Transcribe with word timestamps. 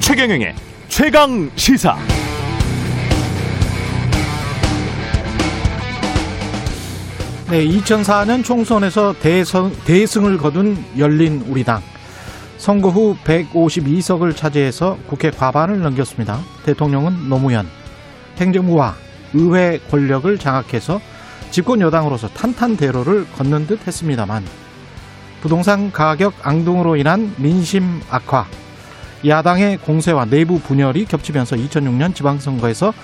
최경영의 0.00 0.54
최강 0.88 1.50
시사. 1.56 1.96
네, 7.50 7.66
2004년 7.66 8.44
총선에서 8.44 9.14
대선, 9.20 9.72
대승을 9.84 10.38
거둔 10.38 10.76
열린 10.98 11.42
우리당. 11.48 11.82
선거 12.58 12.88
후 12.88 13.16
152석을 13.24 14.36
차지해서 14.36 14.96
국회 15.08 15.30
과반을 15.30 15.80
넘겼습니다. 15.80 16.38
대통령은 16.64 17.28
노무현. 17.28 17.66
행정부와 18.38 19.03
의회 19.34 19.78
권력을 19.90 20.38
장악해서 20.38 21.00
집권 21.50 21.80
여당으로서 21.80 22.28
탄탄대로를 22.28 23.26
걷는 23.32 23.66
듯 23.66 23.86
했습니다만 23.86 24.44
부동산 25.40 25.92
가격 25.92 26.34
앙등으로 26.42 26.96
인한 26.96 27.34
민심 27.36 28.00
악화, 28.08 28.46
야당의 29.26 29.78
공세와 29.78 30.24
내부 30.24 30.58
분열이 30.58 31.04
겹치면서 31.04 31.56
2006년 31.56 32.14
지방선거에서 32.14 32.94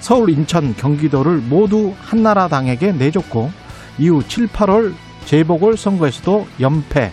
서울, 0.00 0.30
인천, 0.30 0.76
경기도를 0.76 1.38
모두 1.38 1.94
한나라당에게 2.00 2.92
내줬고 2.92 3.50
이후 3.98 4.22
7, 4.26 4.46
8월 4.46 4.94
재보궐 5.24 5.76
선거에서도 5.76 6.46
연패. 6.60 7.12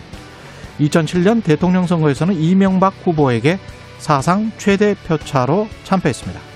2007년 0.80 1.42
대통령 1.42 1.86
선거에서는 1.86 2.34
이명박 2.34 2.94
후보에게 3.04 3.58
사상 3.98 4.52
최대 4.56 4.94
표차로 4.94 5.68
참패했습니다. 5.84 6.55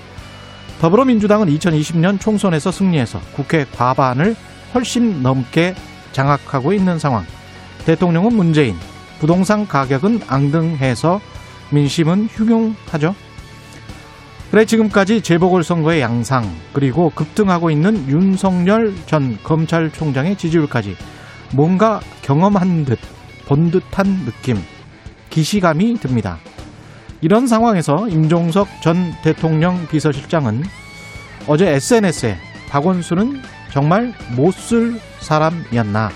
더불어민주당은 0.81 1.47
2020년 1.47 2.19
총선에서 2.19 2.71
승리해서 2.71 3.21
국회 3.35 3.65
과반을 3.65 4.35
훨씬 4.73 5.21
넘게 5.21 5.75
장악하고 6.11 6.73
있는 6.73 6.99
상황. 6.99 7.23
대통령은 7.85 8.35
문재인, 8.35 8.75
부동산 9.19 9.67
가격은 9.67 10.21
앙등해서 10.27 11.21
민심은 11.71 12.27
흉흉하죠. 12.31 13.15
그래 14.49 14.65
지금까지 14.65 15.21
재보궐선거의 15.21 16.01
양상 16.01 16.43
그리고 16.73 17.09
급등하고 17.15 17.71
있는 17.71 18.09
윤석열 18.09 18.93
전 19.05 19.37
검찰총장의 19.43 20.35
지지율까지 20.35 20.97
뭔가 21.53 22.01
경험한 22.23 22.83
듯 22.83 22.99
본 23.51 23.69
듯한 23.69 24.23
느낌 24.23 24.55
기시감이 25.29 25.95
듭니다. 25.95 26.37
이런 27.19 27.47
상황에서 27.47 28.07
임종석 28.07 28.81
전 28.81 29.11
대통령 29.23 29.85
비서실장은 29.87 30.63
어제 31.47 31.67
SNS에 31.67 32.37
박원순은 32.69 33.41
정말 33.71 34.13
못 34.35 34.53
쓸 34.53 34.99
사람이었나 35.19 36.09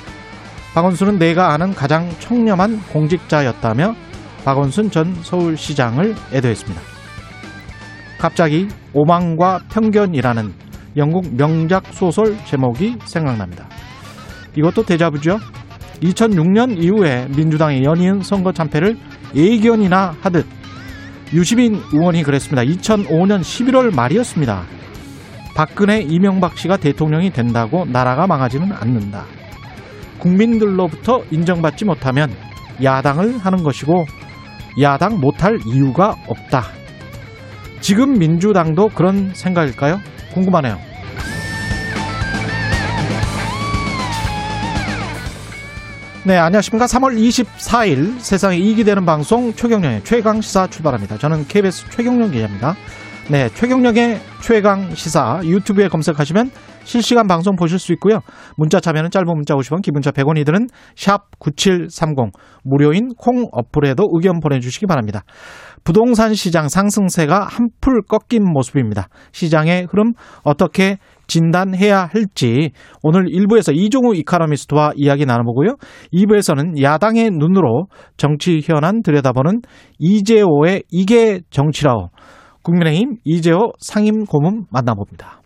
박원순은 0.73 1.20
내가 1.20 1.54
아는 1.54 1.73
가장 1.73 2.09
청렴한 2.20 2.82
공직자였다며 2.92 3.95
박원순 4.44 4.92
전 4.92 5.16
서울시장을 5.23 6.16
애도했습니다. 6.34 6.82
갑자기 8.20 8.67
오만과 8.94 9.62
편견이라는 9.72 10.54
영국 10.98 11.34
명작 11.36 11.86
소설 11.92 12.38
제목이 12.45 12.98
생각납니다. 13.06 13.67
이것도 14.56 14.84
대자부죠. 14.84 15.39
2006년 16.02 16.78
이후에 16.82 17.28
민주당의 17.36 17.84
연이은 17.84 18.22
선거 18.22 18.52
참패를 18.52 18.98
예견이나 19.34 20.16
하듯 20.22 20.45
유시민 21.34 21.82
의원이 21.92 22.23
그랬습니다. 22.23 22.64
2005년 22.64 23.42
11월 23.42 23.94
말이었습니다. 23.95 24.64
박근혜 25.56 26.02
이명박 26.02 26.58
씨가 26.58 26.75
대통령이 26.78 27.31
된다고 27.31 27.86
나라가 27.86 28.28
망하지는 28.28 28.73
않는다. 28.73 29.23
국민들로부터 30.20 31.23
인정받지 31.31 31.86
못하면 31.86 32.30
야당을 32.84 33.38
하는 33.38 33.64
것이고 33.64 34.06
야당 34.81 35.20
못할 35.21 35.58
이유가 35.66 36.16
없다. 36.27 36.64
지금 37.80 38.20
민주당도 38.20 38.89
그런 38.89 39.32
생각일까요? 39.33 39.99
궁금하네요. 40.33 40.77
네, 46.26 46.37
안녕하십니까. 46.37 46.87
3월 46.87 47.16
24일 47.17 48.20
세상에 48.20 48.58
이익이 48.58 48.83
되는 48.83 49.05
방송 49.05 49.54
최경령의 49.54 50.04
최강 50.04 50.42
시사 50.42 50.67
출발합니다. 50.67 51.20
저는 51.20 51.48
KBS 51.48 51.89
최경령 51.92 52.32
기자입니다. 52.32 52.76
네, 53.27 53.49
최경령의 53.49 54.19
최강 54.43 54.93
시사 54.93 55.41
유튜브에 55.43 55.87
검색하시면 55.87 56.52
실시간 56.83 57.25
방송 57.25 57.55
보실 57.55 57.80
수 57.80 57.91
있고요. 57.93 58.19
문자 58.55 58.80
참여는 58.80 59.09
짧은 59.09 59.25
문자 59.25 59.55
50원, 59.55 59.81
기본자 59.81 60.11
100원이 60.11 60.45
드는 60.45 60.67
샵 60.95 61.23
9730 61.39 62.30
무료인 62.63 63.09
콩 63.17 63.47
어플에도 63.52 64.09
의견 64.13 64.39
보내주시기 64.39 64.86
바랍니다. 64.86 65.23
부동산 65.83 66.36
시장 66.36 66.69
상승세가 66.69 67.47
한풀 67.49 68.03
꺾인 68.08 68.43
모습입니다. 68.43 69.08
시장의 69.31 69.87
흐름 69.89 70.13
어떻게 70.43 70.97
진단해야 71.25 72.05
할지 72.05 72.73
오늘 73.02 73.25
1부에서 73.25 73.75
이종우 73.75 74.13
이카노미스트와 74.17 74.92
이야기 74.97 75.25
나눠보고요. 75.25 75.77
2부에서는 76.13 76.80
야당의 76.80 77.31
눈으로 77.31 77.87
정치 78.17 78.61
현안 78.63 79.02
들여다보는 79.02 79.61
이재오의 79.98 80.83
이게 80.92 81.39
정치라오 81.49 82.09
국민의힘 82.65 83.17
이재오 83.23 83.73
상임 83.80 84.26
고문 84.26 84.65
만나봅니다. 84.71 85.39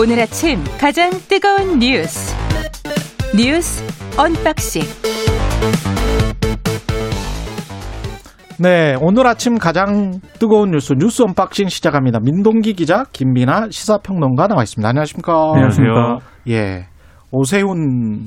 오늘 0.00 0.20
아침 0.20 0.58
가장 0.80 1.10
뜨거운 1.28 1.78
뉴스 1.78 2.34
뉴스 3.36 3.84
unboxing 4.18 4.82
네, 8.60 8.96
오늘 9.00 9.28
아침 9.28 9.56
가장 9.56 10.20
뜨거운 10.40 10.72
뉴스 10.72 10.94
뉴스 10.94 11.22
unboxing 11.22 11.68
시작합니다. 11.68 12.18
민동기 12.20 12.72
기자, 12.72 13.04
김민아 13.12 13.68
시사평론가 13.70 14.48
나와 14.48 14.64
있습니다. 14.64 14.88
안녕하십니까? 14.88 15.52
안녕하세요. 15.54 16.18
예, 16.48 16.86
오세훈 17.30 18.26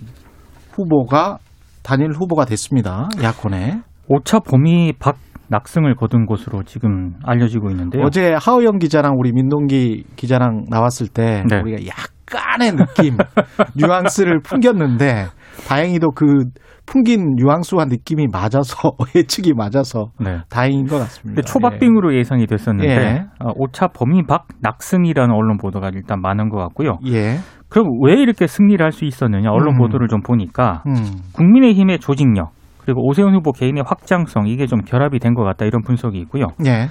후보가 0.81 1.37
단일 1.83 2.11
후보가 2.11 2.45
됐습니다. 2.45 3.09
야권에. 3.21 3.81
5차 4.09 4.43
범위 4.43 4.93
박 4.99 5.17
낙승을 5.49 5.95
거둔 5.95 6.25
것으로 6.25 6.63
지금 6.63 7.13
알려지고 7.23 7.69
있는데요. 7.71 8.03
어제 8.03 8.33
하우영 8.39 8.79
기자랑 8.79 9.15
우리 9.17 9.31
민동기 9.33 10.05
기자랑 10.15 10.65
나왔을 10.69 11.07
때 11.07 11.43
네. 11.49 11.59
우리가 11.59 11.85
약간의 11.85 12.71
느낌, 12.73 13.17
뉘앙스를 13.75 14.41
풍겼는데 14.41 15.25
다행히도 15.67 16.11
그 16.11 16.45
풍긴 16.85 17.35
뉘앙스와 17.35 17.85
느낌이 17.85 18.27
맞아서 18.31 18.93
예측이 19.15 19.53
맞아서 19.53 20.11
네. 20.19 20.39
다행인 20.49 20.85
것 20.85 20.97
같습니다. 20.99 21.35
근데 21.35 21.41
초박빙으로 21.41 22.15
예 22.15 22.23
상이 22.23 22.47
됐었는데 22.47 22.89
예. 22.89 23.25
어, 23.39 23.53
5차 23.53 23.93
범위 23.93 24.23
박 24.25 24.47
낙승이라는 24.61 25.33
언론 25.33 25.57
보도가 25.57 25.91
일단 25.93 26.21
많은 26.21 26.49
것 26.49 26.57
같고요. 26.57 26.97
예. 27.07 27.37
예. 27.71 27.73
그럼 27.73 27.87
왜 28.03 28.13
이렇게 28.21 28.47
승리를 28.47 28.83
할 28.83 28.91
수 28.91 29.05
있었느냐 29.05 29.49
언론 29.49 29.75
음. 29.75 29.77
보도를 29.77 30.07
좀 30.07 30.21
보니까 30.21 30.83
음. 30.87 30.93
국민의힘의 31.33 31.99
조직력 31.99 32.49
그리고 32.83 33.07
오세훈 33.07 33.33
후보 33.35 33.51
개인의 33.51 33.83
확장성 33.85 34.47
이게 34.47 34.65
좀 34.67 34.81
결합이 34.81 35.19
된 35.19 35.33
것 35.33 35.43
같다 35.43 35.65
이런 35.65 35.81
분석이 35.83 36.17
있고요. 36.19 36.47
예. 36.65 36.87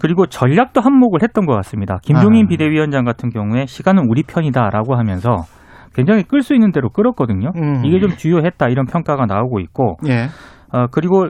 그리고 0.00 0.26
전략도 0.26 0.80
한몫을 0.80 1.22
했던 1.22 1.46
것 1.46 1.54
같습니다. 1.56 1.98
김종인 2.02 2.46
아. 2.46 2.48
비대위원장 2.48 3.04
같은 3.04 3.30
경우에 3.30 3.66
시간은 3.66 4.06
우리 4.08 4.22
편이다라고 4.24 4.96
하면서 4.96 5.36
굉장히 5.94 6.24
끌 6.24 6.42
수 6.42 6.54
있는 6.54 6.72
대로 6.72 6.88
끌었거든요. 6.90 7.52
음. 7.56 7.84
이게 7.84 8.00
좀 8.00 8.10
주요했다 8.10 8.68
이런 8.68 8.86
평가가 8.86 9.26
나오고 9.26 9.60
있고 9.60 9.96
예. 10.08 10.26
어, 10.74 10.88
그리고 10.90 11.28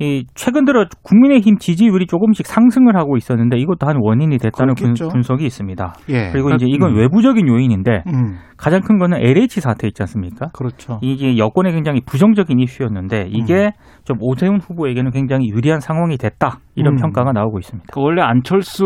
이 0.00 0.24
최근 0.34 0.64
들어 0.64 0.84
국민의힘 1.04 1.58
지지율이 1.58 2.06
조금씩 2.08 2.48
상승을 2.48 2.96
하고 2.96 3.16
있었는데 3.16 3.56
이것도 3.58 3.86
한 3.86 3.96
원인이 4.00 4.36
됐다는 4.38 4.74
분, 4.74 4.94
그렇겠죠. 4.94 5.08
분석이 5.08 5.46
있습니다. 5.46 5.94
예. 6.08 6.30
그리고 6.32 6.50
이제 6.50 6.66
이건 6.68 6.90
음. 6.90 6.96
외부적인 6.96 7.46
요인인데 7.46 8.02
음. 8.08 8.38
가장 8.56 8.80
큰 8.80 8.98
거는 8.98 9.18
LH 9.20 9.60
사태 9.60 9.86
있지 9.86 10.02
않습니까? 10.02 10.48
그렇죠. 10.52 10.98
이게 11.00 11.38
여권에 11.38 11.70
굉장히 11.70 12.00
부정적인 12.04 12.58
이슈였는데 12.58 13.28
이게 13.30 13.70
좀 14.04 14.16
오세훈 14.20 14.58
후보에게는 14.58 15.12
굉장히 15.12 15.48
유리한 15.48 15.78
상황이 15.78 16.16
됐다 16.16 16.58
이런 16.74 16.94
음. 16.94 16.96
평가가 17.00 17.32
나오고 17.32 17.60
있습니다. 17.60 17.88
그 17.92 18.00
원래 18.00 18.20
안철수 18.22 18.84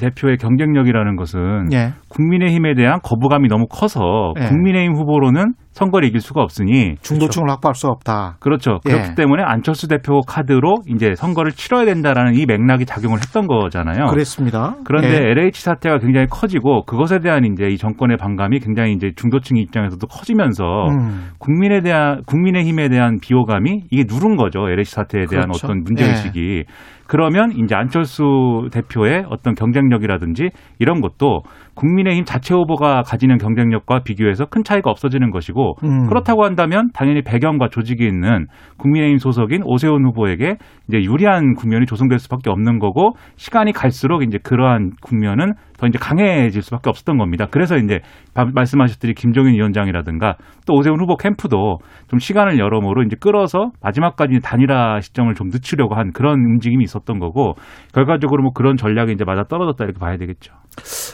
대표의 0.00 0.36
경쟁력이라는 0.36 1.16
것은 1.16 1.72
예. 1.72 1.92
국민의힘에 2.10 2.74
대한 2.74 3.00
거부감이 3.02 3.48
너무 3.48 3.66
커서 3.70 4.34
예. 4.38 4.48
국민의힘 4.48 4.96
후보로는 4.96 5.54
선거를 5.78 6.08
이길 6.08 6.20
수가 6.20 6.42
없으니 6.42 6.96
중도층을 7.02 7.48
확보할 7.48 7.74
수 7.76 7.86
없다. 7.86 8.36
그렇죠. 8.40 8.80
예. 8.86 8.90
그렇기 8.90 9.14
때문에 9.14 9.44
안철수 9.44 9.86
대표 9.86 10.20
카드로 10.22 10.78
이제 10.88 11.14
선거를 11.14 11.52
치러야 11.52 11.84
된다라는 11.84 12.34
이 12.34 12.46
맥락이 12.46 12.84
작용을 12.84 13.18
했던 13.18 13.46
거잖아요. 13.46 14.06
그랬습니다. 14.06 14.74
그런데 14.84 15.08
예. 15.08 15.30
LH 15.30 15.62
사태가 15.62 15.98
굉장히 15.98 16.26
커지고 16.28 16.84
그것에 16.84 17.20
대한 17.20 17.44
이제 17.44 17.68
이 17.68 17.78
정권의 17.78 18.16
반감이 18.16 18.58
굉장히 18.58 18.92
이제 18.92 19.12
중도층 19.14 19.56
입장에서도 19.56 20.04
커지면서 20.08 20.64
음. 20.88 21.30
국민에 21.38 21.80
대한 21.80 22.22
국민의 22.26 22.64
힘에 22.64 22.88
대한 22.88 23.18
비호감이 23.20 23.84
이게 23.90 24.04
누른 24.08 24.36
거죠. 24.36 24.68
LH 24.68 24.90
사태에 24.90 25.26
대한 25.26 25.46
그렇죠. 25.46 25.66
어떤 25.68 25.84
문제 25.84 26.04
의식이. 26.04 26.64
그러면 27.08 27.52
이제 27.52 27.74
안철수 27.74 28.68
대표의 28.70 29.24
어떤 29.30 29.54
경쟁력이라든지 29.54 30.50
이런 30.78 31.00
것도 31.00 31.40
국민의힘 31.78 32.24
자체 32.24 32.54
후보가 32.54 33.02
가지는 33.02 33.38
경쟁력과 33.38 34.00
비교해서 34.00 34.46
큰 34.46 34.64
차이가 34.64 34.90
없어지는 34.90 35.30
것이고 35.30 35.74
음. 35.84 36.06
그렇다고 36.08 36.44
한다면 36.44 36.90
당연히 36.92 37.22
배경과 37.22 37.68
조직이 37.68 38.04
있는 38.04 38.46
국민의힘 38.78 39.18
소속인 39.18 39.62
오세훈 39.64 40.04
후보에게 40.06 40.56
이제 40.88 40.98
유리한 41.04 41.54
국면이 41.54 41.86
조성될 41.86 42.18
수밖에 42.18 42.50
없는 42.50 42.80
거고 42.80 43.12
시간이 43.36 43.72
갈수록 43.72 44.22
이제 44.24 44.38
그러한 44.42 44.90
국면은 45.00 45.52
더 45.78 45.86
이제 45.86 45.96
강해질 46.00 46.60
수밖에 46.62 46.90
없었던 46.90 47.16
겁니다. 47.18 47.46
그래서 47.48 47.76
이제 47.76 48.00
바- 48.34 48.46
말씀하셨듯이 48.52 49.14
김종인 49.14 49.54
위원장이라든가 49.54 50.34
또 50.66 50.74
오세훈 50.74 50.98
후보 51.00 51.16
캠프도 51.16 51.78
좀 52.08 52.18
시간을 52.18 52.58
여러모로 52.58 53.04
이제 53.04 53.14
끌어서 53.20 53.70
마지막까지 53.80 54.40
단일화 54.42 54.98
시점을 55.00 55.32
좀 55.34 55.48
늦추려고 55.52 55.94
한 55.94 56.10
그런 56.12 56.40
움직임이 56.40 56.82
있었던 56.82 57.20
거고 57.20 57.54
결과적으로 57.94 58.42
뭐 58.42 58.52
그런 58.52 58.76
전략이 58.76 59.12
이제 59.12 59.24
맞아 59.24 59.44
떨어졌다 59.44 59.84
이렇게 59.84 60.00
봐야 60.00 60.16
되겠죠. 60.16 60.52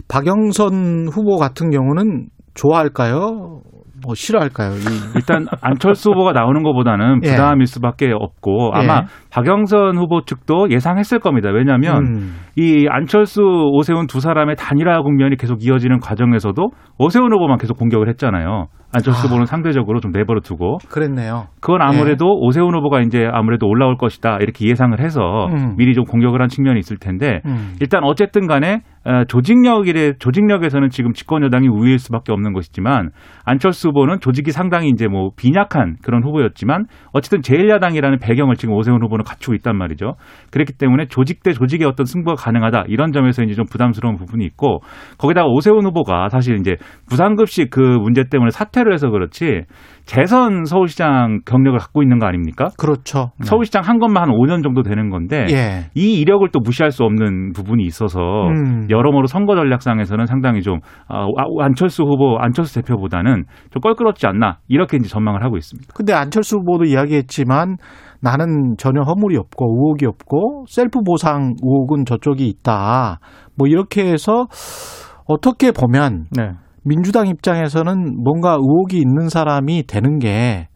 박영 0.08 0.50
선 0.54 1.06
후보 1.12 1.36
같은 1.36 1.70
경우는 1.70 2.28
좋아할까요? 2.54 3.60
뭐 4.06 4.14
싫어할까요? 4.14 4.72
이- 4.72 4.74
일단 5.16 5.46
안철수 5.62 6.10
후보가 6.10 6.32
나오는 6.32 6.62
것보다는 6.62 7.20
예. 7.24 7.30
부담일 7.30 7.66
수밖에 7.66 8.12
없고 8.14 8.72
아마 8.74 8.98
예. 8.98 9.00
박영선 9.30 9.96
후보 9.96 10.22
측도 10.24 10.68
예상했을 10.70 11.20
겁니다. 11.20 11.50
왜냐하면 11.50 11.96
음. 12.06 12.34
이 12.56 12.86
안철수 12.90 13.40
오세훈 13.42 14.06
두 14.06 14.20
사람의 14.20 14.56
단일화 14.56 15.00
국면이 15.02 15.36
계속 15.36 15.64
이어지는 15.64 16.00
과정에서도 16.00 16.62
오세훈 16.98 17.32
후보만 17.32 17.58
계속 17.58 17.78
공격을 17.78 18.08
했잖아요. 18.10 18.66
안철수 18.94 19.20
아. 19.20 19.22
후보는 19.24 19.46
상대적으로 19.46 20.00
좀 20.00 20.12
내버려 20.12 20.40
두고 20.40 20.78
그랬네요. 20.88 21.48
그건 21.60 21.82
아무래도 21.82 22.26
오세훈 22.40 22.74
후보가 22.74 23.00
이제 23.00 23.28
아무래도 23.30 23.66
올라올 23.66 23.96
것이다 23.96 24.38
이렇게 24.40 24.68
예상을 24.68 24.98
해서 25.00 25.46
음. 25.48 25.74
미리 25.76 25.94
좀 25.94 26.04
공격을 26.04 26.40
한 26.40 26.48
측면이 26.48 26.78
있을 26.78 26.96
텐데 26.98 27.40
음. 27.44 27.74
일단 27.80 28.04
어쨌든 28.04 28.46
간에 28.46 28.82
어, 29.06 29.24
조직력이래 29.28 30.14
조직력에서는 30.18 30.88
지금 30.88 31.12
집권 31.12 31.42
여당이 31.42 31.68
우위일 31.68 31.98
수밖에 31.98 32.32
없는 32.32 32.54
것이지만 32.54 33.10
안철수 33.44 33.88
후보는 33.88 34.20
조직이 34.20 34.50
상당히 34.50 34.88
이제 34.88 35.08
뭐 35.08 35.30
빈약한 35.36 35.96
그런 36.02 36.24
후보였지만 36.24 36.86
어쨌든 37.12 37.40
제1야당이라는 37.40 38.18
배경을 38.22 38.56
지금 38.56 38.74
오세훈 38.74 39.02
후보는 39.02 39.24
갖추고 39.24 39.54
있단 39.56 39.76
말이죠. 39.76 40.14
그렇기 40.52 40.74
때문에 40.78 41.06
조직 41.08 41.42
대 41.42 41.52
조직의 41.52 41.86
어떤 41.86 42.06
승부가 42.06 42.36
가능하다 42.42 42.84
이런 42.88 43.12
점에서 43.12 43.42
이제 43.42 43.54
좀 43.54 43.66
부담스러운 43.70 44.16
부분이 44.16 44.44
있고 44.46 44.80
거기다가 45.18 45.48
오세훈 45.48 45.84
후보가 45.84 46.30
사실 46.30 46.56
이제 46.58 46.76
부산급식 47.08 47.70
그 47.70 47.80
문제 47.80 48.24
때문에 48.24 48.50
사퇴 48.50 48.83
를 48.84 48.92
해서 48.92 49.10
그렇지 49.10 49.62
재선 50.04 50.64
서울시장 50.64 51.40
경력을 51.46 51.78
갖고 51.78 52.02
있는 52.02 52.18
거 52.18 52.26
아닙니까? 52.26 52.68
그렇죠. 52.78 53.30
서울시장 53.42 53.82
한 53.84 53.98
것만 53.98 54.24
한 54.24 54.30
5년 54.30 54.62
정도 54.62 54.82
되는 54.82 55.10
건데 55.10 55.46
예. 55.50 55.90
이 55.94 56.20
이력을 56.20 56.46
또 56.52 56.60
무시할 56.60 56.90
수 56.90 57.04
없는 57.04 57.52
부분이 57.52 57.84
있어서 57.84 58.20
음. 58.20 58.86
여러모로 58.90 59.26
선거 59.26 59.54
전략상에서는 59.54 60.26
상당히 60.26 60.62
좀 60.62 60.80
아, 61.08 61.26
안철수 61.60 62.02
후보, 62.02 62.36
안철수 62.38 62.74
대표보다는 62.82 63.44
좀 63.70 63.80
껄끄럽지 63.80 64.26
않나 64.26 64.58
이렇게 64.68 64.98
이제 64.98 65.08
전망을 65.08 65.42
하고 65.42 65.56
있습니다. 65.56 65.92
근데 65.94 66.12
안철수 66.12 66.56
후보도 66.56 66.84
이야기했지만 66.84 67.76
나는 68.20 68.76
전혀 68.78 69.02
허물이 69.02 69.36
없고 69.36 69.66
의혹이 69.66 70.06
없고 70.06 70.64
셀프 70.68 71.00
보상 71.02 71.54
의혹은 71.62 72.04
저쪽이 72.06 72.46
있다. 72.46 73.18
뭐 73.56 73.68
이렇게 73.68 74.10
해서 74.10 74.46
어떻게 75.26 75.72
보면 75.72 76.26
네. 76.36 76.52
민주당 76.84 77.26
입장에서는 77.26 78.22
뭔가 78.22 78.52
의혹이 78.54 78.98
있는 78.98 79.28
사람이 79.28 79.84
되는 79.86 80.18
게 80.18 80.68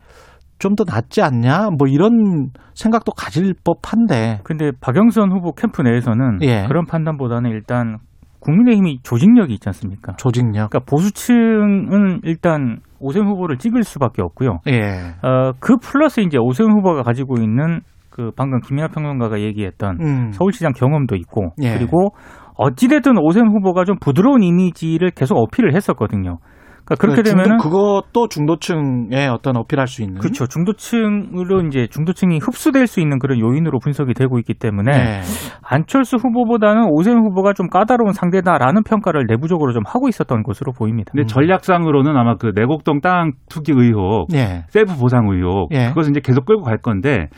좀 0.58 0.75
더 0.75 0.84
낫지 0.84 1.22
않냐? 1.22 1.69
뭐 1.78 1.87
이런 1.88 2.50
생각도 2.75 3.12
가질 3.12 3.55
법한데. 3.64 4.40
근데 4.43 4.72
박영선 4.81 5.31
후보 5.32 5.52
캠프 5.52 5.82
내에서는 5.82 6.40
예. 6.43 6.64
그런 6.66 6.84
판단보다는 6.84 7.50
일단 7.50 7.99
국민의힘이 8.40 8.99
조직력이 9.02 9.55
있지 9.55 9.69
않습니까? 9.69 10.14
조직력. 10.16 10.70
그러니까 10.70 10.81
보수층은 10.81 12.20
일단 12.25 12.78
오세훈 13.00 13.28
후보를 13.28 13.58
찍을 13.58 13.84
수밖에 13.84 14.20
없고요. 14.22 14.58
예. 14.69 15.14
어, 15.22 15.52
그 15.61 15.76
플러스 15.76 16.20
이제 16.20 16.38
오세훈 16.38 16.72
후보가 16.72 17.02
가지고 17.02 17.37
있는 17.40 17.81
그 18.11 18.32
방금 18.37 18.61
김민하 18.61 18.88
평론가가 18.88 19.40
얘기했던 19.40 19.99
음. 20.00 20.31
서울시장 20.32 20.72
경험도 20.72 21.14
있고 21.16 21.50
예. 21.62 21.75
그리고 21.75 22.11
어찌됐든 22.58 23.16
오세훈 23.19 23.49
후보가 23.49 23.84
좀 23.84 23.96
부드러운 24.00 24.43
이미지를 24.43 25.10
계속 25.12 25.37
어필을 25.38 25.75
했었거든요. 25.75 26.38
그러니까 26.84 27.02
그렇게 27.06 27.22
중도- 27.22 27.43
되면은 27.43 27.58
그것도 27.58 28.28
중도층에 28.28 29.26
어떤 29.31 29.58
어필할 29.58 29.87
수 29.87 30.02
있는. 30.02 30.19
그렇죠. 30.20 30.46
중도층으로 30.46 31.60
이제 31.66 31.87
중도층이 31.90 32.38
흡수될 32.38 32.87
수 32.87 33.00
있는 33.00 33.19
그런 33.19 33.38
요인으로 33.38 33.78
분석이 33.78 34.14
되고 34.14 34.38
있기 34.38 34.55
때문에 34.55 34.93
네. 34.93 35.20
안철수 35.62 36.16
후보보다는 36.16 36.87
오세훈 36.90 37.19
후보가 37.26 37.52
좀 37.52 37.69
까다로운 37.69 38.14
상대다라는 38.14 38.84
평가를 38.84 39.26
내부적으로 39.28 39.72
좀 39.72 39.82
하고 39.87 40.08
있었던 40.08 40.43
것으로 40.43 40.72
보입니다. 40.72 41.12
근데 41.12 41.26
전략상으로는 41.26 42.16
아마 42.16 42.37
그 42.37 42.52
내곡동 42.54 43.02
땅 43.02 43.32
투기 43.50 43.72
의혹, 43.72 44.32
예. 44.32 44.64
셀프 44.69 44.96
보상 44.99 45.26
의혹 45.28 45.70
예. 45.75 45.88
그것은 45.90 46.12
이제 46.12 46.20
계속 46.25 46.46
끌고 46.46 46.62
갈 46.62 46.78
건데 46.78 47.28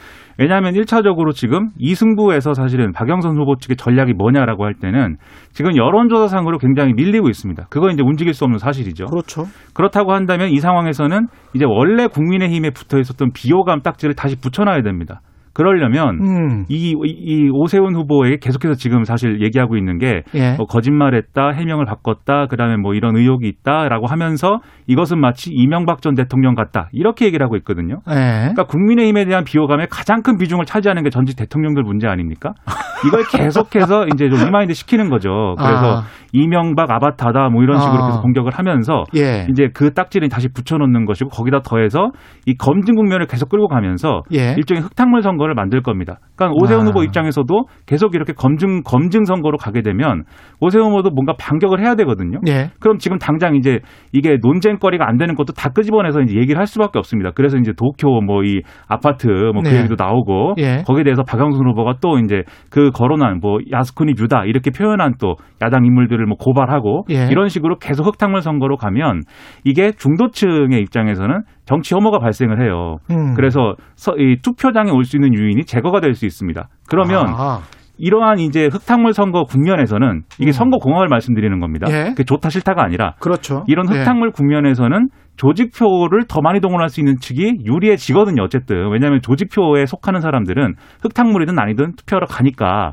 왜냐하면 0.40 0.72
1차적으로 0.72 1.34
지금 1.34 1.68
이 1.78 1.94
승부에서 1.94 2.54
사실은 2.54 2.92
박영선 2.92 3.36
후보 3.36 3.56
측의 3.56 3.76
전략이 3.76 4.14
뭐냐라고 4.14 4.64
할 4.64 4.72
때는 4.72 5.18
지금 5.52 5.76
여론조사상으로 5.76 6.56
굉장히 6.56 6.94
밀리고 6.94 7.28
있습니다. 7.28 7.66
그거 7.68 7.90
이제 7.90 8.02
움직일 8.02 8.32
수 8.32 8.44
없는 8.44 8.58
사실이죠. 8.58 9.04
그렇죠. 9.04 9.44
그렇다고 9.74 10.14
한다면 10.14 10.48
이 10.48 10.56
상황에서는 10.56 11.26
이제 11.52 11.66
원래 11.68 12.06
국민의힘에 12.06 12.70
붙어 12.70 12.98
있었던 12.98 13.32
비호감 13.34 13.82
딱지를 13.82 14.14
다시 14.14 14.36
붙여놔야 14.40 14.80
됩니다. 14.80 15.20
그러려면 15.52 16.20
음. 16.20 16.64
이, 16.68 16.94
이 17.04 17.48
오세훈 17.52 17.94
후보에게 17.94 18.38
계속해서 18.40 18.74
지금 18.74 19.04
사실 19.04 19.42
얘기하고 19.42 19.76
있는 19.76 19.98
게 19.98 20.22
예. 20.34 20.54
뭐 20.56 20.66
거짓말했다, 20.66 21.50
해명을 21.50 21.84
바꿨다, 21.86 22.46
그다음에 22.46 22.76
뭐 22.76 22.94
이런 22.94 23.16
의혹이 23.16 23.48
있다라고 23.48 24.06
하면서 24.06 24.60
이것은 24.86 25.20
마치 25.20 25.50
이명박 25.52 26.02
전 26.02 26.14
대통령 26.14 26.54
같다 26.54 26.88
이렇게 26.92 27.26
얘기를 27.26 27.44
하고 27.44 27.56
있거든요. 27.56 28.00
예. 28.10 28.14
그러니까 28.14 28.64
국민의힘에 28.64 29.24
대한 29.24 29.44
비호감의 29.44 29.88
가장 29.90 30.22
큰 30.22 30.36
비중을 30.38 30.64
차지하는 30.64 31.02
게 31.02 31.10
전직 31.10 31.36
대통령들 31.36 31.82
문제 31.82 32.06
아닙니까? 32.06 32.52
이걸 33.06 33.22
계속해서 33.30 34.06
이제 34.12 34.28
좀 34.28 34.44
remind 34.44 34.74
시키는 34.74 35.08
거죠. 35.08 35.54
그래서 35.56 36.00
아. 36.00 36.02
이명박 36.32 36.90
아바타다 36.90 37.48
뭐 37.50 37.62
이런 37.62 37.78
식으로 37.78 38.02
아. 38.02 38.06
계속 38.08 38.22
공격을 38.22 38.52
하면서 38.52 39.04
예. 39.16 39.46
이제 39.50 39.68
그 39.72 39.92
딱지를 39.94 40.28
다시 40.28 40.48
붙여놓는 40.48 41.04
것이고 41.06 41.30
거기다 41.30 41.60
더해서 41.60 42.10
이 42.46 42.54
검증 42.56 42.96
국면을 42.96 43.26
계속 43.26 43.48
끌고 43.48 43.68
가면서 43.68 44.22
예. 44.32 44.54
일종의 44.56 44.82
흑탕물 44.82 45.22
선거를 45.22 45.54
만들 45.54 45.82
겁니다. 45.82 46.18
그러니까 46.36 46.58
오세훈 46.62 46.82
아. 46.82 46.84
후보 46.86 47.02
입장에서도 47.04 47.64
계속 47.86 48.14
이렇게 48.14 48.32
검증 48.32 48.82
검증 48.82 49.24
선거로 49.24 49.56
가게 49.56 49.82
되면 49.82 50.24
오세훈 50.60 50.86
후보도 50.90 51.10
뭔가 51.10 51.34
반격을 51.38 51.80
해야 51.80 51.94
되거든요. 51.94 52.40
예. 52.48 52.70
그럼 52.80 52.98
지금 52.98 53.18
당장 53.18 53.54
이제 53.54 53.80
이게 54.12 54.38
논쟁거리가 54.42 55.08
안 55.08 55.18
되는 55.18 55.34
것도 55.34 55.52
다 55.52 55.70
끄집어내서 55.70 56.20
이제 56.22 56.34
얘기를 56.36 56.58
할 56.58 56.66
수밖에 56.66 56.98
없습니다. 56.98 57.30
그래서 57.34 57.56
이제 57.56 57.72
도쿄 57.76 58.20
뭐 58.20 58.40
이 58.42 58.62
아파트 58.88 59.28
뭐그 59.28 59.68
네. 59.68 59.78
얘기도 59.78 59.96
나오고 59.98 60.54
예. 60.58 60.82
거기에 60.86 61.04
대해서 61.04 61.22
박영선 61.22 61.66
후보가 61.68 61.94
또 62.00 62.18
이제 62.18 62.42
그 62.70 62.89
거론한 62.90 63.40
뭐 63.40 63.58
야스쿠니 63.72 64.14
뷰다 64.14 64.44
이렇게 64.44 64.70
표현한 64.70 65.14
또 65.20 65.36
야당 65.62 65.84
인물들을 65.84 66.24
뭐 66.26 66.36
고발하고 66.38 67.04
예. 67.10 67.26
이런 67.30 67.48
식으로 67.48 67.78
계속 67.78 68.06
흑탕물 68.06 68.42
선거로 68.42 68.76
가면 68.76 69.22
이게 69.64 69.92
중도층의 69.92 70.80
입장에서는 70.80 71.42
정치 71.66 71.94
혐오가 71.94 72.18
발생을 72.18 72.62
해요. 72.62 72.96
음. 73.10 73.34
그래서 73.34 73.74
서- 73.96 74.16
이 74.18 74.36
투표장에 74.42 74.90
올 74.90 75.04
수 75.04 75.16
있는 75.16 75.34
유인이 75.34 75.64
제거가 75.64 76.00
될 76.00 76.14
수 76.14 76.26
있습니다. 76.26 76.68
그러면 76.88 77.26
아. 77.28 77.60
이러한 78.02 78.38
이제 78.38 78.66
흑탕물 78.72 79.12
선거 79.12 79.44
국면에서는 79.44 80.22
이게 80.38 80.50
음. 80.50 80.52
선거 80.52 80.78
공학을 80.78 81.08
말씀드리는 81.08 81.60
겁니다. 81.60 81.86
예. 81.90 82.04
그게 82.10 82.24
좋다 82.24 82.48
싫다가 82.48 82.82
아니라 82.82 83.14
그렇죠. 83.20 83.64
이런 83.66 83.86
예. 83.94 83.98
흑탕물 83.98 84.30
국면에서는 84.32 85.08
조직표를 85.40 86.24
더 86.28 86.42
많이 86.42 86.60
동원할 86.60 86.90
수 86.90 87.00
있는 87.00 87.16
측이 87.18 87.60
유리해지거든요. 87.64 88.42
어쨌든 88.42 88.90
왜냐하면 88.92 89.22
조직표에 89.22 89.86
속하는 89.86 90.20
사람들은 90.20 90.74
흑탕물이든 91.02 91.58
아니든 91.58 91.94
투표하러 91.96 92.26
가니까. 92.26 92.92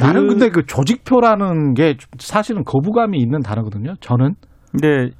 나는 0.00 0.22
그- 0.22 0.28
근데 0.28 0.48
그 0.48 0.64
조직표라는 0.64 1.74
게 1.74 1.96
사실은 2.18 2.64
거부감이 2.64 3.18
있는 3.18 3.40
단어거든요. 3.40 3.96
저는 4.00 4.36
근데 4.70 5.10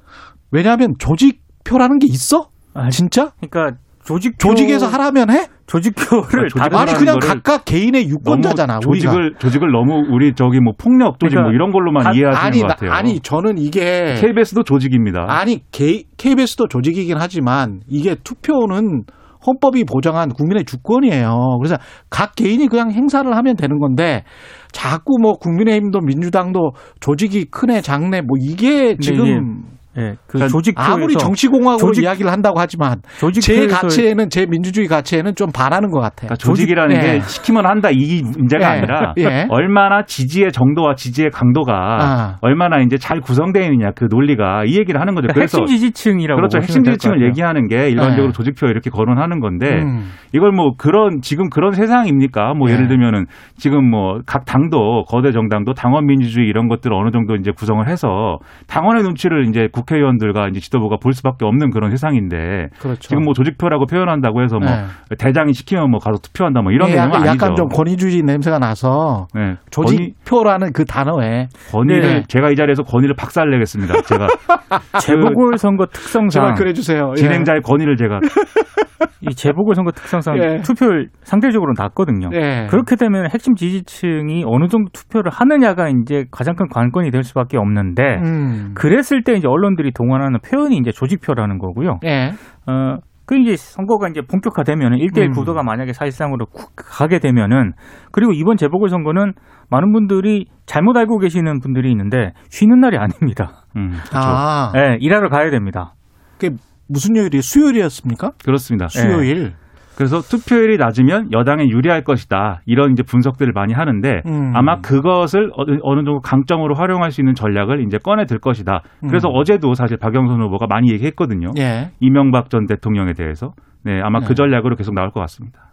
왜냐하면 0.51 0.95
조직표라는 0.97 1.99
게 1.99 2.07
있어? 2.07 2.49
아, 2.73 2.89
진짜? 2.89 3.29
그러니까 3.39 3.77
조직 4.05 4.37
조직에서 4.37 4.87
하라면 4.87 5.29
해? 5.31 5.47
조직표를 5.65 6.49
조직을 6.49 6.59
다른 6.59 6.77
아니 6.77 6.93
그냥 6.93 7.19
각각 7.19 7.63
개인의 7.65 8.09
유권자잖아. 8.09 8.79
너무 8.79 8.91
우리가. 8.91 9.11
조직을 9.11 9.35
조직을 9.39 9.71
너무 9.71 10.03
우리 10.13 10.33
저기 10.35 10.59
뭐 10.59 10.73
폭력 10.77 11.19
조직 11.19 11.35
그러니까 11.35 11.43
뭐 11.43 11.53
이런 11.53 11.71
걸로만 11.71 12.07
아, 12.07 12.11
이해하시는 12.11 12.45
아니 12.45 12.59
것 12.61 12.67
나- 12.67 12.73
같아요. 12.73 12.91
아니 12.91 13.19
저는 13.21 13.57
이게 13.57 14.15
KBS도 14.19 14.63
조직입니다. 14.63 15.25
아니 15.29 15.61
개- 15.71 16.03
KBS도 16.17 16.67
조직이긴 16.67 17.15
하지만 17.17 17.79
이게 17.87 18.15
투표는 18.23 19.03
헌법이 19.45 19.83
보장한 19.85 20.29
국민의 20.29 20.63
주권이에요. 20.65 21.57
그래서 21.61 21.77
각 22.09 22.35
개인이 22.35 22.65
그냥 22.67 22.91
행사를 22.91 23.29
하면 23.35 23.55
되는 23.55 23.77
건데 23.79 24.23
자꾸 24.71 25.17
뭐 25.21 25.33
국민의힘도 25.33 25.99
민주당도 25.99 26.71
조직이 27.01 27.45
크네 27.45 27.81
작네 27.81 28.21
뭐 28.21 28.37
이게 28.41 28.95
지금 28.97 29.63
예, 29.97 30.13
그 30.27 30.33
그러니까 30.39 30.47
조직표에서 30.51 30.93
아무리 30.93 31.13
정치공학으로 31.15 31.77
조직- 31.87 32.03
이야기를 32.03 32.31
한다고 32.31 32.59
하지만 32.59 33.01
제 33.41 33.67
가치에는 33.67 34.29
제 34.29 34.45
민주주의 34.47 34.87
가치에는 34.87 35.35
좀 35.35 35.51
반하는 35.53 35.91
것 35.91 35.99
같아요. 35.99 36.29
그러니까 36.29 36.35
조직이라는 36.37 36.95
조직- 36.95 37.07
게 37.07 37.13
예. 37.15 37.19
시키면 37.19 37.65
한다 37.65 37.89
이 37.91 38.21
문제가 38.23 38.63
예. 38.75 38.77
아니라 38.79 39.13
예. 39.19 39.45
얼마나 39.49 40.03
지지의 40.05 40.51
정도와 40.51 40.95
지지의 40.95 41.29
강도가 41.31 41.73
아. 42.01 42.35
얼마나 42.41 42.79
이제 42.79 42.97
잘 42.97 43.19
구성되어 43.19 43.63
있느냐 43.65 43.91
그 43.95 44.07
논리가 44.09 44.63
이 44.65 44.77
얘기를 44.79 44.99
하는 44.99 45.13
거죠. 45.15 45.27
그러니까 45.27 45.33
그래서 45.35 45.59
핵심 45.59 45.77
지지층이라고 45.77 46.37
그렇죠. 46.37 46.57
핵심 46.57 46.83
지지층을. 46.83 47.23
얘기하는 47.27 47.67
게 47.67 47.89
일반적으로 47.89 48.27
네. 48.27 48.33
조직표 48.33 48.67
이렇게 48.67 48.89
거론하는 48.89 49.39
건데 49.39 49.81
음. 49.83 50.09
이걸 50.33 50.51
뭐 50.51 50.73
그런 50.77 51.21
지금 51.21 51.49
그런 51.49 51.73
세상입니까? 51.73 52.53
뭐 52.55 52.67
네. 52.67 52.73
예를 52.73 52.87
들면은 52.87 53.25
지금 53.57 53.89
뭐 53.89 54.13
각 54.25 54.45
당도 54.45 55.03
거대 55.07 55.31
정당도 55.31 55.73
당원 55.73 56.05
민주주의 56.05 56.47
이런 56.47 56.67
것들을 56.67 56.95
어느 56.95 57.11
정도 57.11 57.35
이제 57.35 57.51
구성을 57.51 57.85
해서 57.87 58.37
당원의 58.67 59.03
눈치를 59.03 59.47
이제 59.49 59.67
국 59.71 59.82
회의원들과 59.91 60.47
이제 60.49 60.59
지도부가 60.59 60.97
볼 60.97 61.13
수밖에 61.13 61.45
없는 61.45 61.71
그런 61.71 61.91
세상인데 61.91 62.69
그렇죠. 62.79 62.99
지금 62.99 63.23
뭐 63.23 63.33
조직표라고 63.33 63.85
표현한다고 63.85 64.41
해서 64.41 64.59
뭐 64.59 64.69
네. 64.69 65.15
대장이 65.17 65.53
시키면 65.53 65.89
뭐 65.89 65.99
가서 65.99 66.19
투표한다 66.21 66.61
뭐 66.61 66.71
이런 66.71 66.89
예, 66.89 66.93
개념은 66.93 67.13
약간, 67.13 67.29
아니죠. 67.29 67.45
약간 67.45 67.55
좀 67.55 67.67
권위주의 67.69 68.21
냄새가 68.21 68.59
나서 68.59 69.27
네. 69.33 69.55
권위, 69.75 69.97
조직표라는 69.97 70.73
그 70.73 70.85
단어에 70.85 71.47
권위를 71.71 72.01
네. 72.01 72.23
제가 72.27 72.49
이 72.49 72.55
자리에서 72.55 72.83
권위를 72.83 73.15
박살내겠습니다. 73.15 74.01
제가 74.03 74.27
재보궐 75.01 75.57
선거 75.57 75.85
특성상 75.85 76.29
제발 76.29 76.53
그래 76.55 76.73
주세요. 76.73 77.11
예. 77.11 77.21
진행자의 77.21 77.61
권위를 77.61 77.95
제가 77.97 78.19
이 79.21 79.33
재보궐 79.33 79.75
선거 79.75 79.91
특성상 79.91 80.37
예. 80.37 80.57
투표율 80.61 81.09
상대적으로 81.23 81.73
낮거든요. 81.77 82.29
예. 82.33 82.67
그렇게 82.69 82.95
되면 82.95 83.29
핵심 83.31 83.55
지지층이 83.55 84.43
어느 84.45 84.67
정도 84.67 84.89
투표를 84.91 85.31
하느냐가 85.31 85.87
이제 85.89 86.25
가장 86.31 86.55
큰 86.55 86.67
관건이 86.69 87.11
될 87.11 87.23
수밖에 87.23 87.57
없는데 87.57 88.03
음. 88.23 88.71
그랬을 88.75 89.23
때 89.23 89.33
이제 89.33 89.47
언론 89.47 89.72
들이 89.75 89.91
동원하는 89.91 90.39
표현이 90.41 90.77
이제 90.77 90.91
조직표라는 90.91 91.57
거고요. 91.57 91.99
예. 92.05 92.31
어, 92.67 92.97
그 93.25 93.37
이제 93.37 93.55
선거가 93.55 94.09
이제 94.09 94.21
본격화되면은 94.21 94.97
1대1 94.97 95.27
음. 95.27 95.31
구도가 95.31 95.63
만약에 95.63 95.93
사실상으로 95.93 96.45
쿡 96.47 96.71
가게 96.75 97.19
되면은 97.19 97.71
그리고 98.11 98.33
이번 98.33 98.57
재보궐 98.57 98.89
선거는 98.89 99.33
많은 99.69 99.93
분들이 99.93 100.45
잘못 100.65 100.97
알고 100.97 101.19
계시는 101.19 101.59
분들이 101.59 101.89
있는데 101.91 102.33
쉬는 102.49 102.79
날이 102.79 102.97
아닙니다. 102.97 103.63
음, 103.77 103.91
그렇죠. 103.91 104.17
아, 104.17 104.73
예, 104.75 104.97
일하러 104.99 105.29
가야 105.29 105.49
됩니다. 105.51 105.93
그게 106.37 106.55
무슨 106.89 107.15
요일이 107.15 107.41
수요일이었습니까? 107.41 108.31
그렇습니다. 108.43 108.87
수요일. 108.89 109.53
그래서 109.95 110.21
투표율이 110.21 110.77
낮으면 110.77 111.31
여당에 111.31 111.67
유리할 111.67 112.03
것이다. 112.03 112.61
이런 112.65 112.91
이제 112.91 113.03
분석들을 113.03 113.53
많이 113.53 113.73
하는데 113.73 114.21
음. 114.25 114.51
아마 114.55 114.81
그것을 114.81 115.51
어느, 115.55 115.77
어느 115.81 116.03
정도 116.03 116.19
강점으로 116.19 116.75
활용할 116.75 117.11
수 117.11 117.21
있는 117.21 117.35
전략을 117.35 117.85
이제 117.85 117.97
꺼내 117.97 118.25
들 118.25 118.39
것이다. 118.39 118.81
그래서 119.07 119.29
음. 119.29 119.35
어제도 119.35 119.73
사실 119.73 119.97
박영선 119.97 120.41
후보가 120.41 120.67
많이 120.67 120.91
얘기했거든요. 120.91 121.51
예. 121.57 121.91
이명박 121.99 122.49
전 122.49 122.65
대통령에 122.65 123.13
대해서. 123.13 123.53
네, 123.83 123.99
아마 124.01 124.19
네. 124.19 124.27
그 124.27 124.35
전략으로 124.35 124.75
계속 124.75 124.93
나올 124.95 125.11
것 125.11 125.19
같습니다. 125.21 125.69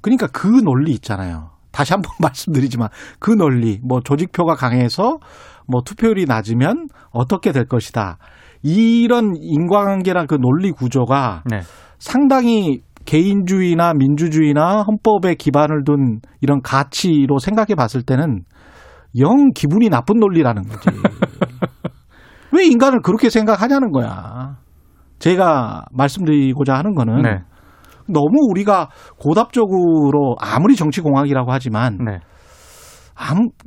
그러니까 0.00 0.26
그 0.26 0.48
논리 0.48 0.92
있잖아요. 0.92 1.50
다시 1.70 1.92
한번 1.92 2.12
말씀드리지만 2.20 2.88
그 3.18 3.30
논리, 3.30 3.78
뭐 3.82 4.00
조직표가 4.00 4.54
강해서 4.54 5.18
뭐 5.66 5.80
투표율이 5.82 6.26
낮으면 6.26 6.88
어떻게 7.10 7.52
될 7.52 7.66
것이다. 7.66 8.18
이런 8.62 9.34
인과관계랑 9.36 10.26
그 10.26 10.36
논리 10.36 10.70
구조가 10.70 11.44
네. 11.46 11.60
상당히 11.98 12.80
개인주의나 13.04 13.94
민주주의나 13.94 14.82
헌법에 14.82 15.34
기반을 15.34 15.84
둔 15.84 16.20
이런 16.40 16.60
가치로 16.62 17.38
생각해 17.38 17.74
봤을 17.76 18.02
때는 18.02 18.44
영 19.18 19.50
기분이 19.54 19.88
나쁜 19.88 20.18
논리라는 20.18 20.62
거지. 20.62 20.88
왜 22.52 22.66
인간을 22.66 23.00
그렇게 23.02 23.30
생각하냐는 23.30 23.92
거야. 23.92 24.56
제가 25.18 25.84
말씀드리고자 25.92 26.74
하는 26.74 26.94
거는 26.94 27.22
네. 27.22 27.38
너무 28.08 28.50
우리가 28.50 28.88
고답적으로 29.18 30.36
아무리 30.40 30.76
정치공학이라고 30.76 31.52
하지만 31.52 31.98
네. 32.04 32.18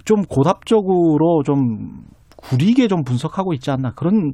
좀 0.03 0.23
고답적으로 0.23 1.43
좀 1.43 2.03
구리게 2.35 2.87
좀 2.87 3.03
분석하고 3.03 3.53
있지 3.53 3.71
않나 3.71 3.91
그런 3.95 4.33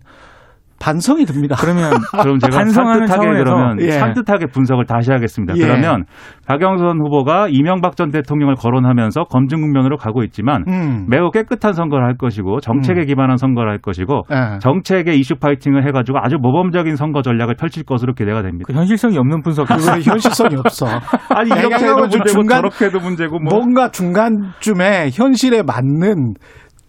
반성이 0.81 1.25
듭니다. 1.25 1.55
그러면 1.59 1.91
그럼 2.21 2.39
제가 2.39 2.65
산뜻하게 2.65 3.27
그러면 3.27 3.79
예. 3.81 3.91
산뜻하게 3.91 4.47
분석을 4.47 4.85
다시 4.85 5.11
하겠습니다. 5.11 5.53
예. 5.55 5.61
그러면 5.61 6.05
박영선 6.47 6.99
후보가 6.99 7.47
이명박 7.49 7.95
전 7.95 8.09
대통령을 8.09 8.55
거론하면서 8.55 9.25
검증 9.25 9.61
국면으로 9.61 9.97
가고 9.97 10.23
있지만 10.23 10.65
음. 10.67 11.05
매우 11.07 11.29
깨끗한 11.29 11.73
선거를 11.73 12.05
할 12.05 12.17
것이고 12.17 12.59
정책에 12.61 13.01
음. 13.01 13.05
기반한 13.05 13.37
선거를 13.37 13.71
할 13.71 13.77
것이고 13.77 14.23
예. 14.31 14.59
정책의 14.59 15.19
이슈 15.19 15.35
파이팅을 15.35 15.87
해가지고 15.87 16.17
아주 16.19 16.37
모범적인 16.41 16.95
선거 16.95 17.21
전략을 17.21 17.55
펼칠 17.55 17.83
것으로 17.83 18.13
기대가 18.13 18.41
됩니다. 18.41 18.65
그 18.67 18.73
현실성이 18.73 19.17
없는 19.17 19.43
분석. 19.43 19.69
현실성이 19.69 20.55
없어. 20.57 20.87
아니 21.29 21.49
이렇게 21.51 21.75
해도 21.75 22.07
좀 22.09 22.19
문제고 22.21 22.25
중간- 22.25 22.57
저렇게 22.57 22.85
해도 22.85 22.99
문제고 22.99 23.39
뭐 23.39 23.51
뭔가 23.53 23.89
중간쯤에 23.91 25.09
현실에 25.13 25.61
맞는 25.61 26.33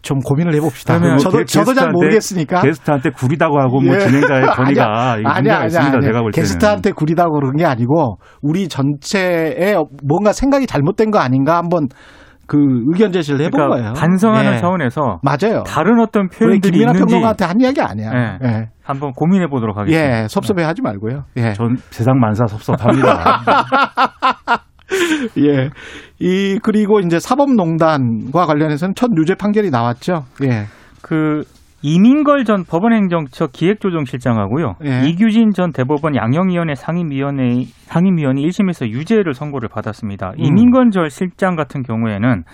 좀 0.02 0.18
고민을 0.18 0.54
해봅시다. 0.54 0.98
그러면 0.98 1.18
저도 1.18 1.38
게- 1.38 1.44
저도 1.44 1.74
잘 1.74 1.90
모르겠으니까. 1.92 2.60
게스트한테 2.62 3.10
구리다고 3.10 3.60
하고 3.60 3.80
뭐 3.80 3.94
예. 3.94 3.98
진행자의 4.00 4.42
권위가 4.54 5.16
이게 5.18 5.28
문제가 5.28 5.64
있습니다. 5.66 6.00
제가 6.00 6.20
볼 6.20 6.30
때는. 6.32 6.32
게스트한테 6.32 6.90
구리다고 6.92 7.32
그런 7.34 7.56
게 7.56 7.64
아니고 7.64 8.16
우리 8.42 8.68
전체에 8.68 9.76
뭔가 10.06 10.32
생각이 10.32 10.66
잘못된 10.66 11.10
거 11.10 11.18
아닌가 11.20 11.56
한번 11.56 11.86
그 12.48 12.58
의견 12.88 13.12
제시를 13.12 13.40
해본 13.40 13.52
그러니까 13.52 13.76
거예요. 13.76 13.92
반성하는 13.94 14.54
예. 14.54 14.58
차원에서 14.58 15.20
맞아요. 15.22 15.62
다른 15.64 16.00
어떤 16.00 16.28
표현들이 16.28 16.60
김민아 16.72 16.90
있는지 16.90 16.98
평론가한테 17.06 17.44
한 17.44 17.60
이야기 17.60 17.80
아니야. 17.80 18.10
예. 18.12 18.46
예. 18.46 18.68
한번 18.82 19.12
고민해 19.12 19.46
보도록 19.46 19.78
하겠습니다. 19.78 20.22
예, 20.24 20.26
섭섭해하지 20.28 20.82
말고요. 20.82 21.22
예. 21.36 21.52
전 21.52 21.76
세상 21.90 22.18
만사 22.18 22.46
섭섭합니다. 22.46 23.40
예. 25.38 25.70
이 26.18 26.58
그리고 26.62 27.00
이제 27.00 27.18
사법농단과 27.18 28.46
관련해서는 28.46 28.94
첫 28.94 29.10
유죄 29.16 29.34
판결이 29.34 29.70
나왔죠. 29.70 30.24
예. 30.44 30.66
그 31.02 31.44
이민걸 31.82 32.44
전 32.44 32.64
법원행정처 32.64 33.48
기획조정실장하고요. 33.48 34.74
예. 34.84 35.08
이규진 35.08 35.50
전 35.50 35.72
대법원 35.72 36.14
양형위원회 36.14 36.74
상임위원회 36.76 37.64
상임위원이 37.86 38.46
1심에서 38.46 38.88
유죄를 38.88 39.34
선고를 39.34 39.68
받았습니다. 39.68 40.30
음. 40.38 40.44
이민걸 40.44 40.90
전 40.92 41.08
실장 41.08 41.56
같은 41.56 41.82
경우에는 41.82 42.44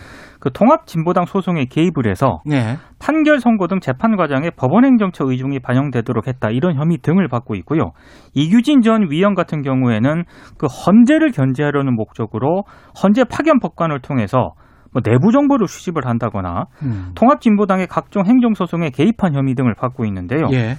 그 0.41 0.53
통합진보당 0.53 1.27
소송에 1.27 1.65
개입을 1.65 2.09
해서 2.09 2.41
예. 2.51 2.77
판결 2.99 3.41
선고 3.41 3.67
등 3.67 3.81
재판 3.81 4.17
과정에 4.17 4.51
법원 4.51 4.85
행정처 4.85 5.25
의중이 5.27 5.61
반영되도록 5.61 6.29
했다 6.29 6.51
이런 6.51 6.77
혐의 6.77 6.99
등을 6.99 7.29
받고 7.29 7.55
있고요. 7.57 7.93
이규진 8.35 8.83
전 8.83 9.11
위원 9.11 9.35
같은 9.35 9.63
경우에는 9.63 10.25
그 10.59 10.67
헌재를 10.67 11.33
견제하려는 11.33 11.95
목적으로 11.95 12.65
헌재 13.03 13.25
파견 13.25 13.59
법관을 13.59 14.01
통해서 14.01 14.53
뭐 14.93 15.03
내부 15.03 15.33
정보를 15.33 15.67
수집을 15.67 16.07
한다거나 16.07 16.65
음. 16.83 17.13
통합진보당의 17.15 17.89
각종 17.89 18.25
행정소송에 18.25 18.91
개입한 18.91 19.35
혐의 19.35 19.55
등을 19.55 19.75
받고 19.75 20.05
있는데요. 20.07 20.47
예. 20.53 20.77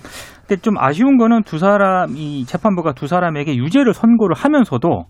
근데 0.47 0.61
좀 0.61 0.77
아쉬운 0.79 1.17
거는 1.17 1.43
두 1.43 1.59
사람, 1.59 2.15
이 2.15 2.43
재판부가 2.45 2.93
두 2.93 3.07
사람에게 3.07 3.55
유죄를 3.55 3.93
선고를 3.93 4.35
하면서도 4.35 5.05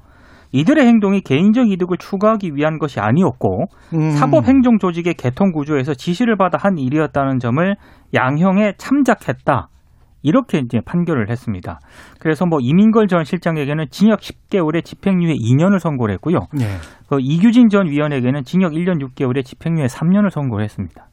이들의 0.52 0.86
행동이 0.86 1.22
개인적 1.22 1.70
이득을 1.70 1.98
추구하기 1.98 2.56
위한 2.56 2.80
것이 2.80 3.00
아니었고 3.00 3.66
음. 3.94 4.10
사법행정 4.12 4.80
조직의 4.80 5.14
개통 5.16 5.52
구조에서 5.52 5.94
지시를 5.94 6.38
받아 6.38 6.58
한 6.60 6.78
일이었다는 6.78 7.40
점을 7.40 7.76
양형에 8.14 8.74
참작했다. 8.78 9.70
이렇게 10.22 10.58
이제 10.60 10.80
판결을 10.86 11.30
했습니다. 11.30 11.80
그래서 12.20 12.46
뭐 12.46 12.60
이민걸 12.62 13.08
전 13.08 13.24
실장에게는 13.24 13.86
징역 13.90 14.20
10개월에 14.20 14.84
집행유예 14.84 15.34
2년을 15.34 15.80
선고를 15.80 16.14
했고요. 16.16 16.40
예. 16.60 16.66
그 17.08 17.20
이규진 17.22 17.70
전 17.70 17.88
위원에게는 17.88 18.44
징역 18.44 18.74
1년 18.74 19.02
6개월에 19.02 19.46
집행유예 19.46 19.86
3년을 19.86 20.30
선고를 20.30 20.66
했습니다. 20.66 21.06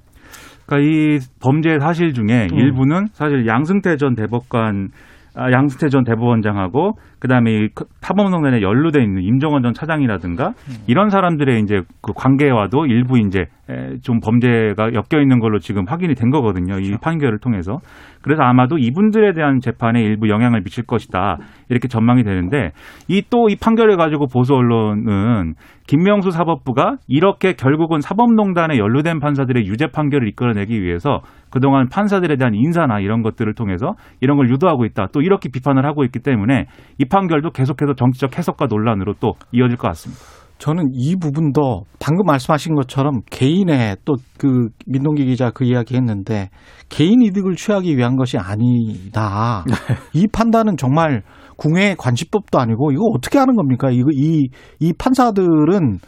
그러니까 0.66 0.90
이 0.90 1.18
범죄 1.40 1.78
사실 1.78 2.12
중에 2.12 2.48
음. 2.50 2.58
일부는 2.58 3.06
사실 3.12 3.46
양승태 3.46 3.96
전 3.96 4.16
대법관 4.16 4.88
아, 5.36 5.52
양승태 5.52 5.88
전 5.90 6.02
대법원장하고 6.02 6.92
그다음에 7.18 7.50
이 7.50 7.68
파범농단에 8.02 8.60
연루돼 8.60 9.02
있는 9.02 9.22
임종원 9.22 9.62
전 9.62 9.72
차장이라든가 9.72 10.48
음. 10.48 10.74
이런 10.86 11.08
사람들의 11.08 11.60
이제 11.60 11.80
그 12.02 12.12
관계와도 12.14 12.86
일부 12.86 13.18
이제 13.18 13.46
에, 13.68 13.98
좀 14.02 14.20
범죄가 14.20 14.92
엮여 14.92 15.20
있는 15.20 15.40
걸로 15.40 15.58
지금 15.58 15.84
확인이 15.88 16.14
된 16.14 16.30
거거든요. 16.30 16.78
이 16.78 16.96
판결을 17.00 17.38
통해서. 17.38 17.78
그래서 18.22 18.42
아마도 18.42 18.76
이분들에 18.78 19.32
대한 19.32 19.60
재판에 19.60 20.02
일부 20.02 20.28
영향을 20.28 20.62
미칠 20.62 20.84
것이다. 20.84 21.38
이렇게 21.68 21.88
전망이 21.88 22.22
되는데 22.22 22.72
이또이 23.08 23.56
판결을 23.56 23.96
가지고 23.96 24.26
보수 24.26 24.54
언론은 24.54 25.54
김명수 25.86 26.30
사법부가 26.30 26.96
이렇게 27.06 27.52
결국은 27.52 28.00
사법농단에 28.00 28.78
연루된 28.78 29.20
판사들의 29.20 29.66
유죄 29.66 29.86
판결을 29.86 30.28
이끌어내기 30.28 30.82
위해서 30.82 31.20
그동안 31.50 31.88
판사들에 31.88 32.36
대한 32.36 32.54
인사나 32.54 33.00
이런 33.00 33.22
것들을 33.22 33.54
통해서 33.54 33.94
이런 34.20 34.36
걸 34.36 34.50
유도하고 34.50 34.84
있다. 34.84 35.06
또 35.12 35.22
이렇게 35.22 35.48
비판을 35.48 35.86
하고 35.86 36.04
있기 36.04 36.18
때문에 36.18 36.66
이 36.98 37.04
판결도 37.08 37.50
계속해서 37.50 37.94
정치적 37.94 38.38
해석과 38.38 38.66
논란으로 38.66 39.14
또 39.20 39.32
이어질 39.52 39.76
것 39.76 39.88
같습니다. 39.88 40.22
저는 40.58 40.84
이 40.94 41.16
부분도 41.16 41.82
방금 42.00 42.24
말씀하신 42.24 42.74
것처럼 42.74 43.20
개인의 43.30 43.96
또 44.04 44.14
그 44.38 44.68
민동기 44.86 45.24
기자 45.24 45.50
그 45.50 45.64
이야기 45.64 45.96
했는데 45.96 46.50
개인 46.88 47.22
이득을 47.22 47.56
취하기 47.56 47.96
위한 47.96 48.16
것이 48.16 48.38
아니다. 48.38 49.64
이 50.12 50.26
판단은 50.32 50.76
정말 50.76 51.22
궁예 51.56 51.94
관시법도 51.98 52.58
아니고 52.58 52.92
이거 52.92 53.04
어떻게 53.14 53.38
하는 53.38 53.54
겁니까? 53.54 53.90
이거 53.90 54.08
이, 54.12 54.48
이 54.80 54.92
판사들은 54.92 55.98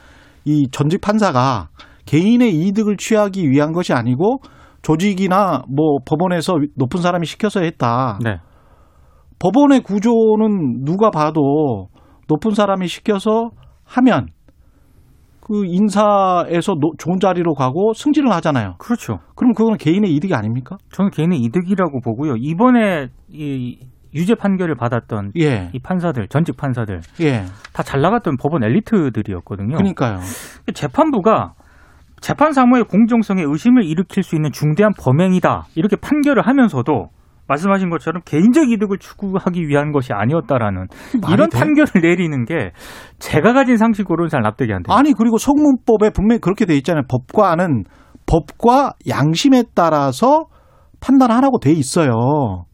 이 0.45 0.69
전직 0.71 1.01
판사가 1.01 1.69
개인의 2.07 2.55
이득을 2.55 2.97
취하기 2.97 3.51
위한 3.51 3.73
것이 3.73 3.93
아니고 3.93 4.41
조직이나 4.83 5.63
뭐 5.69 5.99
법원에서 6.07 6.55
높은 6.77 7.01
사람이 7.01 7.27
시켜서 7.27 7.61
했다. 7.61 8.19
네. 8.23 8.37
법원의 9.39 9.81
구조는 9.83 10.85
누가 10.85 11.11
봐도 11.11 11.89
높은 12.29 12.53
사람이 12.53 12.87
시켜서 12.89 13.51
하면 13.85 14.27
그 15.41 15.65
인사에서 15.65 16.75
노- 16.75 16.93
좋은 16.99 17.19
자리로 17.21 17.55
가고 17.55 17.93
승진을 17.95 18.31
하잖아요. 18.33 18.75
그렇죠. 18.79 19.19
그럼 19.35 19.55
그거는 19.55 19.79
개인의 19.79 20.13
이득이 20.15 20.35
아닙니까? 20.35 20.77
저는 20.93 21.11
개인의 21.11 21.39
이득이라고 21.41 22.01
보고요. 22.05 22.35
이번에 22.37 23.07
이 23.31 23.79
유죄 24.15 24.35
판결을 24.35 24.75
받았던 24.75 25.33
예. 25.39 25.71
이 25.73 25.79
판사들, 25.79 26.29
전직 26.29 26.57
판사들 26.57 27.01
예. 27.21 27.45
다잘 27.73 28.01
나갔던 28.03 28.37
법원 28.39 28.63
엘리트들이었거든요. 28.65 29.77
그러니까요. 29.77 30.19
재판부가 30.75 31.55
재판 32.21 32.53
사무의 32.53 32.85
공정성에 32.85 33.43
의심을 33.47 33.85
일으킬 33.85 34.23
수 34.23 34.35
있는 34.35 34.51
중대한 34.53 34.93
범행이다 34.99 35.67
이렇게 35.77 35.97
판결을 35.97 36.47
하면서도 36.47 37.09
말씀하신 37.49 37.91
것처럼 37.91 38.23
개인적 38.25 38.71
이득을 38.71 38.99
추구하기 38.99 39.67
위한 39.69 39.91
것이 39.91 40.13
아니었다라는 40.13 40.87
이런 41.33 41.49
돼? 41.49 41.59
판결을 41.59 42.03
내리는 42.03 42.45
게 42.45 42.73
제가 43.19 43.53
가진 43.53 43.77
상식으로는 43.77 44.29
잘 44.29 44.43
납득이 44.43 44.73
안 44.73 44.83
돼요. 44.83 44.95
아니 44.97 45.13
그리고 45.13 45.39
성문법에 45.39 46.11
분명히 46.11 46.41
그렇게 46.41 46.67
돼 46.67 46.77
있잖아요. 46.77 47.05
법과는 47.09 47.85
법과 48.27 48.93
양심에 49.09 49.65
따라서 49.75 50.47
판단하라고 51.01 51.59
돼 51.59 51.73
있어요. 51.73 52.65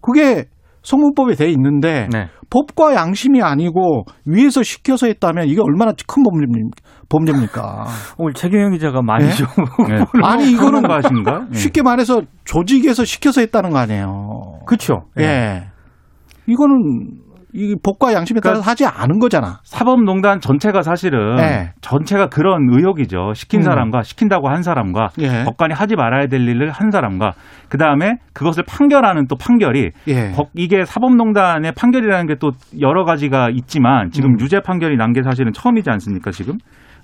그게 0.00 0.44
성문법에 0.82 1.34
돼 1.34 1.50
있는데 1.50 2.08
네. 2.12 2.26
법과 2.50 2.94
양심이 2.94 3.42
아니고 3.42 4.04
위에서 4.26 4.62
시켜서 4.62 5.06
했다면 5.06 5.48
이게 5.48 5.60
얼마나 5.62 5.92
큰 6.06 6.22
범죄입니까? 6.22 6.76
범죄입니까? 7.18 7.84
오늘 8.18 8.32
최경영 8.34 8.72
기자가 8.72 9.02
많이 9.02 9.26
네? 9.26 9.30
좀 9.32 9.46
네. 9.88 10.04
아니 10.22 10.50
이거는 10.50 10.82
가신가? 10.82 11.46
쉽게 11.54 11.82
말해서 11.82 12.22
조직에서 12.44 13.04
시켜서 13.04 13.40
했다는 13.40 13.70
거 13.70 13.78
아니에요. 13.78 14.60
그렇죠. 14.66 15.04
예. 15.20 15.64
이거는 16.46 17.22
이 17.56 17.76
법과 17.84 18.12
양심에 18.14 18.40
따라서 18.42 18.62
그러니까 18.62 18.70
하지 18.72 18.84
않은 18.84 19.20
거잖아. 19.20 19.60
사법농단 19.62 20.40
전체가 20.40 20.82
사실은 20.82 21.36
네. 21.36 21.70
전체가 21.82 22.26
그런 22.28 22.66
의혹이죠. 22.68 23.32
시킨 23.34 23.60
음. 23.60 23.62
사람과 23.62 24.02
시킨다고 24.02 24.48
한 24.48 24.62
사람과 24.64 25.10
예. 25.20 25.44
법관이 25.44 25.72
하지 25.72 25.94
말아야 25.94 26.26
될 26.26 26.40
일을 26.48 26.72
한 26.72 26.90
사람과 26.90 27.34
그 27.68 27.78
다음에 27.78 28.16
그것을 28.32 28.64
판결하는 28.66 29.28
또 29.28 29.36
판결이 29.36 29.90
예. 30.08 30.32
법- 30.32 30.48
이게 30.54 30.84
사법농단의 30.84 31.72
판결이라는 31.76 32.26
게 32.26 32.34
또 32.40 32.50
여러 32.80 33.04
가지가 33.04 33.50
있지만 33.52 34.10
지금 34.10 34.30
음. 34.30 34.40
유죄 34.40 34.58
판결이 34.60 34.96
난 34.96 35.12
게 35.12 35.22
사실은 35.22 35.52
처음이지 35.52 35.88
않습니까 35.90 36.32
지금? 36.32 36.54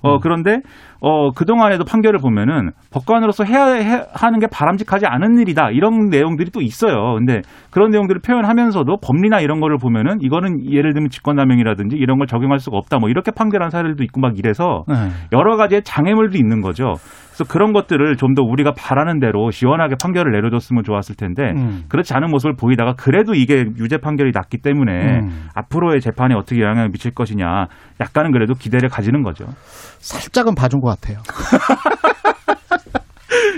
어 0.02 0.18
그런데 0.18 0.60
어 1.00 1.30
그동안에도 1.30 1.84
판결을 1.84 2.18
보면은 2.20 2.70
법관으로서 2.92 3.44
해야 3.44 3.66
해, 3.72 4.02
하는 4.12 4.38
게 4.38 4.46
바람직하지 4.46 5.06
않은 5.06 5.38
일이다 5.38 5.70
이런 5.70 6.08
내용들이 6.08 6.50
또 6.50 6.60
있어요. 6.60 7.14
근데 7.14 7.42
그런 7.70 7.90
내용들을 7.90 8.20
표현하면서도 8.20 8.98
법리나 9.02 9.40
이런 9.40 9.60
거를 9.60 9.76
보면은 9.78 10.18
이거는 10.20 10.70
예를 10.70 10.92
들면 10.94 11.10
직권남용이라든지 11.10 11.96
이런 11.96 12.18
걸 12.18 12.26
적용할 12.26 12.58
수가 12.58 12.76
없다 12.76 12.98
뭐 12.98 13.08
이렇게 13.08 13.30
판결한 13.30 13.70
사례들도 13.70 14.02
있고 14.04 14.20
막 14.20 14.38
이래서 14.38 14.84
네. 14.88 14.94
여러 15.32 15.56
가지의 15.56 15.82
장애물도 15.84 16.36
있는 16.36 16.60
거죠. 16.60 16.94
그래서 17.40 17.44
그런 17.52 17.72
것들을 17.72 18.16
좀 18.16 18.30
더 18.34 18.42
우리가 18.42 18.72
바라는 18.76 19.18
대로 19.18 19.50
시원하게 19.50 19.96
판결을 20.00 20.30
내려줬으면 20.32 20.84
좋았을 20.84 21.16
텐데 21.16 21.52
음. 21.56 21.82
그렇지 21.88 22.14
않은 22.14 22.30
모습을 22.30 22.54
보이다가 22.54 22.94
그래도 22.96 23.34
이게 23.34 23.64
유죄 23.78 23.98
판결이 23.98 24.30
났기 24.32 24.58
때문에 24.58 25.18
음. 25.20 25.48
앞으로의 25.54 26.00
재판에 26.00 26.34
어떻게 26.36 26.60
영향을 26.60 26.90
미칠 26.90 27.10
것이냐 27.12 27.66
약간은 28.00 28.30
그래도 28.30 28.54
기대를 28.54 28.88
가지는 28.88 29.22
거죠. 29.24 29.46
살짝은 29.98 30.54
봐준 30.54 30.80
것 30.80 30.90
같아요. 31.00 31.18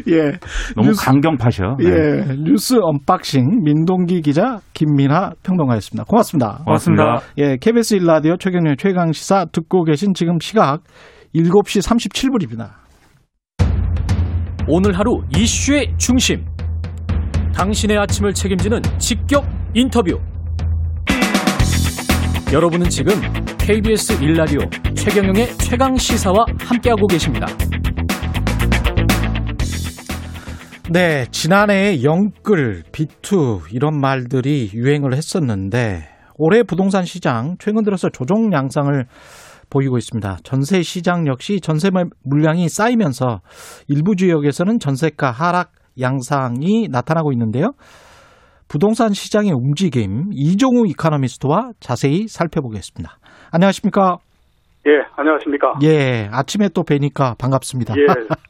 예. 0.08 0.32
너무 0.74 0.88
뉴스- 0.88 1.04
강경파셔. 1.04 1.76
네. 1.78 1.85
예. 1.87 2.24
뉴스 2.38 2.76
unboxing 2.81 3.62
민동기 3.64 4.22
기자 4.22 4.59
김민아 4.72 5.33
평론가였습니다. 5.42 6.04
고맙습니다. 6.09 6.61
고맙습니다. 6.64 7.20
예. 7.38 7.57
KBS 7.61 7.98
1라디오 7.98 8.40
최경영의 8.40 8.76
최강 8.78 9.12
시사 9.12 9.44
듣고 9.52 9.85
계신 9.85 10.14
지금 10.14 10.38
시각 10.40 10.80
7시 11.35 11.87
37분입니다. 11.87 12.82
오늘 14.68 14.96
하루 14.96 15.22
이슈의 15.37 15.92
중심. 15.98 16.44
당신의 17.53 17.98
아침을 17.98 18.33
책임지는 18.33 18.81
직격 18.96 19.44
인터뷰. 19.75 20.20
여러분은 22.53 22.88
지금 22.88 23.14
KBS 23.59 24.20
1라디오 24.20 24.96
최경영의 24.96 25.57
최강 25.59 25.96
시사와 25.96 26.46
함께하고 26.61 27.09
계십니다. 27.09 27.46
네, 30.90 31.27
지난해에 31.33 32.05
영끌, 32.05 32.85
비투 32.92 33.62
이런 33.72 33.98
말들이 34.01 34.70
유행을 34.72 35.14
했었는데 35.14 36.09
올해 36.37 36.62
부동산 36.62 37.05
시장 37.05 37.57
최근 37.59 37.83
들어서 37.83 38.11
조정 38.11 38.53
양상을 38.53 39.07
보이고 39.72 39.96
있습니다. 39.96 40.37
전세 40.44 40.82
시장 40.82 41.26
역시 41.26 41.61
전세 41.61 41.88
물량이 42.24 42.68
쌓이면서 42.68 43.40
일부 43.88 44.14
지역에서는 44.16 44.78
전세가 44.78 45.30
하락 45.30 45.72
양상이 46.00 46.88
나타나고 46.90 47.32
있는데요. 47.32 47.72
부동산 48.68 49.12
시장의 49.12 49.52
움직임 49.52 50.30
이종우 50.32 50.87
이카노미스트와 50.88 51.72
자세히 51.80 52.28
살펴보겠습니다. 52.28 53.16
안녕하십니까? 53.50 54.18
예, 54.87 55.02
안녕하십니까. 55.16 55.74
예, 55.82 56.28
아침에 56.32 56.68
또 56.74 56.82
뵈니까 56.82 57.35
반갑습니다. 57.38 57.94
예, 57.96 58.06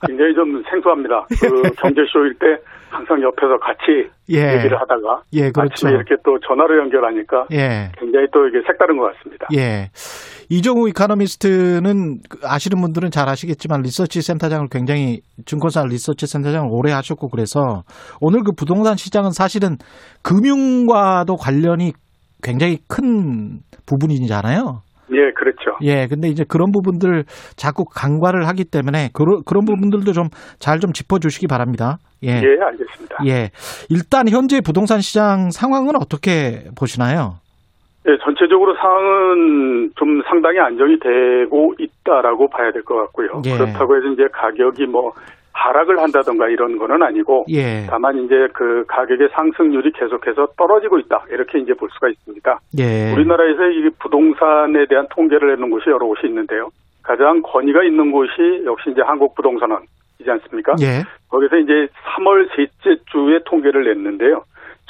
굉장히 0.07 0.35
좀 0.35 0.63
생소합니다. 0.71 1.27
그 1.41 1.63
경제쇼일 1.77 2.35
때 2.39 2.47
항상 2.89 3.23
옆에서 3.23 3.59
같이 3.59 4.09
예. 4.31 4.57
얘기를 4.59 4.81
하다가 4.81 5.23
예, 5.33 5.51
그렇죠. 5.51 5.63
아침에 5.63 5.91
이렇게 5.93 6.15
또 6.25 6.39
전화로 6.47 6.79
연결하니까 6.79 7.47
예. 7.53 7.91
굉장히 7.99 8.27
또 8.33 8.47
이게 8.47 8.63
색다른 8.67 8.97
것 8.97 9.13
같습니다. 9.15 9.49
예. 9.55 9.91
이정우 10.53 10.87
이카노미스트는 10.91 12.19
그 12.29 12.39
아시는 12.45 12.83
분들은 12.83 13.11
잘 13.11 13.27
아시겠지만 13.27 13.81
리서치 13.81 14.21
센터장을 14.21 14.69
굉장히 14.71 15.23
증권사 15.47 15.83
리서치 15.87 16.27
센터장을 16.27 16.69
오래 16.71 16.93
하셨고 16.93 17.31
그래서 17.31 17.85
오늘 18.21 18.43
그 18.45 18.53
부동산 18.53 18.99
시장은 18.99 19.31
사실은 19.31 19.79
금융과도 20.21 21.37
관련이 21.37 21.95
굉장히 22.43 22.81
큰 22.87 23.61
부분이잖아요. 23.87 24.83
예, 25.13 25.33
그렇죠. 25.35 25.79
예, 25.81 26.07
근데 26.07 26.29
이제 26.29 26.45
그런 26.47 26.71
부분들 26.71 27.25
자꾸 27.57 27.87
간과를 27.87 28.47
하기 28.49 28.65
때문에 28.65 29.09
그런 29.15 29.43
그런 29.47 29.65
부분들도 29.65 30.13
좀 30.13 30.29
잘좀 30.59 30.93
짚어주시기 30.93 31.47
바랍니다. 31.47 31.97
예, 32.25 32.29
예, 32.29 32.63
알겠습니다. 32.63 33.17
예. 33.27 33.51
일단 33.89 34.29
현재 34.29 34.61
부동산 34.61 35.01
시장 35.01 35.51
상황은 35.51 35.97
어떻게 35.97 36.65
보시나요? 36.77 37.39
예, 38.09 38.17
전체적으로 38.19 38.75
상황은 38.75 39.93
좀 39.97 40.23
상당히 40.29 40.59
안정이 40.59 40.99
되고 40.99 41.73
있다라고 41.79 42.49
봐야 42.49 42.73
될 42.73 42.83
것 42.83 42.97
같고요. 42.97 43.43
예. 43.47 43.57
그렇다고 43.57 43.97
해서 43.97 44.09
이제 44.09 44.27
가격이 44.33 44.87
뭐 44.87 45.13
하락을 45.53 46.01
한다던가 46.01 46.49
이런 46.49 46.79
거는 46.79 47.03
아니고 47.03 47.45
예, 47.51 47.87
다만 47.89 48.17
이제 48.25 48.49
그 48.55 48.85
가격의 48.89 49.29
상승률이 49.33 49.93
계속해서 49.93 50.47
떨어지고 50.57 50.99
있다 50.99 51.25
이렇게 51.31 51.59
이제 51.61 51.75
볼 51.75 51.89
수가 51.93 52.09
있습니다. 52.09 52.59
예, 52.79 53.13
우리나라에서 53.13 53.69
이 53.69 53.91
부동산에 54.01 54.87
대한 54.89 55.07
통계를 55.11 55.55
내는 55.55 55.71
곳이 55.71 55.89
여러 55.91 56.07
곳이 56.07 56.27
있는데요. 56.27 56.71
가장 57.05 57.43
권위가 57.43 57.85
있는 57.85 58.11
곳이 58.11 58.63
역시 58.65 58.91
이제 58.91 59.03
한국부동산원이지 59.03 60.25
않습니까? 60.27 60.75
예, 60.81 61.03
거기서 61.29 61.57
이제 61.59 61.87
3월 62.17 62.49
셋째 62.57 63.01
주에 63.13 63.39
통계를 63.45 63.85
냈는데요. 63.85 64.43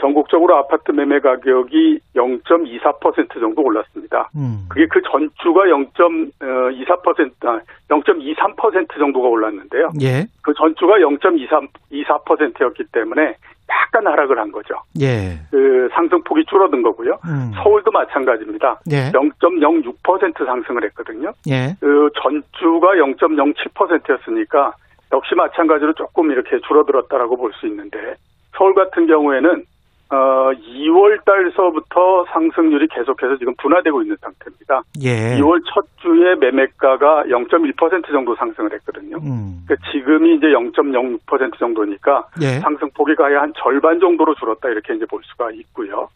전국적으로 0.03 0.57
아파트 0.57 0.91
매매 0.91 1.21
가격이 1.21 2.01
0.24% 2.17 3.41
정도 3.41 3.62
올랐습니다. 3.62 4.29
음. 4.37 4.67
그게 4.69 4.87
그 4.88 5.01
전주가 5.11 5.62
0.24%, 5.62 7.47
아, 7.47 7.61
0.23% 7.88 8.99
정도가 8.99 9.29
올랐는데요. 9.29 9.93
예. 10.03 10.27
그 10.43 10.53
전주가 10.55 10.95
0.23, 10.99 11.69
24%였기 11.93 12.85
때문에 12.91 13.37
약간 13.71 14.05
하락을 14.09 14.38
한 14.38 14.51
거죠. 14.51 14.75
예. 15.01 15.38
그 15.53 15.88
상승폭이 15.95 16.47
줄어든 16.47 16.83
거고요. 16.83 17.19
음. 17.25 17.53
서울도 17.62 17.93
마찬가지입니다. 17.93 18.81
예. 18.91 19.12
0.06% 19.12 20.45
상승을 20.45 20.85
했거든요. 20.87 21.33
예. 21.49 21.77
그 21.79 22.11
전주가 22.21 22.88
0.07%였으니까 22.97 24.73
역시 25.12 25.35
마찬가지로 25.37 25.93
조금 25.93 26.33
이렇게 26.33 26.59
줄어들었다라고 26.67 27.37
볼 27.37 27.53
수 27.61 27.67
있는데 27.69 28.17
서울 28.57 28.75
같은 28.75 29.07
경우에는 29.07 29.65
어 30.12 30.53
2월 30.53 31.25
달서부터 31.25 32.27
상승률이 32.33 32.87
계속해서 32.88 33.38
지금 33.38 33.55
둔화되고 33.57 34.03
있는 34.03 34.14
상태입니다. 34.20 34.83
예. 35.03 35.40
2월 35.40 35.62
첫 35.72 35.87
주에 36.03 36.35
매매가가 36.35 37.25
0.1% 37.29 38.07
정도 38.12 38.37
상승을 38.37 38.75
했거든요. 38.75 39.16
음. 39.16 39.64
그러니까 39.66 39.90
지금이 39.90 40.37
이제 40.37 40.48
0.06% 40.48 41.59
정도니까 41.59 42.27
예. 42.42 42.61
상승 42.61 42.90
폭이 42.94 43.14
가야 43.14 43.40
한 43.40 43.55
절반 43.57 44.01
정도로 44.01 44.35
줄었다 44.35 44.68
이렇게 44.68 44.94
이제 44.94 45.07
볼 45.07 45.22
수가 45.25 45.51
있고요. 45.53 46.09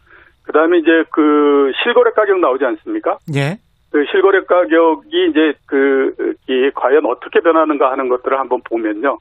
그다음에 0.42 0.78
이제 0.78 1.04
그 1.10 1.72
실거래 1.82 2.10
가격 2.10 2.38
나오지 2.38 2.66
않습니까? 2.66 3.16
예. 3.34 3.56
그 3.90 4.04
실거래 4.10 4.42
가격이 4.44 5.28
이제 5.30 5.54
그, 5.64 6.34
이 6.50 6.70
과연 6.74 7.06
어떻게 7.06 7.40
변하는가 7.40 7.90
하는 7.90 8.10
것들을 8.10 8.38
한번 8.38 8.60
보면요. 8.68 9.16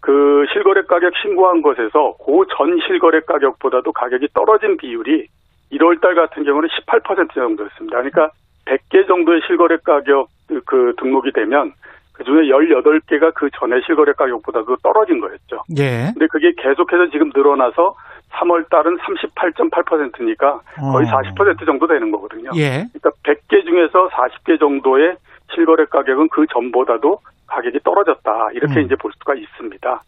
그 0.00 0.44
실거래 0.52 0.82
가격 0.82 1.12
신고한 1.22 1.62
것에서 1.62 2.14
그전 2.24 2.78
실거래 2.86 3.20
가격보다도 3.20 3.92
가격이 3.92 4.28
떨어진 4.34 4.76
비율이 4.76 5.26
1월 5.72 6.00
달 6.00 6.14
같은 6.14 6.44
경우는 6.44 6.68
18% 6.68 7.34
정도였습니다. 7.34 7.96
그러니까 7.98 8.30
100개 8.66 9.06
정도의 9.06 9.40
실거래 9.46 9.76
가격 9.84 10.28
그- 10.48 10.60
그 10.66 10.94
등록이 10.98 11.32
되면 11.32 11.72
그 12.12 12.24
중에 12.24 12.48
18개가 12.48 13.32
그 13.34 13.48
전에 13.54 13.80
실거래 13.86 14.12
가격보다도 14.12 14.76
떨어진 14.82 15.20
거였죠. 15.20 15.62
예. 15.78 16.10
근데 16.12 16.26
그게 16.26 16.52
계속해서 16.56 17.08
지금 17.10 17.30
늘어나서 17.34 17.94
3월 18.32 18.68
달은 18.68 18.98
38.8%니까 18.98 20.60
거의 20.92 21.06
어. 21.08 21.10
40% 21.10 21.64
정도 21.66 21.86
되는 21.86 22.10
거거든요. 22.10 22.50
예. 22.56 22.84
그러니까 22.92 23.10
100개 23.24 23.64
중에서 23.64 24.08
40개 24.08 24.58
정도의 24.58 25.16
실거래 25.54 25.84
가격은 25.86 26.28
그 26.28 26.46
전보다도 26.52 27.18
가격이 27.50 27.80
떨어졌다. 27.84 28.48
이렇게 28.54 28.80
음. 28.80 28.84
이제 28.86 28.94
볼 28.96 29.12
수가 29.18 29.34
있습니다. 29.34 30.02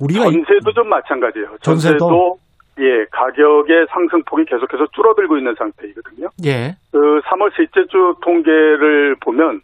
우리가 0.00 0.26
이- 0.26 0.32
전세도 0.32 0.72
좀 0.72 0.88
마찬가지예요. 0.88 1.48
전세도? 1.62 1.98
전세도 1.98 2.38
예, 2.80 3.04
가격의 3.10 3.86
상승폭이 3.90 4.44
계속해서 4.46 4.86
줄어들고 4.94 5.36
있는 5.36 5.54
상태이거든요. 5.58 6.28
예. 6.46 6.74
그 6.92 7.20
3월 7.26 7.50
셋째 7.56 7.86
주 7.90 8.14
통계를 8.22 9.16
보면 9.20 9.60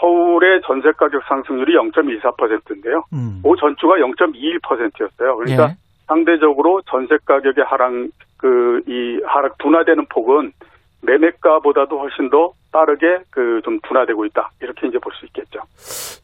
서울의 0.00 0.62
전세 0.66 0.90
가격 0.92 1.22
상승률이 1.28 1.74
0.24%인데요. 1.76 3.04
음. 3.12 3.40
그 3.44 3.54
전주가 3.60 3.94
0.21%였어요. 3.96 5.36
그러니까 5.36 5.68
예. 5.70 5.76
상대적으로 6.08 6.82
전세 6.90 7.16
가격의 7.24 7.64
하락 7.64 7.92
그 8.38 8.80
이 8.86 9.18
하락 9.26 9.56
둔화되는 9.58 10.06
폭은 10.10 10.52
매매가보다도 11.02 11.98
훨씬 11.98 12.30
더 12.30 12.50
빠르게 12.72 13.06
그 13.30 13.60
좀 13.64 13.78
둔화되고 13.88 14.24
있다 14.26 14.50
이렇게 14.60 14.86
이제 14.88 14.98
볼 14.98 15.12
수 15.14 15.24
있겠죠. 15.26 15.60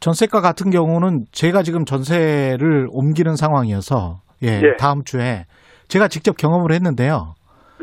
전세가 0.00 0.40
같은 0.40 0.70
경우는 0.70 1.24
제가 1.32 1.62
지금 1.62 1.85
전세를 1.85 2.88
옮기는 2.90 3.37
상황이어서 3.37 4.16
예, 4.42 4.61
예. 4.62 4.76
다음 4.78 5.02
주에 5.04 5.44
제가 5.88 6.08
직접 6.08 6.37
경험을 6.37 6.72
했는데요. 6.72 7.35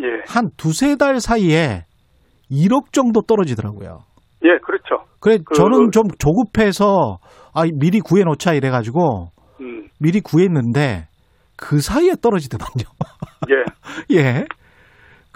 예, 0.02 0.06
한 0.28 0.50
두세 0.58 0.96
달 0.98 1.20
사이에 1.20 1.86
1억 2.52 2.92
정도 2.92 3.22
떨어지더라고요. 3.22 4.00
예, 4.44 4.58
그렇죠. 4.64 5.06
그래 5.20 5.38
그- 5.46 5.56
저는 5.56 5.92
좀 5.92 6.04
조급해서 6.20 7.18
아 7.54 7.64
미리 7.80 8.00
구해 8.00 8.24
놓자 8.24 8.54
이래 8.54 8.70
가지고 8.70 9.28
음, 9.62 9.88
미리 10.00 10.22
구했는데 10.22 11.08
그 11.58 11.80
사이에 11.82 12.14
떨어지더만요. 12.22 12.86
예, 13.50 13.64
예. 14.18 14.46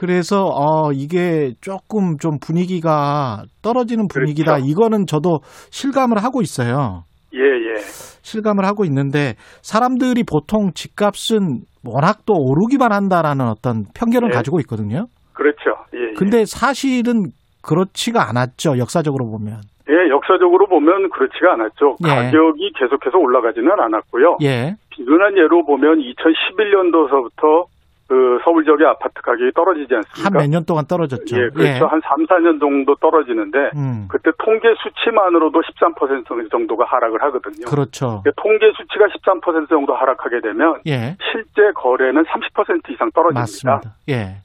그래서 0.03 0.47
어 0.51 0.91
이게 0.91 1.53
조금 1.61 2.17
좀 2.19 2.37
분위기가 2.37 3.43
떨어지는 3.61 4.09
분위기다. 4.09 4.55
그렇죠. 4.55 4.65
이거는 4.67 5.05
저도 5.07 5.39
실감을 5.71 6.21
하고 6.21 6.41
있어요. 6.41 7.03
예, 7.33 7.39
예, 7.39 7.75
실감을 8.21 8.65
하고 8.65 8.83
있는데 8.83 9.35
사람들이 9.61 10.25
보통 10.29 10.71
집값은 10.75 11.63
워낙 11.87 12.25
또 12.25 12.33
오르기만 12.35 12.91
한다라는 12.91 13.47
어떤 13.47 13.85
편견을 13.95 14.31
예. 14.33 14.35
가지고 14.35 14.59
있거든요. 14.59 15.05
그렇죠. 15.31 15.71
예, 15.95 16.09
예. 16.09 16.13
근데 16.17 16.43
사실은 16.43 17.31
그렇지가 17.63 18.27
않았죠. 18.27 18.77
역사적으로 18.79 19.31
보면. 19.31 19.61
예, 19.89 20.09
역사적으로 20.09 20.67
보면 20.67 21.11
그렇지가 21.11 21.53
않았죠. 21.53 21.95
예. 22.03 22.09
가격이 22.09 22.73
계속해서 22.77 23.17
올라가지는 23.19 23.71
않았고요. 23.71 24.39
예. 24.43 24.75
비근한 24.89 25.37
예로 25.37 25.65
보면 25.65 25.99
2011년도서부터 25.99 27.71
그 28.07 28.37
서울 28.43 28.63
지역의 28.65 28.85
아파트 28.87 29.21
가격이 29.21 29.51
떨어지지 29.55 29.95
않습니까? 29.95 30.23
한 30.25 30.33
몇 30.43 30.49
년 30.49 30.65
동안 30.65 30.85
떨어졌죠. 30.85 31.35
예, 31.37 31.49
그렇죠. 31.49 31.87
한 31.87 32.01
3, 32.03 32.25
4년 32.27 32.59
정도 32.59 32.95
떨어지는데 32.95 33.71
음. 33.75 34.07
그때 34.09 34.31
통계 34.37 34.67
수치만으로도 34.83 35.61
13% 35.61 36.51
정도가 36.51 36.85
하락을 36.85 37.21
하거든요. 37.23 37.65
그렇죠. 37.67 38.21
그 38.23 38.31
통계 38.35 38.71
수치가 38.77 39.07
13% 39.07 39.69
정도 39.69 39.93
하락하게 39.95 40.41
되면 40.41 40.79
예. 40.87 41.15
실제 41.31 41.71
거래는 41.75 42.23
30% 42.23 42.91
이상 42.91 43.09
떨어집니다. 43.11 43.39
맞습니다. 43.39 43.95
예. 44.09 44.37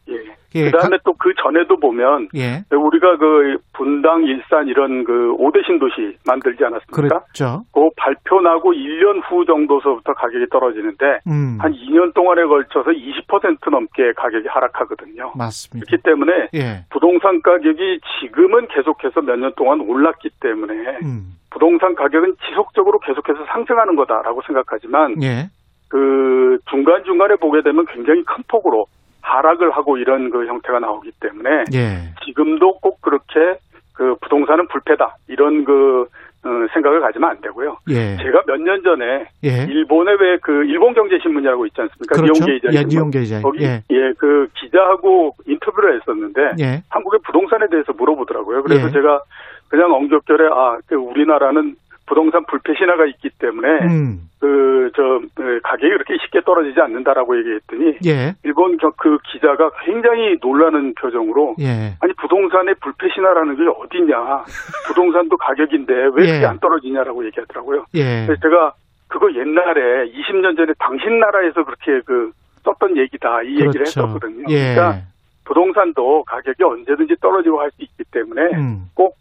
예. 0.54 0.60
예. 0.60 0.70
그다음에 0.70 0.96
또 1.04 1.12
그 1.18 1.34
전에도 1.42 1.76
보면 1.78 2.28
예. 2.36 2.62
우리가 2.70 3.16
그 3.16 3.58
분당, 3.72 4.22
일산 4.22 4.68
이런 4.68 5.02
그 5.04 5.34
5대 5.36 5.66
신도시 5.66 6.16
만들지 6.24 6.64
않았습니까? 6.64 6.92
그렇죠. 6.94 7.64
그 7.74 7.88
발표 7.96 8.40
나고 8.40 8.72
1년 8.72 9.20
후 9.28 9.44
정도서부터 9.44 10.14
가격이 10.14 10.46
떨어지는데 10.50 11.18
음. 11.26 11.58
한 11.60 11.72
2년 11.72 12.14
동안에 12.14 12.44
걸쳐서 12.44 12.90
20% 12.90 13.70
넘게 13.70 14.12
가격이 14.16 14.46
하락하거든요. 14.48 15.32
맞습니다. 15.36 15.86
그렇기 15.86 16.02
때문에 16.04 16.32
예. 16.54 16.84
부동산 16.90 17.42
가격이 17.42 18.00
지금은 18.20 18.68
계속해서 18.68 19.20
몇 19.22 19.36
년 19.38 19.52
동안 19.56 19.80
올랐기 19.80 20.30
때문에 20.40 20.74
음. 21.02 21.34
부동산 21.50 21.94
가격은 21.96 22.36
지속적으로 22.48 23.00
계속해서 23.00 23.44
상승하는 23.52 23.96
거다라고 23.96 24.40
생각하지만 24.46 25.20
예. 25.22 25.48
그 25.88 26.58
중간중간에 26.70 27.36
보게 27.36 27.62
되면 27.62 27.84
굉장히 27.86 28.22
큰 28.24 28.44
폭으로 28.48 28.86
하락을 29.28 29.70
하고 29.72 29.98
이런 29.98 30.30
그 30.30 30.46
형태가 30.46 30.78
나오기 30.80 31.12
때문에 31.20 31.64
예. 31.74 32.14
지금도 32.24 32.78
꼭 32.80 33.00
그렇게 33.02 33.58
그 33.92 34.16
부동산은 34.22 34.68
불패다 34.68 35.16
이런 35.28 35.64
그 35.64 36.06
어, 36.44 36.50
생각을 36.72 37.00
가지면 37.00 37.30
안 37.30 37.40
되고요. 37.40 37.76
예. 37.90 38.16
제가 38.16 38.42
몇 38.46 38.58
년 38.60 38.80
전에 38.84 39.26
예. 39.44 39.66
일본의 39.68 40.16
왜 40.20 40.38
그 40.40 40.64
일본 40.64 40.94
경제 40.94 41.18
신문이라고 41.18 41.66
있지 41.66 41.80
않습니까? 41.80 42.14
그렇죠. 42.14 42.32
니온게이자 42.44 42.68
예, 42.72 42.76
신문. 42.78 42.88
니온게이자. 42.88 43.40
거기 43.42 43.64
예. 43.64 43.82
예. 43.90 44.12
그 44.16 44.46
기자하고 44.54 45.34
인터뷰를 45.46 45.96
했었는데 46.00 46.40
예. 46.60 46.82
한국의 46.90 47.20
부동산에 47.26 47.66
대해서 47.68 47.92
물어보더라고요. 47.92 48.62
그래서 48.62 48.86
예. 48.88 48.92
제가 48.92 49.20
그냥 49.68 49.92
엉겹결에 49.92 50.46
아, 50.52 50.78
그 50.86 50.94
우리나라는 50.94 51.74
부동산 52.08 52.44
불패 52.46 52.72
신화가 52.74 53.04
있기 53.06 53.28
때문에 53.38 53.68
음. 53.84 54.20
그저 54.40 55.20
가격이 55.62 55.88
그렇게 55.92 56.16
쉽게 56.24 56.40
떨어지지 56.40 56.80
않는다라고 56.80 57.36
얘기했더니 57.38 57.98
예. 58.06 58.34
일본 58.44 58.78
겨- 58.78 58.92
그 58.96 59.18
기자가 59.30 59.70
굉장히 59.84 60.38
놀라는 60.40 60.94
표정으로 60.94 61.56
예. 61.60 61.94
아니 62.00 62.12
부동산의 62.14 62.76
불패 62.80 63.08
신화라는 63.14 63.56
게 63.56 63.62
어디냐? 63.68 64.44
부동산도 64.88 65.36
가격인데 65.36 65.92
왜 66.14 66.24
예. 66.28 66.32
그게 66.34 66.46
안 66.46 66.58
떨어지냐라고 66.60 67.26
얘기하더라고요. 67.26 67.84
예. 67.94 68.24
그래서 68.26 68.40
제가 68.40 68.72
그거 69.08 69.30
옛날에 69.34 70.10
20년 70.12 70.56
전에 70.56 70.72
당신 70.78 71.18
나라에서 71.20 71.64
그렇게 71.64 72.00
그 72.06 72.30
썼던 72.64 72.96
얘기다 72.96 73.42
이 73.42 73.52
얘기를 73.52 73.72
그렇죠. 73.72 74.00
했었거든요. 74.02 74.44
예. 74.48 74.74
그러니까 74.74 75.00
부동산도 75.44 76.24
가격이 76.24 76.62
언제든지 76.62 77.16
떨어지고 77.20 77.60
할 77.60 77.70
수 77.72 77.82
있기 77.82 78.04
때문에 78.12 78.42
음. 78.54 78.82
꼭 78.94 79.16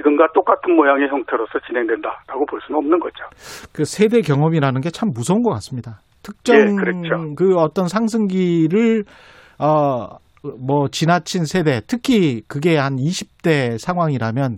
지금과 0.00 0.32
똑같은 0.34 0.74
모양의 0.74 1.08
형태로서 1.08 1.60
진행된다라고 1.66 2.46
볼 2.46 2.60
수는 2.66 2.78
없는 2.78 2.98
거죠. 3.00 3.24
그 3.72 3.84
세대 3.84 4.20
경험이라는 4.20 4.80
게 4.80 4.90
참 4.90 5.10
무서운 5.14 5.42
것 5.42 5.50
같습니다. 5.50 6.00
특정 6.22 6.56
예, 6.56 6.64
그렇죠. 6.74 7.34
그 7.36 7.56
어떤 7.56 7.86
상승기를 7.88 9.04
어 9.58 10.18
뭐 10.58 10.88
지나친 10.88 11.44
세대, 11.44 11.80
특히 11.86 12.42
그게 12.48 12.76
한 12.76 12.96
20대 12.96 13.78
상황이라면 13.78 14.56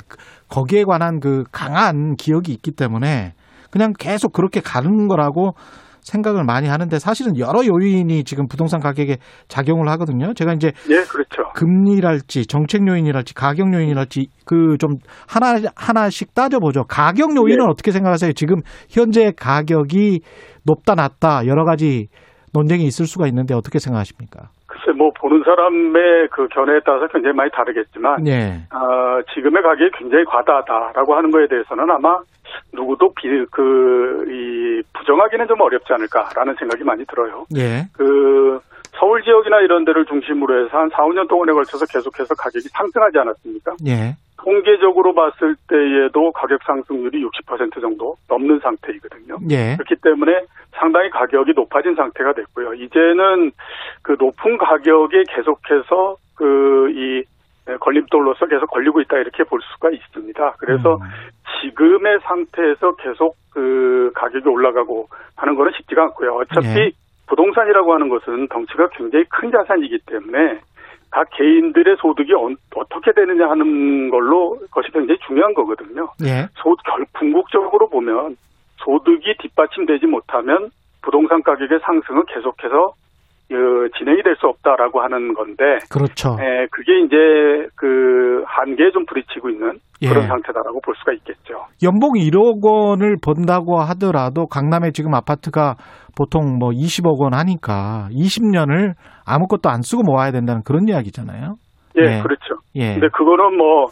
거기에 0.48 0.84
관한 0.84 1.18
그 1.18 1.44
강한 1.50 2.14
기억이 2.14 2.52
있기 2.52 2.72
때문에 2.72 3.32
그냥 3.70 3.92
계속 3.98 4.32
그렇게 4.32 4.60
가는 4.60 5.08
거라고 5.08 5.54
생각을 6.02 6.44
많이 6.44 6.68
하는데 6.68 6.98
사실은 6.98 7.38
여러 7.38 7.64
요인이 7.64 8.24
지금 8.24 8.46
부동산 8.48 8.80
가격에 8.80 9.18
작용을 9.48 9.88
하거든요. 9.90 10.34
제가 10.34 10.52
이제 10.52 10.72
예, 10.90 11.02
그렇죠. 11.04 11.42
금리랄지 11.54 12.46
정책 12.46 12.86
요인이랄지 12.86 13.34
가격 13.34 13.72
요인이랄지 13.72 14.26
그 14.44 14.76
좀 14.78 14.96
하나 15.28 15.60
하나씩 15.76 16.34
따져보죠. 16.34 16.84
가격 16.84 17.36
요인은 17.36 17.64
예. 17.64 17.70
어떻게 17.70 17.92
생각하세요? 17.92 18.32
지금 18.32 18.56
현재 18.90 19.30
가격이 19.36 20.20
높다 20.64 20.94
낮다 20.94 21.46
여러 21.46 21.64
가지 21.64 22.08
논쟁이 22.52 22.84
있을 22.84 23.06
수가 23.06 23.26
있는데 23.28 23.54
어떻게 23.54 23.78
생각하십니까? 23.78 24.50
글쎄 24.82 24.96
뭐 24.96 25.10
보는 25.12 25.42
사람의 25.44 26.28
그 26.30 26.48
견해에 26.48 26.80
따라서 26.84 27.06
굉장히 27.08 27.34
많이 27.34 27.50
다르겠지만 27.50 28.26
예. 28.26 28.60
어, 28.74 29.22
지금의 29.34 29.62
가격이 29.62 29.90
굉장히 29.98 30.24
과다하다라고 30.24 31.14
하는 31.14 31.30
거에 31.30 31.46
대해서는 31.46 31.90
아마 31.90 32.20
누구도 32.72 33.12
비, 33.14 33.28
그, 33.50 34.24
이, 34.28 34.82
부정하기는 34.98 35.48
좀 35.48 35.60
어렵지 35.60 35.92
않을까라는 35.92 36.54
생각이 36.58 36.84
많이 36.84 37.04
들어요. 37.06 37.46
예. 37.56 37.84
그, 37.94 38.60
서울 38.96 39.22
지역이나 39.22 39.60
이런 39.60 39.84
데를 39.84 40.04
중심으로 40.06 40.64
해서 40.64 40.78
한 40.78 40.90
4, 40.90 41.04
5년 41.04 41.28
동안에 41.28 41.52
걸쳐서 41.52 41.86
계속해서 41.86 42.34
가격이 42.34 42.68
상승하지 42.68 43.18
않았습니까? 43.18 43.76
예. 43.86 44.14
통계적으로 44.36 45.14
봤을 45.14 45.54
때에도 45.68 46.32
가격 46.32 46.60
상승률이 46.64 47.24
60% 47.24 47.80
정도 47.80 48.16
넘는 48.28 48.58
상태이거든요. 48.60 49.38
예. 49.50 49.76
그렇기 49.76 49.96
때문에 50.02 50.44
상당히 50.72 51.10
가격이 51.10 51.52
높아진 51.54 51.94
상태가 51.94 52.32
됐고요. 52.32 52.74
이제는 52.74 53.52
그 54.02 54.16
높은 54.18 54.58
가격에 54.58 55.24
계속해서 55.28 56.16
그 56.34 56.72
이 56.92 57.24
걸림돌로서 57.80 58.46
계속 58.46 58.66
걸리고 58.66 59.00
있다 59.02 59.18
이렇게 59.18 59.44
볼 59.44 59.60
수가 59.62 59.90
있습니다. 59.90 60.54
그래서 60.58 60.96
음. 60.96 61.00
지금의 61.60 62.18
상태에서 62.22 62.96
계속 62.96 63.36
그 63.50 64.10
가격이 64.14 64.48
올라가고 64.48 65.08
하는 65.36 65.54
거는 65.54 65.72
쉽지가 65.76 66.02
않고요. 66.04 66.34
어차피 66.34 66.66
예. 66.66 66.90
부동산이라고 67.26 67.94
하는 67.94 68.08
것은 68.08 68.48
덩치가 68.48 68.88
굉장히 68.90 69.24
큰 69.28 69.50
자산이기 69.50 70.00
때문에 70.06 70.60
각 71.10 71.28
개인들의 71.30 71.96
소득이 72.00 72.32
어, 72.34 72.48
떻게 72.88 73.12
되느냐 73.12 73.48
하는 73.50 74.10
걸로 74.10 74.58
것이 74.70 74.90
굉장히 74.92 75.18
중요한 75.26 75.52
거거든요. 75.54 76.08
예. 76.24 76.48
소, 76.56 76.74
결, 76.84 77.04
궁극적으로 77.12 77.88
보면 77.88 78.36
소득이 78.78 79.36
뒷받침되지 79.38 80.06
못하면 80.06 80.70
부동산 81.02 81.42
가격의 81.42 81.80
상승은 81.82 82.24
계속해서 82.26 82.86
어, 82.86 82.94
진행이 83.98 84.22
될 84.22 84.32
수 84.36 84.46
없다라고 84.46 85.00
하는 85.02 85.34
건데, 85.34 85.78
그렇죠. 85.90 86.36
에, 86.40 86.66
그게 86.70 87.00
이제 87.00 87.68
그 87.76 88.42
한계에 88.46 88.90
좀 88.90 89.04
부딪히고 89.06 89.50
있는 89.50 89.78
예. 90.02 90.08
그런 90.08 90.26
상태다라고 90.26 90.80
볼 90.80 90.94
수가 90.96 91.12
있겠죠. 91.12 91.66
연봉 91.82 92.14
1억 92.14 92.64
원을 92.64 93.16
번다고 93.22 93.80
하더라도 93.80 94.46
강남에 94.46 94.90
지금 94.90 95.14
아파트가 95.14 95.76
보통 96.16 96.58
뭐 96.58 96.70
20억 96.70 97.20
원 97.20 97.34
하니까 97.34 98.08
20년을 98.10 98.94
아무것도 99.26 99.70
안 99.70 99.82
쓰고 99.82 100.02
모아야 100.02 100.32
된다는 100.32 100.62
그런 100.64 100.88
이야기잖아요. 100.88 101.54
예, 101.98 102.02
예. 102.02 102.22
그렇죠. 102.22 102.56
예. 102.74 102.94
근데 102.94 103.08
그거는 103.12 103.56
뭐 103.56 103.86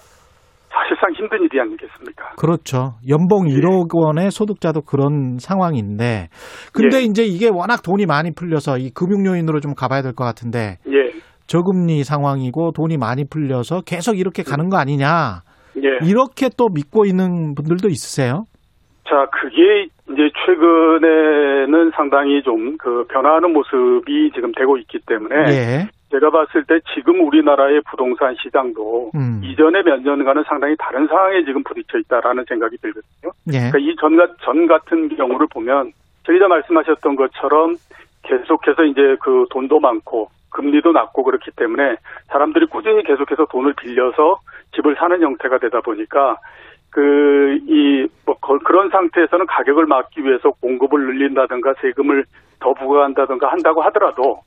사실상 0.72 1.12
힘든 1.14 1.42
일이 1.42 1.60
아니겠습니까? 1.60 2.30
그렇죠. 2.38 2.94
연봉 3.08 3.48
예. 3.50 3.54
1억 3.54 3.88
원의 3.92 4.30
소득자도 4.30 4.82
그런 4.82 5.38
상황인데, 5.38 6.28
근데 6.72 6.98
예. 6.98 7.02
이제 7.02 7.24
이게 7.24 7.48
워낙 7.48 7.82
돈이 7.82 8.06
많이 8.06 8.30
풀려서 8.34 8.78
이 8.78 8.90
금융 8.90 9.26
요인으로 9.26 9.60
좀 9.60 9.74
가봐야 9.74 10.02
될 10.02 10.12
것 10.14 10.24
같은데, 10.24 10.76
예, 10.88 11.10
저금리 11.46 12.04
상황이고 12.04 12.72
돈이 12.72 12.96
많이 12.98 13.24
풀려서 13.28 13.80
계속 13.82 14.18
이렇게 14.18 14.42
가는 14.42 14.68
거 14.68 14.76
아니냐, 14.78 15.40
예. 15.78 16.06
이렇게 16.08 16.48
또 16.56 16.68
믿고 16.72 17.04
있는 17.04 17.54
분들도 17.54 17.88
있으세요? 17.88 18.44
자, 19.08 19.26
그게 19.32 19.86
이제 20.12 20.30
최근에는 20.46 21.90
상당히 21.96 22.42
좀 22.42 22.76
그 22.78 23.04
변화하는 23.08 23.52
모습이 23.52 24.30
지금 24.34 24.52
되고 24.52 24.76
있기 24.78 24.98
때문에 25.06 25.34
예. 25.50 25.88
제가 26.10 26.30
봤을 26.30 26.64
때 26.64 26.80
지금 26.94 27.20
우리나라의 27.26 27.82
부동산 27.88 28.34
시장도 28.42 29.12
음. 29.14 29.40
이전의 29.44 29.84
몇 29.84 30.00
년간은 30.02 30.42
상당히 30.48 30.74
다른 30.78 31.06
상황에 31.06 31.44
지금 31.44 31.62
부딪혀 31.62 31.98
있다라는 31.98 32.44
생각이 32.48 32.76
들거든요. 32.78 33.32
예. 33.52 33.70
그러니까 33.70 33.78
이 33.78 33.94
전, 34.00 34.16
전 34.42 34.66
같은 34.66 35.08
경우를 35.16 35.46
보면 35.52 35.92
저희가 36.24 36.48
말씀하셨던 36.48 37.14
것처럼 37.16 37.76
계속해서 38.22 38.84
이제 38.84 39.16
그 39.22 39.46
돈도 39.50 39.78
많고 39.80 40.28
금리도 40.50 40.90
낮고 40.92 41.22
그렇기 41.22 41.52
때문에 41.52 41.94
사람들이 42.26 42.66
꾸준히 42.66 43.02
계속해서 43.04 43.46
돈을 43.46 43.74
빌려서 43.74 44.40
집을 44.74 44.96
사는 44.96 45.20
형태가 45.22 45.58
되다 45.58 45.80
보니까 45.80 46.36
그, 46.90 47.56
이, 47.68 48.08
뭐, 48.26 48.34
거- 48.40 48.58
그런 48.58 48.90
상태에서는 48.90 49.46
가격을 49.46 49.86
막기 49.86 50.24
위해서 50.24 50.50
공급을 50.60 51.06
늘린다든가 51.06 51.74
세금을 51.80 52.24
더 52.58 52.74
부과한다든가 52.74 53.46
한다고 53.52 53.80
하더라도 53.82 54.40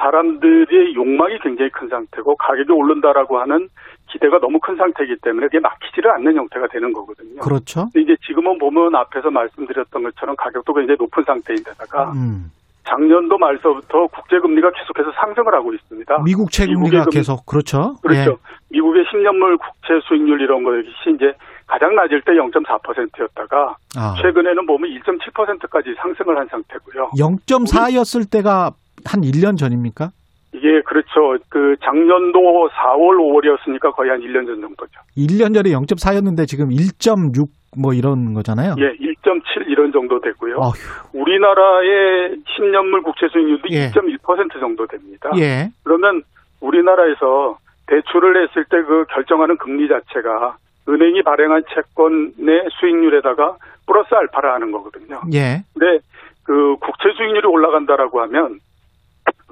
사람들의 0.00 0.94
욕망이 0.94 1.38
굉장히 1.42 1.70
큰 1.70 1.88
상태고 1.88 2.36
가격이 2.36 2.72
오른다라고 2.72 3.38
하는 3.40 3.68
기대가 4.10 4.38
너무 4.40 4.58
큰 4.58 4.76
상태이기 4.76 5.16
때문에 5.22 5.46
그게 5.46 5.60
막히지를 5.60 6.10
않는 6.12 6.34
형태가 6.36 6.66
되는 6.68 6.92
거거든요. 6.92 7.40
그렇죠. 7.40 7.88
근데 7.92 8.00
이제 8.02 8.16
지금은 8.26 8.58
보면 8.58 8.94
앞에서 8.94 9.30
말씀드렸던 9.30 10.02
것처럼 10.02 10.34
가격도 10.36 10.74
굉장히 10.74 10.96
높은 10.98 11.22
상태인데다가 11.24 12.12
음. 12.12 12.50
작년도 12.84 13.38
말서부터 13.38 14.08
국제금리가 14.08 14.70
계속해서 14.72 15.12
상승을 15.20 15.54
하고 15.54 15.72
있습니다. 15.72 16.22
미국 16.24 16.50
채금리가 16.50 17.04
금- 17.04 17.10
계속, 17.10 17.46
그렇죠. 17.46 17.94
그렇죠. 18.02 18.38
미국의 18.70 19.04
10년물 19.04 19.58
국채 19.60 20.00
수익률 20.08 20.40
이런 20.40 20.64
것이 20.64 20.88
이제 21.14 21.32
가장 21.68 21.94
낮을 21.94 22.20
때 22.22 22.32
0.4%였다가 22.32 23.76
예. 23.96 24.00
아. 24.00 24.14
최근에는 24.20 24.66
보면 24.66 24.90
1.7%까지 24.90 25.94
상승을 25.98 26.36
한 26.36 26.48
상태고요. 26.48 27.10
0.4였을 27.16 28.28
때가 28.28 28.72
한 29.04 29.20
1년 29.22 29.58
전입니까? 29.58 30.10
이게 30.52 30.80
그렇죠. 30.82 31.38
그 31.48 31.76
작년도 31.82 32.68
4월, 32.70 33.16
5월이었으니까 33.18 33.94
거의 33.94 34.10
한 34.10 34.20
1년 34.20 34.46
전 34.46 34.60
정도죠. 34.60 34.92
1년 35.16 35.54
전에 35.54 35.70
0.4였는데 35.70 36.48
지금 36.48 36.70
1.6 36.70 37.48
뭐 37.78 37.94
이런 37.94 38.34
거잖아요. 38.34 38.74
예, 38.78 38.92
1.7 38.96 39.68
이런 39.68 39.92
정도 39.92 40.20
되고요. 40.20 40.56
어휴, 40.56 40.72
우리나라의 41.12 42.36
10년물 42.58 43.04
국채 43.04 43.28
수익률도 43.28 43.68
예. 43.70 43.90
2.1% 43.90 44.58
정도 44.58 44.86
됩니다. 44.88 45.30
예. 45.36 45.70
그러면 45.84 46.22
우리나라에서 46.60 47.58
대출을 47.86 48.48
했을 48.48 48.64
때 48.64 48.82
그 48.82 49.04
결정하는 49.08 49.56
금리 49.56 49.88
자체가 49.88 50.56
은행이 50.88 51.22
발행한 51.22 51.62
채권의 51.72 52.68
수익률에다가 52.80 53.56
플러스 53.86 54.12
알파를 54.14 54.50
하는 54.50 54.72
거거든요. 54.72 55.20
예. 55.32 55.62
근데 55.74 56.02
그 56.42 56.76
국채 56.80 57.12
수익률이 57.16 57.46
올라간다라고 57.46 58.20
하면 58.22 58.58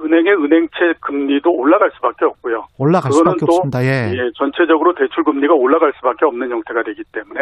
은행의 0.00 0.32
은행채 0.34 0.94
금리도 1.00 1.50
올라갈 1.52 1.90
수밖에 1.96 2.24
없고요. 2.24 2.66
올라갈 2.78 3.12
수밖에 3.12 3.40
또, 3.40 3.46
없습니다. 3.46 3.82
예. 3.84 4.12
예, 4.12 4.30
전체적으로 4.36 4.94
대출 4.94 5.24
금리가 5.24 5.54
올라갈 5.54 5.92
수밖에 5.96 6.24
없는 6.24 6.50
형태가 6.50 6.82
되기 6.84 7.02
때문에 7.12 7.40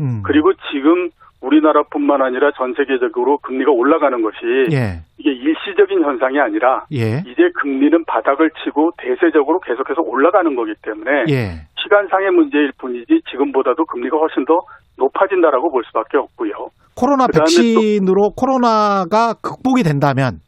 음. 0.00 0.22
그리고 0.24 0.52
지금 0.70 1.10
우리나라뿐만 1.40 2.22
아니라 2.22 2.50
전 2.56 2.74
세계적으로 2.74 3.38
금리가 3.38 3.70
올라가는 3.70 4.20
것이 4.22 4.36
예. 4.72 5.02
이게 5.18 5.32
일시적인 5.32 6.02
현상이 6.02 6.38
아니라 6.40 6.84
예. 6.92 7.22
이제 7.26 7.50
금리는 7.54 8.04
바닥을 8.04 8.50
치고 8.64 8.92
대세적으로 8.98 9.60
계속해서 9.60 10.02
올라가는 10.02 10.54
거기 10.54 10.74
때문에 10.82 11.24
예. 11.28 11.66
시간상의 11.82 12.30
문제일 12.32 12.72
뿐이지 12.78 13.22
지금보다도 13.30 13.84
금리가 13.86 14.16
훨씬 14.16 14.44
더 14.44 14.60
높아진다라고 14.96 15.70
볼 15.70 15.84
수밖에 15.84 16.18
없고요. 16.18 16.70
코로나 16.96 17.28
백신으로 17.28 18.30
코로나가 18.36 19.34
극복이 19.40 19.84
된다면 19.84 20.40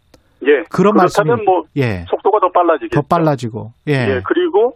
예. 0.46 0.64
그런 0.70 0.94
말씀이- 0.94 1.44
뭐 1.44 1.62
예. 1.76 2.04
속도가 2.08 2.40
더 2.40 2.50
빨라지겠죠. 2.52 3.00
더 3.00 3.06
빨라지고 3.08 3.72
예. 3.88 3.92
예, 3.92 4.20
그리고 4.26 4.74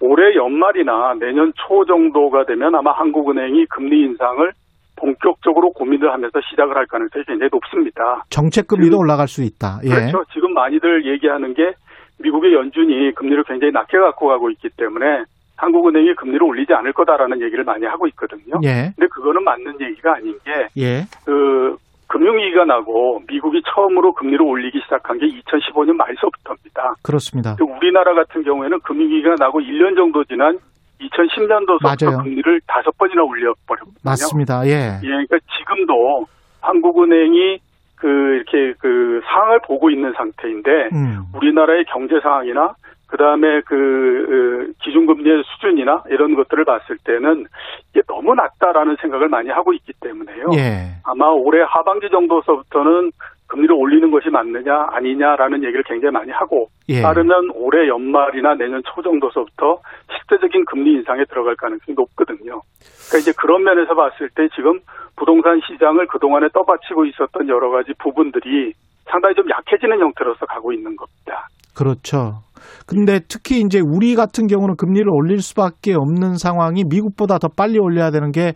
올해 0.00 0.34
연말이나 0.34 1.14
내년 1.18 1.52
초 1.56 1.84
정도가 1.84 2.44
되면 2.46 2.74
아마 2.74 2.92
한국은행이 2.92 3.66
금리 3.66 4.02
인상을 4.02 4.50
본격적으로 4.96 5.72
고민을 5.72 6.12
하면서 6.12 6.38
시작을 6.50 6.76
할 6.76 6.86
가능성이 6.86 7.24
굉장히 7.26 7.48
높습니다. 7.52 8.22
정책 8.30 8.66
금리도 8.68 8.90
지금- 8.90 8.98
올라갈 8.98 9.28
수 9.28 9.42
있다. 9.42 9.80
예. 9.84 9.88
그렇죠. 9.88 10.24
지금 10.32 10.52
많이들 10.54 11.06
얘기하는 11.06 11.54
게 11.54 11.72
미국의 12.18 12.52
연준이 12.54 13.12
금리를 13.14 13.42
굉장히 13.44 13.72
낮게 13.72 13.98
갖고 13.98 14.28
가고 14.28 14.50
있기 14.50 14.68
때문에 14.76 15.24
한국은행이 15.56 16.14
금리를 16.14 16.42
올리지 16.42 16.72
않을 16.72 16.92
거다라는 16.92 17.40
얘기를 17.42 17.64
많이 17.64 17.84
하고 17.86 18.06
있거든요. 18.08 18.60
예. 18.62 18.92
근데 18.96 19.06
그거는 19.10 19.42
맞는 19.42 19.80
얘기가 19.80 20.14
아닌 20.16 20.38
게 20.44 20.68
예. 20.82 21.02
그 21.24 21.76
금융위기가 22.10 22.64
나고 22.64 23.22
미국이 23.28 23.62
처음으로 23.72 24.12
금리를 24.14 24.42
올리기 24.42 24.80
시작한 24.82 25.18
게 25.18 25.26
2015년 25.26 25.94
말서부터입니다. 25.94 26.94
그렇습니다. 27.04 27.54
그 27.56 27.64
우리나라 27.64 28.14
같은 28.14 28.42
경우에는 28.42 28.80
금융위기가 28.80 29.36
나고 29.38 29.60
1년 29.60 29.94
정도 29.94 30.24
지난 30.24 30.58
2010년도부터 31.00 31.82
맞아요. 31.84 32.22
금리를 32.22 32.60
다섯 32.66 32.90
번이나 32.98 33.22
올려버렸거든요. 33.22 33.94
맞습니다. 34.04 34.66
예. 34.66 34.98
예, 35.02 35.06
그러니까 35.06 35.38
지금도 35.56 36.26
한국은행이 36.60 37.58
그 37.94 38.08
이렇게 38.08 38.74
그 38.80 39.20
상황을 39.24 39.60
보고 39.64 39.88
있는 39.90 40.12
상태인데 40.16 40.70
음. 40.92 41.22
우리나라의 41.36 41.84
경제 41.92 42.18
상황이나 42.20 42.74
그 43.10 43.16
다음에 43.16 43.60
그 43.62 43.74
어, 43.74 44.72
기준금리의 44.84 45.42
수준이나 45.44 46.04
이런 46.10 46.36
것들을 46.36 46.64
봤을 46.64 46.96
때는 47.04 47.44
이게 47.90 48.02
너무 48.06 48.34
낮다라는 48.34 48.96
생각을 49.00 49.28
많이 49.28 49.50
하고 49.50 49.72
있기 49.72 49.92
때문에요. 50.00 50.46
예. 50.54 50.92
아마 51.04 51.26
올해 51.26 51.62
하반기 51.66 52.08
정도서부터는 52.08 53.10
금리를 53.48 53.74
올리는 53.74 54.12
것이 54.12 54.30
맞느냐 54.30 54.90
아니냐라는 54.92 55.64
얘기를 55.64 55.82
굉장히 55.82 56.12
많이 56.12 56.30
하고 56.30 56.68
예. 56.88 57.02
따르면 57.02 57.50
올해 57.54 57.88
연말이나 57.88 58.54
내년 58.54 58.80
초 58.84 59.02
정도서부터 59.02 59.80
실제적인 60.16 60.64
금리 60.66 60.92
인상에 60.92 61.24
들어갈 61.24 61.56
가능성이 61.56 61.96
높거든요. 61.96 62.62
그러니까 63.08 63.18
이제 63.18 63.32
그런 63.36 63.64
면에서 63.64 63.96
봤을 63.96 64.28
때 64.36 64.48
지금 64.54 64.78
부동산 65.16 65.60
시장을 65.66 66.06
그동안에 66.06 66.48
떠받치고 66.54 67.06
있었던 67.06 67.48
여러 67.48 67.70
가지 67.70 67.92
부분들이 67.98 68.72
상당히 69.06 69.34
좀 69.34 69.50
약해지는 69.50 69.98
형태로서 69.98 70.46
가고 70.46 70.72
있는 70.72 70.94
겁니다. 70.94 71.48
그렇죠. 71.74 72.42
근데 72.86 73.20
특히 73.28 73.60
이제 73.60 73.80
우리 73.80 74.14
같은 74.14 74.46
경우는 74.46 74.76
금리를 74.76 75.06
올릴 75.08 75.40
수밖에 75.42 75.94
없는 75.94 76.36
상황이 76.36 76.84
미국보다 76.84 77.38
더 77.38 77.48
빨리 77.48 77.78
올려야 77.78 78.10
되는 78.10 78.30
게 78.32 78.52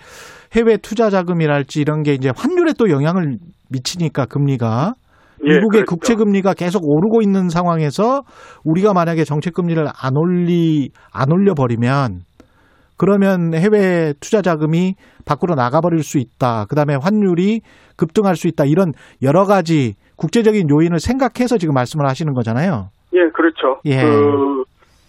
해외 0.55 0.77
투자 0.77 1.11
자금이랄지 1.11 1.81
이런 1.81 2.03
게 2.03 2.15
이제 2.15 2.31
환율에 2.35 2.73
또 2.79 2.91
영향을 2.91 3.39
미치니까 3.71 4.27
금리가 4.27 4.95
예, 5.47 5.55
미국의 5.55 5.81
그렇죠. 5.83 5.87
국채 5.87 6.15
금리가 6.15 6.55
계속 6.55 6.83
오르고 6.85 7.21
있는 7.21 7.49
상황에서 7.49 8.23
우리가 8.65 8.93
만약에 8.95 9.25
정책 9.25 9.55
금리를 9.55 9.85
안 9.87 10.17
올리 10.17 10.91
안 11.13 11.33
올려 11.33 11.55
버리면 11.55 12.23
그러면 12.97 13.55
해외 13.55 14.15
투자 14.21 14.41
자금이 14.41 14.95
밖으로 15.25 15.55
나가 15.55 15.81
버릴 15.81 16.03
수 16.03 16.19
있다. 16.19 16.67
그다음에 16.67 16.95
환율이 16.95 17.61
급등할 17.97 18.37
수 18.37 18.47
있다. 18.47 18.65
이런 18.65 18.93
여러 19.23 19.45
가지 19.45 19.95
국제적인 20.17 20.69
요인을 20.71 21.01
생각해서 21.01 21.59
지금 21.59 21.75
말씀을 21.75 22.09
하시는 22.09 22.33
거잖아요. 22.35 22.91
예, 23.15 23.29
그렇죠. 23.31 23.81
예. 23.85 24.03
그 24.03 24.65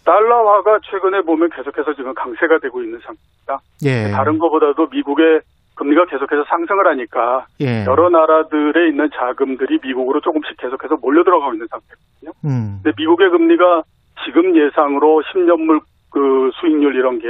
달러화가 0.05 0.79
최근에 0.89 1.21
보면 1.21 1.49
계속해서 1.49 1.93
지금 1.95 2.13
강세가 2.13 2.59
되고 2.59 2.81
있는 2.81 2.99
상태입니다. 2.99 3.59
예. 3.83 4.11
다른 4.11 4.37
것보다도 4.37 4.87
미국의 4.91 5.41
금리가 5.75 6.05
계속해서 6.05 6.45
상승을 6.47 6.87
하니까 6.87 7.47
예. 7.61 7.83
여러 7.85 8.09
나라들에 8.09 8.87
있는 8.87 9.09
자금들이 9.13 9.79
미국으로 9.83 10.21
조금씩 10.21 10.57
계속해서 10.57 10.97
몰려 11.01 11.23
들어가고 11.23 11.53
있는 11.53 11.67
상태거든요. 11.67 12.31
음. 12.45 12.79
근데 12.81 12.95
미국의 12.97 13.29
금리가 13.31 13.83
지금 14.25 14.55
예상으로 14.55 15.21
10년물 15.33 15.81
그 16.11 16.49
수익률 16.53 16.95
이런 16.95 17.19
게 17.19 17.27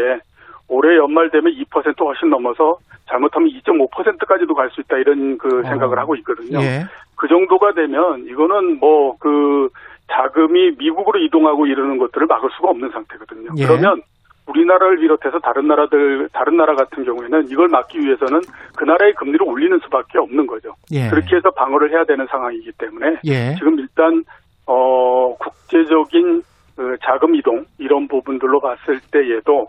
올해 0.67 0.95
연말 0.97 1.31
되면 1.31 1.51
2% 1.53 1.99
훨씬 2.05 2.29
넘어서 2.29 2.77
잘못하면 3.07 3.49
2.5%까지도 3.49 4.53
갈 4.53 4.69
수 4.71 4.81
있다 4.81 4.97
이런 4.97 5.38
그 5.38 5.63
생각을 5.63 5.97
어. 5.97 6.01
하고 6.01 6.15
있거든요. 6.17 6.59
예. 6.59 6.85
그 7.15 7.27
정도가 7.27 7.73
되면 7.73 8.25
이거는 8.27 8.79
뭐그 8.79 9.69
자금이 10.11 10.71
미국으로 10.77 11.19
이동하고 11.19 11.65
이러는 11.67 11.97
것들을 11.97 12.27
막을 12.27 12.49
수가 12.55 12.69
없는 12.69 12.89
상태거든요. 12.91 13.49
예. 13.57 13.65
그러면 13.65 14.01
우리나라를 14.47 14.97
비롯해서 14.97 15.39
다른 15.39 15.67
나라들 15.67 16.29
다른 16.31 16.57
나라 16.57 16.75
같은 16.75 17.03
경우에는 17.03 17.47
이걸 17.49 17.67
막기 17.67 17.99
위해서는 17.99 18.41
그 18.75 18.83
나라의 18.83 19.13
금리를 19.15 19.41
올리는 19.43 19.77
수밖에 19.83 20.19
없는 20.19 20.45
거죠. 20.45 20.75
예. 20.91 21.09
그렇게 21.09 21.37
해서 21.37 21.49
방어를 21.51 21.91
해야 21.91 22.03
되는 22.05 22.27
상황이기 22.27 22.71
때문에 22.77 23.17
예. 23.25 23.55
지금 23.55 23.79
일단 23.79 24.23
어 24.67 25.35
국제적인 25.37 26.43
그 26.75 26.97
자금 27.03 27.35
이동 27.35 27.65
이런 27.79 28.07
부분들로 28.07 28.59
봤을 28.59 28.99
때에도 29.11 29.67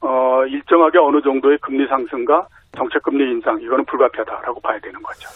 어 0.00 0.44
일정하게 0.46 0.98
어느 0.98 1.20
정도의 1.22 1.58
금리 1.58 1.86
상승과 1.86 2.48
정책 2.76 3.02
금리 3.02 3.30
인상 3.30 3.60
이거는 3.60 3.84
불가피하다라고 3.84 4.60
봐야 4.60 4.78
되는 4.80 5.00
거죠. 5.02 5.28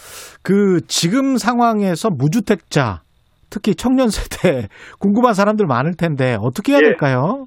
그 0.43 0.81
지금 0.87 1.37
상황에서 1.37 2.09
무주택자 2.09 3.01
특히 3.51 3.75
청년 3.75 4.09
세대 4.09 4.67
궁금한 4.99 5.33
사람들 5.33 5.67
많을 5.67 5.95
텐데 5.95 6.35
어떻게 6.39 6.71
해야 6.71 6.79
예. 6.79 6.85
될까요? 6.85 7.45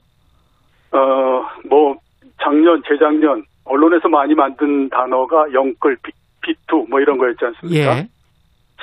어, 0.93 0.99
뭐, 1.69 1.97
작년, 2.41 2.81
재작년, 2.89 3.43
언론에서 3.65 4.09
많이 4.09 4.35
만든 4.35 4.89
단어가 4.91 5.47
영끌, 5.53 5.97
비, 6.03 6.13
비투, 6.43 6.87
뭐 6.89 7.01
이런 7.01 7.19
거였지 7.19 7.45
않습니까? 7.45 7.99
예. 7.99 8.07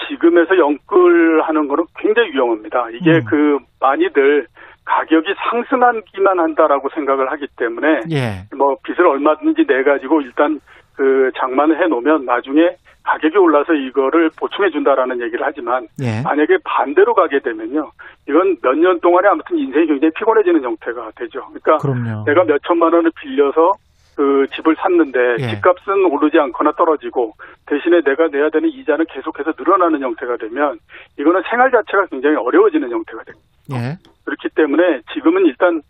지금에서 0.09 0.57
영끌 0.57 1.41
하는 1.43 1.67
거는 1.67 1.85
굉장히 1.95 2.31
위험합니다. 2.33 2.89
이게 2.89 3.11
음. 3.11 3.23
그, 3.29 3.59
많이들 3.79 4.47
가격이 4.83 5.27
상승하기만 5.49 6.39
한다라고 6.39 6.89
생각을 6.89 7.31
하기 7.31 7.47
때문에, 7.55 8.01
예. 8.11 8.55
뭐, 8.57 8.75
빚을 8.83 9.07
얼마든지 9.07 9.65
내 9.67 9.83
가지고 9.83 10.21
일단 10.21 10.59
그 10.95 11.31
장만을 11.37 11.81
해 11.81 11.87
놓으면 11.87 12.25
나중에 12.25 12.75
가격이 13.03 13.37
올라서 13.37 13.73
이거를 13.73 14.29
보충해 14.37 14.69
준다라는 14.69 15.21
얘기를 15.21 15.39
하지만, 15.45 15.87
예. 16.01 16.21
만약에 16.21 16.57
반대로 16.63 17.13
가게 17.13 17.39
되면요. 17.39 17.91
이건 18.29 18.57
몇 18.61 18.75
년 18.75 18.99
동안에 18.99 19.27
아무튼 19.27 19.57
인생이 19.57 19.87
굉장히 19.87 20.11
피곤해지는 20.15 20.61
형태가 20.63 21.11
되죠. 21.15 21.41
그러니까 21.47 21.77
그럼요. 21.77 22.23
내가 22.25 22.43
몇 22.43 22.61
천만 22.65 22.93
원을 22.93 23.11
빌려서 23.19 23.73
그 24.15 24.45
집을 24.55 24.75
샀는데 24.75 25.19
예. 25.39 25.49
집값은 25.49 26.05
오르지 26.05 26.37
않거나 26.37 26.73
떨어지고 26.73 27.33
대신에 27.65 28.01
내가 28.01 28.27
내야 28.27 28.49
되는 28.49 28.69
이자는 28.69 29.05
계속해서 29.09 29.53
늘어나는 29.57 30.01
형태가 30.01 30.37
되면 30.37 30.77
이거는 31.17 31.41
생활 31.49 31.71
자체가 31.71 32.05
굉장히 32.07 32.35
어려워지는 32.35 32.91
형태가 32.91 33.23
됩니다. 33.23 33.47
예. 33.73 33.97
그렇기 34.25 34.49
때문에 34.55 35.01
지금은 35.13 35.45
일단 35.45 35.81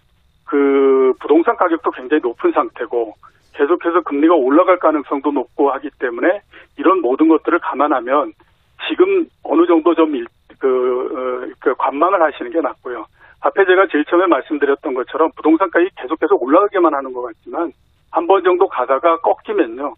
그 0.46 1.14
부동산 1.20 1.56
가격도 1.58 1.92
굉장히 1.92 2.22
높은 2.22 2.52
상태고 2.52 3.14
계속해서 3.54 4.02
금리가 4.02 4.34
올라갈 4.36 4.78
가능성도 4.78 5.32
높고 5.32 5.72
하기 5.72 5.90
때문에 6.00 6.42
이런 6.78 7.02
모든 7.02 7.28
것들을 7.28 7.60
감안하면 7.60 8.34
지금 8.90 9.26
어느 9.44 9.66
정도 9.68 9.94
좀 9.96 10.16
일- 10.16 10.28
그, 10.60 10.68
어, 11.48 11.54
그 11.60 11.74
관망을 11.76 12.22
하시는 12.22 12.52
게 12.52 12.62
낫고요. 12.62 13.06
앞에 13.42 13.66
제가 13.66 13.88
제일 13.92 14.06
처음에 14.06 14.28
말씀드렸던 14.28 14.94
것처럼 14.94 15.32
부동산 15.36 15.70
가격이 15.72 15.92
계속해서 15.98 16.36
올라가게만 16.36 16.94
하는 16.94 17.12
것 17.14 17.22
같지만 17.24 17.72
한 18.12 18.28
번 18.28 18.44
정도 18.44 18.68
가다가 18.68 19.18
꺾이면요. 19.22 19.96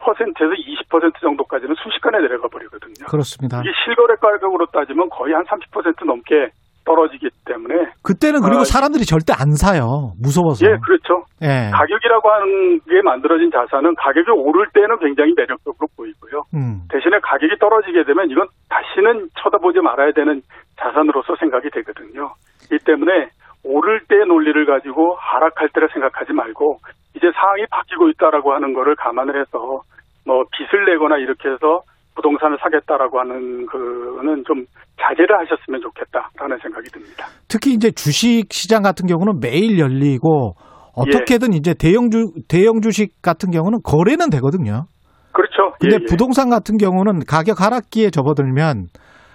10%에서 0.00 0.52
20% 0.52 1.20
정도까지는 1.20 1.74
순식간에 1.76 2.18
내려가 2.18 2.48
버리거든요. 2.48 3.06
그렇습니다. 3.08 3.60
이게 3.60 3.70
실거래 3.84 4.14
가격으로 4.16 4.66
따지면 4.66 5.08
거의 5.10 5.34
한 5.34 5.44
30% 5.44 6.04
넘게 6.04 6.50
떨어지기 6.84 7.28
때문에 7.46 7.92
그때는 8.02 8.40
그리고 8.40 8.60
아, 8.60 8.64
사람들이 8.64 9.04
절대 9.04 9.32
안 9.32 9.56
사요. 9.56 10.12
무서워서. 10.20 10.66
예, 10.66 10.76
그렇죠. 10.84 11.24
예. 11.42 11.70
가격이라고 11.72 12.30
하는 12.30 12.80
게 12.88 13.02
만들어진 13.02 13.50
자산은 13.50 13.94
가격이 13.96 14.30
오를 14.30 14.66
때는 14.72 14.98
굉장히 14.98 15.32
매력적으로 15.36 15.88
보이고요. 15.96 16.42
음. 16.54 16.84
대신에 16.90 17.18
가격이 17.22 17.56
떨어지게 17.58 18.04
되면 18.04 18.30
이건 18.30 18.46
다시는 18.68 19.28
쳐다보지 19.40 19.80
말아야 19.80 20.12
되는 20.12 20.40
자산으로서 20.78 21.36
생각이 21.36 21.70
되거든요. 21.70 22.32
이 22.72 22.78
때문에 22.84 23.28
오를 23.64 24.00
때의 24.08 24.26
논리를 24.26 24.66
가지고 24.66 25.16
하락할 25.18 25.70
때를 25.72 25.88
생각하지 25.92 26.32
말고 26.32 26.78
이제 27.16 27.30
상황이 27.34 27.64
바뀌고 27.70 28.10
있다라고 28.10 28.52
하는 28.52 28.74
거를 28.74 28.94
감안을 28.96 29.40
해서 29.40 29.80
뭐 30.26 30.44
빚을 30.52 30.84
내거나 30.84 31.16
이렇게 31.18 31.48
해서 31.48 31.80
부동산을 32.14 32.58
사겠다라고 32.60 33.20
하는 33.20 33.66
그는 33.66 34.44
좀 34.46 34.64
자제를 35.00 35.36
하셨으면 35.40 35.80
좋겠다라는 35.82 36.58
생각이 36.62 36.88
듭니다. 36.90 37.26
특히 37.48 37.72
이제 37.74 37.90
주식 37.90 38.52
시장 38.52 38.82
같은 38.82 39.06
경우는 39.06 39.40
매일 39.40 39.78
열리고 39.78 40.54
어떻게든 40.94 41.52
예. 41.54 41.56
이제 41.56 41.74
대형 41.74 42.10
주 42.10 42.32
대형 42.48 42.80
주식 42.80 43.20
같은 43.22 43.50
경우는 43.50 43.80
거래는 43.82 44.30
되거든요. 44.30 44.86
그렇죠. 45.32 45.74
근데 45.80 45.96
예, 45.96 45.98
예. 46.00 46.04
부동산 46.08 46.48
같은 46.48 46.76
경우는 46.76 47.24
가격 47.26 47.60
하락기에 47.60 48.10
접어들면 48.10 48.86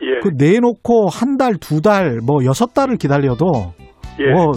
예. 0.02 0.20
그 0.24 0.30
내놓고 0.34 1.10
한 1.10 1.38
달, 1.38 1.56
두 1.60 1.82
달, 1.82 2.20
뭐 2.26 2.46
여섯 2.46 2.74
달을 2.74 2.96
기다려도 2.96 3.74
예. 4.20 4.32
뭐, 4.32 4.54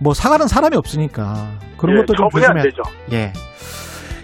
뭐 0.00 0.14
사가는 0.14 0.46
사람이 0.46 0.76
없으니까 0.76 1.50
그런 1.76 1.96
예, 1.96 2.00
것도 2.00 2.14
좀 2.14 2.28
처분이 2.30 2.46
안 2.46 2.56
조심해. 2.56 2.62
되죠. 2.62 2.82
예. 3.12 3.32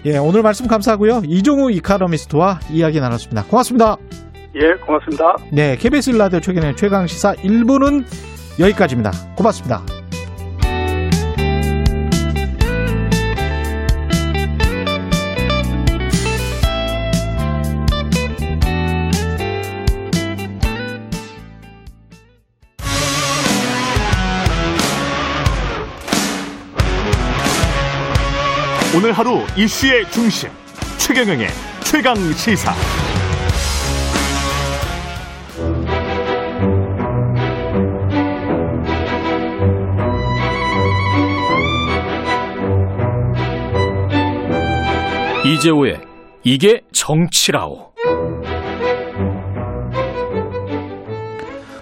예, 0.05 0.17
오늘 0.17 0.41
말씀 0.41 0.67
감사하고요. 0.67 1.21
이종우 1.25 1.71
이카노미스트와 1.71 2.59
이야기 2.71 2.99
나눴습니다. 2.99 3.43
고맙습니다. 3.43 3.97
예, 4.59 4.73
고맙습니다. 4.73 5.35
네, 5.51 5.75
KBS 5.75 6.09
일라디오 6.09 6.39
최근의 6.39 6.75
최강 6.75 7.05
시사 7.05 7.33
1부는 7.35 8.03
여기까지입니다. 8.59 9.11
고맙습니다. 9.35 9.83
오늘 28.95 29.11
하루 29.11 29.41
이슈의 29.55 30.09
중심 30.09 30.49
최경영의 30.97 31.49
최강 31.83 32.15
시사. 32.33 32.73
이재호의 45.57 46.01
이게 46.43 46.81
정치라오. 46.91 47.91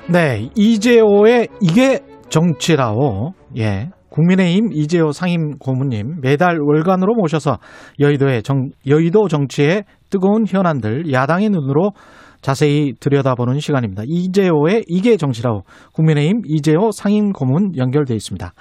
네, 0.10 0.50
이재호의 0.56 1.50
이게 1.60 2.00
정치라오. 2.30 3.34
예. 3.58 3.90
국민의힘 4.12 4.70
이재호 4.72 5.12
상임 5.12 5.58
고문님 5.58 6.22
매달 6.22 6.58
월간으로 6.62 7.16
모셔서 7.16 7.58
여의도의 8.00 8.44
정, 8.44 8.70
여의도 8.88 9.28
정치의 9.28 9.84
뜨거운 10.10 10.46
현안들 10.48 11.12
야당의 11.12 11.50
눈으로 11.50 11.92
자세히 12.40 12.94
들여다보는 12.98 13.60
시간입니다. 13.60 14.04
이재호의 14.06 14.86
이게 14.88 15.18
정치라오. 15.18 15.64
국민의힘 15.94 16.44
이재호 16.46 16.92
상임 16.92 17.34
고문 17.34 17.76
연결돼 17.76 18.14
있습니다. 18.14 18.54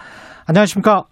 안녕하십니까? 0.48 1.04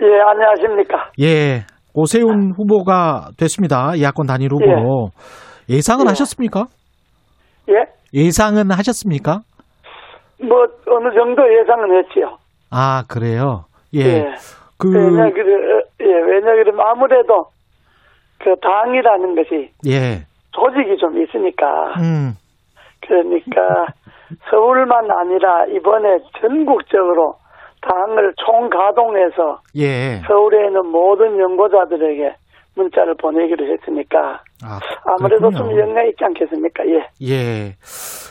예, 0.00 0.06
안녕하십니까. 0.30 1.10
예. 1.20 1.71
오세훈 1.94 2.52
후보가 2.56 3.30
됐습니다. 3.38 4.00
야권 4.00 4.26
단일 4.26 4.52
후보로. 4.52 5.10
예. 5.68 5.80
상은 5.80 6.06
예. 6.06 6.08
하셨습니까? 6.10 6.66
예? 7.68 7.84
예상은 8.14 8.70
하셨습니까? 8.70 9.40
뭐 10.42 10.58
어느 10.88 11.14
정도 11.14 11.42
예상은 11.52 11.96
했지요. 11.98 12.36
아, 12.70 13.04
그래요. 13.08 13.64
예. 13.94 14.24
그 14.78 14.88
왜냐 14.90 15.30
그래 15.30 15.82
예 16.00 16.04
왜냐 16.04 16.52
그러면 16.54 16.80
아무래도 16.84 17.44
그 18.38 18.56
당이라는 18.60 19.36
것이 19.36 19.70
예. 19.86 20.26
조직이 20.50 20.96
좀 20.98 21.22
있으니까 21.22 21.66
음. 21.98 22.32
그러니까 23.00 23.86
서울만 24.50 25.08
아니라 25.10 25.66
이번에 25.66 26.18
전국적으로 26.40 27.34
당을 27.82 28.32
총가동해서 28.36 29.60
예. 29.76 30.20
서울에 30.26 30.66
있는 30.66 30.86
모든 30.86 31.38
연구자들에게 31.38 32.34
문자를 32.76 33.14
보내기로 33.20 33.66
했으니까 33.72 34.40
아, 34.64 34.78
아무래도. 35.18 35.50
좀 35.50 35.78
영향이 35.78 36.10
있지 36.10 36.24
않겠습니까? 36.24 36.84
예. 36.86 37.06
예. 37.28 37.72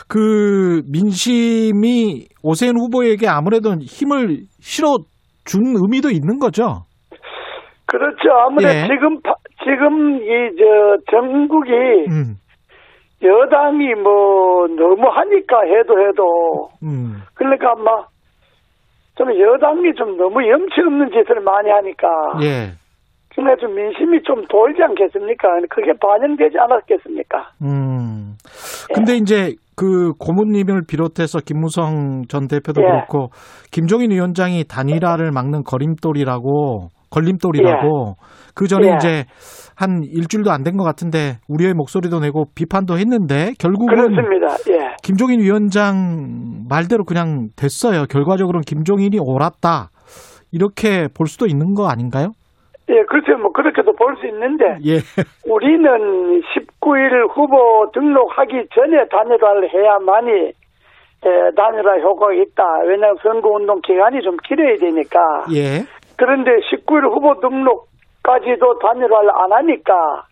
그 0.10 0.82
민심이 0.92 2.26
오세훈 2.44 2.78
후보에게 2.80 3.28
아무래도 3.28 3.74
힘을 3.76 4.40
실어 4.60 4.98
준 5.46 5.62
의미도 5.76 6.10
있는 6.10 6.40
거죠. 6.40 6.84
그렇죠. 7.86 8.32
아무래도 8.46 8.74
예. 8.74 8.82
지금 8.88 9.22
파- 9.22 9.36
지금 9.64 10.18
이 10.24 10.56
저 10.58 10.98
전국이 11.12 11.72
음. 12.10 12.36
여당이 13.24 13.94
뭐 14.02 14.66
너무 14.76 15.08
하니까 15.12 15.62
해도 15.66 15.94
해도 16.00 16.70
음. 16.84 17.22
그러니까 17.36 17.72
아 17.74 18.06
마좀 19.16 19.40
여당이 19.40 19.94
좀 19.96 20.18
너무 20.18 20.48
염치 20.48 20.82
없는 20.82 21.10
짓을 21.10 21.42
많이 21.42 21.70
하니까 21.70 22.08
예. 22.44 22.72
그러니까 23.34 23.56
좀 23.62 23.76
민심이 23.76 24.22
좀 24.24 24.46
돌지 24.48 24.82
않겠습니까? 24.84 25.48
그게 25.70 25.94
반영되지 25.94 26.58
않았겠습니까? 26.58 27.52
음. 27.62 28.34
예. 28.90 28.94
근데 28.94 29.16
이제 29.16 29.56
그 29.76 30.12
고모님을 30.20 30.82
비롯해서 30.88 31.40
김무성 31.40 32.24
전 32.28 32.48
대표도 32.48 32.82
예. 32.82 32.86
그렇고 32.86 33.30
김종인 33.72 34.12
위원장이 34.12 34.66
단일화를 34.66 35.32
막는 35.32 35.64
거림돌이라고 35.64 36.90
걸림돌이라고 37.12 38.16
그 38.56 38.68
전에 38.68 38.88
예. 38.88 38.96
이제 38.96 39.24
한 39.78 40.02
일주일도 40.04 40.52
안 40.52 40.64
된 40.64 40.78
것 40.78 40.84
같은데 40.84 41.38
우리의 41.50 41.74
목소리도 41.74 42.20
내고 42.20 42.46
비판도 42.56 42.98
했는데 42.98 43.52
결국은 43.60 43.88
그렇습니다. 43.88 44.48
예. 44.72 44.96
김종인 45.04 45.40
위원장 45.42 46.66
말대로 46.70 47.04
그냥 47.04 47.48
됐어요. 47.58 48.06
결과적으로는 48.10 48.62
김종인이 48.62 49.18
옳았다. 49.20 49.90
이렇게 50.52 51.08
볼 51.16 51.28
수도 51.28 51.46
있는 51.48 51.74
거 51.74 51.88
아닌가요? 51.88 52.32
예, 52.90 53.04
그렇죠. 53.08 53.38
뭐 53.42 53.52
그렇게도 53.54 53.94
볼 53.94 54.16
수 54.20 54.28
있는데 54.28 54.66
예. 54.86 54.98
우리는 55.50 55.88
19일 56.42 57.30
후보 57.34 57.90
등록하기 57.94 58.52
전에 58.76 59.06
단일화를 59.10 59.70
해야만이 59.74 60.32
에, 61.24 61.30
단일화 61.56 62.00
효과가 62.00 62.34
있다. 62.34 62.64
왜냐하면 62.88 63.16
선거운동 63.24 63.80
기간이 63.82 64.22
좀 64.22 64.36
길어야 64.44 64.76
되니까. 64.78 65.20
예. 65.54 65.86
그런데 66.22 66.52
19일 66.70 67.10
후보 67.10 67.34
등록까지도 67.42 68.78
단일화를 68.78 69.32
안 69.34 69.52
하니까 69.54 70.26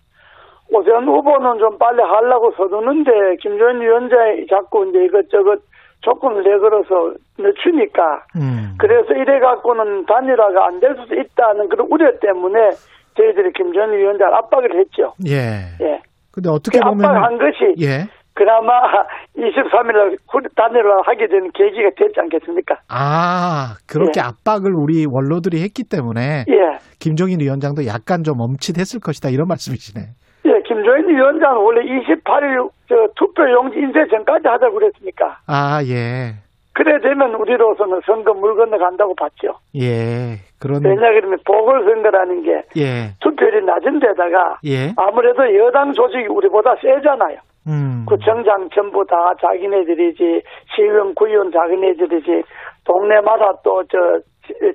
오전 0.72 1.08
후보는 1.08 1.58
좀 1.58 1.80
빨리 1.80 2.00
하려고 2.04 2.52
서두는데 2.52 3.38
김종인 3.42 3.82
위원장이 3.82 4.46
자꾸 4.48 4.86
이제 4.88 5.04
이것저것 5.06 5.60
조건을 6.02 6.44
내걸어서 6.44 7.16
늦추니까 7.40 8.22
음. 8.36 8.76
그래서 8.78 9.14
이래 9.16 9.40
갖고는 9.40 10.06
단일화가 10.06 10.68
안 10.68 10.80
될 10.80 10.96
수도 11.02 11.16
있다는 11.20 11.70
그런 11.70 11.88
우려 11.90 12.12
때문에 12.20 12.70
저희들이 13.18 13.52
김 13.54 13.74
전 13.74 13.92
위원장 13.92 14.32
압박을 14.32 14.80
했죠. 14.80 15.14
예. 15.28 15.74
예. 15.82 16.00
근데 16.32 16.50
그 16.50 16.54
어떻게 16.54 16.80
보면 16.80 17.04
압박한 17.04 17.38
것이 17.40 17.74
예. 17.82 18.06
그나마 18.40 18.82
23일 19.36 20.18
단일화 20.56 21.02
하게 21.04 21.28
되는 21.28 21.52
계기가 21.52 21.90
됐지 21.98 22.18
않겠습니까? 22.22 22.78
아, 22.88 23.76
그렇게 23.86 24.22
예. 24.22 24.28
압박을 24.28 24.74
우리 24.74 25.06
원로들이 25.06 25.62
했기 25.62 25.84
때문에 25.84 26.46
예. 26.48 26.78
김종인 27.00 27.42
위원장도 27.42 27.86
약간 27.86 28.24
좀 28.24 28.38
멈칫했을 28.38 29.02
것이다 29.02 29.28
이런 29.30 29.50
말씀이시네. 29.50 30.00
예, 30.46 30.62
김조인 30.66 31.10
위원장은 31.10 31.58
원래 31.58 31.82
28일 31.82 32.70
저 32.88 32.96
투표 33.16 33.44
용지 33.52 33.78
인쇄 33.78 34.08
전까지 34.10 34.48
하자고 34.48 34.74
그랬으니까. 34.76 35.40
아, 35.46 35.84
예. 35.84 36.40
그래 36.72 36.98
되면 37.02 37.36
우리로서는 37.36 38.00
선거 38.06 38.34
물 38.34 38.56
건너간다고 38.56 39.14
봤죠. 39.16 39.60
예. 39.76 40.40
그런 40.62 40.82
왜냐 40.86 41.12
그러면 41.12 41.38
보궐선거라는 41.46 42.44
게 42.44 42.64
예. 42.78 43.16
투표율이 43.20 43.66
낮은 43.66 44.00
데다가 44.00 44.60
예. 44.66 44.94
아무래도 44.96 45.44
여당 45.58 45.92
조직이 45.92 46.28
우리보다 46.28 46.76
세잖아요. 46.82 47.40
음. 47.70 48.06
구청장 48.08 48.70
전부 48.74 49.06
다 49.06 49.16
자기네들이지, 49.40 50.42
시의원, 50.76 51.14
구의원 51.16 51.52
자기네들이지, 51.52 52.44
동네마다 52.86 53.62
또 53.64 53.84
저 53.90 53.98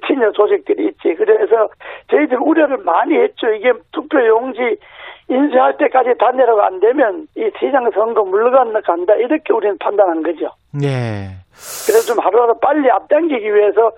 친여 0.07 0.33
조직들이 0.33 0.87
있지. 0.89 1.15
그래서 1.17 1.69
저희들 2.11 2.39
우려를 2.41 2.79
많이 2.79 3.17
했죠. 3.17 3.49
이게 3.49 3.73
투표 3.93 4.25
용지 4.27 4.61
인쇄할 5.29 5.77
때까지 5.79 6.11
단일화가 6.19 6.67
안 6.67 6.81
되면 6.81 7.27
이 7.37 7.51
시장 7.59 7.91
선거 7.93 8.25
물러간다 8.25 8.81
간다 8.83 9.15
이렇게 9.15 9.53
우리는 9.53 9.77
판단한 9.79 10.23
거죠. 10.23 10.51
예. 10.83 11.41
그래서 11.87 12.13
좀 12.13 12.23
하루라도 12.23 12.59
빨리 12.61 12.91
앞당기기 12.91 13.55
위해서 13.55 13.93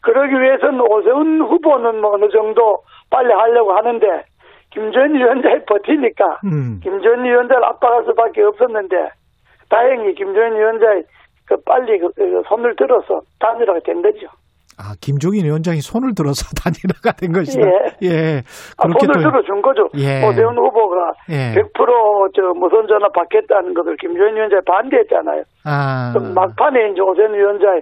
그러기 0.00 0.34
위해서는 0.40 0.80
오세훈 0.80 1.42
후보는 1.42 2.00
뭐 2.00 2.14
어느 2.14 2.28
정도 2.30 2.78
빨리 3.10 3.32
하려고 3.32 3.72
하는데 3.74 4.24
김전 4.72 5.14
위원장이 5.14 5.64
버티니까 5.66 6.40
음. 6.44 6.80
김전 6.82 7.24
위원장을 7.24 7.64
압박할 7.64 8.04
수밖에 8.04 8.42
없었는데 8.42 8.96
다행히 9.68 10.14
김전 10.14 10.56
위원장이 10.56 11.02
그 11.46 11.56
빨리 11.64 11.98
그, 11.98 12.10
그 12.12 12.42
손을 12.48 12.74
들어서 12.76 13.20
단일화가 13.38 13.80
된 13.80 14.02
거죠. 14.02 14.26
아, 14.78 14.94
김종인 15.00 15.44
위원장이 15.44 15.80
손을 15.80 16.14
들어서 16.14 16.44
단일화가 16.56 17.12
된 17.12 17.32
것이다. 17.32 17.66
예. 18.02 18.08
예. 18.08 18.42
아, 18.78 18.82
손을 18.82 18.96
또 18.98 19.20
들어준 19.20 19.62
거죠. 19.62 19.88
예. 19.96 20.24
오세훈 20.26 20.56
후보가 20.56 21.12
예. 21.30 21.54
100%저 21.54 22.42
무선 22.56 22.86
전화 22.88 23.08
받겠다는 23.14 23.74
것을 23.74 23.96
김전 23.96 24.34
위원장이 24.34 24.62
반대했잖아요. 24.66 25.42
아. 25.64 26.14
막판에 26.34 26.90
이제 26.90 27.00
오세훈 27.00 27.34
위원장이 27.34 27.80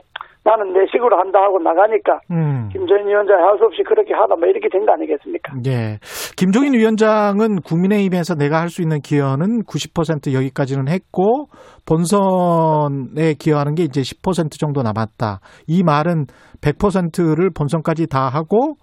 나는 0.51 0.73
내 0.73 0.81
식으로 0.91 1.17
한다 1.19 1.41
하고 1.41 1.59
나가니까 1.61 2.19
음. 2.31 2.69
김전 2.73 3.07
위원장이 3.07 3.41
할 3.41 3.59
수 3.59 3.65
없이 3.65 3.83
그렇게 3.85 4.13
하다 4.15 4.35
뭐 4.37 4.49
이렇게 4.49 4.69
된 4.69 4.85
거 4.87 4.93
아니겠습니까? 4.93 5.53
예. 5.67 5.99
김종인 6.37 6.75
위원장은 6.75 7.61
국민의힘에서 7.63 8.35
내가 8.35 8.61
할 8.61 8.69
수 8.71 8.83
있는 8.83 8.99
기여는 9.01 9.63
90% 9.65 10.33
여기까지는 10.35 10.89
했고 10.89 11.47
본선에 11.87 13.35
기여하는 13.39 13.75
게 13.75 13.83
이제 13.85 14.01
10% 14.01 14.59
정도 14.59 14.83
남았다. 14.83 15.41
이 15.69 15.83
말은 15.83 16.27
100%를 16.63 17.51
본선까지 17.57 18.09
다 18.09 18.29
하고 18.29 18.75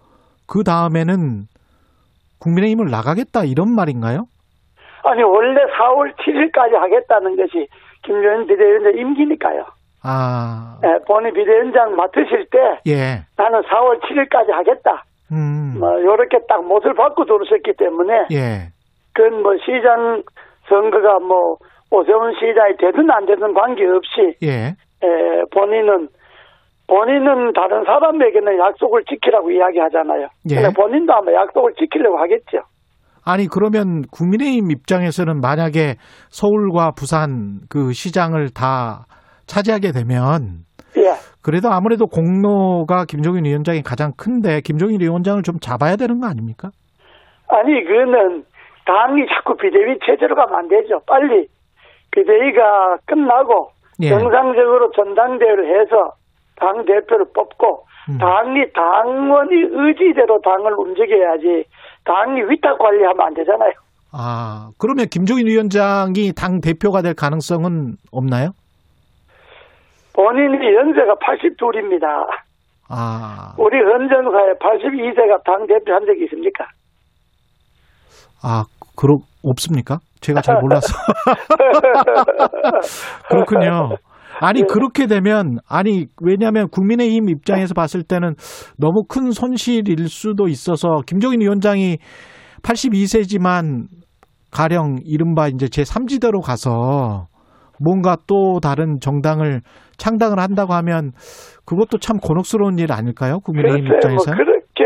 그 0.47 0.63
다음에는 0.63 1.45
국민의힘을 2.39 2.89
나가겠다 2.91 3.43
이런 3.45 3.73
말인가요? 3.75 4.25
아니 5.03 5.23
원래 5.23 5.61
4월 5.77 6.13
7일까지 6.17 6.73
하겠다는 6.75 7.35
것이 7.37 7.67
김종인 8.03 8.45
비대위원장 8.47 8.97
임기니까요. 8.97 9.65
아, 10.07 10.79
예, 10.83 11.03
본인 11.05 11.33
비대위원장 11.33 11.95
맡으실 11.95 12.47
때 12.49 12.57
예. 12.87 13.25
나는 13.35 13.61
4월 13.61 13.99
7일까지 14.01 14.51
하겠다. 14.51 15.03
음. 15.33 15.75
뭐 15.79 15.91
요렇게 16.01 16.39
딱 16.47 16.63
못을 16.65 16.93
받고 16.93 17.25
들어섰기 17.25 17.73
때문에 17.77 18.27
예. 18.31 18.71
그건 19.13 19.43
뭐 19.43 19.51
시장 19.57 20.23
선거가 20.69 21.19
뭐 21.19 21.57
오세훈 21.91 22.33
시장이 22.35 22.77
되든 22.77 23.09
안 23.11 23.25
되든 23.25 23.53
관계없이 23.53 24.37
예. 24.43 24.75
에, 25.03 25.43
본인은 25.51 26.09
본인은 26.87 27.51
다른 27.51 27.83
사람에게는 27.83 28.59
약속을 28.59 29.03
지키라고 29.09 29.51
이야기하잖아요. 29.51 30.29
예. 30.51 30.55
근데 30.55 30.69
본인도 30.73 31.13
아마 31.13 31.33
약속을 31.33 31.73
지키려고 31.73 32.17
하겠죠. 32.17 32.59
아니 33.25 33.47
그러면 33.47 34.03
국민의힘 34.09 34.71
입장에서는 34.71 35.41
만약에 35.41 35.95
서울과 36.29 36.91
부산 36.91 37.59
그 37.69 37.91
시장을 37.91 38.51
다 38.53 39.05
차지하게 39.47 39.91
되면 39.91 40.65
예. 40.97 41.13
그래도 41.41 41.69
아무래도 41.69 42.07
공로가 42.07 43.05
김종인 43.05 43.45
위원장이 43.45 43.81
가장 43.81 44.11
큰데 44.17 44.61
김종인 44.61 45.01
위원장을 45.01 45.41
좀 45.43 45.59
잡아야 45.59 45.95
되는 45.95 46.19
거 46.19 46.27
아닙니까? 46.27 46.69
아니 47.47 47.83
그거는 47.83 48.43
당이 48.85 49.25
자꾸 49.33 49.55
비대위 49.55 49.99
체제로 50.05 50.35
가면 50.35 50.55
안 50.55 50.67
되죠. 50.67 51.01
빨리 51.05 51.47
비대위가 52.11 52.97
끝나고 53.05 53.71
예. 54.01 54.09
정상적으로 54.09 54.91
전당대회를 54.91 55.81
해서 55.81 56.13
당 56.55 56.85
대표를 56.85 57.27
뽑고 57.33 57.85
음. 58.09 58.17
당이 58.17 58.71
당원이 58.73 59.55
의지대로 59.71 60.41
당을 60.41 60.73
움직여야지 60.73 61.65
당이 62.05 62.41
위탁 62.49 62.77
관리하면 62.79 63.27
안 63.27 63.33
되잖아요. 63.33 63.71
아 64.11 64.69
그러면 64.79 65.07
김종인 65.11 65.47
위원장이 65.47 66.33
당 66.35 66.61
대표가 66.61 67.01
될 67.01 67.13
가능성은 67.13 67.97
없나요? 68.11 68.51
본인이 70.17 70.57
연세가 70.75 71.13
82입니다. 71.21 72.07
아, 72.89 73.53
우리 73.59 73.77
헌정사에 73.77 74.53
82세가 74.59 75.43
당 75.43 75.67
대표 75.67 75.93
한 75.93 76.07
적이 76.07 76.23
있습니까? 76.23 76.65
아 78.41 78.63
그러 78.95 79.17
없습니까? 79.43 79.99
제가 80.21 80.41
잘 80.41 80.59
몰라서. 80.59 80.87
그렇군요. 83.29 83.97
아니 84.39 84.61
네. 84.61 84.67
그렇게 84.67 85.05
되면 85.05 85.59
아니 85.69 86.07
왜냐하면 86.21 86.67
국민의힘 86.69 87.29
입장에서 87.29 87.75
봤을 87.75 88.01
때는 88.03 88.33
너무 88.77 89.03
큰 89.07 89.29
손실일 89.31 90.09
수도 90.09 90.47
있어서 90.47 91.01
김종인 91.05 91.41
위원장이 91.41 91.97
82세지만 92.63 93.85
가령 94.51 94.97
이른바 95.05 95.47
이제 95.47 95.67
제 95.67 95.83
3지대로 95.83 96.43
가서 96.43 97.27
뭔가 97.83 98.15
또 98.27 98.59
다른 98.59 98.99
정당을 98.99 99.61
창당을 99.97 100.39
한다고 100.39 100.73
하면 100.73 101.11
그것도 101.65 101.97
참 101.99 102.17
곤혹스러운 102.17 102.77
일 102.79 102.91
아닐까요? 102.91 103.39
국민의힘 103.39 103.89
글쎄, 103.89 103.89
뭐 103.89 103.97
입장에서. 103.97 104.31
그렇게 104.35 104.83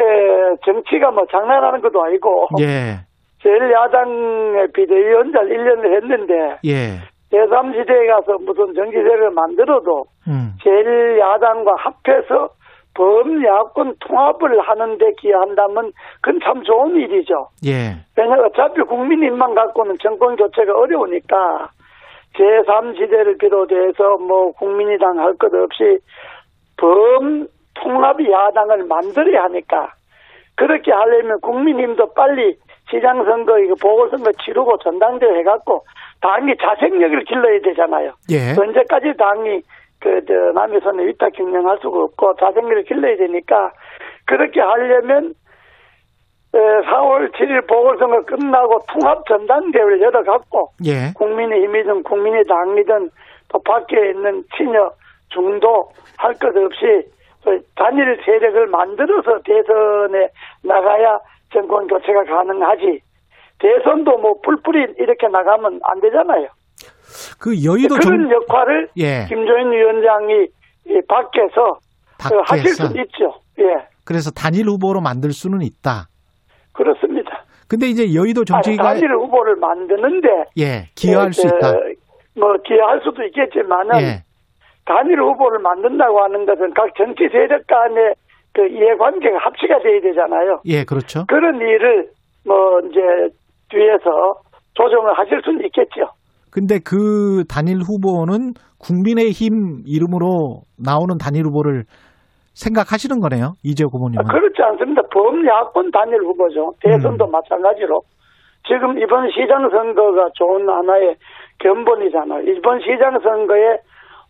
정치가 0.65 1.11
뭐 1.11 1.25
장난하는 1.31 1.81
것도 1.81 2.03
아니고 2.03 2.47
예. 2.61 3.05
제1야당의 3.43 4.73
비대위원장 4.73 5.45
1년을 5.45 5.95
했는데 5.95 6.33
예. 6.65 6.99
제3지대에 7.31 8.07
가서 8.07 8.37
무슨 8.45 8.73
정치세를 8.73 9.31
만들어도 9.31 10.03
음. 10.27 10.53
제1야당과 10.63 11.73
합해서 11.77 12.49
범야권 12.93 13.95
통합을 13.99 14.59
하는데 14.59 15.05
기여한다면 15.17 15.91
그건 16.21 16.39
참 16.43 16.61
좋은 16.63 16.95
일이죠. 16.97 17.47
예. 17.65 17.95
왜냐하면 18.17 18.45
어차피 18.45 18.81
국민힘만 18.81 19.55
갖고는 19.55 19.95
정권 20.01 20.35
교체가 20.35 20.73
어려우니까 20.77 21.69
제3지대를 22.35 23.39
비롯해서 23.39 24.17
뭐 24.17 24.51
국민의당 24.53 25.19
할 25.19 25.33
것 25.37 25.53
없이 25.53 25.99
범 26.77 27.47
통합 27.75 28.17
야당을 28.19 28.85
만들어야 28.85 29.43
하니까 29.43 29.91
그렇게 30.55 30.91
하려면 30.91 31.39
국민힘도 31.41 32.13
빨리 32.13 32.57
시장선거 32.89 33.59
이거 33.59 33.75
보궐선거 33.81 34.31
치르고 34.43 34.77
전당대회 34.79 35.39
해갖고 35.39 35.83
당이 36.21 36.55
자생력을 36.61 37.23
길러야 37.23 37.59
되잖아요. 37.61 38.13
예. 38.31 38.51
언제까지 38.59 39.13
당이 39.17 39.61
그 39.99 40.19
저 40.27 40.33
남의 40.53 40.81
손에 40.81 41.05
위탁 41.05 41.31
경영할 41.33 41.77
수가 41.81 41.99
없고 42.03 42.35
자생력을 42.39 42.83
길러야 42.83 43.15
되니까 43.17 43.71
그렇게 44.25 44.59
하려면 44.59 45.27
에, 45.27 45.31
4월 46.53 47.31
7일 47.33 47.67
보궐선거 47.67 48.21
끝나고 48.25 48.79
통합 48.91 49.25
전당대회를 49.27 50.01
열어갖고 50.01 50.71
예. 50.85 51.13
국민의힘이든 51.15 52.03
국민의당이든 52.03 53.09
또 53.49 53.59
밖에 53.63 53.95
있는 54.11 54.43
친여 54.57 54.91
중도 55.29 55.89
할 56.17 56.33
것 56.35 56.47
없이 56.55 57.07
그 57.43 57.59
단일 57.75 58.19
세력을 58.25 58.67
만들어서 58.67 59.39
대선에 59.43 60.27
나가야 60.63 61.19
정권 61.53 61.87
교체가 61.87 62.23
가능하지. 62.25 62.99
대선도 63.59 64.17
뭐 64.17 64.33
뿔뿔이 64.43 64.95
이렇게 64.99 65.27
나가면 65.27 65.79
안 65.83 66.01
되잖아요. 66.01 66.47
그 67.39 67.63
여의도 67.63 67.95
그런 67.95 68.29
정 68.29 68.31
역할을 68.31 68.89
예. 68.97 69.25
김조인 69.27 69.71
위원장이 69.71 70.47
이 70.87 71.01
밖에서 71.07 71.79
그 72.29 72.35
하실 72.45 72.63
밖에서 72.75 72.87
수 72.87 72.99
있죠. 73.01 73.33
예, 73.59 73.85
그래서 74.05 74.31
단일 74.31 74.67
후보로 74.67 75.01
만들 75.01 75.31
수는 75.31 75.61
있다. 75.61 76.07
그렇습니다. 76.73 77.43
근데 77.67 77.87
이제 77.87 78.13
여의도 78.13 78.43
정치가 78.43 78.83
단일 78.83 79.13
후보를 79.15 79.55
만드는데 79.55 80.27
예 80.57 80.87
기여할 80.95 81.27
예, 81.27 81.31
수 81.31 81.47
저, 81.47 81.55
있다. 81.55 81.73
뭐 82.35 82.53
기여할 82.65 83.01
수도 83.03 83.23
있겠지만은 83.23 84.01
예. 84.01 84.23
단일 84.85 85.21
후보를 85.21 85.59
만든다고 85.59 86.19
하는 86.21 86.45
것은 86.45 86.73
각 86.73 86.93
정치 86.97 87.27
세력 87.31 87.65
간의 87.67 88.15
그 88.53 88.67
이해관계가 88.67 89.37
합치가 89.39 89.79
돼야 89.79 90.01
되잖아요. 90.01 90.61
예, 90.65 90.83
그렇죠. 90.83 91.25
그런 91.27 91.55
일을 91.55 92.09
뭐 92.45 92.79
이제 92.89 92.99
뒤에서 93.69 94.35
조정을 94.73 95.17
하실 95.17 95.41
수는 95.43 95.65
있겠죠. 95.65 96.11
근데 96.49 96.79
그 96.83 97.45
단일 97.47 97.77
후보는 97.77 98.53
국민의힘 98.79 99.83
이름으로 99.85 100.63
나오는 100.77 101.17
단일 101.17 101.45
후보를 101.45 101.85
생각하시는 102.53 103.19
거네요. 103.19 103.53
이재호 103.63 103.89
후보님은. 103.89 104.25
아, 104.25 104.31
그렇지 104.31 104.61
않습니다. 104.61 105.01
범야권 105.11 105.91
단일 105.91 106.19
후보죠. 106.21 106.73
대선도 106.81 107.25
음. 107.25 107.31
마찬가지로. 107.31 108.01
지금 108.67 108.99
이번 108.99 109.29
시장 109.31 109.69
선거가 109.69 110.29
좋은 110.35 110.69
하나의 110.69 111.15
견본이잖아요. 111.59 112.41
이번 112.51 112.79
시장 112.81 113.19
선거에 113.19 113.79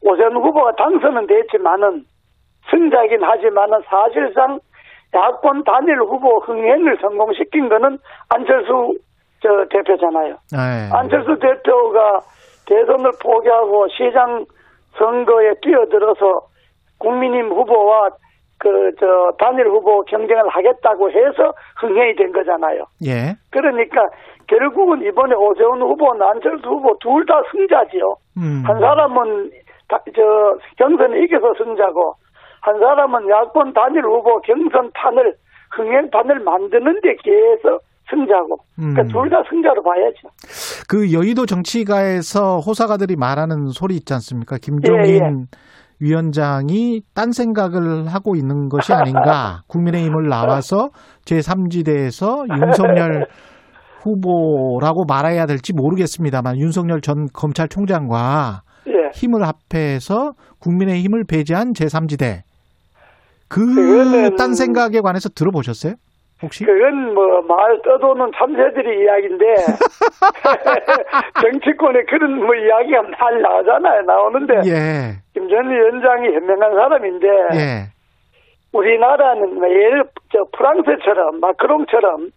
오세훈 0.01 0.35
후보가 0.37 0.75
당선은 0.75 1.27
됐지만은 1.27 2.03
승자이긴 2.69 3.23
하지만은 3.23 3.81
사실상 3.85 4.59
야권 5.13 5.63
단일 5.65 5.99
후보 5.99 6.39
흥행을 6.39 6.97
성공시킨 7.01 7.69
거는 7.69 7.97
안철수 8.29 8.95
저 9.41 9.49
대표잖아요. 9.69 10.35
예. 10.53 10.95
안철수 10.95 11.37
대표가 11.39 12.19
대선을 12.67 13.11
포기하고 13.21 13.87
시장 13.89 14.45
선거에 14.97 15.55
뛰어들어서 15.61 16.50
국민힘 17.01 17.49
후보와 17.51 18.09
그 18.61 18.69
저 18.99 19.05
단일 19.39 19.65
후보 19.67 20.03
경쟁을 20.05 20.47
하겠다고 20.49 21.09
해서 21.09 21.51
흥행이 21.81 22.15
된 22.15 22.31
거잖아요. 22.31 22.85
예. 23.07 23.33
그러니까 23.49 24.05
결국은 24.47 25.01
이번에 25.01 25.33
오세훈 25.33 25.81
후보나 25.81 26.29
안철수 26.29 26.67
후보 26.69 26.95
둘 26.99 27.25
다 27.25 27.41
승자지요. 27.51 28.15
음. 28.37 28.61
한 28.63 28.79
사람은 28.79 29.49
다- 29.89 29.97
저 30.15 30.21
경선에 30.77 31.23
이겨서 31.23 31.53
승자고 31.57 32.13
한 32.61 32.77
사람은 32.79 33.27
야권 33.29 33.73
단일 33.73 34.03
후보 34.05 34.39
경선 34.41 34.91
판을 34.93 35.33
흥행 35.75 36.09
판을 36.11 36.39
만드는 36.41 37.01
데 37.01 37.15
기해서 37.23 37.79
승자고 38.11 38.57
그러니까 38.75 39.01
음. 39.01 39.07
둘다 39.07 39.41
승자로 39.49 39.81
봐야죠. 39.81 40.27
그 40.87 41.11
여의도 41.13 41.45
정치가에서 41.47 42.59
호사가들이 42.59 43.15
말하는 43.15 43.67
소리 43.69 43.95
있지 43.95 44.13
않습니까? 44.13 44.57
김종인 44.61 45.05
예, 45.05 45.57
위원장이 46.01 47.01
딴 47.13 47.31
생각을 47.31 48.07
하고 48.07 48.35
있는 48.35 48.67
것이 48.67 48.91
아닌가. 48.91 49.61
국민의힘을 49.69 50.27
나와서 50.27 50.89
제3지대에서 51.25 52.45
윤석열 52.49 53.27
후보라고 54.01 55.05
말해야 55.07 55.45
될지 55.45 55.73
모르겠습니다만 55.73 56.57
윤석열 56.57 57.01
전 57.01 57.27
검찰총장과 57.31 58.63
예. 58.87 59.11
힘을 59.13 59.43
합해서 59.43 60.33
국민의힘을 60.59 61.23
배제한 61.25 61.73
제3지대. 61.73 62.41
그 63.47 64.35
딴 64.37 64.55
생각에 64.55 65.01
관해서 65.01 65.29
들어보셨어요? 65.29 65.93
혹시? 66.41 66.65
그건 66.65 67.13
뭐 67.13 67.41
말 67.41 67.81
떠도는 67.83 68.31
참새들이 68.37 69.03
이야기인데 69.03 69.45
정치권에 71.41 72.03
그런 72.03 72.45
뭐 72.45 72.55
이야기가 72.55 73.01
많이 73.03 73.41
나오잖아요. 73.41 74.01
나오는데 74.03 74.53
예. 74.65 75.13
김전 75.33 75.69
위원장이 75.69 76.27
현명한 76.33 76.73
사람인데 76.75 77.27
예. 77.27 77.85
우리나라는 78.73 79.55
뭐 79.55 79.69
예를 79.69 80.03
저 80.31 80.45
프랑스처럼 80.57 81.39
마크롱처럼 81.41 82.29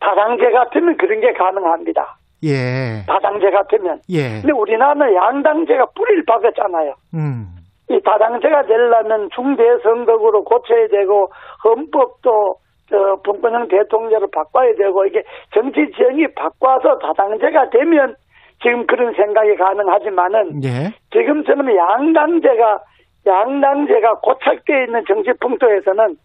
다당제 0.00 0.50
같으면 0.50 0.96
그런 0.96 1.20
게 1.20 1.32
가능합니다. 1.32 2.16
예. 2.44 3.04
다당제 3.06 3.50
같으면. 3.50 4.00
예. 4.10 4.40
근데 4.40 4.52
우리나라는 4.52 5.14
양당제가 5.14 5.86
뿌리를 5.94 6.24
박았잖아요. 6.26 6.94
음. 7.14 7.46
이 7.90 8.00
다당제가 8.04 8.62
되려면 8.62 9.28
중대선거구로 9.34 10.44
고쳐야 10.44 10.88
되고 10.88 11.28
헌법도 11.64 12.56
저 12.92 13.16
분권형 13.24 13.68
대통령을 13.68 14.28
바꿔야 14.30 14.74
되고 14.76 15.06
이게 15.06 15.24
정치 15.54 15.90
지형이 15.96 16.34
바꿔서 16.34 16.98
다당제가 16.98 17.70
되면 17.70 18.14
지금 18.62 18.86
그런 18.86 19.14
생각이 19.14 19.56
가능하지만은 19.56 20.62
예. 20.62 20.92
지금처럼 21.10 21.74
양당제가 21.74 22.80
양당제가 23.26 24.20
고착되어 24.20 24.84
있는 24.84 25.02
정치 25.08 25.32
풍토에서는 25.40 26.16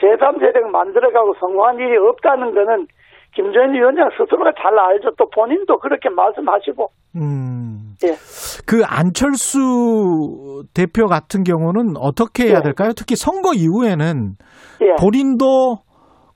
제3세력 0.00 0.62
만들어가고 0.70 1.34
성공한 1.40 1.78
일이 1.78 1.96
없다는 1.96 2.54
거는 2.54 2.86
김정인 3.34 3.74
위원장 3.74 4.10
스스로가 4.10 4.52
잘 4.60 4.78
알죠. 4.78 5.10
또 5.18 5.28
본인도 5.30 5.78
그렇게 5.78 6.08
말씀하시고 6.08 6.90
음. 7.16 7.96
예. 8.04 8.14
그 8.66 8.82
안철수 8.84 10.64
대표 10.74 11.06
같은 11.06 11.42
경우는 11.42 11.94
어떻게 11.98 12.48
해야 12.48 12.58
예. 12.58 12.62
될까요? 12.62 12.92
특히 12.96 13.16
선거 13.16 13.52
이후에는 13.54 14.36
예. 14.82 14.94
본인도 15.00 15.78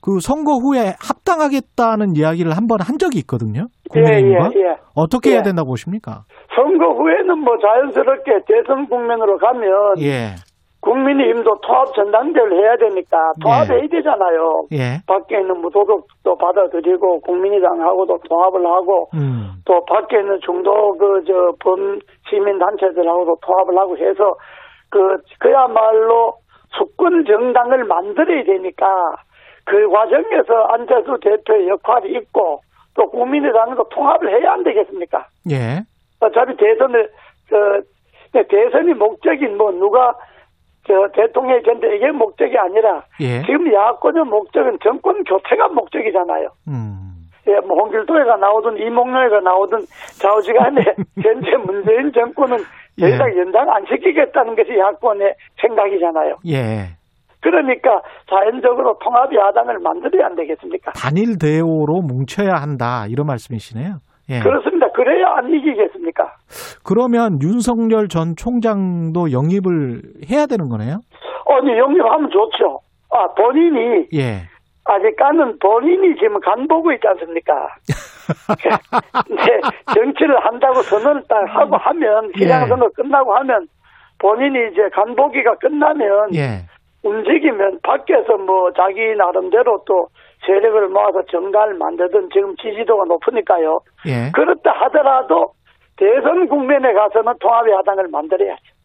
그 0.01 0.19
선거 0.19 0.53
후에 0.53 0.93
합당하겠다는 0.99 2.15
이야기를 2.15 2.51
한 2.55 2.67
번한 2.67 2.97
적이 2.99 3.19
있거든요. 3.19 3.67
예, 3.95 4.01
국민의힘과 4.01 4.51
예, 4.55 4.59
예. 4.61 4.75
어떻게 4.95 5.29
예. 5.31 5.33
해야 5.35 5.41
된다고 5.43 5.69
보십니까? 5.69 6.23
선거 6.55 6.85
후에는 6.93 7.39
뭐 7.39 7.57
자연스럽게 7.57 8.31
대선 8.47 8.87
국면으로 8.89 9.37
가면 9.37 9.99
예, 10.01 10.35
국민의힘도 10.81 11.59
통합 11.61 11.93
전당대회를 11.95 12.63
해야 12.63 12.77
되니까 12.77 13.17
통합해야 13.43 13.87
되잖아요. 13.91 14.67
예, 14.73 15.01
밖에 15.07 15.39
있는 15.41 15.59
무소속도 15.61 16.37
받아들이고 16.37 17.19
국민의당하고도 17.21 18.19
통합을 18.29 18.65
하고 18.65 19.09
음, 19.15 19.51
또 19.65 19.83
밖에 19.85 20.19
있는 20.19 20.39
중도 20.45 20.71
그 20.97 21.23
저 21.27 21.33
범 21.59 21.99
시민 22.29 22.57
단체들하고도 22.59 23.37
통합을 23.41 23.77
하고 23.77 23.97
해서 23.97 24.35
그 24.89 24.99
그야말로 25.39 26.33
수권 26.77 27.25
정당을 27.25 27.83
만들어야 27.85 28.43
되니까 28.43 28.85
그 29.67 29.89
과정에서 29.89 30.63
안철수 30.69 31.19
대표의 31.21 31.67
역할이 31.67 32.17
있고 32.17 32.61
또 32.95 33.09
국민의당도 33.11 33.89
통합을 33.89 34.29
해야 34.29 34.53
안 34.53 34.63
되겠습니까? 34.63 35.27
예. 35.51 35.81
어차피 36.21 36.55
대선을 36.55 37.09
그 37.49 37.83
대선이 38.31 38.93
목적인 38.93 39.57
뭐 39.57 39.71
누가 39.71 40.13
저 40.87 40.93
대통령이 41.13 41.63
된다 41.63 41.85
이게 41.87 42.09
목적이 42.11 42.57
아니라 42.57 43.03
예. 43.19 43.41
지금 43.41 43.71
야권의 43.71 44.23
목적은 44.23 44.79
정권 44.81 45.21
교체가 45.25 45.67
목적이잖아요. 45.67 46.47
음. 46.69 47.27
예, 47.47 47.59
뭐 47.59 47.77
홍길동이가 47.81 48.37
나오든 48.37 48.77
이몽룡이가 48.77 49.41
나오든 49.41 49.79
좌우지간에 50.21 50.81
현재 51.21 51.57
문재인 51.57 52.11
정권은 52.13 52.57
더 52.57 53.05
예. 53.05 53.37
연장 53.37 53.69
안 53.69 53.85
시키겠다는 53.85 54.55
것이 54.55 54.77
야권의 54.77 55.35
생각이잖아요. 55.61 56.37
예. 56.47 56.96
그러니까 57.41 58.01
자연적으로 58.29 58.97
통합 58.99 59.33
야당을 59.33 59.79
만들어야 59.79 60.27
안 60.27 60.35
되겠습니까? 60.35 60.91
단일 60.93 61.37
대오로 61.37 62.01
뭉쳐야 62.01 62.55
한다 62.55 63.05
이런 63.07 63.27
말씀이시네요. 63.27 63.99
예. 64.29 64.39
그렇습니다. 64.39 64.91
그래야 64.91 65.35
안 65.37 65.49
이기겠습니까? 65.49 66.35
그러면 66.83 67.41
윤석열 67.41 68.07
전 68.07 68.35
총장도 68.35 69.31
영입을 69.31 70.01
해야 70.29 70.45
되는 70.47 70.67
거네요. 70.69 70.99
아니 71.49 71.77
영입하면 71.77 72.29
좋죠. 72.29 72.79
아 73.09 73.27
본인이 73.35 74.07
예. 74.13 74.41
아직까는 74.83 75.59
본인이 75.59 76.15
지금 76.15 76.39
간 76.39 76.67
보고 76.67 76.91
있지 76.93 77.07
않습니까? 77.07 77.53
네, 79.29 79.61
정치를 79.93 80.45
한다고 80.45 80.81
선언을 80.81 81.23
딱 81.27 81.43
하고 81.47 81.77
하면 81.77 82.31
기장선거 82.33 82.89
끝나고 82.95 83.35
하면 83.35 83.67
본인이 84.19 84.71
이제 84.71 84.89
간 84.93 85.15
보기가 85.15 85.55
끝나면 85.57 86.33
예. 86.35 86.65
움직이면 87.03 87.79
밖에서 87.83 88.37
뭐 88.37 88.71
자기 88.73 89.15
나름대로 89.15 89.83
또 89.85 90.07
세력을 90.45 90.89
모아서 90.89 91.23
정가를 91.31 91.75
만들든 91.75 92.29
지금 92.33 92.55
지지도가 92.55 93.05
높으니까요. 93.05 93.79
예. 94.07 94.31
그렇다 94.33 94.71
하더라도 94.71 95.53
대선 95.97 96.47
국면에 96.47 96.93
가서는 96.93 97.33
통합의 97.39 97.73
야당을 97.73 98.07
만들어야죠. 98.09 98.76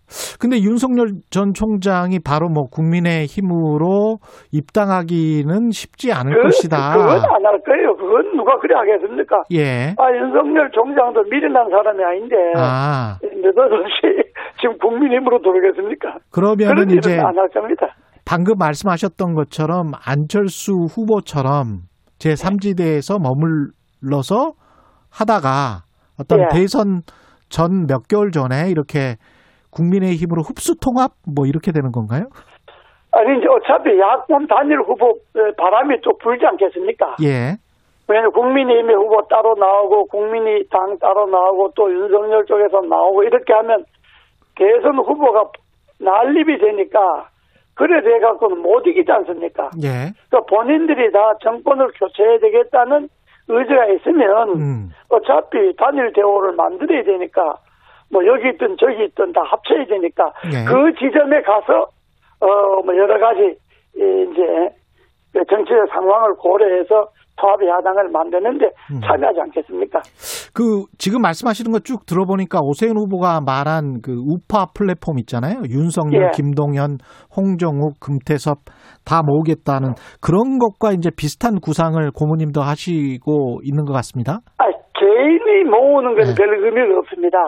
근데 0.43 0.59
윤석열 0.61 1.07
전 1.31 1.55
총장이 1.55 2.19
바로 2.19 2.49
뭐 2.49 2.65
국민의 2.67 3.27
힘으로 3.27 4.19
입당하기는 4.51 5.71
쉽지 5.71 6.13
않을 6.13 6.35
그, 6.35 6.43
것이다. 6.43 6.97
그건 6.97 7.15
안 7.15 7.47
할 7.47 7.61
거예요. 7.63 7.95
그건 7.97 8.37
누가 8.37 8.59
그래 8.59 8.75
하겠습니까? 8.75 9.37
예. 9.53 9.95
아, 9.97 10.11
윤석열 10.13 10.69
총장도 10.73 11.23
미련한 11.31 11.71
사람이 11.71 12.03
아닌데. 12.03 12.35
아, 12.57 13.19
느닷없이 13.23 14.31
지금 14.61 14.77
국민힘으로 14.79 15.39
들어오겠습니까? 15.43 16.17
그러면은 16.33 16.75
그런 16.75 16.91
이제 16.99 17.13
일은 17.13 17.25
안할 17.25 17.49
겁니다. 17.51 17.95
방금 18.25 18.55
말씀하셨던 18.59 19.35
것처럼 19.35 19.93
안철수 20.05 20.73
후보처럼 20.91 21.83
제3지대에서 22.19 23.21
머물러서 23.23 24.55
하다가 25.09 25.83
어떤 26.19 26.41
예. 26.41 26.47
대선 26.53 27.03
전 27.49 27.87
몇 27.87 28.09
개월 28.09 28.31
전에 28.33 28.71
이렇게 28.71 29.17
국민의 29.73 30.15
힘으로 30.17 30.43
흡수 30.43 30.79
통합 30.79 31.13
뭐 31.27 31.47
이렇게 31.47 31.73
되는 31.73 31.91
건가요? 31.91 32.29
아니, 33.13 33.39
이제 33.39 33.47
어차피 33.49 33.99
야권 33.99 34.47
단일 34.47 34.81
후보 34.81 35.19
에, 35.37 35.53
바람이 35.57 36.01
또 36.03 36.17
불지 36.19 36.47
않겠습니까? 36.47 37.17
예. 37.23 37.57
왜냐면 38.09 38.33
국민의힘의 38.33 38.97
후보 38.97 39.23
따로 39.29 39.55
나오고 39.55 40.07
국민의당 40.07 40.99
따로 40.99 41.27
나오고 41.27 41.73
또 41.75 41.91
윤석열 41.91 42.45
쪽에서 42.47 42.81
나오고 42.81 43.25
이렇게 43.25 43.53
하면 43.53 43.85
대선 44.57 44.99
후보가 44.99 45.51
난립이 46.01 46.59
되니까 46.59 47.29
그래 47.75 48.03
돼 48.03 48.19
갖고는 48.21 48.61
못 48.61 48.87
이기지 48.87 49.11
않습니까? 49.11 49.71
예. 49.83 50.13
그러니까 50.29 50.55
본인들이 50.55 51.13
다 51.13 51.33
정권을 51.43 51.89
교체해야 51.99 52.39
되겠다는 52.39 53.09
의지가 53.49 53.87
있으면 53.87 54.49
음. 54.61 54.89
어차피 55.09 55.75
단일 55.77 56.13
대우를 56.13 56.53
만들어야 56.53 57.03
되니까 57.05 57.55
뭐 58.13 58.25
여기 58.27 58.51
있든 58.51 58.77
저기 58.79 59.05
있든 59.05 59.33
다 59.33 59.41
합쳐야 59.45 59.85
되니까 59.87 60.25
예. 60.53 60.65
그 60.69 60.93
지점에 60.99 61.41
가서 61.43 61.89
어 62.41 62.83
뭐 62.85 62.95
여러 62.97 63.19
가지 63.19 63.57
이 63.97 64.03
이제 64.31 64.43
정치적 65.49 65.89
상황을 65.93 66.35
고려해서 66.39 67.07
통합 67.41 67.59
야당을 67.63 68.11
만드는데 68.11 68.67
음. 68.93 69.01
참여하지 69.01 69.41
않겠습니까? 69.41 70.01
그 70.55 70.85
지금 70.99 71.23
말씀하시는 71.23 71.71
거쭉 71.73 72.05
들어보니까 72.07 72.59
오세훈 72.63 72.97
후보가 72.99 73.41
말한 73.41 74.03
그 74.03 74.13
우파 74.13 74.67
플랫폼 74.77 75.19
있잖아요. 75.21 75.63
윤석열, 75.71 76.25
예. 76.25 76.31
김동연, 76.35 76.99
홍정욱, 77.35 77.99
금태섭 78.01 78.59
다 79.07 79.23
모으겠다는 79.25 79.95
그런 80.21 80.59
것과 80.59 80.93
이제 80.93 81.11
비슷한 81.17 81.59
구상을 81.61 81.99
고모님도 82.15 82.61
하시고 82.61 83.61
있는 83.65 83.85
것 83.87 83.93
같습니다. 83.95 84.41
아 84.59 84.65
개인이 85.01 85.65
모으는 85.71 86.15
건 86.15 86.25
네. 86.27 86.35
별 86.37 86.65
의미가 86.65 86.99
없습니다. 86.99 87.39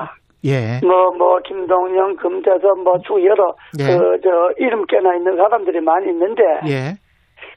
예. 0.45 0.79
뭐, 0.87 1.11
뭐, 1.17 1.39
김동연, 1.41 2.17
금태섭, 2.17 2.79
뭐, 2.81 2.99
쭉 3.07 3.25
여러, 3.25 3.55
예. 3.81 3.85
그, 3.85 4.21
저, 4.23 4.53
이름 4.59 4.85
깨나 4.87 5.17
있는 5.17 5.37
사람들이 5.37 5.81
많이 5.81 6.11
있는데, 6.11 6.43
예. 6.69 6.95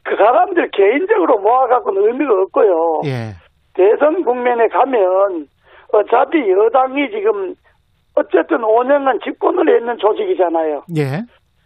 그 0.03 0.15
사람들 0.15 0.71
개인적으로 0.71 1.39
모아갖고는 1.39 2.07
의미가 2.07 2.33
없고요. 2.43 3.01
예. 3.05 3.33
대선 3.73 4.23
국면에 4.23 4.67
가면, 4.69 5.47
어차피 5.91 6.49
여당이 6.49 7.09
지금, 7.11 7.53
어쨌든 8.15 8.59
5년간 8.59 9.23
집권을 9.23 9.75
했는 9.75 9.97
조직이잖아요. 9.97 10.83
예. 10.97 11.03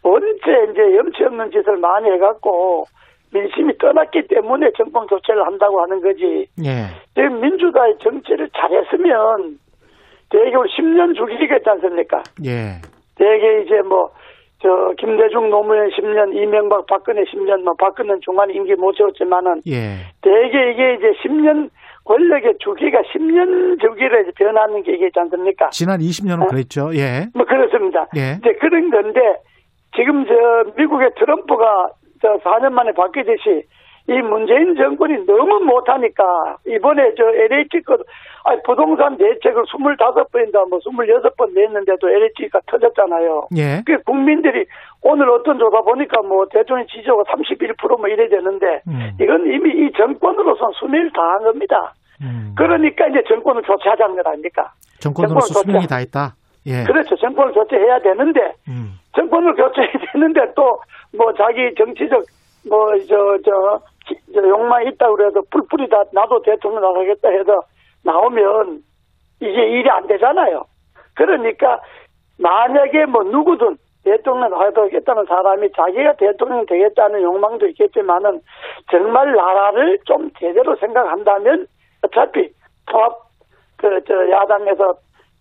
언제 0.03 0.71
이제 0.71 0.97
염치 0.97 1.23
없는 1.23 1.51
짓을 1.51 1.77
많이 1.77 2.09
해갖고, 2.09 2.85
민심이 3.33 3.77
떠났기 3.77 4.27
때문에 4.27 4.71
정권 4.75 5.05
교체를 5.07 5.45
한다고 5.45 5.81
하는 5.81 6.01
거지. 6.01 6.47
예. 6.65 6.87
지금 7.13 7.39
민주당의 7.39 7.97
정치를 7.99 8.49
잘했으면, 8.49 9.59
대개 10.31 10.55
10년 10.55 11.15
죽이겠지 11.15 11.69
않습니까? 11.69 12.23
예. 12.45 12.79
대개 13.15 13.61
이제 13.61 13.81
뭐, 13.87 14.09
저, 14.61 14.69
김대중 14.97 15.49
노무현 15.49 15.89
10년, 15.89 16.33
이명박 16.33 16.85
박근혜 16.87 17.23
10년, 17.23 17.63
뭐, 17.63 17.73
박근혜 17.77 18.13
중간에 18.21 18.53
임기 18.53 18.75
못 18.75 18.93
채웠지만은, 18.95 19.61
예. 19.67 20.07
대개 20.21 20.71
이게 20.71 20.93
이제 20.95 21.11
10년, 21.21 21.69
권력의 22.05 22.55
주기가 22.59 23.01
10년 23.13 23.79
주기로 23.81 24.21
이제 24.21 24.31
변하는 24.37 24.81
게 24.83 24.93
이게 24.93 25.07
있지 25.07 25.19
않습니까? 25.19 25.69
지난 25.69 25.99
20년은 25.99 26.43
어? 26.43 26.47
그랬죠. 26.47 26.89
예. 26.95 27.27
뭐, 27.35 27.45
그렇습니다. 27.45 28.07
예. 28.15 28.37
이제 28.39 28.53
그런 28.59 28.89
건데, 28.89 29.19
지금 29.95 30.25
저, 30.25 30.71
미국의 30.77 31.11
트럼프가 31.19 31.89
저 32.21 32.37
4년 32.37 32.71
만에 32.71 32.91
바뀌듯이, 32.93 33.67
이 34.11 34.21
문재인 34.21 34.75
정권이 34.75 35.25
너무 35.25 35.59
못하니까, 35.63 36.23
이번에 36.67 37.13
저 37.15 37.23
LH 37.23 37.81
거, 37.85 37.97
아니, 38.43 38.61
부동산 38.63 39.15
대책을 39.17 39.63
25번인가 39.63 40.67
뭐 40.69 40.79
26번 40.79 41.53
냈는데도 41.53 42.09
LH가 42.09 42.59
터졌잖아요. 42.67 43.47
예. 43.55 43.81
그 43.85 43.97
국민들이 44.03 44.65
오늘 45.01 45.29
어떤 45.29 45.57
조사 45.59 45.79
보니까 45.81 46.21
뭐 46.23 46.45
대통령 46.51 46.85
지지도가 46.87 47.23
31%뭐 47.23 48.07
이래 48.09 48.27
되는데 48.27 48.81
음. 48.87 49.11
이건 49.19 49.45
이미 49.47 49.85
이 49.87 49.91
정권으로선 49.95 50.71
수명을 50.79 51.11
다한 51.13 51.43
겁니다. 51.43 51.93
음. 52.21 52.53
그러니까 52.57 53.07
이제 53.07 53.23
정권을 53.27 53.61
교체하자는 53.61 54.15
것 54.15 54.27
아닙니까? 54.27 54.71
정권으로서 54.99 55.53
정권 55.53 55.63
수명이. 55.63 55.87
다 55.87 55.95
했다. 55.97 56.35
예. 56.67 56.83
그렇죠. 56.83 57.15
정권을 57.15 57.53
교체해야 57.53 57.99
되는데 57.99 58.41
음. 58.67 58.93
정권을 59.15 59.55
교체해야 59.55 59.93
되는데 60.13 60.53
또 60.55 60.79
뭐 61.17 61.33
자기 61.33 61.73
정치적 61.77 62.23
뭐 62.69 62.95
저 63.09 63.37
저 63.43 63.51
욕망이 64.35 64.89
있다 64.89 65.09
그래도 65.11 65.41
뿔뿔이 65.51 65.89
다 65.89 66.03
나도 66.13 66.41
대통령 66.41 66.81
나가겠다 66.81 67.29
해서 67.29 67.61
나오면 68.03 68.81
이게 69.39 69.67
일이 69.67 69.89
안 69.89 70.07
되잖아요. 70.07 70.63
그러니까 71.15 71.79
만약에 72.39 73.05
뭐 73.05 73.23
누구든 73.23 73.77
대통령 74.03 74.59
하겠다는 74.59 75.25
사람이 75.25 75.71
자기가 75.73 76.13
대통령 76.13 76.65
되겠다는 76.65 77.21
욕망도 77.21 77.67
있겠지만은 77.67 78.41
정말 78.89 79.35
나라를 79.35 79.99
좀 80.05 80.31
제대로 80.39 80.75
생각한다면 80.77 81.67
어차피 82.03 82.49
통합 82.87 83.13
그저 83.77 84.29
야당에서 84.29 84.93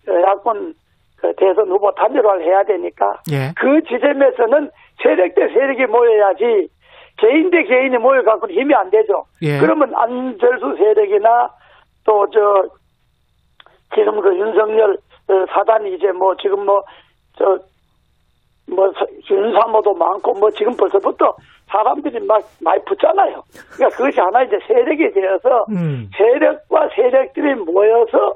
저 0.05 0.21
야권 0.23 0.75
그 1.21 1.33
대선 1.37 1.69
후보 1.69 1.93
단일화를 1.93 2.43
해야 2.43 2.63
되니까 2.65 3.07
예. 3.31 3.53
그 3.57 3.83
지점에서는 3.83 4.71
세력 5.03 5.35
대 5.35 5.49
세력이 5.49 5.87
모여야지 5.87 6.69
개인 7.21 7.51
대 7.51 7.63
개인이 7.65 7.97
모여 7.99 8.23
갖고는 8.23 8.55
힘이 8.55 8.75
안 8.75 8.91
되죠. 8.91 9.25
예. 9.43 9.59
그러면 9.59 9.93
안철수 9.95 10.75
세력이나 10.77 11.51
또 12.05 12.27
저 12.33 12.65
지금 13.95 14.21
그 14.21 14.37
윤석열 14.37 14.93
어, 15.29 15.47
사단이 15.53 15.95
이제 15.95 16.11
뭐 16.13 16.35
지금 16.37 16.65
뭐저뭐 16.65 17.59
윤사모도 19.31 19.95
많고 19.95 20.35
뭐 20.35 20.51
지금 20.51 20.77
벌써부터 20.77 21.35
사람들이 21.69 22.25
막 22.27 22.43
많이 22.61 22.83
붙잖아요. 22.85 23.43
그러니까 23.73 23.97
그것이 23.97 24.21
하나 24.21 24.43
이제 24.43 24.59
세력이 24.67 25.13
되어서 25.13 25.67
음. 25.71 26.11
세력과 26.17 26.89
세력들이 26.95 27.55
모여서 27.57 28.35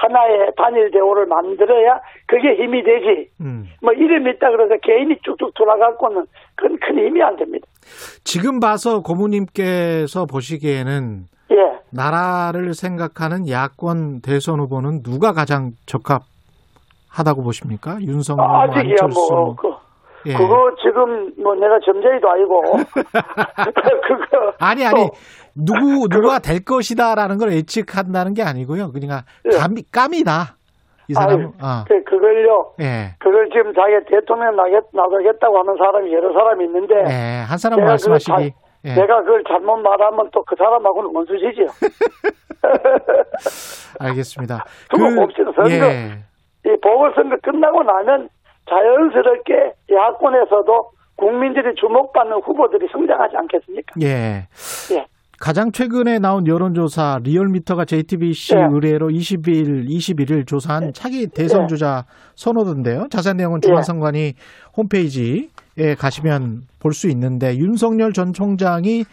하나의 0.00 0.52
단일 0.56 0.90
대우를 0.90 1.26
만들어야 1.26 2.00
그게 2.26 2.54
힘이 2.54 2.82
되지. 2.82 3.28
음. 3.40 3.64
뭐 3.82 3.92
이름이 3.92 4.30
있다 4.36 4.50
그래서 4.50 4.76
개인이 4.82 5.14
쭉쭉 5.22 5.52
돌아가고는 5.54 6.24
그건 6.56 6.78
큰 6.80 6.98
힘이 6.98 7.22
안 7.22 7.36
됩니다. 7.36 7.66
지금 8.24 8.60
봐서 8.60 9.02
고모님께서 9.02 10.26
보시기에는 10.26 11.24
예. 11.52 11.56
나라를 11.92 12.74
생각하는 12.74 13.48
야권 13.48 14.22
대선 14.22 14.60
후보는 14.60 15.02
누가 15.02 15.32
가장 15.32 15.72
적합하다고 15.86 17.42
보십니까? 17.42 17.98
윤석열, 18.00 18.46
뭐 18.46 18.60
아직이야 18.62 18.96
안철수. 19.02 19.32
뭐 19.32 19.56
그, 19.56 19.68
예. 20.26 20.34
그거 20.34 20.70
지금 20.82 21.32
뭐 21.42 21.54
내가 21.56 21.78
점쟁이도 21.84 22.30
아니고 22.30 22.62
그거 24.06 24.52
아니 24.60 24.84
아니 24.86 24.94
또 24.94 25.10
누구 25.56 26.08
누가 26.08 26.38
될 26.38 26.64
것이다라는 26.64 27.38
걸 27.38 27.52
예측한다는 27.52 28.34
게 28.34 28.42
아니고요. 28.42 28.92
그러니까 28.92 29.22
예. 29.52 29.58
감이 29.58 29.82
까미다. 29.92 30.56
이. 31.08 31.14
아유, 31.18 31.50
아, 31.60 31.84
그, 31.88 32.04
그걸요 32.04 32.72
예. 32.80 33.14
그걸 33.18 33.48
지금 33.50 33.74
자기 33.74 33.94
대통령 34.08 34.54
나겠, 34.54 34.84
나가겠다고 34.92 35.58
하는 35.58 35.74
사람이 35.76 36.12
여러 36.12 36.32
사람이 36.32 36.64
있는데 36.66 36.94
예. 37.08 37.42
한 37.48 37.58
사람 37.58 37.80
말씀하시기. 37.80 38.30
그걸 38.30 38.50
예. 38.84 38.94
내가 38.94 39.20
그걸 39.22 39.42
잘못 39.48 39.76
말하면 39.78 40.30
또 40.32 40.42
그 40.46 40.54
사람하고는 40.56 41.10
원수지지요. 41.14 41.66
알겠습니다. 44.00 44.64
두고 44.90 45.04
봅시다. 45.16 45.50
선거. 45.56 45.70
예. 45.86 46.10
이 46.66 46.76
보궐선거 46.82 47.36
끝나고 47.42 47.82
나면 47.82 48.28
자연스럽게 48.68 49.72
야권에서도 49.92 50.90
국민들이 51.16 51.74
주목받는 51.74 52.40
후보들이 52.44 52.88
성장하지 52.92 53.36
않겠습니까? 53.36 53.92
예. 54.02 54.46
예. 55.40 55.44
가장 55.44 55.72
최근에 55.72 56.18
나온 56.18 56.46
여론조사 56.46 57.20
리얼미터가 57.22 57.86
JTBC 57.86 58.54
예. 58.56 58.60
의뢰로 58.70 59.08
20일, 59.08 59.88
21일 59.88 60.46
조사한 60.46 60.92
차기 60.92 61.26
대선 61.28 61.62
예. 61.62 61.66
주자 61.66 62.04
선호도인데요. 62.36 63.06
자세한 63.10 63.38
내용은 63.38 63.60
예. 63.64 63.66
중앙선관위 63.66 64.34
홈페이지에 64.76 65.94
가시면 65.98 66.62
볼 66.78 66.92
수 66.92 67.08
있는데 67.08 67.56
윤석열 67.56 68.12
전 68.12 68.32
총장이 68.32 69.04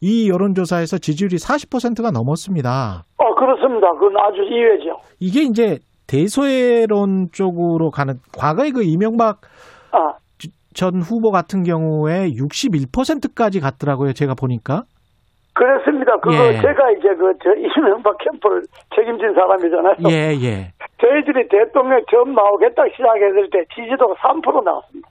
이 0.00 0.30
여론조사에서 0.30 0.98
지지율이 0.98 1.36
40%가 1.36 2.10
넘었습니다. 2.10 3.02
어, 3.18 3.34
그렇습니다. 3.34 3.90
그건 3.92 4.14
아주 4.18 4.42
이외죠. 4.42 4.98
이게 5.20 5.42
이제 5.42 5.78
대소외론 6.06 7.28
쪽으로 7.32 7.90
가는 7.90 8.14
과거에 8.36 8.70
그 8.70 8.82
이명박 8.82 9.40
아, 9.92 10.16
전 10.74 11.00
후보 11.00 11.30
같은 11.30 11.62
경우에 11.62 12.30
61%까지 12.32 13.60
갔더라고요. 13.60 14.12
제가 14.12 14.34
보니까. 14.34 14.82
그렇습니다. 15.54 16.16
그거 16.18 16.34
예. 16.48 16.60
제가 16.60 16.90
이제 16.90 17.14
그, 17.14 17.32
저, 17.42 17.54
이명박 17.54 18.18
캠프를 18.18 18.62
책임진 18.94 19.34
사람이잖아요. 19.34 19.94
예, 20.10 20.34
예. 20.42 20.72
저희들이 21.00 21.48
대통령 21.48 22.02
처음 22.10 22.34
나오겠다 22.34 22.82
시작했을 22.90 23.48
때 23.50 23.64
지지도가 23.74 24.14
3% 24.14 24.64
나왔습니다. 24.64 25.08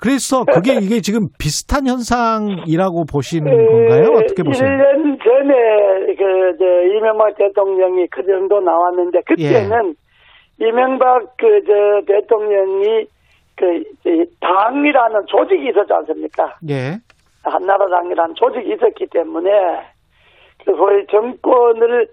그래서 0.00 0.44
그게 0.44 0.74
이게 0.82 1.00
지금 1.00 1.28
비슷한 1.38 1.86
현상이라고 1.86 3.04
보시는 3.06 3.46
건가요? 3.46 4.18
어떻게 4.18 4.42
보세요? 4.42 4.68
1년 4.68 5.22
전에 5.22 6.14
그, 6.18 6.58
저, 6.58 6.64
이명박 6.98 7.36
대통령이 7.38 8.08
그 8.10 8.26
정도 8.26 8.60
나왔는데, 8.60 9.20
그때는 9.26 9.94
예. 10.60 10.66
이명박 10.66 11.36
그, 11.38 11.46
저, 11.66 12.04
대통령이 12.12 13.06
그, 13.56 13.78
이 14.10 14.24
당이라는 14.40 15.26
조직이 15.28 15.68
있었지 15.70 15.92
않습니까? 15.92 16.56
예. 16.68 16.98
한나라당이라는 17.44 18.34
조직이 18.34 18.72
있었기 18.74 19.06
때문에, 19.06 19.50
그 20.64 20.74
소위 20.76 21.06
정권을 21.06 22.08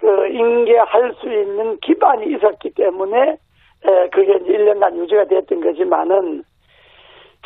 그 0.00 0.26
인계할 0.28 1.14
수 1.20 1.26
있는 1.26 1.78
기반이 1.80 2.34
있었기 2.34 2.70
때문에, 2.74 3.32
에, 3.32 4.08
그게 4.10 4.36
이제 4.42 4.52
1년간 4.52 4.96
유지가 4.96 5.24
됐던 5.24 5.60
거지만은, 5.60 6.42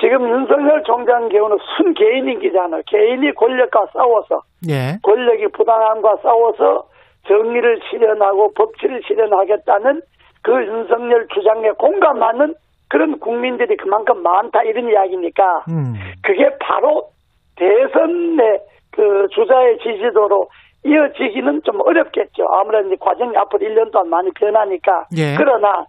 지금 0.01 0.29
윤석열 0.29 0.83
총장 0.85 1.29
경우는 1.29 1.57
순 1.77 1.95
개인인기잖아요. 1.95 2.83
개인이 2.87 3.33
권력과 3.35 3.87
싸워서 3.93 4.41
예. 4.69 4.99
권력이 5.03 5.49
부당함과 5.49 6.17
싸워서 6.17 6.89
정의를 7.29 7.81
실현하고 7.89 8.53
법치를 8.55 9.03
실현하겠다는 9.07 10.03
그 10.43 10.53
윤석열 10.53 11.27
주장에 11.29 11.71
공감하는 11.79 12.55
그런 12.89 13.19
국민들이 13.19 13.77
그만큼 13.77 14.23
많다 14.23 14.63
이런 14.65 14.89
이야기니까 14.89 15.65
음. 15.69 15.95
그게 16.23 16.51
바로 16.61 17.09
대선의 17.57 18.61
그 18.91 19.27
주자의 19.31 19.79
지지도로 19.79 20.49
이어지기는 20.85 21.63
좀 21.65 21.81
어렵겠죠. 21.81 22.45
아무래도 22.47 22.95
과정이 22.97 23.37
앞으로 23.37 23.67
1년 23.67 23.91
동안 23.91 24.11
많이 24.11 24.31
변하니까. 24.33 25.07
예. 25.17 25.35
그러나 25.37 25.87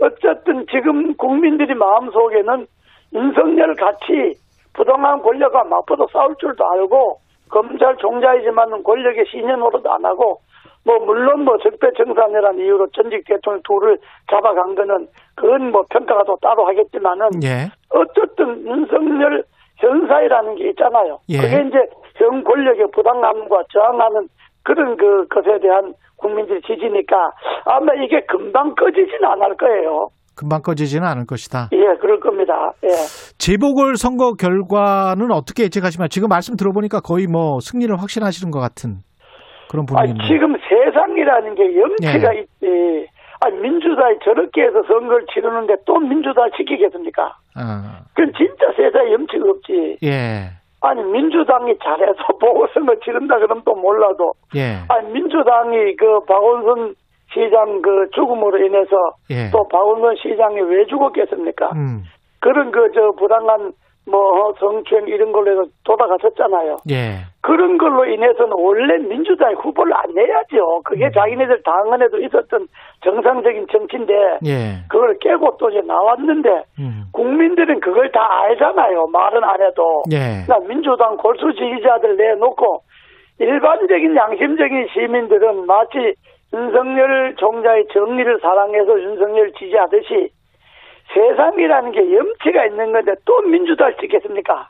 어쨌든 0.00 0.66
지금 0.70 1.14
국민들이 1.16 1.74
마음속에는 1.74 2.66
윤석열 3.14 3.74
같이 3.74 4.34
부당한 4.74 5.22
권력과 5.22 5.64
맞붙어 5.64 6.06
싸울 6.12 6.34
줄도 6.38 6.64
알고 6.64 7.18
검찰 7.48 7.96
종자이지만 7.96 8.82
권력의 8.82 9.24
노릇 9.56 9.86
안 9.86 10.04
하고 10.04 10.40
뭐 10.84 10.98
물론 10.98 11.44
뭐 11.44 11.56
적폐청산이라는 11.58 12.58
이유로 12.60 12.88
전직 12.88 13.24
대통령 13.26 13.62
둘을 13.62 13.98
잡아간 14.30 14.74
거는 14.74 15.08
그건 15.34 15.70
뭐 15.70 15.82
평가가 15.88 16.24
또 16.24 16.36
따로 16.42 16.66
하겠지만은 16.66 17.42
예. 17.42 17.70
어쨌든 17.90 18.66
윤석열 18.66 19.44
현사이라는 19.78 20.56
게 20.56 20.70
있잖아요. 20.70 21.18
예. 21.28 21.38
그게 21.38 21.68
이제 21.68 21.78
현 22.16 22.44
권력의 22.44 22.86
부당함과 22.94 23.64
저항하는 23.72 24.28
그런 24.62 24.96
그 24.96 25.26
것에 25.28 25.58
대한 25.60 25.92
국민들의 26.16 26.62
지지니까 26.62 27.16
아마 27.66 27.92
이게 27.94 28.20
금방 28.26 28.74
꺼지지는 28.74 29.24
않을 29.24 29.56
거예요. 29.56 30.08
금방 30.36 30.62
꺼지지는 30.62 31.06
않을 31.06 31.26
것이다. 31.26 31.68
예, 31.72 31.96
그럴 32.00 32.18
겁니다. 32.18 32.72
예. 32.82 32.88
재보궐 33.38 33.96
선거 33.96 34.32
결과는 34.32 35.30
어떻게 35.30 35.64
예측하시면 35.64 36.08
지금 36.08 36.28
말씀 36.28 36.56
들어보니까 36.56 37.00
거의 37.00 37.26
뭐 37.26 37.60
승리를 37.60 37.94
확신하시는 38.00 38.50
것 38.50 38.58
같은 38.58 38.98
그런 39.70 39.84
아, 39.90 40.02
분위기인데. 40.02 40.24
지금 40.26 40.56
세상이라는 40.58 41.54
게 41.54 41.62
염치가 41.80 42.34
예. 42.34 42.40
있지. 42.40 43.06
아, 43.44 43.50
민주당이 43.50 44.18
저렇게 44.24 44.62
해서 44.62 44.82
선거를 44.86 45.26
치르는데 45.32 45.76
또 45.84 45.98
민주당 45.98 46.50
지키겠습니까? 46.56 47.36
아, 47.56 48.00
그건 48.14 48.32
진짜 48.36 48.72
세상에 48.74 49.12
염치가 49.12 49.50
없지. 49.50 49.98
예. 50.02 50.48
아니, 50.80 51.02
민주당이 51.02 51.74
잘해서 51.82 52.24
보궐선거 52.40 52.94
치른다 53.04 53.36
그러면 53.38 53.62
또 53.64 53.74
몰라도 53.74 54.32
예. 54.56 54.80
아니 54.88 55.12
민주당이 55.12 55.96
그 55.96 56.20
박원순 56.26 56.94
시장 57.32 57.82
그 57.82 58.08
죽음으로 58.14 58.64
인해서 58.64 58.96
예. 59.30 59.50
또 59.50 59.66
박원순 59.68 60.16
시장이 60.22 60.60
왜 60.62 60.86
죽었겠습니까? 60.86 61.70
음. 61.74 62.02
그런 62.40 62.70
그 62.70 62.88
저 62.94 63.12
부당한 63.18 63.72
뭐 64.06 64.52
성추행 64.58 65.08
이런 65.08 65.32
걸로 65.32 65.50
해서 65.50 65.70
돌아가셨잖아요. 65.84 66.76
예. 66.90 67.24
그런 67.40 67.78
걸로 67.78 68.04
인해서는 68.04 68.52
원래 68.56 68.98
민주당이 68.98 69.54
후보를 69.54 69.92
안 69.94 70.14
내야죠. 70.14 70.82
그게 70.84 71.10
자기네들 71.10 71.62
당 71.62 71.92
안에도 71.92 72.18
있었던 72.18 72.66
정상적인 73.02 73.66
정치인데 73.70 74.12
예. 74.46 74.84
그걸 74.88 75.16
깨고 75.20 75.56
또 75.58 75.70
이제 75.70 75.80
나왔는데 75.86 76.48
음. 76.78 77.04
국민들은 77.12 77.80
그걸 77.80 78.10
다 78.12 78.20
알잖아요. 78.42 79.06
말은 79.06 79.42
안 79.42 79.60
해도. 79.62 80.02
예. 80.12 80.44
그러니까 80.44 80.68
민주당 80.68 81.16
골수 81.16 81.52
지지자들 81.52 82.16
내놓고 82.16 82.80
일반적인 83.38 84.16
양심적인 84.16 84.86
시민들은 84.92 85.66
마치 85.66 86.14
윤석열 86.52 87.34
총장의 87.36 87.86
정리를 87.92 88.38
사랑해서 88.40 89.00
윤석열 89.00 89.52
지지하듯이 89.52 90.30
세상이라는 91.12 91.92
게 91.92 91.98
염치가 92.14 92.66
있는 92.66 92.92
건데 92.92 93.12
또 93.24 93.40
민주당을 93.42 93.96
찍겠습니까? 94.00 94.68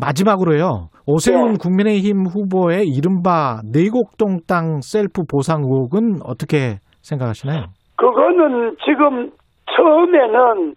마지막으로요. 0.00 0.88
오세훈 1.06 1.54
예. 1.54 1.56
국민의힘 1.60 2.26
후보의 2.26 2.86
이른바 2.86 3.60
내곡동 3.72 4.40
땅 4.46 4.80
셀프 4.80 5.22
보상 5.28 5.62
의혹은 5.62 6.20
어떻게 6.24 6.78
생각하시나요? 7.02 7.66
그거는 7.96 8.76
지금 8.84 9.30
처음에는 9.76 10.74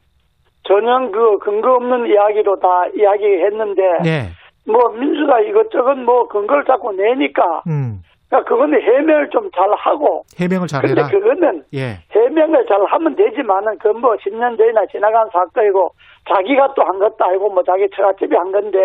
전혀 0.63 1.11
그 1.11 1.37
근거 1.39 1.75
없는 1.75 2.07
이야기로 2.07 2.59
다 2.59 2.67
이야기했는데 2.97 3.81
예. 4.05 4.45
뭐 4.65 4.89
민주당 4.97 5.45
이것저것 5.47 5.93
뭐 5.95 6.27
근거를 6.27 6.65
자꾸 6.65 6.91
내니까 6.91 7.61
음. 7.67 7.99
그러니까 8.29 8.49
그거는 8.49 8.81
해명을 8.81 9.29
좀 9.29 9.49
잘 9.55 9.71
하고 9.77 10.23
해명을 10.39 10.67
근데 10.67 10.95
잘해라. 10.95 11.07
그거는 11.07 11.63
예. 11.73 11.99
해명을 12.11 12.65
잘 12.67 12.83
하면 12.83 13.15
되지만은 13.15 13.77
그건 13.77 14.01
뭐 14.01 14.15
10년 14.15 14.57
전이나 14.57 14.85
지나간 14.87 15.29
사건이고 15.31 15.89
자기가 16.27 16.73
또 16.73 16.83
한 16.83 16.97
것도 16.99 17.23
아니고 17.23 17.49
뭐 17.51 17.63
자기 17.63 17.87
처갓집이 17.95 18.35
한 18.35 18.51
건데 18.51 18.77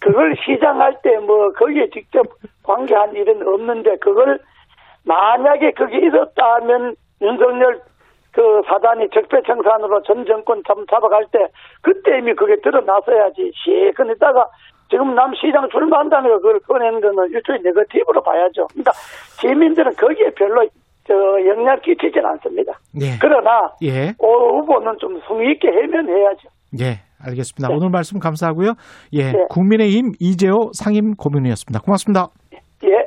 그걸 0.00 0.34
시장할 0.44 0.98
때 1.02 1.16
뭐 1.18 1.52
거기에 1.52 1.88
직접 1.90 2.26
관계한 2.64 3.14
일은 3.14 3.46
없는데 3.46 3.96
그걸 3.98 4.38
만약에 5.04 5.70
그게 5.72 5.98
있었다면 6.06 6.96
윤석열 7.22 7.80
그 8.32 8.62
사단이 8.66 9.08
적폐청산으로 9.10 10.02
전 10.02 10.26
정권 10.26 10.60
잡, 10.66 10.76
잡아갈 10.90 11.24
때 11.30 11.38
그때 11.82 12.18
이미 12.18 12.34
그게 12.34 12.56
드러났어야지 12.60 13.52
시큰 13.54 14.10
있다가 14.16 14.48
지금 14.90 15.14
남 15.14 15.32
시장 15.34 15.68
출마한다는 15.70 16.30
거 16.30 16.36
그걸 16.38 16.60
꺼내는 16.60 17.00
거는 17.00 17.30
일종의 17.30 17.62
네거티브로 17.62 18.22
봐야죠. 18.22 18.66
그러니까 18.72 18.92
시민들은 19.40 19.92
거기에 19.94 20.30
별로 20.36 20.66
저 21.06 21.14
영향 21.14 21.78
끼치진 21.80 22.24
않습니다. 22.24 22.72
예. 23.00 23.18
그러나 23.20 23.68
예. 23.82 24.14
오 24.18 24.60
후보는 24.60 24.96
좀 25.00 25.20
성의 25.26 25.52
있게 25.52 25.68
해면해야죠. 25.68 26.48
예. 26.80 27.00
알겠습니다. 27.22 27.68
네. 27.68 27.74
오늘 27.74 27.90
말씀 27.90 28.18
감사하고요. 28.18 28.74
예. 29.12 29.32
네. 29.32 29.46
국민의힘 29.50 30.12
이재호 30.20 30.70
상임 30.72 31.14
고문이었습니다. 31.14 31.80
고맙습니다. 31.80 32.28
예. 32.84 33.04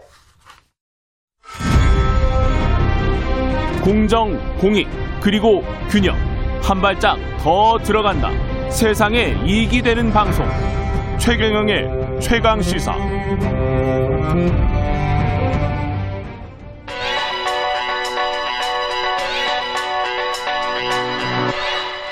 공정, 3.83 4.37
공익, 4.59 4.87
그리고 5.23 5.61
균형. 5.89 6.15
한 6.61 6.81
발짝 6.81 7.15
더 7.41 7.77
들어간다. 7.77 8.29
세상에 8.69 9.35
이익이 9.45 9.81
되는 9.81 10.11
방송. 10.11 10.45
최경영의 11.19 12.19
최강 12.21 12.61
시사. 12.61 12.93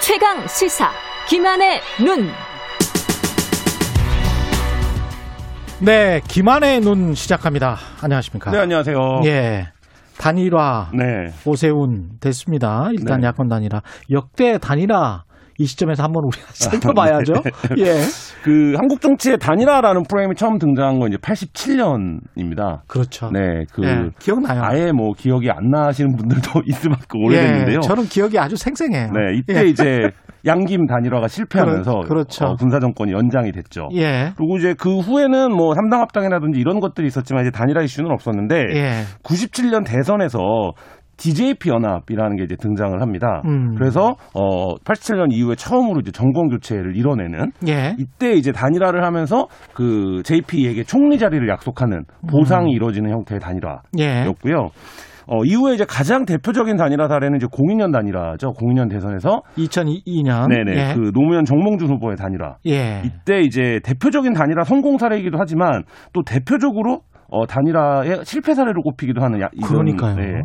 최강 0.01 0.47
시사 0.47 0.91
김한의 1.30 1.82
눈. 2.03 2.30
네, 5.80 6.22
김한의 6.28 6.82
눈 6.82 7.14
시작합니다. 7.14 7.78
안녕하십니까? 8.01 8.51
네, 8.51 8.60
안녕하세요. 8.60 9.22
예. 9.26 9.68
단일화 10.18 10.91
네. 10.93 11.34
오세훈 11.45 12.12
됐습니다. 12.20 12.89
일단 12.91 13.22
네. 13.22 13.28
야권 13.28 13.49
단일화 13.49 13.82
역대 14.12 14.58
단일화 14.58 15.26
이 15.58 15.66
시점에서 15.66 16.03
한번 16.03 16.24
우리가 16.26 16.45
살펴봐야죠. 16.51 17.34
예. 17.80 17.93
그 18.43 18.74
한국 18.78 18.99
정치의 19.01 19.38
단일화라는 19.39 20.03
프레임이 20.03 20.36
처음 20.36 20.58
등장한 20.60 20.99
건 20.99 21.10
이제 21.10 21.18
87년입니다. 21.18 22.82
그렇죠. 22.88 23.30
네, 23.32 23.64
그 23.72 23.84
예, 23.86 24.10
기억나요. 24.20 24.62
아예 24.64 24.91
뭐 24.91 25.14
기억이 25.14 25.49
안 25.49 25.70
나시는 25.70 26.16
분들도 26.16 26.62
있을 26.68 26.89
만큼 26.89 27.24
오래됐는데요. 27.24 27.78
예, 27.78 27.88
저는 27.88 28.03
기억이 28.06 28.38
아주 28.38 28.56
생생해요. 28.56 29.12
네, 29.12 29.38
이때 29.38 29.64
예. 29.64 29.68
이제 29.68 30.10
양김 30.45 30.86
단일화가 30.88 31.28
실패하면서 31.28 31.91
그렇- 31.91 32.08
그렇죠. 32.08 32.45
어, 32.45 32.56
군사 32.56 32.80
정권이 32.80 33.12
연장이 33.14 33.51
됐죠. 33.51 33.88
예. 33.93 34.34
그리고 34.38 34.58
이제 34.58 34.76
그 34.78 34.99
후에는 34.99 35.51
뭐 35.56 35.74
삼당 35.74 36.01
합당이라든지 36.01 36.60
이런 36.60 36.80
것들이 36.80 37.08
있었지만 37.08 37.43
이제 37.45 37.51
단일화 37.51 37.82
이슈는 37.82 38.12
없었는데 38.12 38.56
예. 38.76 38.91
97년 39.24 39.86
대선에서 39.88 40.38
DJP 41.18 41.70
연합이라는 41.70 42.38
게 42.38 42.43
이제 42.43 42.55
등장을 42.55 43.01
합니다. 43.01 43.41
음. 43.45 43.76
그래서 43.76 44.16
어 44.34 44.76
87년 44.76 45.32
이후에 45.32 45.55
처음으로 45.55 45.99
이제 46.01 46.11
정권 46.11 46.49
교체를 46.49 46.95
이뤄내는 46.95 47.51
예. 47.68 47.95
이때 47.97 48.34
이제 48.34 48.51
단일화를 48.51 49.03
하면서 49.03 49.47
그 49.74 50.22
JP에게 50.24 50.84
총리 50.84 51.18
자리를 51.18 51.47
약속하는 51.47 52.03
보상이 52.30 52.72
이루어지는 52.72 53.11
형태의 53.11 53.39
예. 53.39 53.45
단일화였고요. 53.45 54.70
어, 55.28 55.43
이후에 55.43 55.74
이제 55.74 55.86
가장 55.88 56.26
대표적인 56.26 56.76
단일화 56.76 57.07
사례는 57.07 57.38
이제 57.38 57.47
02년 57.47 57.91
단일화죠. 57.91 58.53
02년 58.53 58.89
대선에서 58.91 59.41
2002년. 59.57 60.49
네네 60.49 60.72
예. 60.72 60.93
그 60.93 61.11
노무현 61.13 61.45
정몽준 61.45 61.89
후보의 61.89 62.16
단일화. 62.16 62.57
예. 62.68 63.01
이때 63.03 63.39
이제 63.41 63.80
대표적인 63.84 64.34
단일화 64.34 64.63
성공 64.63 64.97
사례이기도 64.97 65.38
하지만 65.39 65.84
또 66.13 66.22
대표적으로 66.24 67.01
어, 67.28 67.47
단일화의 67.47 68.24
실패 68.24 68.53
사례로 68.53 68.84
꼽히기도 68.84 69.22
하는 69.22 69.41
야, 69.41 69.47
이런, 69.53 69.70
그러니까요. 69.70 70.16
네. 70.16 70.41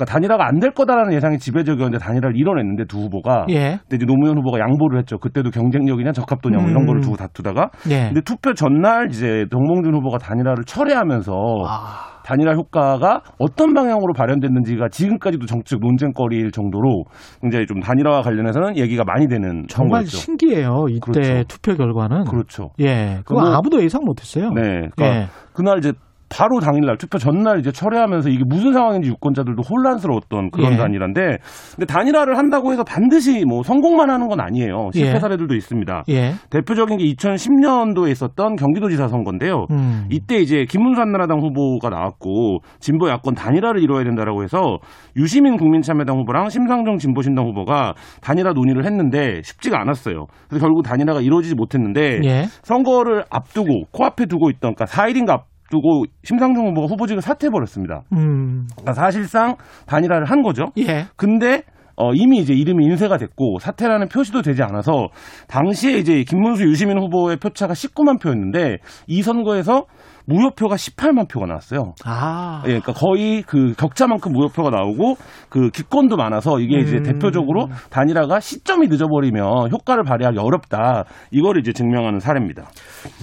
그러니까 0.00 0.04
단일화가 0.06 0.46
안 0.46 0.60
될 0.60 0.72
거다라는 0.72 1.14
예상이 1.14 1.38
지배적이었는데 1.38 1.98
단일화를 2.04 2.36
이뤄냈는데 2.36 2.84
두 2.84 2.98
후보가 2.98 3.46
예. 3.48 3.78
그때 3.82 3.96
이제 3.96 4.04
노무현 4.06 4.36
후보가 4.38 4.58
양보를 4.58 4.98
했죠. 4.98 5.16
그때도 5.18 5.50
경쟁력이냐 5.50 6.12
적합도냐 6.12 6.58
뭐 6.58 6.68
이런 6.68 6.82
음. 6.82 6.86
거를 6.86 7.00
두고 7.00 7.16
다투다가 7.16 7.70
예. 7.90 8.08
근데 8.08 8.20
투표 8.20 8.52
전날 8.52 9.08
이제 9.08 9.46
정몽준 9.50 9.94
후보가 9.94 10.18
단일화를 10.18 10.64
철회하면서 10.64 11.32
아. 11.66 12.20
단일화 12.24 12.52
효과가 12.52 13.22
어떤 13.38 13.72
방향으로 13.72 14.12
발현됐는지가 14.12 14.88
지금까지도 14.90 15.46
정치적 15.46 15.80
논쟁거리일 15.80 16.50
정도로 16.52 17.04
굉장히 17.40 17.66
좀 17.66 17.80
단일화와 17.80 18.20
관련해서는 18.20 18.76
얘기가 18.76 19.04
많이 19.04 19.26
되는 19.28 19.64
정말. 19.68 20.04
신기해요. 20.04 20.84
이때 20.90 21.00
그렇죠. 21.00 21.44
투표 21.48 21.74
결과는. 21.74 22.24
그렇죠. 22.24 22.70
예. 22.80 23.20
그거 23.24 23.40
뭐- 23.40 23.50
아무도 23.54 23.82
예상 23.82 24.02
못 24.04 24.20
했어요. 24.20 24.50
네. 24.54 24.62
그러니까 24.94 25.06
예. 25.06 25.26
그날 25.54 25.78
이제 25.78 25.92
바로 26.30 26.60
당일날 26.60 26.96
투표 26.96 27.18
전날 27.18 27.58
이제 27.58 27.72
철회하면서 27.72 28.30
이게 28.30 28.44
무슨 28.46 28.72
상황인지 28.72 29.08
유권자들도 29.08 29.62
혼란스러웠던 29.62 30.52
그런 30.52 30.72
예. 30.72 30.76
단일화인데 30.76 31.38
근데 31.74 31.86
단일화를 31.86 32.38
한다고 32.38 32.72
해서 32.72 32.84
반드시 32.84 33.44
뭐 33.44 33.62
성공만 33.64 34.10
하는 34.10 34.28
건 34.28 34.40
아니에요. 34.40 34.90
실패 34.92 35.16
예. 35.16 35.18
사례들도 35.18 35.54
있습니다. 35.54 36.04
예. 36.08 36.34
대표적인 36.50 36.98
게 36.98 37.04
2010년도에 37.04 38.10
있었던 38.12 38.54
경기도지사 38.54 39.08
선거인데요. 39.08 39.66
음. 39.72 40.06
이때 40.10 40.36
이제 40.36 40.64
김문수 40.68 41.00
한나라당 41.00 41.40
후보가 41.40 41.90
나왔고 41.90 42.60
진보 42.78 43.08
야권 43.08 43.34
단일화를 43.34 43.82
이뤄야 43.82 44.04
된다라고 44.04 44.44
해서 44.44 44.78
유시민 45.16 45.56
국민참여당 45.56 46.16
후보랑 46.20 46.48
심상정 46.48 46.98
진보신당 46.98 47.44
후보가 47.48 47.94
단일화 48.20 48.52
논의를 48.52 48.84
했는데 48.86 49.42
쉽지가 49.42 49.80
않았어요. 49.80 50.26
그래서 50.48 50.64
결국 50.64 50.84
단일화가 50.84 51.22
이루어지지 51.22 51.56
못했는데 51.56 52.20
예. 52.24 52.44
선거를 52.62 53.24
앞두고 53.30 53.86
코앞에 53.90 54.26
두고 54.26 54.48
있던 54.50 54.74
그러니까 54.74 54.84
4일인가 54.84 55.49
앞두고 55.70 56.04
심상정 56.24 56.66
후보가 56.68 56.88
후보직을 56.88 57.22
사퇴해 57.22 57.50
버렸습니다. 57.50 58.02
음. 58.12 58.66
그러니까 58.72 58.92
사실상 58.92 59.56
단일화를 59.86 60.26
한 60.26 60.42
거죠. 60.42 60.66
예. 60.78 61.06
근데 61.16 61.62
어, 61.96 62.12
이미 62.14 62.38
이제 62.38 62.54
이름이 62.54 62.84
인쇄가 62.84 63.16
됐고 63.16 63.58
사퇴라는 63.60 64.08
표시도 64.08 64.42
되지 64.42 64.62
않아서 64.62 65.08
당시에 65.48 65.98
이제 65.98 66.24
김문수 66.24 66.64
유시민 66.64 66.98
후보의 66.98 67.36
표차가 67.36 67.74
19만 67.74 68.20
표였는데 68.20 68.78
이 69.06 69.22
선거에서 69.22 69.84
무효표가 70.26 70.76
18만 70.76 71.28
표가 71.28 71.46
나왔어요. 71.46 71.94
아. 72.04 72.62
예, 72.64 72.68
그러니까 72.68 72.92
거의 72.92 73.42
그 73.42 73.74
격차만큼 73.74 74.32
무효표가 74.32 74.70
나오고 74.70 75.16
그 75.48 75.70
기권도 75.70 76.16
많아서 76.16 76.60
이게 76.60 76.78
이제 76.78 76.98
음. 76.98 77.02
대표적으로 77.02 77.68
단일화가 77.90 78.40
시점이 78.40 78.88
늦어버리면 78.88 79.70
효과를 79.72 80.04
발휘하기 80.04 80.38
어렵다. 80.38 81.04
이거를 81.30 81.60
이제 81.60 81.72
증명하는 81.72 82.20
사례입니다. 82.20 82.68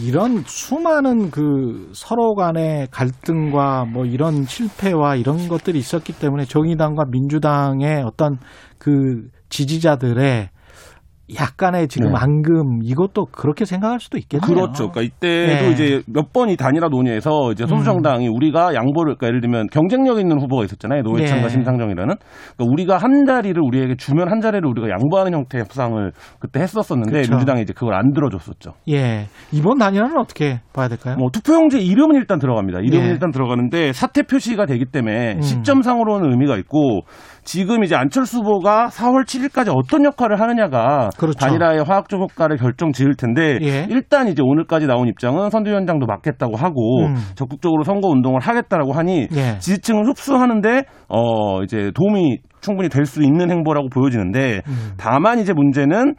이런 0.02 0.44
수많은 0.46 1.32
그 1.32 1.92
서로 1.94 2.36
간의 2.36 2.88
갈등과 2.92 3.86
뭐 3.86 4.06
이런 4.06 4.44
실패와 4.44 5.16
이런 5.16 5.48
것들이 5.48 5.78
있었기 5.78 6.14
때문에 6.14 6.46
정의당과 6.46 7.06
민주당의 7.12 8.04
어떤 8.04 8.38
그 8.78 9.28
지지자들의 9.50 10.50
약간의 11.36 11.90
지금 11.90 12.12
네. 12.12 12.18
앙금 12.18 12.80
이것도 12.84 13.26
그렇게 13.32 13.66
생각할 13.66 14.00
수도 14.00 14.18
있겠네요. 14.18 14.48
그렇죠. 14.48 14.90
그러니까 14.90 15.02
이때도 15.02 15.64
네. 15.66 15.72
이제 15.72 16.02
몇 16.08 16.32
번이 16.32 16.56
단일화 16.56 16.88
논의에서 16.88 17.52
이제 17.52 17.66
소수 17.66 17.84
정당이 17.84 18.30
우리가 18.30 18.74
양보를 18.74 19.16
그러니까 19.16 19.28
예를 19.28 19.42
들면 19.42 19.68
경쟁력 19.68 20.20
있는 20.20 20.40
후보가 20.40 20.64
있었잖아요. 20.64 21.02
노회찬과 21.04 21.48
네. 21.48 21.50
심상정이라는. 21.50 22.16
그러니까 22.56 22.72
우리가 22.72 22.98
한 22.98 23.26
자리를 23.26 23.62
우리에게 23.62 23.96
주면 23.96 24.32
한 24.32 24.40
자리를 24.40 24.66
우리가 24.66 24.90
양보하는 24.90 25.34
형태의 25.34 25.64
협상을 25.64 26.12
그때 26.40 26.62
했었었는데 26.62 27.12
그렇죠. 27.12 27.32
민주당이 27.32 27.62
이제 27.62 27.74
그걸 27.74 27.94
안 27.94 28.14
들어줬었죠. 28.14 28.74
예. 28.90 29.28
이번 29.52 29.78
단일화는 29.78 30.18
어떻게 30.18 30.62
봐야 30.74 30.88
될까요? 30.88 31.18
뭐 31.18 31.30
투표용지 31.32 31.86
이름은 31.86 32.16
일단 32.16 32.40
들어갑니다. 32.40 32.80
이름은 32.80 33.06
예. 33.06 33.12
일단 33.12 33.32
들어가는데 33.32 33.92
사퇴 33.92 34.24
표시가 34.24 34.66
되기 34.66 34.86
때문에 34.86 35.36
음. 35.36 35.42
시점상으로는 35.42 36.32
의미가 36.32 36.58
있고 36.58 37.02
지금 37.48 37.86
이제 37.86 37.96
안철수 37.96 38.40
후보가 38.40 38.90
4월 38.90 39.24
7일까지 39.26 39.72
어떤 39.74 40.04
역할을 40.04 40.38
하느냐가 40.42 41.10
그렇죠. 41.18 41.40
단일화의 41.40 41.82
화학적 41.86 42.20
효과를 42.20 42.58
결정 42.58 42.92
지을 42.92 43.16
텐데 43.16 43.58
예. 43.62 43.88
일단 43.90 44.28
이제 44.28 44.42
오늘까지 44.44 44.86
나온 44.86 45.08
입장은 45.08 45.50
선대위원장도 45.50 46.08
맡겠다고 46.08 46.58
하고 46.58 47.06
음. 47.06 47.16
적극적으로 47.36 47.86
선거 47.86 48.10
운동을 48.10 48.42
하겠다라고 48.42 48.92
하니 48.92 49.30
예. 49.34 49.60
지지층을 49.60 50.10
흡수하는데 50.10 50.84
어 51.08 51.64
이제 51.64 51.92
도움이 51.96 52.40
충분히 52.60 52.90
될 52.90 53.06
수 53.06 53.24
있는 53.24 53.50
행보라고 53.50 53.88
보여지는데 53.88 54.62
음. 54.68 54.92
다만 54.98 55.40
이제 55.40 55.54
문제는 55.54 56.16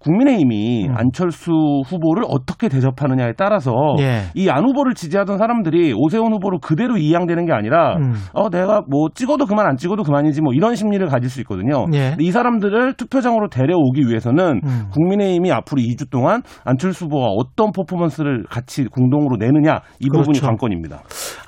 국민의힘이 0.00 0.88
음. 0.88 0.94
안철수 0.96 1.50
후보를 1.86 2.24
어떻게 2.28 2.68
대접하느냐에 2.68 3.32
따라서 3.36 3.72
예. 4.00 4.22
이안 4.34 4.64
후보를 4.64 4.94
지지하던 4.94 5.38
사람들이 5.38 5.92
오세훈 5.96 6.32
후보로 6.32 6.60
그대로 6.60 6.96
이양되는 6.96 7.46
게 7.46 7.52
아니라 7.52 7.96
음. 7.96 8.14
어 8.32 8.48
내가 8.48 8.82
뭐 8.88 9.08
찍어도 9.12 9.46
그만 9.46 9.66
안 9.66 9.76
찍어도 9.76 10.04
그만이지 10.04 10.40
뭐 10.40 10.52
이런 10.54 10.76
심리를 10.76 11.04
가질 11.08 11.28
수 11.28 11.40
있거든요. 11.40 11.86
예. 11.94 12.16
이 12.20 12.30
사람들을 12.30 12.94
투표장으로 12.94 13.48
데려오기 13.48 14.02
위해서는 14.06 14.60
음. 14.64 14.84
국민의힘이 14.92 15.50
앞으로 15.50 15.80
2주 15.80 16.10
동안 16.10 16.42
안철수 16.64 17.06
후보가 17.06 17.26
어떤 17.36 17.72
퍼포먼스를 17.72 18.44
같이 18.48 18.84
공동으로 18.84 19.36
내느냐 19.36 19.80
이 20.00 20.06
부분이 20.06 20.38
그렇죠. 20.38 20.46
관건입니다. 20.46 21.00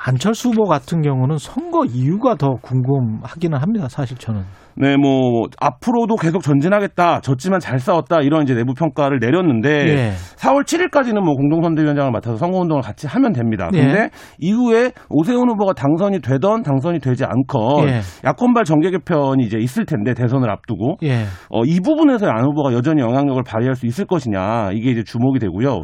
안철수 0.05 0.49
후보 0.49 0.65
같은 0.65 1.03
경우는 1.03 1.39
선거 1.39 1.85
이유가 1.85 2.35
더 2.35 2.57
궁금하기는 2.61 3.59
합니다. 3.59 3.89
사실 3.89 4.17
저는. 4.19 4.43
네, 4.77 4.97
뭐 4.97 5.47
앞으로도 5.61 6.17
계속 6.17 6.43
전진하겠다. 6.43 7.21
졌지만 7.21 7.61
잘 7.61 7.79
싸웠다. 7.79 8.21
이런 8.21 8.43
이제 8.43 8.55
내부 8.55 8.75
평가를 8.75 9.19
내렸는데 9.21 9.71
예. 9.89 10.13
4월 10.37 10.65
7일까지는 10.65 11.21
뭐 11.21 11.35
공동선대위원장을 11.35 12.11
맡아서 12.13 12.37
선거운동을 12.37 12.83
같이 12.83 13.07
하면 13.07 13.33
됩니다. 13.33 13.69
예. 13.75 13.81
근데 13.81 14.11
이후에 14.39 14.93
오세훈 15.09 15.49
후보가 15.51 15.75
당선이 15.75 16.21
되던 16.21 16.63
당선이 16.63 17.01
되지 17.01 17.25
않건 17.25 17.89
예. 17.89 18.01
야권발 18.25 18.65
정계 18.65 18.91
개편이 18.91 19.45
이제 19.45 19.59
있을 19.59 19.87
텐데 19.87 20.15
대선을 20.15 20.51
앞두고 20.51 20.97
예. 21.03 21.25
어, 21.51 21.65
이 21.65 21.81
부분에서 21.81 22.27
안 22.27 22.45
후보가 22.45 22.73
여전히 22.73 23.03
영향력을 23.03 23.43
발휘할 23.43 23.75
수 23.75 23.87
있을 23.87 24.07
것이냐 24.07 24.71
이게 24.73 24.91
이제 24.91 25.03
주목이 25.03 25.39
되고요. 25.39 25.83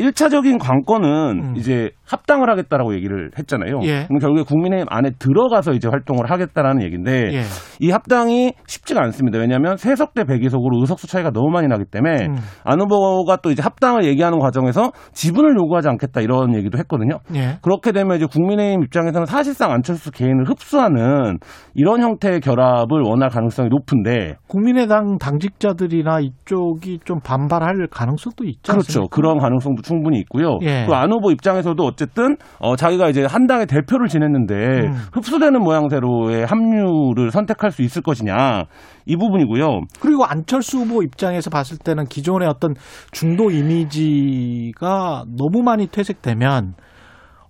1차적인 0.00 0.58
관건은 0.58 1.10
음. 1.42 1.54
이제 1.56 1.90
합당을 2.10 2.50
하겠다라고 2.50 2.94
얘기를 2.94 3.30
했잖아요. 3.38 3.80
예. 3.84 4.06
그럼 4.06 4.18
결국에 4.18 4.42
국민의힘 4.42 4.86
안에 4.90 5.10
들어가서 5.18 5.72
이제 5.72 5.88
활동을 5.88 6.30
하겠다라는 6.30 6.82
얘기인데 6.82 7.32
예. 7.32 7.42
이 7.78 7.90
합당이 7.90 8.52
쉽지가 8.66 9.00
않습니다. 9.04 9.38
왜냐하면 9.38 9.76
세석 9.76 10.14
대 10.14 10.24
백의석으로 10.24 10.80
의석수 10.80 11.06
차이가 11.06 11.30
너무 11.30 11.50
많이 11.50 11.68
나기 11.68 11.84
때문에 11.84 12.26
음. 12.26 12.36
안 12.64 12.80
후보가 12.80 13.36
또 13.36 13.50
이제 13.50 13.62
합당을 13.62 14.04
얘기하는 14.04 14.38
과정에서 14.38 14.90
지분을 15.12 15.56
요구하지 15.56 15.88
않겠다 15.88 16.20
이런 16.20 16.54
얘기도 16.56 16.78
했거든요. 16.78 17.18
예. 17.34 17.58
그렇게 17.62 17.92
되면 17.92 18.16
이제 18.16 18.26
국민의힘 18.26 18.82
입장에서는 18.84 19.26
사실상 19.26 19.70
안철수 19.70 20.10
개인을 20.10 20.48
흡수하는 20.48 21.38
이런 21.74 22.02
형태의 22.02 22.40
결합을 22.40 23.02
원할 23.02 23.28
가능성이 23.30 23.68
높은데 23.68 24.36
국민의당 24.48 25.18
당직자들이나 25.18 26.20
이쪽이 26.20 27.00
좀 27.04 27.20
반발할 27.20 27.86
가능성도 27.90 28.44
있지 28.44 28.62
그렇죠. 28.62 28.78
않습니까? 28.78 29.14
그런 29.14 29.38
가능성도 29.38 29.82
충분히 29.82 30.18
있고요. 30.20 30.58
예. 30.62 30.86
그안 30.86 31.12
후보 31.12 31.30
입장에서도 31.30 31.86
어쨌든 32.00 32.36
어, 32.58 32.76
자기가 32.76 33.10
이제 33.10 33.24
한 33.24 33.46
당의 33.46 33.66
대표를 33.66 34.08
지냈는데 34.08 34.54
음. 34.54 34.92
흡수되는 35.12 35.60
모양새로의 35.60 36.46
합류를 36.46 37.30
선택할 37.30 37.70
수 37.70 37.82
있을 37.82 38.02
것이냐 38.02 38.64
이 39.06 39.16
부분이고요. 39.16 39.82
그리고 40.00 40.24
안철수 40.24 40.78
후보 40.78 41.02
입장에서 41.02 41.50
봤을 41.50 41.76
때는 41.78 42.04
기존의 42.04 42.48
어떤 42.48 42.74
중도 43.12 43.50
이미지가 43.50 45.24
너무 45.36 45.62
많이 45.62 45.86
퇴색되면 45.86 46.74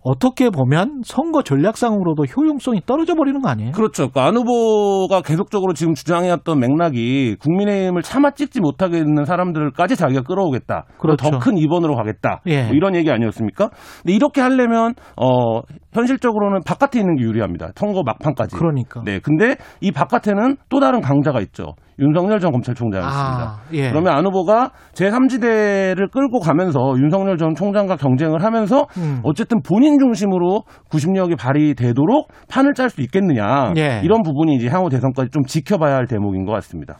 어떻게 0.02 0.48
보면 0.48 1.02
선거 1.04 1.42
전략상으로도 1.42 2.24
효용성이 2.24 2.80
떨어져 2.86 3.14
버리는 3.14 3.40
거 3.40 3.48
아니에요? 3.48 3.72
그렇죠. 3.72 4.08
그안 4.08 4.36
후보가 4.36 5.20
계속적으로 5.22 5.74
지금 5.74 5.94
주장해왔던 5.94 6.58
맥락이 6.58 7.36
국민의힘을 7.38 8.02
차마 8.02 8.30
찍지 8.30 8.60
못하게 8.60 8.98
있는 8.98 9.24
사람들까지 9.24 9.96
자기가 9.96 10.22
끌어오겠다. 10.22 10.86
그렇죠. 10.98 11.30
더큰 11.30 11.54
2번으로 11.56 11.96
가겠다. 11.96 12.40
예. 12.46 12.64
뭐 12.64 12.74
이런 12.74 12.94
얘기 12.94 13.10
아니었습니까? 13.10 13.70
근데 14.02 14.14
이렇게 14.14 14.40
하려면 14.40 14.94
어 15.16 15.60
현실적으로는 15.92 16.60
바깥에 16.64 16.98
있는 16.98 17.16
게 17.16 17.24
유리합니다. 17.24 17.72
선거 17.74 18.02
막판까지. 18.04 18.56
그러니까. 18.56 19.02
네. 19.04 19.18
근데 19.18 19.56
이 19.80 19.92
바깥에는 19.92 20.56
또 20.68 20.80
다른 20.80 21.00
강자가 21.00 21.40
있죠. 21.40 21.74
윤석열 22.00 22.40
전 22.40 22.50
검찰총장이었습니다. 22.52 23.42
아, 23.42 23.60
예. 23.72 23.90
그러면 23.90 24.14
안 24.14 24.24
후보가 24.24 24.70
제3지대를 24.94 26.10
끌고 26.10 26.40
가면서 26.40 26.94
윤석열 26.98 27.36
전 27.36 27.54
총장과 27.54 27.96
경쟁을 27.96 28.42
하면서 28.42 28.86
음. 28.96 29.20
어쨌든 29.22 29.60
본인 29.62 29.98
중심으로 29.98 30.62
구심력이 30.90 31.36
발휘되도록 31.36 32.28
판을 32.48 32.74
짤 32.74 32.90
수 32.90 33.02
있겠느냐 33.02 33.74
예. 33.76 34.00
이런 34.02 34.22
부분이 34.22 34.54
이제 34.56 34.68
향후 34.68 34.88
대선까지 34.88 35.30
좀 35.30 35.44
지켜봐야 35.44 35.94
할 35.94 36.06
대목인 36.06 36.46
것 36.46 36.52
같습니다. 36.52 36.96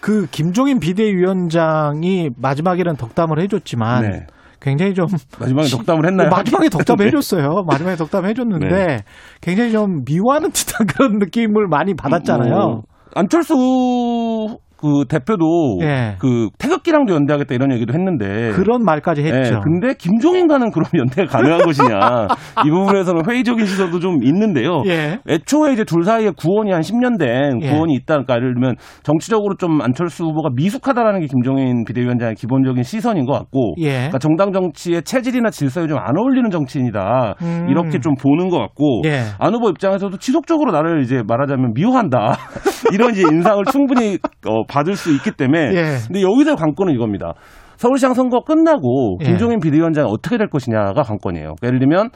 그 0.00 0.26
김종인 0.30 0.80
비대위원장이 0.80 2.30
마지막에는 2.36 2.96
덕담을 2.96 3.40
해줬지만 3.40 4.02
네. 4.02 4.26
굉장히 4.60 4.94
좀 4.94 5.06
마지막에 5.38 5.68
덕담을 5.76 6.06
했나요? 6.06 6.28
마지막에 6.30 6.68
덕담 6.68 6.96
네. 7.00 7.06
해줬어요. 7.06 7.64
마지막에 7.66 7.96
덕담 7.96 8.26
해줬는데 8.26 8.68
네. 8.68 8.98
굉장히 9.40 9.72
좀 9.72 10.02
미워하는 10.04 10.50
듯한 10.50 10.86
그런 10.86 11.18
느낌을 11.18 11.68
많이 11.68 11.94
받았잖아요. 11.94 12.54
뭐, 12.54 12.82
안철수 13.14 14.58
그 14.84 15.04
대표도 15.08 15.78
예. 15.82 16.16
그 16.18 16.48
태극기랑도 16.58 17.14
연대하겠다 17.14 17.54
이런 17.54 17.72
얘기도 17.72 17.94
했는데 17.94 18.50
그런 18.52 18.84
말까지 18.84 19.22
했죠. 19.22 19.54
예, 19.54 19.60
근데 19.62 19.94
김종인과는 19.94 20.70
그럼 20.70 20.84
연대가 20.94 21.38
가능한 21.38 21.60
것이냐 21.64 22.28
이 22.66 22.70
부분에서는 22.70 23.22
회의적인 23.28 23.64
시선도 23.64 23.98
좀 23.98 24.22
있는데요. 24.22 24.82
예. 24.86 25.18
애초에 25.28 25.72
이제 25.72 25.84
둘 25.84 26.04
사이에 26.04 26.30
구원이 26.36 26.70
한 26.70 26.82
10년 26.82 27.18
된 27.18 27.60
예. 27.62 27.70
구원이 27.70 27.94
있다니까 27.94 28.34
예를 28.36 28.54
들면 28.54 28.76
정치적으로 29.02 29.56
좀 29.56 29.80
안철수 29.80 30.24
후보가 30.24 30.50
미숙하다라는 30.54 31.20
게 31.20 31.26
김종인 31.26 31.84
비대위원장의 31.84 32.34
기본적인 32.34 32.82
시선인 32.82 33.24
것 33.24 33.32
같고 33.32 33.74
예. 33.80 33.92
그러니까 33.92 34.18
정당 34.18 34.52
정치의 34.52 35.02
체질이나 35.02 35.50
질서에 35.50 35.88
좀 35.88 36.04
안 36.04 36.18
어울리는 36.18 36.50
정치인이다 36.50 37.36
음. 37.40 37.66
이렇게 37.70 37.98
좀 37.98 38.14
보는 38.14 38.50
것 38.50 38.58
같고 38.58 39.02
예. 39.06 39.22
안 39.38 39.54
후보 39.54 39.70
입장에서도 39.70 40.14
지속적으로 40.18 40.70
나를 40.70 41.02
이제 41.02 41.22
말하자면 41.26 41.72
미워한다 41.74 42.36
이런 42.92 43.12
이제 43.12 43.22
인상을 43.22 43.64
충분히 43.72 44.18
어, 44.46 44.64
받을 44.74 44.96
수 44.96 45.12
있기 45.12 45.30
때문에 45.30 45.72
예. 45.72 45.98
근데 46.06 46.20
여기서 46.20 46.56
관건은 46.56 46.92
이겁니다. 46.92 47.34
서울시장 47.76 48.14
선거 48.14 48.40
끝나고 48.40 49.18
예. 49.20 49.24
김종인 49.24 49.60
비대위원장이 49.60 50.08
어떻게 50.10 50.36
될 50.36 50.48
것이냐가 50.48 51.02
관건이에요. 51.02 51.54
그러니까 51.60 51.66
예를 51.66 51.78
들면 51.78 52.10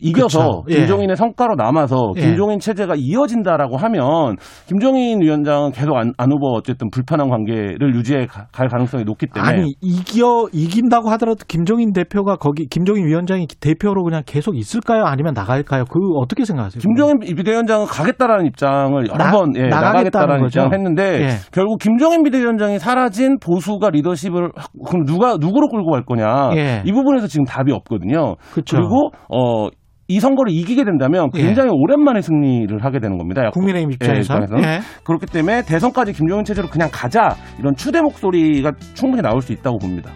이겨서 0.00 0.62
그쵸. 0.62 0.64
예. 0.70 0.80
김종인의 0.80 1.16
성과로 1.16 1.54
남아서 1.56 2.12
예. 2.16 2.20
김종인 2.20 2.58
체제가 2.58 2.94
이어진다라고 2.96 3.76
하면 3.76 4.36
김종인 4.66 5.20
위원장은 5.22 5.72
계속 5.72 5.96
안, 5.96 6.12
안 6.16 6.32
후보 6.32 6.54
어쨌든 6.56 6.90
불편한 6.90 7.28
관계를 7.28 7.94
유지해 7.94 8.26
가- 8.26 8.46
갈 8.52 8.68
가능성이 8.68 9.04
높기 9.04 9.26
때문에 9.26 9.52
아니 9.52 9.74
이겨 9.80 10.46
이긴다고 10.52 11.08
하더라도 11.10 11.44
김종인 11.46 11.92
대표가 11.92 12.36
거기 12.36 12.66
김종인 12.66 13.06
위원장이 13.06 13.46
대표로 13.60 14.02
그냥 14.04 14.22
계속 14.26 14.56
있을까요? 14.56 15.04
아니면 15.04 15.34
나갈까요? 15.34 15.84
그 15.84 15.98
어떻게 16.16 16.44
생각하세요? 16.44 16.80
김종인 16.80 17.18
비대위원장은 17.18 17.86
가겠다라는 17.86 18.46
입장을 18.46 18.92
여러 19.08 19.16
나- 19.16 19.30
번 19.30 19.52
예, 19.56 19.66
나가겠다는 19.68 19.70
나가겠다라는? 19.70 20.44
입장을 20.46 20.72
했는데 20.74 21.22
예. 21.22 21.28
결국 21.52 21.78
김종인 21.78 22.22
비대위원장이 22.22 22.78
사라진 22.78 23.38
보수가 23.38 23.90
리더십을 23.90 24.50
확- 24.56 24.70
그럼 24.88 25.04
누가 25.04 25.36
누구로 25.38 25.68
끌고 25.68 25.90
갈 25.90 26.04
거냐 26.04 26.50
예. 26.56 26.82
이 26.84 26.92
부분에서 26.92 27.26
지금 27.26 27.44
답이 27.44 27.72
없거든요. 27.72 28.36
그쵸. 28.52 28.76
그리고 28.76 29.10
어. 29.28 29.68
이 30.10 30.18
선거를 30.18 30.52
이기게 30.52 30.84
된다면 30.84 31.28
예. 31.36 31.42
굉장히 31.42 31.70
오랜만에 31.72 32.20
승리를 32.20 32.84
하게 32.84 32.98
되는 32.98 33.16
겁니다. 33.16 33.48
국민의힘 33.50 33.92
입장에서 33.92 34.40
예. 34.58 34.62
예. 34.62 34.80
그렇기 35.04 35.26
때문에 35.26 35.62
대선까지 35.62 36.12
김종인 36.12 36.44
체제로 36.44 36.66
그냥 36.66 36.88
가자 36.92 37.36
이런 37.60 37.76
추대 37.76 38.00
목소리가 38.00 38.72
충분히 38.94 39.22
나올 39.22 39.40
수 39.40 39.52
있다고 39.52 39.78
봅니다. 39.78 40.10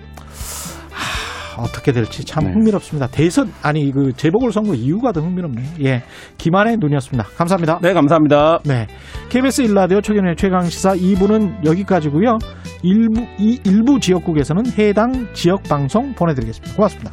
어떻게 1.57 1.93
될지 1.93 2.25
참 2.25 2.43
네. 2.43 2.53
흥미롭습니다. 2.53 3.07
대선 3.07 3.53
아니 3.63 3.93
그 3.93 4.13
재보궐 4.13 4.51
선거 4.51 4.75
이유가 4.75 5.13
더 5.13 5.21
흥미롭네요. 5.21 5.65
예, 5.85 6.03
김한의 6.39 6.79
눈이었습니다. 6.81 7.29
감사합니다. 7.37 7.79
네, 7.81 7.93
감사합니다. 7.93 8.59
네, 8.65 8.89
KBS 9.29 9.63
일라디오 9.63 10.01
최경의 10.01 10.35
최강 10.35 10.65
시사 10.65 10.97
2부는 10.97 11.65
여기까지고요. 11.65 12.39
일부 12.83 13.21
이 13.39 13.61
일부 13.65 14.01
지역국에서는 14.01 14.65
해당 14.77 15.33
지역 15.33 15.63
방송 15.63 16.13
보내드리겠습니다. 16.15 16.75
고맙습니다. 16.75 17.13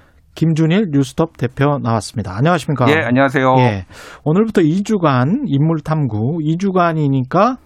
김준일 0.35 0.87
뉴스톱 0.91 1.37
대표 1.37 1.77
나왔습니다. 1.79 2.35
안녕하십니까? 2.35 2.85
예, 2.89 3.03
안녕하세요. 3.03 3.55
예, 3.59 3.85
오늘부터 4.23 4.61
2주간 4.61 5.43
인물 5.45 5.81
탐구, 5.81 6.37
2주간이니까 6.39 7.57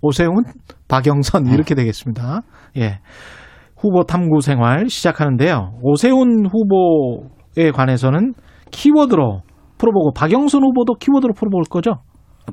오세훈, 0.00 0.44
박영선 0.88 1.46
이렇게 1.46 1.74
되겠습니다. 1.74 2.40
예. 2.78 3.00
후보 3.76 4.04
탐구 4.04 4.40
생활 4.40 4.88
시작하는데요. 4.88 5.78
오세훈 5.82 6.46
후보에 6.46 7.70
관해서는 7.70 8.34
키워드로 8.70 9.42
풀어보고 9.78 10.12
박영선 10.14 10.62
후보도 10.62 10.94
키워드로 10.94 11.34
풀어볼 11.34 11.64
거죠? 11.68 11.96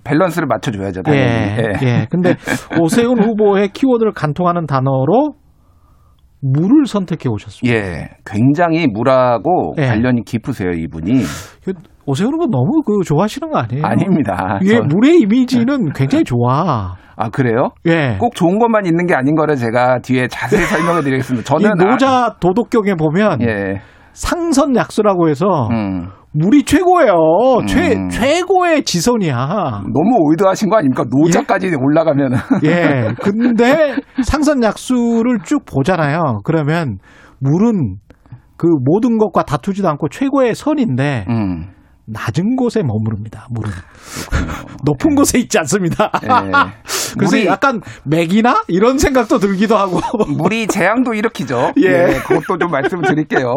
밸런스를 0.04 0.48
맞춰줘야죠. 0.48 1.04
당연히. 1.04 1.24
예, 1.30 1.74
예. 1.84 2.08
근데 2.10 2.36
오세훈 2.82 3.24
후보의 3.24 3.70
키워드를 3.70 4.14
간통하는 4.14 4.66
단어로 4.66 5.34
물을 6.42 6.86
선택해 6.86 7.30
오셨습니다. 7.30 7.78
예, 7.78 8.10
굉장히 8.26 8.88
물하고 8.88 9.76
예. 9.78 9.88
관련이 9.88 10.24
깊으세요, 10.26 10.72
이분이. 10.72 11.22
오세훈 12.06 12.34
후보 12.34 12.48
너무 12.48 12.82
그 12.86 13.04
좋아하시는 13.06 13.50
거 13.52 13.60
아니에요? 13.60 13.86
아닙니다. 13.86 14.60
이게 14.62 14.76
전- 14.78 14.88
물의 14.88 15.20
이미지는 15.20 15.94
굉장히 15.94 16.24
좋아. 16.24 16.96
아, 17.16 17.30
그래요? 17.30 17.70
예. 17.86 18.18
꼭 18.20 18.34
좋은 18.34 18.58
것만 18.58 18.86
있는 18.88 19.06
게 19.06 19.14
아닌 19.14 19.36
거를 19.36 19.56
제가 19.56 20.00
뒤에 20.00 20.28
자세히 20.28 20.64
설명해 20.64 21.02
드리겠습니다. 21.04 21.56
이 21.60 21.62
저는. 21.64 21.78
노자 21.78 22.36
도덕경에 22.40 22.96
보면 22.96 23.32
아, 23.34 23.38
예. 23.46 23.82
상선 24.14 24.76
약수라고 24.76 25.30
해서 25.30 25.68
음. 25.72 26.10
물이 26.34 26.64
최고예요. 26.64 27.14
최 27.68 27.94
음. 27.96 28.10
최고의 28.10 28.84
지선이야. 28.84 29.84
너무 29.94 30.18
올드하신 30.22 30.70
거 30.70 30.78
아닙니까? 30.78 31.04
노자까지 31.10 31.72
올라가면은. 31.76 32.38
예. 32.64 33.14
근데 33.22 33.96
상선 34.24 34.64
약수를 34.64 35.40
쭉 35.44 35.66
보잖아요. 35.66 36.40
그러면 36.46 37.00
물은 37.40 37.98
그 38.56 38.68
모든 38.86 39.18
것과 39.18 39.44
다투지도 39.44 39.90
않고 39.90 40.08
최고의 40.10 40.56
선인데 40.56 41.26
음. 41.30 41.72
낮은 42.08 42.56
곳에 42.56 42.82
머무릅니다. 42.84 43.48
물은 43.52 43.70
높은 44.86 45.16
곳에 45.16 45.40
있지 45.40 45.58
않습니다. 45.60 46.12
예. 46.24 46.28
그래서 47.18 47.38
물이- 47.38 47.46
약간 47.46 47.82
맥이나 48.04 48.64
이런 48.68 48.98
생각도 48.98 49.38
들기도 49.38 49.78
하고. 49.78 50.00
물이 50.38 50.68
재앙도 50.68 51.14
일으키죠. 51.14 51.74
예. 51.84 51.88
예. 51.88 52.20
그것도 52.28 52.58
좀 52.58 52.72
말씀드릴게요. 52.72 53.54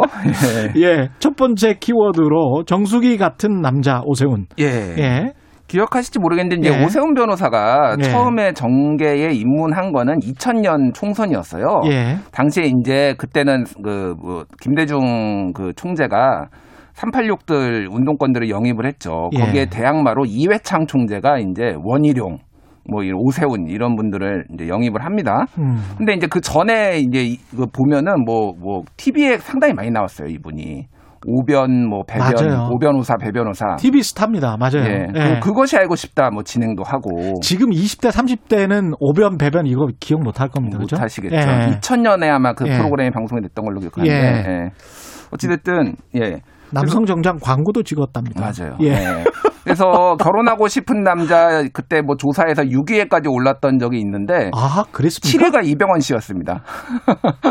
예. 0.77 0.81
예, 0.81 1.09
첫 1.19 1.37
번째 1.37 1.75
키워드로 1.81 2.65
정수기 2.67 3.17
같은 3.19 3.61
남자 3.61 4.01
오세훈. 4.05 4.47
예. 4.61 4.65
예. 4.99 5.33
기억하실지 5.67 6.19
모르겠는데 6.19 6.57
이제 6.69 6.79
예. 6.79 6.85
오세훈 6.85 7.15
변호사가 7.15 7.97
예. 7.99 8.03
처음에 8.05 8.53
정계에 8.53 9.31
입문한 9.33 9.93
거는 9.93 10.19
2000년 10.21 10.93
총선이었어요. 10.95 11.81
예. 11.87 12.19
당시에 12.33 12.71
이제 12.81 13.15
그때는 13.19 13.65
그 13.83 14.15
뭐 14.23 14.45
김대중 14.61 15.53
그 15.55 15.73
총재가 15.75 16.47
386들 16.97 17.93
운동권들을 17.93 18.49
영입을 18.51 18.87
했죠. 18.87 19.31
예. 19.35 19.39
거기에 19.41 19.67
대항마로 19.67 20.25
이회창 20.27 20.87
총재가 20.87 21.39
이제 21.39 21.75
원희룡 21.83 22.39
뭐 22.91 23.03
이런 23.03 23.19
오세훈 23.21 23.67
이런 23.69 23.97
분들을 23.97 24.45
이제 24.55 24.69
영입을 24.69 25.05
합니다. 25.05 25.47
음. 25.59 25.79
근데 25.97 26.13
이제 26.15 26.27
그 26.27 26.41
전에 26.41 26.99
이제 26.99 27.25
이- 27.25 27.39
그 27.57 27.67
보면은 27.67 28.25
뭐뭐 28.25 28.83
TV에 28.97 29.39
상당히 29.39 29.73
많이 29.73 29.91
나왔어요 29.91 30.29
이분이 30.29 30.87
오변 31.27 31.89
뭐 31.89 32.03
배변 32.07 32.35
맞아요. 32.35 32.69
오변호사 32.71 33.17
배변호사 33.17 33.77
TV 33.79 34.03
스타입니다. 34.03 34.59
맞아요. 34.59 34.85
예. 34.85 35.07
예. 35.15 35.41
그, 35.41 35.49
그것이 35.49 35.75
알고 35.79 35.97
싶다 35.97 36.29
뭐 36.31 36.43
진행도 36.43 36.83
하고 36.85 37.33
지금 37.41 37.71
20대, 37.71 38.11
30대는 38.11 38.93
오변, 39.01 39.39
배변 39.39 39.67
이거 39.67 39.87
기억 39.99 40.23
못 40.23 40.39
할 40.39 40.49
겁니다. 40.51 40.77
그죠? 40.77 40.97
못 40.97 41.03
하시겠죠. 41.03 41.35
예. 41.35 41.41
2000년에 41.41 42.25
아마 42.29 42.53
그 42.53 42.69
예. 42.69 42.77
프로그램이 42.77 43.11
방송이 43.11 43.41
됐던 43.41 43.65
걸로 43.65 43.81
기억하는데 43.81 44.13
예. 44.15 44.53
예. 44.53 44.71
어찌됐든 45.33 45.95
예. 46.17 46.41
남성 46.75 47.05
정장 47.05 47.39
광고도 47.41 47.83
찍었답니다. 47.83 48.41
맞아요. 48.41 48.77
예. 48.81 48.89
예. 48.89 49.25
그래서 49.64 50.16
결혼하고 50.20 50.68
싶은 50.68 51.03
남자 51.03 51.62
그때 51.72 52.03
뭐 52.03 52.16
조사에서 52.16 52.62
6위에까지 52.62 53.33
올랐던 53.33 53.79
적이 53.79 53.99
있는데 54.01 54.51
아, 54.55 54.85
그랬습니까? 54.93 55.61
7위가 55.61 55.66
이병헌 55.66 56.01
씨였습니다. 56.01 56.62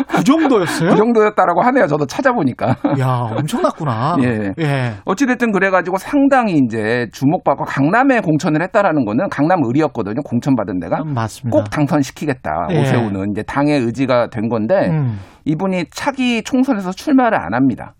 그 0.08 0.24
정도였어요? 0.24 0.92
그 0.92 0.96
정도였다라고 0.96 1.62
하네요. 1.64 1.88
저도 1.88 2.06
찾아보니까. 2.06 2.76
야, 3.00 3.28
엄청났구나. 3.38 4.18
예. 4.24 4.54
예. 4.60 4.94
어찌됐든 5.06 5.52
그래가지고 5.52 5.98
상당히 5.98 6.60
이제 6.64 7.08
주목받고 7.14 7.66
강남에 7.66 8.20
공천을 8.22 8.62
했다라는 8.62 9.06
거는 9.06 9.30
강남 9.30 9.64
을이었거든요. 9.66 10.22
공천받은 10.24 10.80
데가. 10.80 11.02
음, 11.02 11.14
맞습니다. 11.14 11.58
꼭 11.58 11.70
당선시키겠다. 11.70 12.68
예. 12.72 12.82
오세훈은 12.82 13.32
이제 13.32 13.42
당의 13.44 13.80
의지가 13.80 14.28
된 14.30 14.50
건데 14.50 14.90
음. 14.90 15.20
이분이 15.46 15.86
차기 15.92 16.44
총선에서 16.44 16.92
출마를 16.92 17.40
안 17.40 17.54
합니다. 17.54 17.96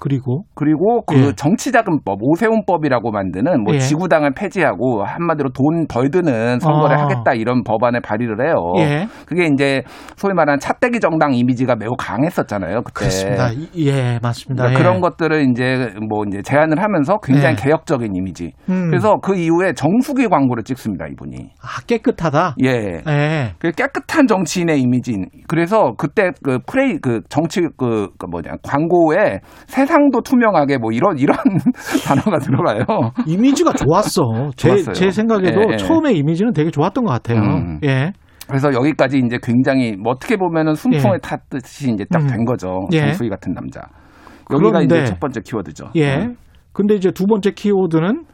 그리고 0.00 0.44
그리고 0.54 1.02
그 1.04 1.16
예. 1.28 1.32
정치자금법 1.36 2.18
오세훈법이라고 2.22 3.10
만드는 3.10 3.62
뭐 3.64 3.74
예. 3.74 3.78
지구당을 3.78 4.32
폐지하고 4.34 5.04
한마디로 5.04 5.50
돈 5.52 5.86
덜 5.88 6.10
드는 6.10 6.58
선거를 6.60 6.96
아. 6.98 7.02
하겠다 7.04 7.32
이런 7.34 7.62
법안을 7.64 8.00
발의를 8.00 8.46
해요. 8.46 8.54
예. 8.78 9.06
그게 9.26 9.46
이제 9.52 9.82
소위 10.16 10.34
말하는 10.34 10.58
차떼기 10.58 11.00
정당 11.00 11.32
이미지가 11.34 11.76
매우 11.76 11.92
강했었잖아요. 11.98 12.82
그때. 12.82 12.92
그렇습니다. 12.94 13.50
이- 13.52 13.86
예, 13.86 14.18
맞습니다. 14.22 14.64
그러니까 14.64 14.70
예. 14.72 14.82
그런 14.82 15.00
것들을 15.00 15.50
이제 15.50 15.94
뭐 16.08 16.24
이제 16.28 16.42
제안을 16.42 16.82
하면서 16.82 17.18
굉장히 17.22 17.56
예. 17.58 17.62
개혁적인 17.62 18.14
이미지. 18.14 18.52
음. 18.68 18.88
그래서 18.90 19.16
그 19.22 19.34
이후에 19.36 19.72
정수기 19.74 20.28
광고를 20.28 20.64
찍습니다, 20.64 21.06
이분이. 21.12 21.36
아, 21.62 21.80
깨끗하다. 21.86 22.54
예. 22.64 23.02
예. 23.06 23.52
그 23.58 23.70
깨끗한 23.72 24.26
정치인의 24.26 24.80
이미지인. 24.80 25.26
그래서 25.48 25.92
그때 25.98 26.30
그 26.42 26.58
프레이 26.66 26.98
그 27.00 27.20
정치 27.28 27.60
그, 27.76 28.08
그 28.18 28.26
뭐냐 28.26 28.52
광고에 28.62 29.40
세 29.66 29.86
상도 29.90 30.20
투명하게 30.22 30.78
뭐 30.78 30.92
이런 30.92 31.18
이런 31.18 31.36
단어가 32.06 32.38
들어가요. 32.38 32.84
이미지가 33.26 33.72
좋았어. 33.72 34.22
제. 34.56 34.76
제 34.92 35.10
생각에도 35.10 35.60
예, 35.62 35.72
예. 35.72 35.76
처음에 35.76 36.12
이미지는 36.12 36.52
되게 36.52 36.70
좋았던 36.70 37.04
것 37.04 37.12
같아요. 37.12 37.40
음. 37.40 37.80
예. 37.84 38.12
그래서 38.48 38.72
여기까지 38.72 39.18
이제 39.18 39.38
굉장히 39.42 39.96
뭐 39.96 40.12
어떻게 40.12 40.36
보면은 40.36 40.74
순풍을 40.74 41.16
예. 41.16 41.18
탔듯이 41.20 41.92
이제 41.92 42.04
딱 42.10 42.22
음. 42.22 42.26
된 42.28 42.44
거죠. 42.44 42.80
예. 42.92 43.00
정수기 43.00 43.28
같은 43.28 43.52
남자. 43.52 43.80
여기가 44.52 44.70
그런데- 44.72 44.96
이제 44.96 45.04
첫 45.04 45.20
번째 45.20 45.40
키워드죠. 45.44 45.86
예. 45.96 46.16
음. 46.16 46.36
근데 46.72 46.94
이제 46.94 47.10
두 47.10 47.26
번째 47.26 47.50
키워드는 47.52 48.24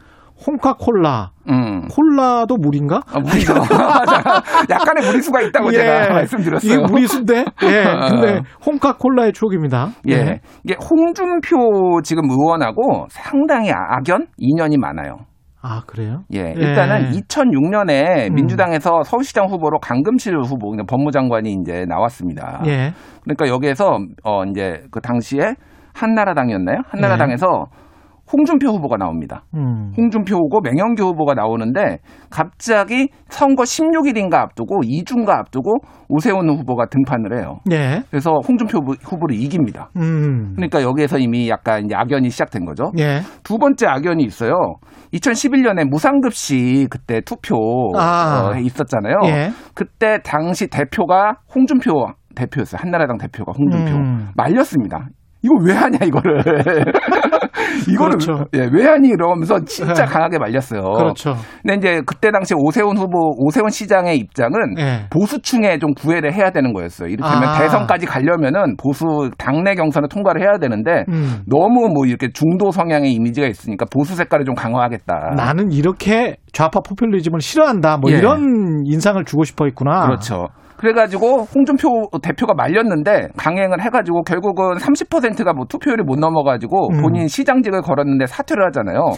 홍카콜라. 0.46 1.30
음. 1.48 1.88
콜라도 1.88 2.56
물인가? 2.56 3.00
아, 3.12 3.18
무리죠. 3.20 3.54
약간의 4.70 5.06
무리수가 5.06 5.40
있다고 5.42 5.70
제가 5.70 6.12
말씀드렸어요. 6.12 6.70
예. 6.70 6.74
이게 6.74 6.86
무리수인데? 6.86 7.44
예. 7.62 7.84
근데 8.08 8.38
어. 8.38 8.42
홍카콜라의 8.66 9.32
추억입니다. 9.32 9.90
예. 10.08 10.40
이게 10.64 10.76
홍준표 10.90 12.02
지금 12.02 12.28
의원하고 12.30 13.06
상당히 13.10 13.70
악연 13.72 14.26
인연이 14.36 14.76
많아요. 14.76 15.18
아, 15.62 15.82
그래요? 15.86 16.22
예. 16.34 16.52
일단은 16.56 17.10
2006년에 17.10 18.30
음. 18.30 18.34
민주당에서 18.34 19.02
서울시장 19.04 19.46
후보로 19.46 19.78
강금실 19.80 20.36
후보, 20.38 20.76
법무장관이 20.88 21.56
이제 21.60 21.84
나왔습니다. 21.88 22.60
예. 22.66 22.92
그러니까 23.24 23.48
여기에서 23.48 23.98
어 24.22 24.44
이제 24.44 24.82
그 24.92 25.00
당시에 25.00 25.54
한나라당이었나요? 25.94 26.82
한나라당에서 26.88 27.46
예. 27.46 27.85
홍준표 28.32 28.68
후보가 28.70 28.96
나옵니다. 28.96 29.44
음. 29.54 29.92
홍준표 29.96 30.34
후보, 30.36 30.60
맹영규 30.60 31.02
후보가 31.04 31.34
나오는데 31.34 31.98
갑자기 32.30 33.08
선거 33.28 33.62
16일인가 33.62 34.34
앞두고 34.34 34.80
이중가 34.84 35.38
앞두고 35.38 35.74
오세훈 36.08 36.48
후보가 36.50 36.86
등판을 36.86 37.38
해요. 37.38 37.58
예. 37.70 38.02
그래서 38.10 38.32
홍준표 38.46 38.78
후보- 38.78 38.94
후보를 39.02 39.36
이깁니다. 39.36 39.90
음. 39.96 40.52
그러니까 40.56 40.82
여기에서 40.82 41.18
이미 41.18 41.48
약간 41.48 41.88
악연이 41.92 42.30
시작된 42.30 42.64
거죠. 42.64 42.90
예. 42.98 43.20
두 43.44 43.58
번째 43.58 43.86
악연이 43.86 44.24
있어요. 44.24 44.52
2011년에 45.12 45.88
무상급식 45.88 46.90
그때 46.90 47.20
투표 47.20 47.56
아. 47.96 48.50
어, 48.54 48.58
있었잖아요. 48.58 49.14
예. 49.26 49.50
그때 49.74 50.18
당시 50.24 50.66
대표가 50.68 51.36
홍준표 51.54 51.92
대표였어요. 52.34 52.78
한나라당 52.82 53.18
대표가 53.18 53.52
홍준표 53.56 53.92
음. 53.96 54.28
말렸습니다. 54.36 55.08
이거 55.46 55.54
왜 55.64 55.72
하냐 55.74 55.98
이거를 56.04 56.42
이거를 57.88 58.18
그렇죠. 58.18 58.44
예, 58.54 58.68
왜 58.72 58.86
하니 58.86 59.08
이러면서 59.08 59.60
진짜 59.64 60.02
예. 60.02 60.06
강하게 60.06 60.38
말렸어요. 60.38 60.80
그렇죠. 60.80 61.34
근데 61.62 61.76
이제 61.76 62.02
그때 62.04 62.30
당시 62.30 62.54
오세훈 62.56 62.96
후보 62.96 63.32
오세훈 63.38 63.70
시장의 63.70 64.16
입장은 64.18 64.78
예. 64.78 65.06
보수층에 65.10 65.78
좀 65.78 65.94
구애를 65.94 66.32
해야 66.34 66.50
되는 66.50 66.72
거였어요. 66.72 67.08
이를테면 67.08 67.44
아. 67.44 67.58
대선까지 67.58 68.06
가려면은 68.06 68.76
보수 68.76 69.30
당내 69.38 69.74
경선을 69.74 70.08
통과를 70.08 70.42
해야 70.42 70.58
되는데 70.58 71.04
음. 71.08 71.42
너무 71.46 71.88
뭐 71.88 72.06
이렇게 72.06 72.30
중도 72.32 72.70
성향의 72.70 73.12
이미지가 73.12 73.46
있으니까 73.46 73.86
보수 73.90 74.16
색깔을 74.16 74.44
좀 74.44 74.54
강화하겠다. 74.54 75.34
나는 75.36 75.70
이렇게 75.70 76.36
좌파 76.52 76.80
포퓰리즘을 76.80 77.40
싫어한다. 77.40 77.98
뭐 77.98 78.10
예. 78.10 78.16
이런 78.16 78.82
인상을 78.84 79.22
주고 79.24 79.44
싶어 79.44 79.66
했구나. 79.66 80.06
그렇죠. 80.06 80.48
그래가지고 80.78 81.46
홍준표 81.54 82.08
대표가 82.22 82.54
말렸는데 82.54 83.28
강행을 83.36 83.82
해가지고 83.82 84.22
결국은 84.22 84.74
30%가 84.76 85.52
뭐 85.52 85.64
투표율이 85.66 86.02
못 86.02 86.18
넘어가지고 86.18 86.90
음. 86.92 87.02
본인 87.02 87.28
시장직을 87.28 87.82
걸었는데 87.82 88.26
사퇴를 88.26 88.64
하잖아요. 88.66 89.12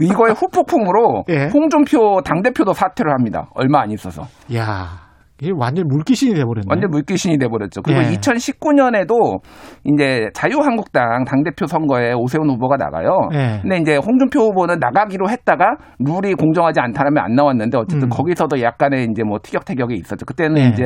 이거의 0.00 0.34
후폭풍으로 0.34 1.24
예. 1.30 1.48
홍준표 1.52 2.20
당 2.24 2.42
대표도 2.42 2.72
사퇴를 2.72 3.12
합니다. 3.12 3.48
얼마 3.54 3.82
안 3.82 3.90
있어서 3.90 4.22
야, 4.54 5.05
이게 5.40 5.52
완전 5.54 5.86
물귀신이 5.88 6.34
돼버렸네. 6.34 6.66
완전 6.68 6.90
물귀신이 6.90 7.38
돼버렸죠. 7.38 7.82
그리고 7.82 8.00
예. 8.00 8.16
2019년에도 8.16 9.40
이제 9.84 10.28
자유한국당 10.32 11.24
당 11.24 11.42
대표 11.44 11.66
선거에 11.66 12.12
오세훈 12.14 12.48
후보가 12.50 12.76
나가요. 12.76 13.28
예. 13.34 13.58
근데 13.60 13.76
이제 13.78 13.96
홍준표 13.96 14.40
후보는 14.40 14.78
나가기로 14.78 15.28
했다가 15.28 15.76
룰이 15.98 16.34
공정하지 16.34 16.80
않다면 16.80 17.18
안 17.18 17.34
나왔는데 17.34 17.76
어쨌든 17.76 18.04
음. 18.04 18.08
거기서도 18.08 18.62
약간의 18.62 19.08
이제 19.10 19.22
뭐 19.24 19.38
티격태격이 19.42 19.94
있었죠. 19.96 20.24
그때는 20.24 20.58
예. 20.58 20.68
이제 20.68 20.84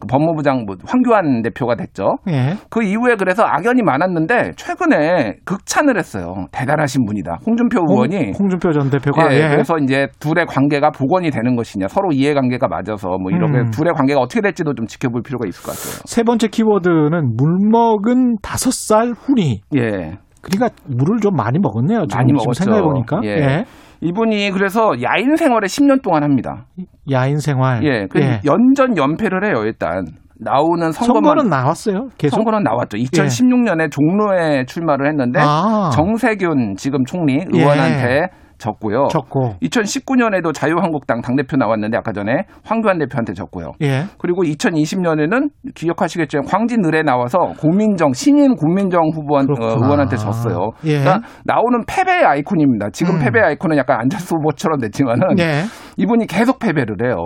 그 0.00 0.06
법무부장 0.08 0.64
뭐 0.66 0.76
황교안 0.84 1.42
대표가 1.42 1.76
됐죠. 1.76 2.16
예. 2.28 2.54
그 2.70 2.82
이후에 2.82 3.14
그래서 3.16 3.44
악연이 3.44 3.82
많았는데 3.82 4.52
최근에 4.56 5.36
극찬을 5.44 5.96
했어요. 5.96 6.46
대단하신 6.50 7.06
분이다. 7.06 7.38
홍준표 7.46 7.80
의원이 7.88 8.32
홍, 8.38 8.48
준표전 8.48 8.90
대표가 8.90 9.32
예, 9.32 9.44
예. 9.44 9.48
그래서 9.48 9.78
이제 9.78 10.08
둘의 10.18 10.46
관계가 10.46 10.90
복원이 10.90 11.30
되는 11.30 11.54
것이냐, 11.54 11.86
서로 11.88 12.10
이해관계가 12.12 12.66
맞아서 12.68 13.08
뭐 13.18 13.30
이렇게 13.30 13.58
음. 13.58 13.70
둘의 13.84 13.94
관계가 13.94 14.20
어떻게 14.20 14.40
될지도 14.40 14.74
좀 14.74 14.86
지켜볼 14.86 15.22
필요가 15.22 15.46
있을 15.46 15.62
것 15.62 15.72
같아요. 15.72 16.02
세 16.06 16.22
번째 16.22 16.48
키워드는 16.48 17.36
물 17.36 17.68
먹은 17.70 18.36
다섯 18.42 18.72
살 18.72 19.12
훈이. 19.12 19.60
예. 19.76 20.18
그러니까 20.40 20.70
물을 20.86 21.20
좀 21.20 21.36
많이 21.36 21.58
먹었네요. 21.58 22.06
지금, 22.06 22.16
많이 22.16 22.28
지금 22.28 22.36
먹었죠. 22.36 22.64
생각해 22.64 22.82
보니까. 22.82 23.20
예. 23.24 23.28
예. 23.28 23.64
이분이 24.00 24.50
그래서 24.50 24.92
야인 25.02 25.36
생활을 25.36 25.68
10년 25.68 26.02
동안 26.02 26.22
합니다. 26.22 26.66
야인 27.10 27.38
생활. 27.38 27.84
예. 27.84 28.06
그 28.10 28.20
연전 28.44 28.96
연패를 28.96 29.44
해요, 29.46 29.64
일단. 29.64 30.06
나오는 30.36 30.90
선거만 30.90 31.22
선거는 31.22 31.48
나왔어요. 31.48 32.08
계속. 32.18 32.36
선거는 32.36 32.64
나왔죠. 32.64 32.98
2016년에 32.98 33.90
종로에 33.90 34.64
출마를 34.66 35.06
했는데 35.08 35.40
아. 35.40 35.90
정세균 35.94 36.74
지금 36.76 37.04
총리 37.04 37.44
의원한테 37.52 38.26
졌고요. 38.58 39.08
졌고. 39.10 39.56
2019년에도 39.62 40.52
자유한국당 40.54 41.20
당대표 41.20 41.56
나왔는데 41.56 41.96
아까 41.96 42.12
전에 42.12 42.44
황교안 42.64 42.98
대표한테 42.98 43.32
졌고요. 43.32 43.72
예. 43.82 44.04
그리고 44.18 44.42
2020년에는 44.42 45.50
기억하시겠지만 45.74 46.46
황진 46.48 46.84
을에 46.84 47.02
나와서 47.02 47.38
고민정 47.60 48.12
신인 48.12 48.54
고민정 48.56 49.10
후보한 49.14 49.46
어, 49.50 49.54
의원한테 49.82 50.16
졌어요. 50.16 50.70
예. 50.84 51.00
그러니까 51.00 51.20
나오는 51.44 51.84
패배의 51.86 52.24
아이콘입니다. 52.24 52.90
지금 52.90 53.16
음. 53.16 53.20
패배의 53.20 53.44
아이콘은 53.46 53.76
약간 53.76 54.00
안철수 54.00 54.36
후보처럼 54.36 54.80
됐지만은 54.80 55.38
예. 55.38 55.62
이분이 55.96 56.26
계속 56.26 56.58
패배를 56.58 56.96
해요. 57.04 57.16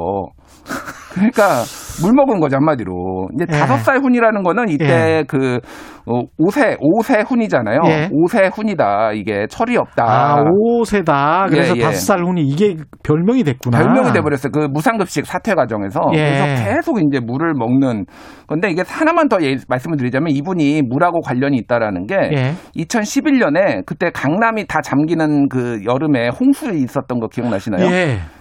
그러니까 1.13 1.63
물 2.03 2.13
먹은 2.15 2.39
거죠 2.39 2.57
한마디로. 2.57 3.29
이제 3.35 3.47
예. 3.49 3.59
다섯 3.59 3.79
살 3.79 3.99
훈이라는 3.99 4.43
거는 4.43 4.69
이때 4.69 4.85
예. 5.19 5.25
그 5.27 5.59
어, 6.07 6.23
5세 6.41 6.79
5세 6.79 7.27
훈이잖아요. 7.29 7.81
예. 7.87 8.09
5세 8.13 8.51
훈이다. 8.55 9.13
이게 9.13 9.47
철이 9.49 9.77
없다. 9.77 10.05
아, 10.05 10.45
5세다. 10.45 11.49
그래서 11.51 11.75
예, 11.77 11.81
예. 11.81 11.83
다섯 11.83 11.99
살 11.99 12.25
훈이 12.25 12.43
이게 12.43 12.77
별명이 13.03 13.43
됐구나. 13.45 13.79
별명이 13.79 14.13
돼버렸어요. 14.13 14.51
그 14.53 14.69
무상급식 14.71 15.27
사퇴 15.27 15.55
과정에서. 15.55 16.01
예. 16.15 16.19
그래서 16.19 16.65
계속 16.65 17.01
이제 17.03 17.21
물을 17.21 17.53
먹는. 17.55 18.05
건데 18.47 18.71
이게 18.71 18.83
하나만 18.87 19.29
더 19.29 19.37
예- 19.43 19.57
말씀을 19.69 19.99
드리자면 19.99 20.31
이분이 20.31 20.83
물하고 20.89 21.21
관련이 21.21 21.57
있다라는 21.59 22.07
게 22.07 22.15
예. 22.15 22.55
2011년에 22.77 23.85
그때 23.85 24.11
강남이 24.11 24.67
다 24.67 24.81
잠기는 24.81 25.49
그 25.49 25.81
여름에 25.85 26.29
홍수 26.29 26.71
있었던 26.73 27.21
거 27.21 27.27
기억나시나요? 27.29 27.87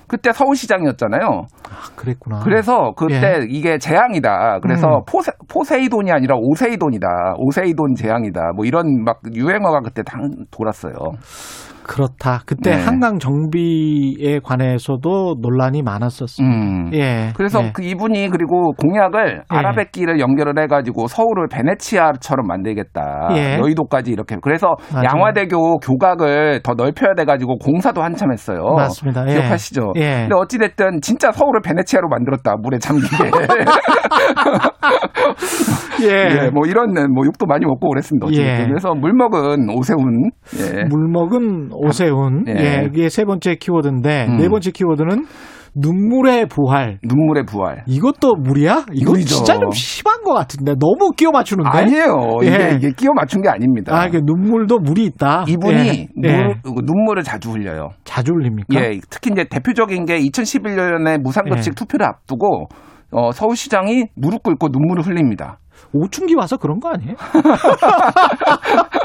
예. 0.07 0.09
그때 0.09 0.31
서울시장이었잖아요. 0.31 1.27
아, 1.69 1.95
그랬구나. 1.95 2.39
그래서 2.43 2.93
그때 2.95 3.39
예. 3.41 3.45
이게 3.49 3.77
재앙이다. 3.77 4.59
그래서 4.61 4.87
음. 4.87 5.01
포세, 5.07 5.31
포세이돈이 5.49 6.11
아니라 6.11 6.35
오세이돈이다. 6.37 7.35
오세이돈 7.37 7.95
재앙이다. 7.95 8.53
뭐 8.55 8.65
이런 8.65 9.03
막 9.03 9.19
유행어가 9.33 9.81
그때 9.81 10.03
다 10.03 10.17
돌았어요. 10.51 10.93
그렇다. 11.87 12.41
그때 12.45 12.71
네. 12.75 12.83
한강 12.83 13.17
정비에 13.19 14.39
관해서도 14.43 15.35
논란이 15.41 15.81
많았었습니다. 15.81 16.55
음. 16.55 16.91
예. 16.93 17.31
그래서 17.35 17.63
예. 17.63 17.71
그 17.73 17.83
이분이 17.83 18.29
그리고 18.29 18.73
공약을 18.73 19.37
예. 19.37 19.41
아라뱃길을 19.47 20.19
연결을 20.19 20.59
해가지고 20.63 21.07
서울을 21.07 21.47
베네치아처럼 21.49 22.45
만들겠다. 22.47 23.29
예. 23.35 23.57
여의도까지 23.59 24.11
이렇게. 24.11 24.35
그래서 24.41 24.75
맞아요. 24.93 25.05
양화대교 25.05 25.77
교각을 25.79 26.61
더 26.63 26.73
넓혀야 26.73 27.13
돼가지고 27.15 27.57
공사도 27.57 28.03
한참 28.03 28.31
했어요. 28.31 28.59
맞습니다. 28.75 29.25
예. 29.27 29.33
기억하시죠? 29.33 29.93
예. 29.95 30.27
근데 30.27 30.35
어찌됐든 30.35 31.01
진짜 31.01 31.31
서울을 31.31 31.61
베네치아로 31.61 32.09
만들었다. 32.09 32.55
물에 32.61 32.77
잠기게. 32.79 33.07
예. 36.03 36.45
예, 36.45 36.49
뭐 36.49 36.65
이런 36.67 36.93
뭐 37.13 37.25
욕도 37.25 37.45
많이 37.45 37.65
먹고 37.65 37.89
그랬습니다. 37.89 38.27
예. 38.31 38.65
그래서 38.67 38.93
물 38.93 39.13
먹은 39.13 39.69
오세훈. 39.69 40.31
예. 40.59 40.83
물먹은 40.85 41.69
오세훈. 41.71 42.45
예. 42.47 42.53
예. 42.53 42.87
이게 42.87 43.09
세 43.09 43.25
번째 43.25 43.55
키워드인데 43.55 44.27
음. 44.29 44.37
네 44.37 44.49
번째 44.49 44.71
키워드는 44.71 45.25
눈물의 45.79 46.47
부활. 46.47 46.97
눈물의 47.03 47.45
부활. 47.45 47.83
이것도 47.85 48.35
물이야? 48.35 48.85
이거 48.93 49.11
물이죠. 49.11 49.35
진짜 49.35 49.59
좀 49.59 49.69
심한 49.71 50.23
것 50.23 50.33
같은데 50.33 50.73
너무 50.73 51.11
끼워 51.15 51.31
맞추는데. 51.31 51.69
아니에요. 51.69 52.39
예. 52.43 52.47
이게, 52.47 52.75
이게 52.77 52.91
끼워 52.97 53.13
맞춘 53.13 53.41
게 53.41 53.49
아닙니다. 53.49 53.95
아, 53.95 54.09
그 54.09 54.17
눈물도 54.23 54.79
물이 54.79 55.05
있다. 55.05 55.45
이분이 55.47 55.77
예. 55.77 56.07
예. 56.23 56.37
물, 56.37 56.55
눈물을 56.83 57.21
자주 57.23 57.51
흘려요. 57.51 57.89
자주 58.05 58.31
흘립니까? 58.33 58.73
예, 58.75 58.99
특히 59.09 59.31
이제 59.31 59.43
대표적인 59.43 60.05
게 60.05 60.17
2011년에 60.19 61.19
무상급식 61.21 61.73
예. 61.73 61.75
투표를 61.75 62.07
앞두고 62.07 62.69
어, 63.11 63.31
서울시장이 63.31 64.07
무릎 64.15 64.43
꿇고 64.43 64.69
눈물을 64.69 65.05
흘립니다. 65.05 65.59
오충기 65.93 66.35
와서 66.35 66.57
그런 66.57 66.79
거 66.79 66.89
아니에요? 66.89 67.15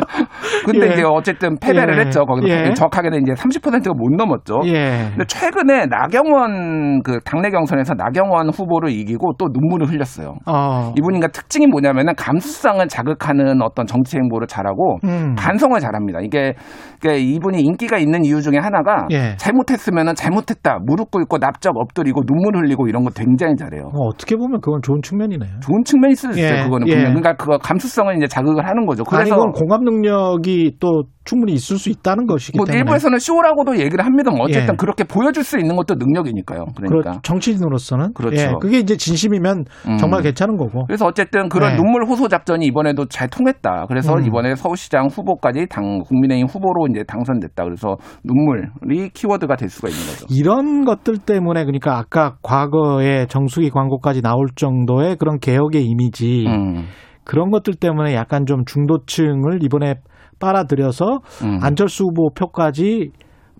근데 0.64 0.88
예. 0.88 0.92
이제 0.92 1.02
어쨌든 1.04 1.58
패배를 1.58 1.96
예. 1.96 2.00
했죠. 2.00 2.24
거기서 2.24 2.48
예. 2.48 2.74
정확하게는 2.74 3.22
이제 3.22 3.32
30%가 3.32 3.92
못 3.94 4.10
넘었죠. 4.16 4.60
예. 4.66 5.08
근데 5.10 5.24
최근에 5.26 5.86
나경원 5.86 7.02
그 7.02 7.18
당내 7.24 7.50
경선에서 7.50 7.94
나경원 7.94 8.50
후보를 8.50 8.90
이기고 8.90 9.32
또 9.38 9.48
눈물을 9.52 9.88
흘렸어요. 9.88 10.34
어. 10.46 10.92
이분이 10.96 11.20
그 11.20 11.30
특징이 11.30 11.66
뭐냐면은 11.66 12.14
감수성을 12.16 12.86
자극하는 12.88 13.62
어떤 13.62 13.86
정치 13.86 14.16
행보를 14.16 14.46
잘하고 14.46 14.98
음. 15.04 15.34
반성을 15.36 15.78
잘합니다. 15.80 16.20
이게, 16.20 16.54
이게 16.96 17.18
이분이 17.18 17.62
인기가 17.62 17.98
있는 17.98 18.24
이유 18.24 18.42
중에 18.42 18.58
하나가 18.60 19.06
예. 19.10 19.36
잘못했으면은 19.36 20.14
잘못했다 20.14 20.78
무릎 20.84 21.10
꿇고 21.10 21.38
납작 21.38 21.72
엎드리고 21.76 22.22
눈물 22.26 22.56
흘리고 22.56 22.88
이런 22.88 23.04
거 23.04 23.10
굉장히 23.10 23.56
잘해요. 23.56 23.90
어, 23.94 24.08
어떻게 24.08 24.36
보면 24.36 24.60
그건 24.60 24.80
좋은 24.82 25.00
측면이네요. 25.02 25.60
좋은 25.60 25.84
측면이 25.84 26.12
있을 26.12 26.32
수 26.32 26.40
있어요. 26.40 26.61
예, 26.62 26.64
그거는 26.64 26.88
예. 26.88 26.92
분명. 26.94 27.14
그러니까 27.14 27.34
그거 27.34 27.58
감수성을 27.58 28.16
이제 28.16 28.26
자극을 28.26 28.66
하는 28.66 28.86
거죠. 28.86 29.04
아니, 29.08 29.24
그래서 29.24 29.34
이건 29.34 29.52
공감 29.52 29.84
능력이 29.84 30.76
또 30.80 31.04
충분히 31.24 31.52
있을 31.52 31.78
수 31.78 31.88
있다는 31.90 32.26
것이기 32.26 32.58
뭐 32.58 32.66
때문에. 32.66 32.80
일부에서는 32.80 33.18
쇼라고도 33.18 33.78
얘기를 33.78 34.04
합니다만 34.04 34.40
어쨌든 34.40 34.74
예. 34.74 34.76
그렇게 34.76 35.04
보여줄 35.04 35.44
수 35.44 35.58
있는 35.58 35.76
것도 35.76 35.94
능력이니까요. 35.94 36.64
그러니까. 36.76 37.10
그렇- 37.12 37.20
정치인으로서는 37.22 38.12
그렇죠. 38.14 38.40
예, 38.42 38.52
그게 38.60 38.78
이제 38.78 38.96
진심이면 38.96 39.64
음. 39.88 39.96
정말 39.98 40.22
괜찮은 40.22 40.56
거고. 40.56 40.84
그래서 40.86 41.06
어쨌든 41.06 41.48
그런 41.48 41.70
네. 41.72 41.76
눈물 41.76 42.04
호소 42.06 42.28
작전이 42.28 42.66
이번에도 42.66 43.06
잘 43.06 43.28
통했다. 43.28 43.86
그래서 43.88 44.14
음. 44.14 44.24
이번에 44.26 44.54
서울시장 44.56 45.06
후보까지 45.08 45.66
당 45.70 46.00
국민의힘 46.00 46.46
후보로 46.46 46.88
이제 46.90 47.04
당선됐다. 47.06 47.64
그래서 47.64 47.96
눈물이 48.24 49.10
키워드가 49.10 49.56
될 49.56 49.68
수가 49.68 49.88
있는 49.88 50.00
거죠. 50.06 50.26
이런 50.30 50.84
것들 50.84 51.18
때문에 51.18 51.64
그러니까 51.64 51.98
아까 51.98 52.36
과거에 52.42 53.26
정수기 53.26 53.70
광고까지 53.70 54.22
나올 54.22 54.46
정도의 54.56 55.16
그런 55.16 55.38
개혁의 55.38 55.84
이미지 55.84 56.44
음. 56.48 56.84
그런 57.24 57.50
것들 57.50 57.74
때문에 57.74 58.14
약간 58.14 58.46
좀 58.46 58.64
중도층을 58.64 59.62
이번에 59.62 59.94
빨아들여서 60.42 61.20
음. 61.44 61.58
안철수 61.62 62.04
후보 62.04 62.30
표까지 62.34 63.10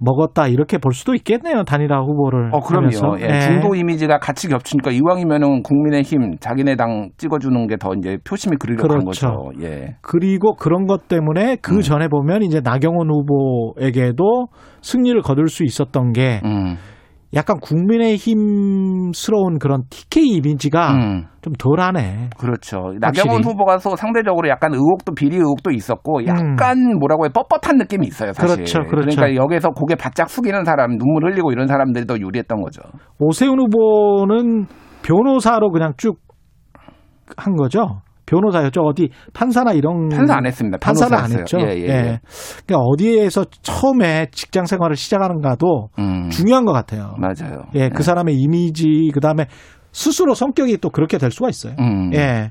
먹었다 0.04 0.48
이렇게 0.48 0.78
볼 0.78 0.94
수도 0.94 1.14
있겠네요 1.14 1.62
단일화 1.62 2.00
후보를 2.00 2.50
어, 2.52 2.58
그럼요. 2.58 2.88
하면서. 2.88 3.14
예, 3.20 3.36
예. 3.36 3.40
중도 3.42 3.76
이미지가 3.76 4.18
같이 4.18 4.48
겹치니까 4.48 4.90
이왕이면은 4.90 5.62
국민의힘 5.62 6.38
자기네 6.40 6.74
당 6.74 7.10
찍어주는 7.18 7.68
게 7.68 7.76
더 7.76 7.90
이제 7.96 8.18
표심이 8.28 8.56
그리려고 8.58 8.92
한 8.92 9.00
그렇죠. 9.04 9.28
거죠. 9.28 9.62
예. 9.64 9.94
그리고 10.00 10.54
그런 10.56 10.86
것 10.86 11.06
때문에 11.06 11.56
그 11.62 11.76
음. 11.76 11.80
전에 11.82 12.08
보면 12.08 12.42
이제 12.42 12.60
나경원 12.60 13.08
후보에게도 13.10 14.48
승리를 14.80 15.20
거둘 15.22 15.46
수 15.48 15.62
있었던 15.62 16.12
게 16.12 16.40
음. 16.44 16.76
약간 17.34 17.58
국민의힘스러운 17.60 19.58
그런 19.58 19.84
TK 19.88 20.36
이미지가 20.36 20.92
음. 20.92 21.26
좀 21.40 21.52
덜하네. 21.54 22.30
그렇죠. 22.38 22.92
나경원. 23.00 23.42
후보가 23.42 23.78
또 23.78 23.96
상대적으로 23.96 24.48
약간 24.48 24.74
의혹도 24.74 25.14
비리 25.14 25.36
의혹도 25.36 25.70
있었고 25.70 26.26
약간 26.26 26.98
뭐라고 26.98 27.24
해 27.24 27.30
뻣뻣한 27.30 27.78
느낌이 27.78 28.06
있어요. 28.06 28.32
사실. 28.32 28.50
음. 28.50 28.56
그렇죠, 28.56 28.80
그렇죠. 28.88 29.20
러니까 29.20 29.42
여기서 29.42 29.70
고개 29.70 29.94
바짝 29.94 30.28
숙이는 30.28 30.64
사람, 30.64 30.98
눈물 30.98 31.24
흘리고 31.24 31.52
이런 31.52 31.66
사람들이 31.66 32.06
더 32.06 32.18
유리했던 32.18 32.60
거죠. 32.60 32.82
오세훈 33.18 33.58
후보는 33.58 34.66
변호사로 35.02 35.70
그냥 35.70 35.94
쭉 35.96 36.22
한 37.36 37.56
거죠. 37.56 38.00
변호사였죠. 38.32 38.80
어디 38.80 39.10
판사나 39.34 39.72
이런 39.72 40.08
판사 40.08 40.36
안 40.36 40.46
했습니다. 40.46 40.78
판사를 40.78 41.14
안. 41.16 41.30
했죠. 41.30 41.58
예, 41.60 41.76
예, 41.76 41.82
예. 41.82 42.20
그러니까 42.66 42.84
어디에서 42.86 43.44
처음에 43.62 44.26
직장 44.32 44.64
생활을 44.64 44.96
시작하는가도 44.96 45.88
음. 45.98 46.30
중요한 46.30 46.64
것 46.64 46.72
같아요. 46.72 47.14
맞아요. 47.18 47.64
예, 47.74 47.88
그 47.90 48.02
사람의 48.02 48.34
이미지 48.36 49.10
그다음에 49.12 49.46
스스로 49.92 50.34
성격이 50.34 50.78
또 50.78 50.90
그렇게 50.90 51.18
될 51.18 51.30
수가 51.30 51.48
있어요. 51.50 51.74
음. 51.78 52.10
예. 52.14 52.50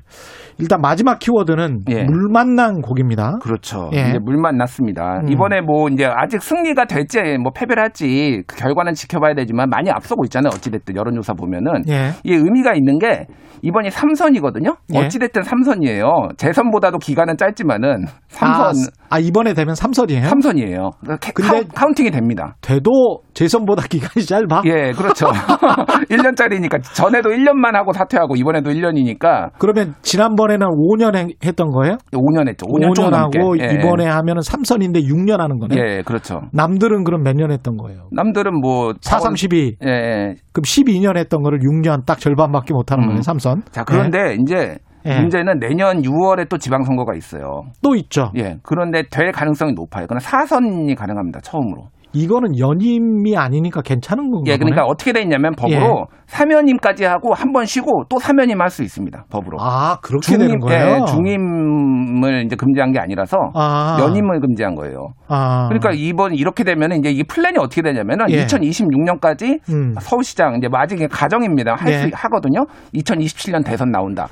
일단 0.58 0.80
마지막 0.80 1.18
키워드는 1.18 1.80
예. 1.90 2.04
물 2.04 2.28
만난 2.32 2.80
곡입니다. 2.80 3.38
그렇죠. 3.42 3.90
예. 3.94 4.10
이제 4.10 4.18
물 4.22 4.36
만났습니다. 4.36 5.20
음. 5.24 5.28
이번에 5.28 5.60
뭐 5.60 5.88
이제 5.88 6.04
아직 6.06 6.40
승리가 6.42 6.84
될지 6.84 7.18
뭐 7.42 7.50
패배를 7.52 7.82
할지 7.82 8.42
그 8.46 8.56
결과는 8.56 8.94
지켜봐야 8.94 9.34
되지만 9.34 9.68
많이 9.70 9.90
앞서고 9.90 10.24
있잖아요. 10.26 10.50
어찌됐든 10.54 10.94
여론조사 10.96 11.34
보면은 11.34 11.82
예. 11.88 12.10
이게 12.22 12.36
의미가 12.36 12.74
있는 12.74 12.98
게 12.98 13.26
이번이 13.62 13.90
삼선이거든요. 13.90 14.76
예. 14.94 14.98
어찌됐든 14.98 15.42
삼선이에요. 15.42 16.04
재선보다도 16.36 16.98
기간은 16.98 17.36
짧지만은 17.36 18.04
삼선 18.28 18.66
아, 19.10 19.16
아, 19.16 19.18
이번에 19.18 19.54
되면 19.54 19.74
삼선이에요? 19.74 20.26
삼선이에요. 20.28 20.90
근데- 21.34 21.62
카 21.74 21.86
운, 21.86 21.94
팅이 21.94 22.10
됩니다. 22.10 22.56
돼도 22.60 23.20
재선보다 23.34 23.82
기간이 23.88 24.24
짧아? 24.26 24.62
예, 24.66 24.92
그렇죠. 24.92 25.26
1년짜리니까 26.10 26.82
전에도 26.94 27.31
1년만 27.32 27.72
하고 27.74 27.92
사퇴하고 27.92 28.36
이번에도 28.36 28.70
1년이니까 28.70 29.50
그러면 29.58 29.94
지난번에는 30.02 30.66
5년 30.66 31.16
행- 31.16 31.30
했던 31.44 31.70
거예요? 31.70 31.96
5년 32.12 32.48
했죠. 32.48 32.66
5년, 32.66 32.94
좀 32.94 33.10
넘게. 33.10 33.38
하고 33.38 33.58
예, 33.58 33.74
이번에 33.74 34.06
하면은 34.06 34.42
삼선인데 34.42 35.00
6년 35.00 35.38
하는 35.38 35.58
거네. 35.58 35.74
예, 35.76 36.02
그렇죠. 36.04 36.42
남들은 36.52 37.04
그럼 37.04 37.22
몇 37.22 37.32
년 37.36 37.50
했던 37.50 37.76
거예요? 37.76 38.08
남들은 38.12 38.60
뭐 38.60 38.92
4, 39.00 39.18
3, 39.18 39.34
12. 39.36 39.76
예, 39.84 39.88
예. 39.88 40.34
그럼 40.52 40.62
12년 40.64 41.16
했던 41.16 41.42
거를 41.42 41.58
6년 41.60 42.04
딱 42.06 42.18
절반밖에 42.18 42.74
못 42.74 42.92
하는 42.92 43.04
음. 43.04 43.08
거예요, 43.08 43.22
삼선. 43.22 43.62
자, 43.70 43.84
그런데 43.84 44.36
이제 44.40 44.76
예. 45.06 45.18
문제는 45.20 45.58
내년 45.58 46.02
6월에 46.02 46.48
또 46.48 46.58
지방선거가 46.58 47.14
있어요. 47.16 47.62
또 47.82 47.96
있죠. 47.96 48.30
예. 48.36 48.58
그런데 48.62 49.02
될 49.10 49.32
가능성이 49.32 49.72
높아요. 49.72 50.04
그건 50.06 50.20
사선이 50.20 50.94
가능합니다. 50.94 51.40
처음으로. 51.40 51.88
이거는 52.12 52.58
연임이 52.58 53.36
아니니까 53.36 53.80
괜찮은 53.82 54.30
건가요? 54.30 54.52
예, 54.52 54.56
그러니까 54.58 54.84
어떻게 54.84 55.12
돼 55.12 55.22
있냐면 55.22 55.52
법으로 55.56 56.06
예. 56.10 56.22
사면임까지 56.26 57.04
하고 57.04 57.32
한 57.34 57.52
번 57.52 57.64
쉬고 57.66 58.04
또 58.08 58.18
사면임 58.18 58.60
할 58.60 58.70
수 58.70 58.82
있습니다. 58.82 59.24
법으로. 59.30 59.58
아, 59.60 59.98
그렇게 60.02 60.36
되는 60.38 60.58
거예요? 60.58 61.00
예, 61.02 61.04
중임을 61.06 62.44
이제 62.46 62.56
금지한 62.56 62.92
게 62.92 62.98
아니라서 62.98 63.36
아. 63.54 63.98
연임을 64.00 64.40
금지한 64.40 64.74
거예요. 64.74 65.08
아. 65.28 65.68
그러니까 65.68 65.90
이번 65.94 66.34
이렇게 66.34 66.64
되면은 66.64 66.98
이제 66.98 67.10
이 67.10 67.22
플랜이 67.22 67.58
어떻게 67.58 67.82
되냐면은 67.82 68.30
예. 68.30 68.44
2026년까지 68.46 69.58
음. 69.70 69.94
서울시장 70.00 70.56
이제 70.56 70.68
뭐 70.68 70.80
아직 70.80 70.96
가정입니다. 71.10 71.74
할수 71.78 72.06
예. 72.06 72.10
하거든요. 72.14 72.64
2027년 72.94 73.64
대선 73.64 73.90
나온다. 73.90 74.28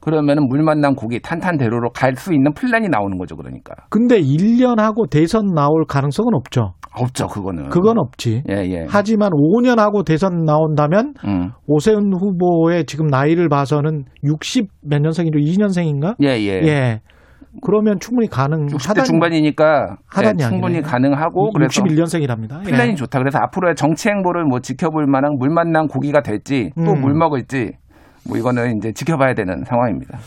그러면은 0.00 0.46
물 0.48 0.62
만난 0.62 0.94
고기 0.94 1.18
탄탄대로로 1.20 1.90
갈 1.90 2.14
수 2.16 2.32
있는 2.34 2.52
플랜이 2.52 2.88
나오는 2.88 3.16
거죠. 3.18 3.36
그러니까 3.36 3.74
근데 3.88 4.20
1년 4.20 4.76
하고 4.78 5.06
대선 5.06 5.46
나올 5.54 5.84
가능성은 5.88 6.34
없죠. 6.34 6.74
없죠. 6.94 7.26
그거는 7.26 7.68
그건 7.68 7.98
없지. 7.98 8.44
예, 8.48 8.54
예. 8.70 8.86
하지만 8.88 9.30
5년 9.30 9.78
하고 9.78 10.02
대선 10.02 10.44
나온다면 10.44 11.14
음. 11.26 11.50
오세훈 11.66 12.12
후보의 12.12 12.84
지금 12.86 13.06
나이를 13.06 13.48
봐서는 13.48 14.04
60 14.22 14.68
몇 14.82 15.00
년생이죠? 15.00 15.38
2년생인가? 15.38 16.14
예, 16.22 16.28
예. 16.28 17.00
그러면 17.62 17.98
충분히 18.00 18.28
가능하다. 18.28 18.76
60대 18.76 19.04
중반이니까 19.04 19.96
하단 20.06 20.40
예, 20.40 20.44
충분히. 20.44 20.82
가능하고 20.82 21.50
그래서 21.52 21.82
61년생이랍니다. 21.82 22.64
플랜이 22.64 22.92
예. 22.92 22.94
좋다. 22.94 23.18
그래서 23.18 23.38
앞으로의 23.38 23.76
정치 23.76 24.08
행보를 24.08 24.44
뭐 24.44 24.60
지켜볼 24.60 25.06
만한 25.06 25.36
물 25.38 25.50
만난 25.50 25.86
고기가 25.86 26.20
될지 26.22 26.70
또 26.76 26.92
음. 26.92 27.00
물 27.00 27.14
먹을지 27.14 27.72
뭐 28.28 28.38
이거는 28.38 28.76
이제 28.78 28.92
지켜봐야 28.92 29.34
되는 29.34 29.62
상황입니다. 29.64 30.18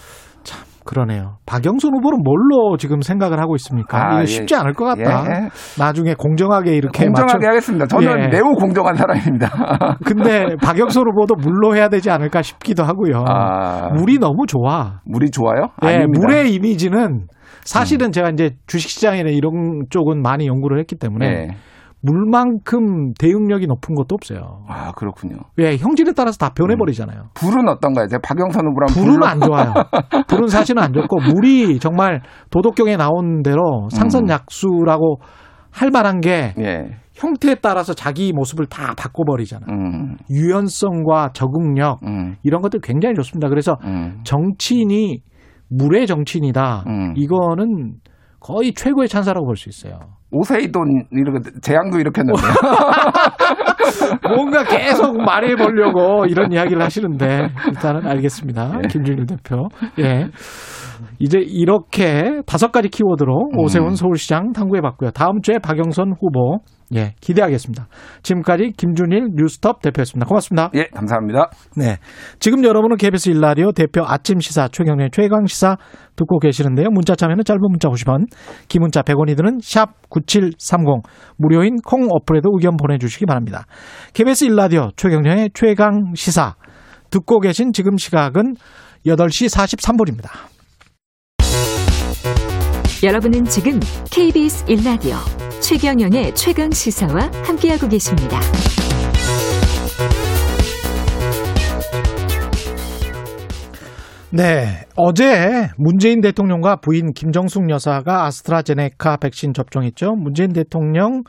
그러네요. 0.87 1.37
박영선 1.45 1.93
후보는 1.93 2.23
뭘로 2.23 2.77
지금 2.77 3.01
생각을 3.01 3.39
하고 3.39 3.55
있습니까? 3.57 3.97
아, 3.97 4.11
이거 4.13 4.21
예. 4.21 4.25
쉽지 4.25 4.55
않을 4.55 4.73
것 4.73 4.85
같다. 4.85 5.25
예. 5.29 5.49
나중에 5.77 6.15
공정하게 6.17 6.75
이렇게 6.75 7.05
공정하게 7.05 7.33
맞춰- 7.37 7.47
하겠습니다. 7.49 7.85
저는 7.85 8.23
예. 8.23 8.27
매우 8.29 8.53
공정한 8.53 8.95
사람입니다. 8.95 9.49
근데 10.05 10.55
박영선 10.61 11.03
후보도 11.09 11.35
물로 11.35 11.75
해야 11.75 11.89
되지 11.89 12.09
않을까 12.09 12.41
싶기도 12.41 12.83
하고요. 12.83 13.23
아. 13.27 13.89
물이 13.93 14.17
너무 14.19 14.45
좋아. 14.47 15.01
물이 15.05 15.29
좋아요? 15.31 15.67
네. 15.83 16.03
음. 16.05 16.11
물의 16.11 16.53
이미지는 16.53 17.27
사실은 17.63 18.11
제가 18.11 18.29
이제 18.29 18.51
주식시장이나 18.67 19.29
이런 19.29 19.83
쪽은 19.89 20.21
많이 20.21 20.47
연구를 20.47 20.79
했기 20.79 20.95
때문에 20.95 21.25
예. 21.27 21.47
물만큼 22.07 23.13
대응력이 23.19 23.67
높은 23.67 23.95
것도 23.95 24.15
없어요. 24.15 24.63
아 24.67 24.91
그렇군요. 24.93 25.37
왜 25.57 25.77
형질에 25.77 26.13
따라서 26.13 26.37
다 26.37 26.53
변해버리잖아요. 26.53 27.29
불은 27.33 27.67
어떤가요? 27.67 28.07
제가 28.07 28.21
박영선 28.23 28.65
후보랑 28.67 28.87
불은 28.93 29.23
안 29.23 29.39
좋아요. 29.41 29.73
불은 30.27 30.47
사실은 30.47 30.81
안 30.81 30.93
좋고 30.93 31.17
물이 31.19 31.79
정말 31.79 32.21
도덕경에 32.49 32.95
나온 32.95 33.43
대로 33.43 33.89
상선약수라고 33.91 35.19
할 35.71 35.91
만한 35.91 36.21
게 36.21 36.53
예. 36.59 36.97
형태에 37.13 37.55
따라서 37.55 37.93
자기 37.93 38.31
모습을 38.31 38.67
다 38.67 38.93
바꿔버리잖아요. 38.95 39.67
음, 39.69 40.17
유연성과 40.29 41.31
적응력 41.33 41.99
음, 42.03 42.35
이런 42.43 42.61
것들 42.61 42.79
굉장히 42.81 43.15
좋습니다. 43.15 43.49
그래서 43.49 43.75
음. 43.83 44.21
정치인이 44.23 45.21
물의 45.69 46.07
정치인이다. 46.07 46.83
음. 46.87 47.13
이거는 47.17 47.95
거의 48.47 48.73
최고의 48.73 49.09
찬사라고 49.09 49.45
볼 49.45 49.55
수 49.57 49.67
있어요. 49.69 49.99
오세이돈 50.31 51.07
이렇게 51.11 51.49
재앙도 51.61 51.99
이렇게 51.99 52.21
했는데 52.21 52.41
뭔가 54.27 54.63
계속 54.63 55.17
말해 55.17 55.55
보려고 55.55 56.25
이런 56.25 56.51
이야기를 56.51 56.81
하시는데 56.81 57.49
일단은 57.67 58.07
알겠습니다. 58.07 58.79
예. 58.83 58.87
김준일 58.87 59.25
대표. 59.25 59.67
예. 59.99 60.27
이제 61.19 61.39
이렇게 61.39 62.41
다섯 62.45 62.71
가지 62.71 62.89
키워드로 62.89 63.49
음. 63.53 63.59
오세훈 63.59 63.95
서울시장 63.95 64.51
탐구해 64.53 64.81
봤고요. 64.81 65.11
다음 65.11 65.41
주에 65.41 65.57
박영선 65.59 66.13
후보 66.19 66.59
예, 66.95 67.13
기대하겠습니다. 67.19 67.87
지금까지 68.23 68.71
김준일 68.77 69.29
뉴스톱 69.35 69.81
대표였습니다. 69.81 70.25
고맙습니다. 70.25 70.69
예 70.75 70.85
감사합니다. 70.93 71.49
네. 71.75 71.97
지금 72.39 72.63
여러분은 72.63 72.97
KBS 72.97 73.29
일라디오 73.29 73.71
대표 73.71 74.03
아침 74.05 74.39
시사 74.39 74.69
최경련 74.69 75.09
최강 75.11 75.45
시사 75.45 75.75
듣고 76.15 76.39
계시는데요. 76.39 76.89
문자 76.89 77.15
참여는 77.15 77.43
짧은 77.43 77.59
문자 77.61 77.89
50원, 77.89 78.27
긴 78.69 78.81
문자 78.81 79.01
100원이 79.01 79.35
드는 79.35 79.59
샵 79.61 79.89
9730 80.09 81.03
무료인 81.37 81.75
콩 81.85 82.07
어플에도 82.09 82.49
의견 82.53 82.77
보내 82.77 82.97
주시기 82.97 83.25
바랍니다. 83.25 83.65
KBS 84.13 84.45
일라디오 84.45 84.89
최경련의 84.95 85.51
최강 85.53 86.13
시사 86.15 86.55
듣고 87.09 87.39
계신 87.39 87.73
지금 87.73 87.97
시각은 87.97 88.55
8시 89.05 89.53
43분입니다. 89.53 90.56
여러분은 93.03 93.45
지금 93.45 93.79
KBS 94.11 94.65
1라디오 94.65 95.17
최경영의 95.61 96.33
최강 96.33 96.71
시사와 96.71 97.29
함께하고 97.45 97.87
계십니다. 97.87 98.39
네. 104.31 104.85
어제 104.95 105.67
문재인 105.77 106.21
대통령과 106.21 106.77
부인 106.77 107.13
김정숙 107.13 107.69
여사가 107.69 108.25
아스트라제네카 108.25 109.17
백신 109.17 109.53
접종했죠. 109.53 110.15
문재인 110.15 110.51
대통령 110.51 111.21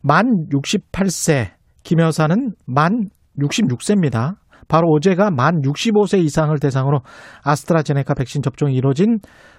만 0.00 0.24
68세, 0.54 1.50
김 1.82 2.00
여사는 2.00 2.54
만 2.66 3.10
66세입니다. 3.38 4.36
바로 4.68 4.88
어제가 4.92 5.30
만 5.30 5.60
65세 5.60 6.24
이상을 6.24 6.58
대상으로 6.58 7.00
아스트라제네카 7.42 8.14
백신 8.14 8.40
접종이 8.40 8.74
이루어진 8.74 9.18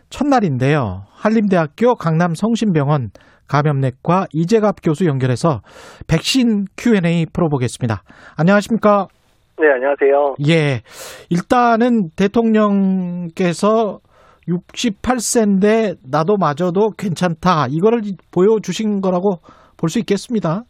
첫날인데요. 0.10 1.04
한림대학교 1.12 1.96
강남성심병원 1.96 3.10
감염내과 3.48 4.28
이재갑 4.34 4.78
교수 4.84 5.06
연결해서 5.06 5.62
백신 6.08 6.66
Q&A 6.78 7.26
풀어보겠습니다. 7.32 8.04
안녕하십니까? 8.38 9.08
네, 9.58 9.68
안녕하세요. 9.74 10.36
예. 10.48 10.82
일단은 11.30 12.10
대통령께서 12.16 14.00
68세인데 14.48 15.96
나도 16.10 16.38
마저도 16.38 16.92
괜찮다. 16.98 17.68
이거를 17.70 18.02
보여주신 18.32 19.02
거라고 19.02 19.40
볼 19.78 19.90
수 19.90 20.00
있겠습니다. 20.00 20.64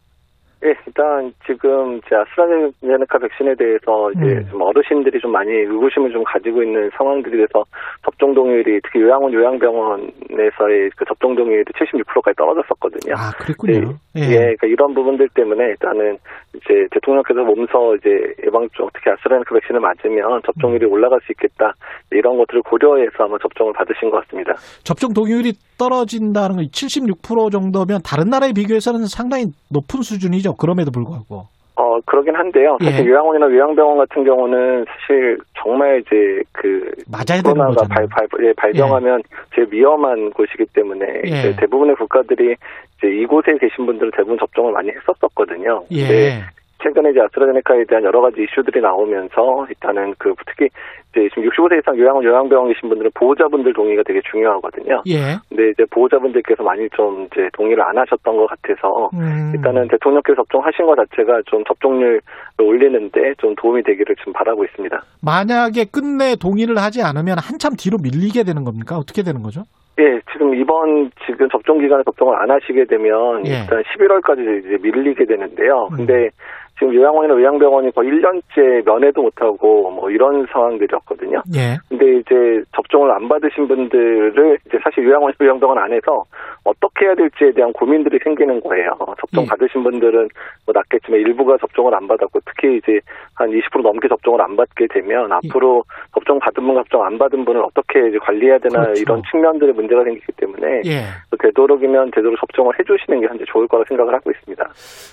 예, 0.66 0.74
일단 0.84 1.32
지금 1.46 2.00
제 2.08 2.16
아스트라제네카 2.16 3.18
백신에 3.18 3.54
대해서 3.54 4.10
이제 4.12 4.24
음. 4.24 4.46
좀 4.50 4.60
어르신들이 4.62 5.20
좀 5.20 5.30
많이 5.30 5.50
의구심을 5.52 6.10
좀 6.12 6.24
가지고 6.24 6.62
있는 6.62 6.90
상황들이 6.96 7.36
돼서 7.38 7.64
접종 8.04 8.34
동의율이 8.34 8.80
특히 8.82 9.00
요양원 9.00 9.32
요양병원에서의 9.32 10.90
그 10.96 11.04
접종 11.04 11.36
동의율이 11.36 11.64
76%까지 11.64 12.34
떨어졌었거든요. 12.36 13.14
아, 13.16 13.30
그랬군요. 13.38 13.94
예, 14.16 14.22
예, 14.22 14.36
그러니까 14.36 14.66
이런 14.66 14.94
부분들 14.94 15.28
때문에 15.34 15.64
일단은 15.66 16.18
이제 16.56 16.86
대통령께서 16.90 17.40
몸서 17.44 17.94
이제 17.96 18.08
예방종 18.44 18.88
특히 18.94 19.10
아스트라제네카 19.10 19.54
백신을 19.54 19.80
맞으면 19.80 20.40
접종률이 20.44 20.86
올라갈 20.86 21.20
수 21.20 21.32
있겠다 21.32 21.74
이런 22.10 22.36
것들을 22.38 22.62
고려해서 22.62 23.24
아마 23.24 23.36
접종을 23.38 23.72
받으신 23.72 24.10
것 24.10 24.24
같습니다. 24.24 24.54
접종 24.84 25.12
동의율이 25.12 25.52
떨어진다는 25.78 26.56
건 26.56 26.64
76% 26.66 27.52
정도면 27.52 28.00
다른 28.04 28.30
나라에 28.30 28.52
비교해서는 28.52 29.06
상당히 29.06 29.46
높은 29.70 30.02
수준이죠. 30.02 30.56
그럼에도 30.56 30.90
불구하고. 30.90 31.56
어, 31.78 32.00
그러긴 32.06 32.34
한데요. 32.34 32.78
사실 32.82 33.04
예. 33.04 33.10
요양원이나 33.10 33.50
요양병원 33.50 33.98
같은 33.98 34.24
경우는 34.24 34.86
사실 34.86 35.36
정말 35.62 36.00
이제 36.00 36.42
그 36.52 36.90
맞아야 37.06 37.42
코로나가. 37.42 37.86
발, 37.86 38.06
발, 38.08 38.26
예, 38.44 38.52
발병하면 38.54 39.20
제일 39.54 39.68
위험한 39.70 40.30
곳이기 40.30 40.64
때문에 40.72 41.06
예. 41.26 41.56
대부분의 41.56 41.96
국가들이 41.96 42.56
이제 42.98 43.08
이곳에 43.08 43.52
계신 43.58 43.86
분들은 43.86 44.12
대부분 44.16 44.38
접종을 44.38 44.72
많이 44.72 44.90
했었었거든요. 44.90 45.84
예. 45.92 46.44
최근에 46.82 47.10
이제 47.10 47.20
아스트라제네카에 47.20 47.84
대한 47.88 48.04
여러 48.04 48.20
가지 48.20 48.42
이슈들이 48.42 48.80
나오면서 48.80 49.66
일단은 49.68 50.14
그 50.18 50.34
특히 50.46 50.68
이제 51.10 51.28
지금 51.30 51.48
65세 51.48 51.78
이상 51.78 51.96
요양원 51.98 52.22
요양병원 52.22 52.72
계신 52.72 52.88
분들은 52.88 53.10
보호자분들 53.14 53.72
동의가 53.72 54.02
되게 54.06 54.20
중요하거든요. 54.30 55.02
예. 55.06 55.38
근데 55.48 55.70
이제 55.70 55.84
보호자분들께서 55.90 56.62
많이 56.62 56.88
좀 56.90 57.26
이제 57.32 57.48
동의를 57.54 57.82
안 57.82 57.96
하셨던 57.98 58.36
것 58.36 58.46
같아서 58.46 59.10
음. 59.14 59.52
일단은 59.54 59.88
대통령께서 59.88 60.36
접종하신 60.36 60.86
것 60.86 60.96
자체가 60.96 61.40
좀 61.46 61.64
접종률을 61.64 62.20
올리는데 62.60 63.34
좀 63.38 63.54
도움이 63.56 63.82
되기를 63.82 64.14
좀 64.22 64.32
바라고 64.32 64.64
있습니다. 64.64 65.02
만약에 65.22 65.86
끝내 65.86 66.36
동의를 66.36 66.76
하지 66.76 67.02
않으면 67.02 67.38
한참 67.38 67.72
뒤로 67.76 67.98
밀리게 67.98 68.44
되는 68.44 68.64
겁니까? 68.64 68.96
어떻게 68.96 69.22
되는 69.22 69.42
거죠? 69.42 69.62
예, 69.98 70.20
지금 70.32 70.54
이번 70.54 71.10
지금 71.24 71.48
접종 71.48 71.78
기간에 71.78 72.02
접종을 72.04 72.36
안 72.36 72.50
하시게 72.50 72.84
되면 72.84 73.46
예. 73.46 73.60
일단 73.60 73.82
11월까지 73.82 74.60
이제 74.60 74.78
밀리게 74.82 75.24
되는데요. 75.24 75.88
음. 75.92 75.96
근데 75.96 76.30
지금 76.78 76.94
요양원이나 76.94 77.34
요양병원이 77.34 77.92
거의 77.92 78.10
1년째 78.10 78.84
면회도 78.84 79.22
못하고 79.22 79.90
뭐 79.90 80.10
이런 80.10 80.46
상황들이었거든요. 80.52 81.42
예. 81.54 81.78
근데 81.88 82.18
이제 82.18 82.62
접종을 82.74 83.10
안 83.10 83.28
받으신 83.28 83.66
분들을 83.66 84.58
이제 84.66 84.78
사실 84.82 85.04
요양원, 85.04 85.32
요양병원 85.40 85.78
안에서 85.78 86.24
어떻게 86.64 87.06
해야 87.06 87.14
될지에 87.14 87.52
대한 87.52 87.72
고민들이 87.72 88.18
생기는 88.22 88.60
거예요. 88.60 88.90
접종 89.20 89.44
예. 89.44 89.46
받으신 89.48 89.82
분들은 89.82 90.28
뭐 90.66 90.72
낫겠지만 90.74 91.20
일부가 91.20 91.56
접종을 91.58 91.94
안 91.94 92.06
받았고 92.06 92.40
특히 92.44 92.76
이제 92.76 93.00
한 93.34 93.50
20% 93.50 93.82
넘게 93.82 94.08
접종을 94.08 94.40
안 94.42 94.56
받게 94.56 94.88
되면 94.90 95.32
앞으로 95.32 95.84
접종 96.14 96.38
받은 96.38 96.62
분, 96.66 96.74
접종 96.74 97.04
안 97.04 97.16
받은 97.18 97.44
분을 97.44 97.62
어떻게 97.62 98.08
이제 98.08 98.18
관리해야 98.18 98.58
되나 98.58 98.82
그렇죠. 98.82 99.00
이런 99.00 99.22
측면들의 99.30 99.74
문제가 99.74 100.04
생기기 100.04 100.32
때문에 100.36 100.82
예. 100.84 101.04
되도록이면 101.40 102.10
제대로 102.14 102.36
접종을 102.36 102.74
해주시는 102.78 103.20
게 103.20 103.26
현재 103.26 103.44
좋을 103.48 103.68
거라 103.68 103.84
생각을 103.88 104.14
하고 104.14 104.30
있습니다. 104.30 104.64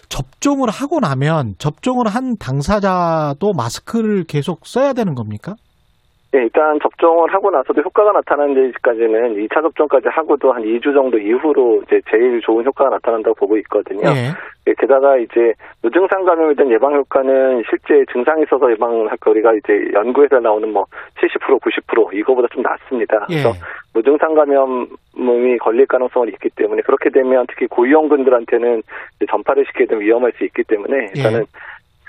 접종을 0.10 0.70
하고 0.70 1.00
나면 1.00 1.53
접종을 1.58 2.08
한 2.08 2.38
당사자도 2.38 3.54
마스크를 3.54 4.24
계속 4.26 4.66
써야 4.66 4.94
되는 4.94 5.16
겁니까? 5.16 5.56
네, 6.34 6.40
일단 6.40 6.80
접종을 6.82 7.32
하고 7.32 7.52
나서도 7.52 7.80
효과가 7.84 8.12
나타나는 8.12 8.72
데까지는 8.72 9.36
2차 9.36 9.62
접종까지 9.62 10.08
하고도 10.10 10.52
한 10.52 10.64
2주 10.64 10.92
정도 10.92 11.20
이후로 11.20 11.84
이제 11.86 12.02
제일 12.10 12.42
좋은 12.42 12.66
효과가 12.66 12.90
나타난다고 12.90 13.36
보고 13.36 13.56
있거든요. 13.58 14.10
예. 14.10 14.34
네, 14.66 14.74
게다가 14.80 15.16
이제 15.18 15.54
무증상 15.84 16.26
감염에 16.26 16.56
대한 16.56 16.72
예방 16.72 16.96
효과는 16.96 17.62
실제 17.70 18.04
증상이 18.12 18.44
있어서 18.44 18.72
예방할 18.72 19.16
거리가 19.18 19.54
이제 19.54 19.92
연구에서 19.94 20.40
나오는 20.40 20.74
뭐 20.74 20.86
70% 21.22 21.62
90% 21.62 22.16
이거보다 22.16 22.48
좀 22.52 22.64
낮습니다. 22.64 23.28
예. 23.30 23.36
그래서 23.36 23.54
무증상 23.94 24.34
감염이 24.34 25.58
걸릴 25.60 25.86
가능성은 25.86 26.30
있기 26.30 26.50
때문에 26.56 26.82
그렇게 26.82 27.12
되면 27.12 27.46
특히 27.48 27.68
고위험군들한테는 27.68 28.82
전파를 29.30 29.66
시키게 29.68 29.86
되면 29.86 30.04
위험할 30.04 30.32
수 30.38 30.46
있기 30.46 30.64
때문에 30.64 31.12
일단은 31.14 31.42
예. 31.42 31.46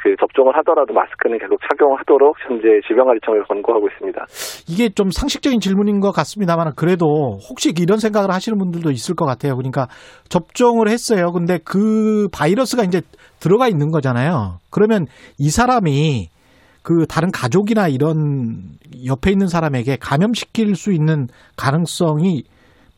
그 0.05 0.15
접종을 0.21 0.55
하더라도 0.59 0.93
마스크는 0.93 1.39
계속 1.39 1.59
착용하도록 1.67 2.37
현재 2.47 2.69
질병관리청에서 2.87 3.45
권고하고 3.49 3.89
있습니다. 3.89 4.27
이게 4.69 4.91
좀 4.91 5.09
상식적인 5.11 5.61
질문인 5.61 6.01
것 6.01 6.13
같습니다만 6.13 6.73
그래도 6.77 7.07
혹시 7.49 7.73
이런 7.81 7.99
생각을 7.99 8.31
하시는 8.31 8.59
분들도 8.59 8.91
있을 8.91 9.15
것 9.15 9.25
같아요. 9.25 9.57
그러니까 9.57 9.87
접종을 10.29 10.89
했어요. 10.89 11.33
근데 11.33 11.59
그 11.65 12.29
바이러스가 12.35 12.85
이제 12.85 13.01
들어가 13.41 13.67
있는 13.67 13.91
거잖아요. 13.91 14.59
그러면 14.71 15.07
이 15.39 15.49
사람이 15.49 16.29
그 16.83 17.07
다른 17.07 17.31
가족이나 17.31 17.89
이런 17.89 18.77
옆에 19.07 19.31
있는 19.31 19.47
사람에게 19.47 19.97
감염시킬 19.99 20.75
수 20.77 20.93
있는 20.93 21.29
가능성이 21.57 22.43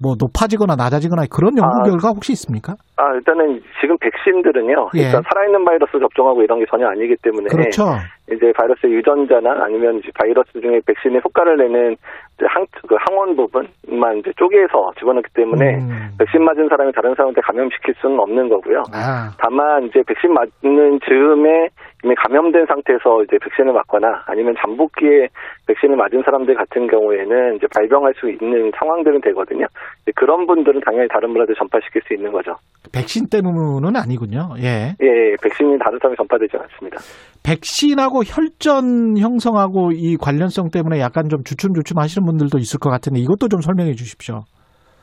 뭐 0.01 0.15
높아지거나 0.19 0.77
낮아지거나 0.77 1.25
그런 1.31 1.57
연구 1.57 1.81
아. 1.81 1.83
결과 1.85 2.09
혹시 2.11 2.33
있습니까? 2.33 2.75
아, 2.97 3.15
일단은 3.15 3.63
지금 3.81 3.97
백신들은요. 3.99 4.91
예. 4.97 5.01
일단 5.07 5.23
살아있는 5.23 5.65
바이러스 5.65 5.99
접종하고 5.99 6.43
이런 6.43 6.59
게 6.59 6.67
전혀 6.71 6.87
아니기 6.89 7.17
때문에 7.23 7.49
그렇죠. 7.49 7.97
이제 8.31 8.53
바이러스의 8.53 8.93
유전자나 8.93 9.65
아니면 9.65 10.03
바이러스 10.15 10.61
중에 10.61 10.81
백신의 10.87 11.23
효과를 11.25 11.57
내는 11.57 11.97
항, 12.45 12.67
그 12.87 12.97
항원 12.99 13.35
부분만 13.35 14.19
이제 14.19 14.33
쪼개서 14.37 14.93
집어넣기 14.99 15.29
때문에 15.33 15.77
음. 15.77 16.11
백신 16.19 16.45
맞은 16.45 16.69
사람이 16.69 16.93
다른 16.93 17.15
사람한테 17.15 17.41
감염시킬 17.41 17.95
수는 18.01 18.21
없는 18.21 18.49
거고요. 18.49 18.83
아, 18.93 19.31
다만 19.39 19.85
이제 19.85 20.03
백신 20.07 20.33
맞는 20.35 21.01
즈음에 21.09 21.69
이미 22.05 22.15
감염된 22.15 22.67
상태에서 22.67 23.23
이제 23.25 23.39
백신을 23.39 23.73
맞거나 23.73 24.25
아니면 24.27 24.55
잠복기에 24.61 25.29
백신을 25.67 25.97
맞은 25.97 26.23
사람들 26.25 26.55
같은 26.55 26.87
경우에는 26.89 27.57
이제 27.57 27.67
발병할 27.75 28.15
수 28.19 28.31
있는 28.31 28.71
상황들은 28.77 29.23
되거든요. 29.23 29.67
그런 30.15 30.47
분들은 30.47 30.83
당연히 30.85 31.09
다른 31.09 31.33
분한테 31.33 31.55
전파시킬 31.55 32.03
수 32.07 32.15
있는 32.15 32.33
거죠. 32.33 32.57
백신 32.93 33.29
때문은 33.31 33.97
아니군요. 33.97 34.55
예. 34.59 34.95
예, 35.01 35.37
백신이 35.43 35.79
다른 35.79 35.99
사람에 35.99 36.17
전파되지 36.17 36.57
않습니다. 36.57 36.99
백신하고 37.45 38.23
혈전 38.25 39.19
형성하고 39.19 39.93
이 39.93 40.17
관련성 40.17 40.71
때문에 40.73 41.01
약간 41.01 41.29
좀 41.29 41.45
주춤주춤 41.45 41.99
하시는 41.99 42.25
분들도 42.27 42.59
있을 42.59 42.79
것 42.81 42.91
같은데 42.91 43.21
이것도 43.21 43.49
좀 43.49 43.61
설명해 43.61 43.93
주십시오. 43.93 44.43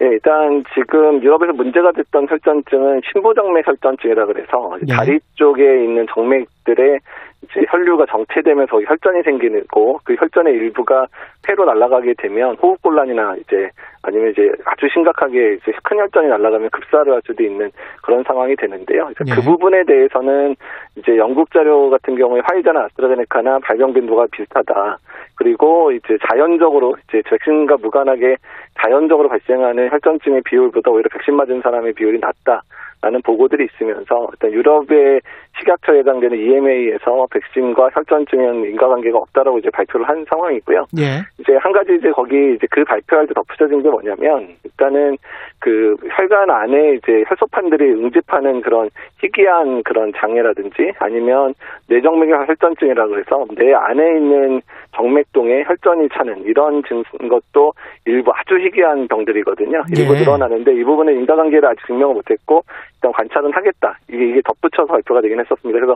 예, 0.01 0.07
일단 0.07 0.64
지금 0.73 1.22
유럽에서 1.23 1.53
문제가 1.53 1.91
됐던 1.91 2.27
혈전증은 2.30 3.01
신부정맥 3.11 3.65
혈전증이라 3.68 4.26
그래서 4.26 4.77
네. 4.81 4.93
다리 4.93 5.19
쪽에 5.35 5.64
있는 5.84 6.05
정맥 6.14 6.47
들의 6.64 6.99
이제 7.44 7.65
혈류가 7.69 8.06
정체되면서 8.10 8.81
혈전이 8.81 9.23
생기고 9.23 9.99
그 10.03 10.15
혈전의 10.15 10.53
일부가 10.53 11.07
폐로 11.45 11.65
날아가게 11.65 12.14
되면 12.18 12.56
호흡곤란이나 12.56 13.35
이제 13.38 13.69
아니면 14.02 14.31
이제 14.31 14.49
아주 14.65 14.88
심각하게 14.91 15.56
이제 15.56 15.72
큰 15.84 15.98
혈전이 15.99 16.27
날아가면 16.27 16.69
급사를 16.69 17.11
할 17.11 17.22
수도 17.26 17.44
있는 17.44 17.72
그런 18.02 18.23
상황이 18.23 18.56
되는데요. 18.56 19.10
그래서 19.15 19.23
네. 19.26 19.35
그 19.35 19.41
부분에 19.41 19.84
대해서는 19.84 20.56
이제 20.98 21.18
영국 21.18 21.52
자료 21.52 21.90
같은 21.90 22.15
경우에 22.15 22.41
화이자나 22.44 22.85
아스트라제네카나 22.85 23.60
발병 23.60 23.94
빈도가 23.94 24.27
비슷하다. 24.31 24.98
그리고 25.35 25.91
이제 25.91 26.18
자연적으로 26.30 26.95
이제 27.07 27.22
백신과 27.26 27.77
무관하게 27.77 28.38
자연적으로 28.81 29.30
발생하는 29.30 29.91
혈전증의 29.91 30.41
비율보다 30.45 30.91
오히려 30.91 31.10
백신 31.11 31.35
맞은 31.35 31.61
사람의 31.61 31.94
비율이 31.94 32.19
낮다. 32.19 32.61
라는 33.04 33.22
보고들이 33.22 33.66
있으면서 33.66 34.30
일단 34.32 34.54
유럽의 34.54 35.20
식약처에 35.60 36.00
해당되는 36.00 36.38
EMA에서 36.38 37.28
백신과 37.32 37.90
혈전증은 37.94 38.64
인과관계가 38.72 39.18
없다라고 39.18 39.60
이제 39.60 39.70
발표를 39.72 40.08
한 40.08 40.26
상황이고요. 40.30 40.86
예. 40.98 41.22
이제 41.38 41.58
한 41.60 41.74
가지 41.74 41.96
이제 41.96 42.12
거기 42.12 42.54
이제 42.56 42.66
그 42.72 42.86
발표할 42.86 43.28
때 43.28 43.34
덧붙여진 43.34 43.84
게 43.84 43.90
뭐냐면 43.90 44.56
일단은 44.64 45.18
그 45.60 45.98
혈관 46.16 46.50
안에 46.50 46.94
이제 46.94 47.26
혈소판들이 47.28 47.92
응집하는 47.92 48.62
그런 48.62 48.90
희귀한 49.20 49.84
그런 49.84 50.14
장애라든지 50.16 50.94
아니면 51.00 51.54
뇌정맥의 51.90 52.48
혈전증이라고 52.48 53.20
해서 53.20 53.46
뇌 53.58 53.74
안에 53.74 54.18
있는 54.18 54.62
정맥동에 54.95 55.64
혈전이 55.65 56.10
차는 56.14 56.44
이런 56.44 56.84
증 56.88 57.03
것도 57.28 57.74
일부 58.06 58.32
아주 58.36 58.56
희귀한 58.64 59.07
병들이거든요. 59.07 59.84
일부 59.98 60.15
예. 60.15 60.20
늘어나는데 60.20 60.74
이 60.74 60.84
부분은 60.84 61.14
인과관계를 61.20 61.68
아직 61.68 61.86
증명을 61.88 62.14
못했고 62.15 62.61
일단 62.95 63.11
관찰은 63.11 63.52
하겠다. 63.53 63.98
이게 64.10 64.30
이게 64.30 64.41
덧붙여서 64.45 64.88
발표가 64.88 65.22
되긴 65.22 65.40
했었습니다. 65.40 65.80
그래서 65.80 65.95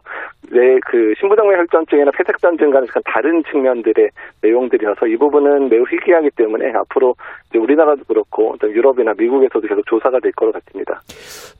내 0.52 0.78
그 0.90 1.14
신부정맥 1.20 1.58
혈전증이나 1.60 2.12
폐색전증과는 2.12 2.88
약간 2.88 3.04
다른 3.06 3.44
측면들의 3.44 4.10
내용들이어서 4.42 5.08
이 5.08 5.18
부분은 5.18 5.70
매우 5.70 5.84
희귀하기 5.90 6.30
때문에 6.36 6.72
앞으로 6.74 7.14
우리나라도 7.56 8.04
그렇고 8.08 8.56
유럽이나 8.64 9.14
미국에서도 9.18 9.68
계속 9.68 9.86
조사가 9.86 10.20
될 10.22 10.32
거로 10.34 10.52
같습니다. 10.54 11.00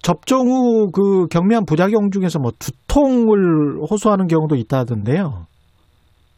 접종 0.02 0.48
후 0.48 0.92
그 0.92 1.28
경미한 1.28 1.66
부작용 1.66 2.10
중에서 2.12 2.40
뭐 2.40 2.52
두통을 2.60 3.80
호소하는 3.90 4.28
경우도 4.28 4.56
있다던데요. 4.56 5.48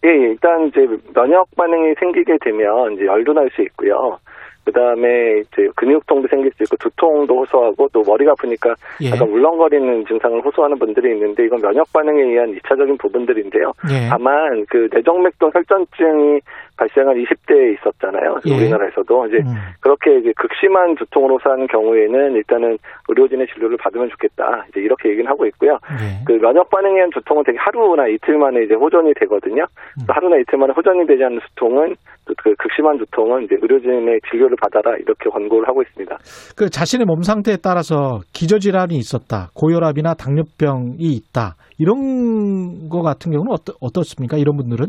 예, 0.05 0.09
예, 0.09 0.13
일단 0.31 0.67
이제 0.67 0.87
면역 1.13 1.47
반응이 1.55 1.95
생기게 1.99 2.37
되면 2.41 2.93
이제 2.93 3.05
열도 3.05 3.33
날 3.33 3.49
수 3.51 3.61
있고요. 3.63 4.19
그 4.65 4.71
다음에 4.71 5.39
이제 5.39 5.67
근육통도 5.75 6.27
생길 6.27 6.51
수 6.53 6.63
있고 6.63 6.77
두통도 6.77 7.39
호소하고 7.39 7.89
또 7.91 8.03
머리가 8.05 8.31
아프니까 8.33 8.75
예. 9.01 9.09
약간 9.09 9.27
울렁거리는 9.29 10.05
증상을 10.05 10.41
호소하는 10.45 10.77
분들이 10.77 11.11
있는데 11.13 11.45
이건 11.45 11.59
면역 11.61 11.91
반응에 11.91 12.21
의한 12.21 12.53
2차적인 12.55 12.99
부분들인데요. 12.99 13.73
예. 13.91 14.09
다만 14.09 14.65
그 14.69 14.87
뇌정맥동 14.91 15.51
혈전증이 15.53 16.41
발생한 16.77 17.15
20대에 17.15 17.73
있었잖아요. 17.77 18.39
예. 18.45 18.55
우리나라에서도 18.55 19.27
이제 19.27 19.37
음. 19.37 19.53
그렇게 19.81 20.17
이제 20.19 20.33
극심한 20.37 20.95
두통으로 20.95 21.35
호소하는 21.35 21.67
경우에는 21.67 22.33
일단은 22.33 22.77
의료진의 23.07 23.47
진료를 23.47 23.77
받으면 23.77 24.09
좋겠다. 24.09 24.65
이제 24.69 24.81
이렇게 24.81 25.09
얘기는 25.09 25.29
하고 25.29 25.45
있고요. 25.47 25.79
예. 25.91 26.23
그 26.25 26.33
면역 26.33 26.69
반응에 26.69 26.99
의한 26.99 27.09
두통은 27.11 27.43
되게 27.43 27.57
하루나 27.57 28.07
이틀 28.07 28.37
만에 28.37 28.63
이제 28.63 28.73
호전이 28.73 29.13
되거든요. 29.15 29.63
음. 29.97 30.05
하루나 30.07 30.37
이틀 30.37 30.59
만에 30.59 30.73
호전이 30.73 31.07
되지 31.07 31.23
않는 31.23 31.39
두통은 31.49 31.95
또그 32.25 32.55
극심한 32.57 32.97
두통은 32.97 33.43
이제 33.43 33.57
의료진의 33.61 34.21
진료 34.29 34.48
를 34.49 34.57
받아라 34.61 34.97
이렇게 34.97 35.29
권고를 35.29 35.67
하고 35.67 35.81
있습니다. 35.83 36.17
그 36.55 36.69
자신의 36.69 37.05
몸 37.05 37.21
상태에 37.21 37.57
따라서 37.57 38.21
기저질환이 38.33 38.97
있었다, 38.97 39.49
고혈압이나 39.53 40.15
당뇨병이 40.15 40.97
있다 40.99 41.55
이런 41.77 42.89
거 42.89 43.01
같은 43.01 43.31
경우는 43.31 43.51
어떠, 43.51 43.73
어떻습니까? 43.79 44.37
이런 44.37 44.57
분들은? 44.57 44.87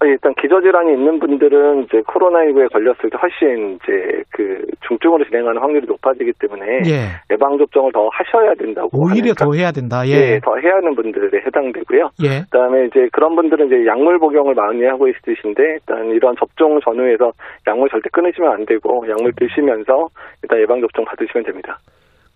어, 0.00 0.06
일단 0.06 0.32
기저질환이 0.34 0.92
있는 0.92 1.18
분들은 1.18 1.84
이제 1.84 1.98
코로나19에 2.02 2.72
걸렸을 2.72 3.10
때 3.10 3.18
훨씬 3.20 3.74
이제 3.82 4.22
그 4.30 4.64
중증으로 4.86 5.24
진행하는 5.24 5.60
확률이 5.60 5.86
높아지기 5.88 6.32
때문에 6.38 6.82
예. 6.86 7.18
예방 7.32 7.58
접종을 7.58 7.90
더 7.92 8.08
하셔야 8.12 8.54
된다고 8.54 8.90
오히려 8.92 9.34
하니까 9.34 9.44
더 9.44 9.52
해야 9.54 9.72
된다. 9.72 10.06
예, 10.06 10.12
예. 10.12 10.40
더 10.40 10.56
해야 10.58 10.76
하는 10.76 10.94
분들에 10.94 11.42
해당되고요. 11.44 12.10
예. 12.22 12.42
그다음에 12.50 12.86
이제 12.86 13.08
그런 13.12 13.34
분들은 13.34 13.66
이제 13.66 13.86
약물 13.86 14.20
복용을 14.20 14.54
많이 14.54 14.84
하고 14.84 15.08
있으신데 15.08 15.62
일단 15.62 16.06
이런 16.10 16.36
접종 16.38 16.78
전후에서 16.80 17.32
약물 17.66 17.88
절대 17.90 18.08
끊으시면 18.12 18.52
안 18.52 18.66
되고 18.66 19.04
약물 19.08 19.32
드시면서 19.34 20.06
일단 20.44 20.60
예방 20.60 20.80
접종 20.80 21.04
받으시면 21.06 21.44
됩니다. 21.44 21.78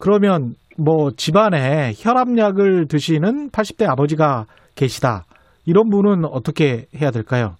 그러면 0.00 0.54
뭐 0.76 1.10
집안에 1.16 1.92
혈압약을 1.94 2.88
드시는 2.88 3.50
80대 3.50 3.88
아버지가 3.88 4.46
계시다. 4.74 5.22
이런 5.66 5.90
분은 5.90 6.24
어떻게 6.24 6.86
해야 7.00 7.10
될까요? 7.10 7.56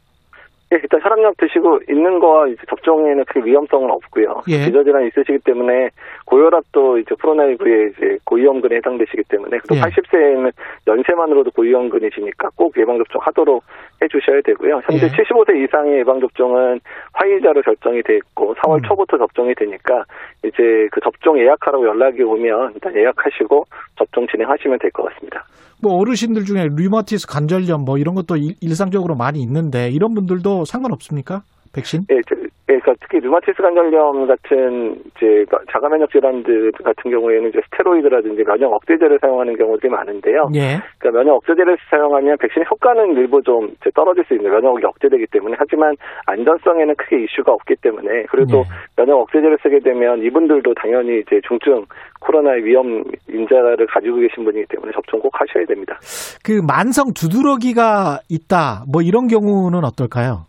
예, 0.73 0.79
일단 0.83 1.01
혈압약 1.03 1.37
드시고 1.37 1.81
있는 1.91 2.19
거와 2.19 2.49
이제 2.49 2.63
접종에는 2.69 3.25
그 3.29 3.45
위험성은 3.45 3.91
없고요. 3.91 4.43
예. 4.49 4.65
기저질환 4.65 5.07
있으시기 5.09 5.39
때문에 5.45 5.91
고혈압도 6.33 6.97
이제 6.99 7.15
코로나19에 7.15 7.93
이제 7.93 8.17
고위험군에 8.25 8.77
해당되시기 8.77 9.23
때문에 9.29 9.59
그리고 9.59 9.77
예. 9.77 9.81
80세에는 9.83 10.51
연세만으로도 10.87 11.51
고위험군이시니까 11.51 12.49
꼭 12.57 12.73
예방 12.79 12.97
접종 12.97 13.21
하도록 13.23 13.63
해주셔야 14.01 14.41
되고요. 14.43 14.81
현재 14.89 15.07
예. 15.07 15.11
75세 15.11 15.63
이상의 15.63 15.99
예방 15.99 16.21
접종은 16.21 16.81
화이자로 17.13 17.61
결정이 17.61 18.03
돼 18.03 18.17
있고 18.17 18.55
4월 18.55 18.77
음. 18.79 18.83
초부터 18.89 19.19
접종이 19.19 19.55
되니까 19.55 20.05
이제 20.43 20.89
그 20.91 21.01
접종 21.05 21.39
예약하라고 21.39 21.87
연락이 21.87 22.23
오면 22.23 22.73
일단 22.75 22.97
예약하시고 22.97 23.67
접종 23.99 24.27
진행하시면 24.29 24.79
될 24.79 24.91
것 24.93 25.05
같습니다. 25.13 25.45
뭐 25.83 25.99
어르신들 26.01 26.45
중에 26.45 26.69
류마티스 26.79 27.27
관절염 27.27 27.85
뭐 27.85 27.99
이런 27.99 28.15
것도 28.15 28.37
일- 28.37 28.55
일상적으로 28.63 29.17
많이 29.17 29.41
있는데 29.43 29.91
이런 29.91 30.15
분들도 30.15 30.65
상관없습니까? 30.65 31.43
백신? 31.75 32.03
예, 32.11 32.21
저- 32.29 32.37
예, 32.69 32.79
그러니까 32.79 32.95
특히 33.01 33.19
류마티스 33.21 33.61
관절염 33.61 34.27
같은 34.27 34.97
이제 35.17 35.45
자가 35.73 35.89
면역 35.89 36.11
질환들 36.11 36.73
같은 36.85 37.11
경우에는 37.11 37.49
이제 37.51 37.61
스테로이드라든지 37.71 38.45
면역 38.45 38.73
억제제를 38.73 39.19
사용하는 39.21 39.57
경우들이 39.57 39.91
많은데요. 39.91 40.49
예. 40.55 40.81
그러니까 40.99 41.19
면역 41.23 41.35
억제제를 41.37 41.77
사용하면 41.91 42.39
백신의 42.39 42.67
효과는 42.71 43.17
일부 43.17 43.43
좀 43.43 43.69
이제 43.81 43.91
떨어질 43.95 44.25
수 44.25 44.35
있는 44.35 44.51
면역이 44.51 44.85
억제되기 44.87 45.27
때문에 45.33 45.57
하지만 45.59 45.97
안전성에는 46.27 46.95
크게 46.97 47.25
이슈가 47.25 47.53
없기 47.53 47.77
때문에 47.83 48.25
그래도 48.31 48.59
예. 48.59 48.63
면역 48.97 49.19
억제제를 49.23 49.59
쓰게 49.63 49.81
되면 49.81 50.23
이분들도 50.23 50.73
당연히 50.75 51.21
이제 51.21 51.41
중증 51.47 51.85
코로나의 52.21 52.65
위험 52.65 53.03
인자를 53.29 53.87
가지고 53.89 54.17
계신 54.19 54.45
분이기 54.45 54.67
때문에 54.69 54.93
접종 54.93 55.21
꼭 55.21 55.33
하셔야 55.35 55.67
됩니다. 55.67 55.99
그 56.45 56.61
만성 56.67 57.13
두드러기가 57.15 58.21
있다. 58.31 58.85
뭐 58.91 59.03
이런 59.03 59.27
경우는 59.27 59.85
어떨까요? 59.85 60.47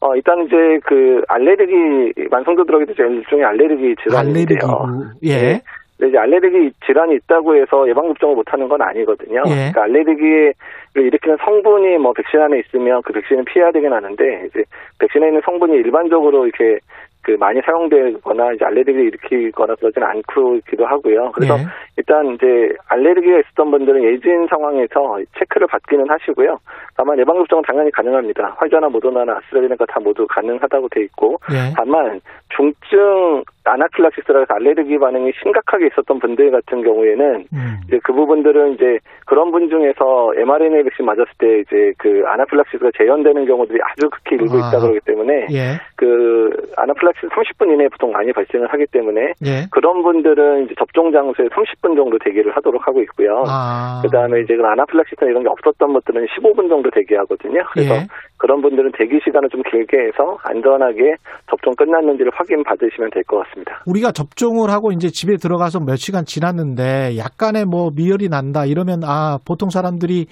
어, 0.00 0.14
일단 0.14 0.44
이제 0.44 0.56
그 0.84 1.22
알레르기 1.28 2.28
만성 2.30 2.54
두드러기도 2.56 2.92
이제 2.92 3.02
일종의 3.02 3.44
알레르기 3.44 3.96
질환인데요. 4.02 4.58
알레르기고. 4.60 5.04
예. 5.22 5.36
네. 5.36 5.62
근데 5.96 6.10
이제 6.10 6.18
알레르기 6.18 6.72
질환이 6.84 7.14
있다고 7.14 7.56
해서 7.56 7.88
예방 7.88 8.06
접종을 8.08 8.36
못 8.36 8.52
하는 8.52 8.68
건 8.68 8.82
아니거든요. 8.82 9.42
예. 9.46 9.72
그러니까 9.72 9.82
알레르기를 9.84 10.54
일으키는 10.96 11.38
성분이 11.42 11.98
뭐 11.98 12.12
백신 12.12 12.38
안에 12.38 12.58
있으면 12.60 13.00
그 13.02 13.14
백신을 13.14 13.44
피해야 13.44 13.70
되긴 13.72 13.92
하는데 13.92 14.46
이제 14.46 14.64
백신에 14.98 15.28
있는 15.28 15.40
성분이 15.44 15.74
일반적으로 15.76 16.46
이렇게 16.46 16.78
그 17.26 17.32
많이 17.40 17.60
사용되거나 17.60 18.52
이제 18.52 18.64
알레르기를 18.64 19.08
일으키거나 19.08 19.74
그러지는 19.74 20.06
않기도 20.06 20.86
하고요. 20.86 21.32
그래서 21.34 21.54
예. 21.58 21.64
일단 21.96 22.34
이제 22.34 22.46
알레르기가 22.88 23.40
있었던 23.40 23.68
분들은 23.72 24.04
예진 24.04 24.46
상황에서 24.46 25.18
체크를 25.36 25.66
받기는 25.66 26.08
하시고요. 26.08 26.58
다만 26.96 27.18
예방 27.18 27.36
접종은 27.38 27.64
당연히 27.66 27.90
가능합니다. 27.90 28.54
화이자나 28.58 28.88
모더나나 28.90 29.38
아스트라제네카 29.38 29.86
다 29.86 29.98
모두 29.98 30.24
가능하다고 30.28 30.88
돼 30.90 31.02
있고 31.02 31.38
예. 31.50 31.74
다만 31.76 32.20
중증 32.54 33.42
아나필락시스라 33.64 34.40
해서 34.40 34.54
알레르기 34.54 34.96
반응이 34.98 35.32
심각하게 35.42 35.88
있었던 35.88 36.20
분들 36.20 36.52
같은 36.52 36.82
경우에는 36.82 37.46
음. 37.52 37.76
이제 37.88 37.98
그 38.04 38.12
부분들은 38.12 38.74
이제 38.74 38.98
그런 39.26 39.50
분 39.50 39.68
중에서 39.68 40.32
mRNA 40.36 40.84
백신 40.84 41.04
맞았을 41.04 41.32
때 41.38 41.58
이제 41.58 41.92
그 41.98 42.22
아나필락시스가 42.26 42.90
재현되는 42.96 43.44
경우들이 43.46 43.80
아주 43.82 44.08
극히 44.10 44.36
아. 44.40 44.68
있다 44.68 44.78
그러기 44.78 45.00
때문에 45.04 45.48
예. 45.50 45.80
그 45.96 46.50
아나필락 46.76 47.15
시스 47.20 47.28
30분 47.28 47.72
이내에 47.72 47.88
보통 47.88 48.12
많이 48.12 48.32
발생을 48.32 48.72
하기 48.72 48.86
때문에 48.92 49.32
예. 49.44 49.66
그런 49.70 50.02
분들은 50.02 50.64
이제 50.64 50.74
접종 50.78 51.12
장소에 51.12 51.46
30분 51.48 51.96
정도 51.96 52.18
대기를 52.18 52.56
하도록 52.56 52.86
하고 52.86 53.00
있고요. 53.02 53.44
아. 53.48 54.00
그다음에 54.02 54.40
이제 54.40 54.56
그 54.56 54.64
아나필락시스나 54.64 55.30
이런 55.30 55.42
게 55.42 55.48
없었던 55.48 55.92
것들은 55.92 56.26
15분 56.26 56.68
정도 56.68 56.90
대기하거든요. 56.90 57.62
그래서 57.72 57.94
예. 57.94 58.06
그런 58.38 58.60
분들은 58.62 58.92
대기 58.98 59.18
시간을 59.24 59.48
좀 59.48 59.62
길게 59.62 59.96
해서 59.96 60.36
안전하게 60.44 61.16
접종 61.50 61.74
끝났는지를 61.74 62.30
확인 62.34 62.62
받으시면 62.64 63.10
될 63.10 63.22
것 63.26 63.42
같습니다. 63.44 63.82
우리가 63.86 64.12
접종을 64.12 64.70
하고 64.70 64.92
이제 64.92 65.08
집에 65.08 65.36
들어가서 65.36 65.80
몇 65.80 65.96
시간 65.96 66.24
지났는데 66.24 67.16
약간의 67.18 67.64
뭐 67.64 67.90
미열이 67.94 68.28
난다 68.28 68.64
이러면 68.64 69.00
아 69.04 69.38
보통 69.44 69.68
사람들이 69.68 70.26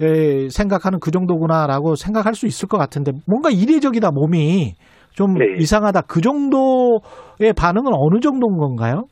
에, 0.00 0.48
생각하는 0.48 0.98
그 1.00 1.10
정도구나라고 1.10 1.94
생각할 1.94 2.34
수 2.34 2.46
있을 2.46 2.68
것 2.68 2.78
같은데 2.78 3.12
뭔가 3.28 3.50
이례적이다 3.50 4.10
몸이 4.12 4.74
좀 5.14 5.34
네. 5.34 5.46
이상하다 5.58 6.02
그 6.08 6.20
정도의 6.20 7.52
반응은 7.56 7.92
어느 7.94 8.20
정도인 8.20 8.56
건가요? 8.58 9.04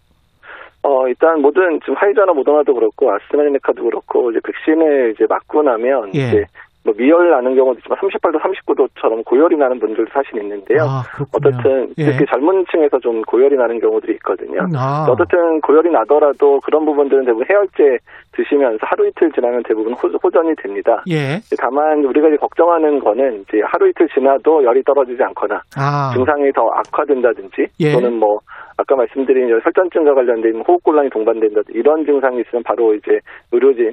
어, 0.82 1.06
일단 1.08 1.42
모든 1.42 1.78
지금 1.80 1.94
화이자나 1.96 2.32
모더나도 2.32 2.72
그렇고 2.72 3.12
아스트라제네카도 3.12 3.84
그렇고 3.84 4.30
이제 4.30 4.40
백신을 4.44 5.12
이제 5.14 5.24
맞고 5.28 5.62
나면 5.62 6.14
예. 6.14 6.20
이제 6.20 6.44
뭐 6.84 6.94
미열 6.96 7.30
나는 7.30 7.54
경우도 7.54 7.78
있지만 7.80 7.98
38도, 7.98 8.40
39도처럼 8.40 9.24
고열이 9.24 9.56
나는 9.56 9.78
분들도 9.78 10.10
사실 10.12 10.42
있는데요. 10.42 10.82
아. 10.82 11.02
어떻든 11.32 11.92
예. 11.98 12.04
특히 12.06 12.24
젊은 12.32 12.64
층에서 12.70 12.98
좀 13.00 13.20
고열이 13.22 13.56
나는 13.56 13.80
경우들이 13.80 14.14
있거든요. 14.14 14.60
아. 14.74 15.06
어떻든 15.10 15.60
고열이 15.60 15.90
나더라도 15.90 16.60
그런 16.64 16.86
부분들은 16.86 17.26
대부분 17.26 17.44
해열제 17.50 17.98
드시면서 18.32 18.78
하루 18.82 19.06
이틀 19.06 19.30
지나면 19.32 19.62
대부분 19.64 19.92
호, 19.92 20.08
호전이 20.08 20.54
됩니다. 20.56 21.02
예. 21.10 21.40
다만 21.60 22.04
우리가 22.04 22.28
이제 22.28 22.36
걱정하는 22.36 22.98
거는 23.00 23.42
이제 23.42 23.60
하루 23.64 23.88
이틀 23.88 24.08
지나도 24.08 24.64
열이 24.64 24.82
떨어지지 24.84 25.22
않거나 25.22 25.62
아. 25.76 26.12
증상이 26.14 26.50
더 26.52 26.66
악화된다든지 26.66 27.66
예. 27.80 27.92
또는 27.92 28.14
뭐 28.14 28.38
아까 28.78 28.96
말씀드린 28.96 29.46
이제 29.46 29.58
혈전증과 29.62 30.14
관련된 30.14 30.62
호흡곤란이 30.66 31.10
동반된다든지 31.10 31.78
이런 31.78 32.06
증상이 32.06 32.40
있으면 32.40 32.62
바로 32.64 32.94
이제 32.94 33.20
의료진 33.52 33.92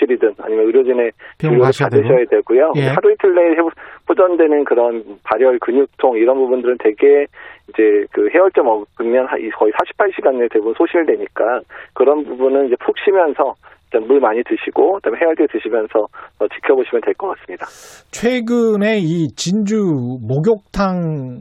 응급실이든 0.00 0.34
아니면 0.38 0.66
의료진의 0.66 1.12
병원 1.38 1.60
가셔야. 1.60 1.88
받으셔야 1.88 2.24
되고요. 2.30 2.72
예. 2.76 2.86
하루 2.88 3.12
이틀 3.12 3.34
내에 3.34 3.50
회- 3.50 3.70
호전되는 4.08 4.64
그런 4.64 5.04
발열 5.24 5.58
근육통 5.60 6.16
이런 6.16 6.36
부분들은 6.38 6.78
대개 6.78 7.26
이제 7.68 8.04
그 8.12 8.28
해열제 8.34 8.60
먹으면 8.62 9.26
한- 9.26 9.38
거의 9.58 9.72
48시간 9.72 10.36
내에 10.38 10.48
대부분 10.50 10.74
소실되니까 10.76 11.60
그런 11.94 12.24
부분은 12.24 12.66
이제 12.66 12.76
푹 12.84 12.96
쉬면서 13.04 13.54
일단 13.92 14.06
물 14.08 14.20
많이 14.20 14.42
드시고 14.44 14.94
그다음에 14.94 15.18
해열제 15.20 15.46
드시면서 15.52 16.00
어, 16.38 16.48
지켜보시면 16.54 17.02
될 17.02 17.14
것 17.14 17.36
같습니다. 17.38 17.66
최근에 18.10 18.98
이 18.98 19.28
진주 19.36 20.18
목욕탕 20.26 21.38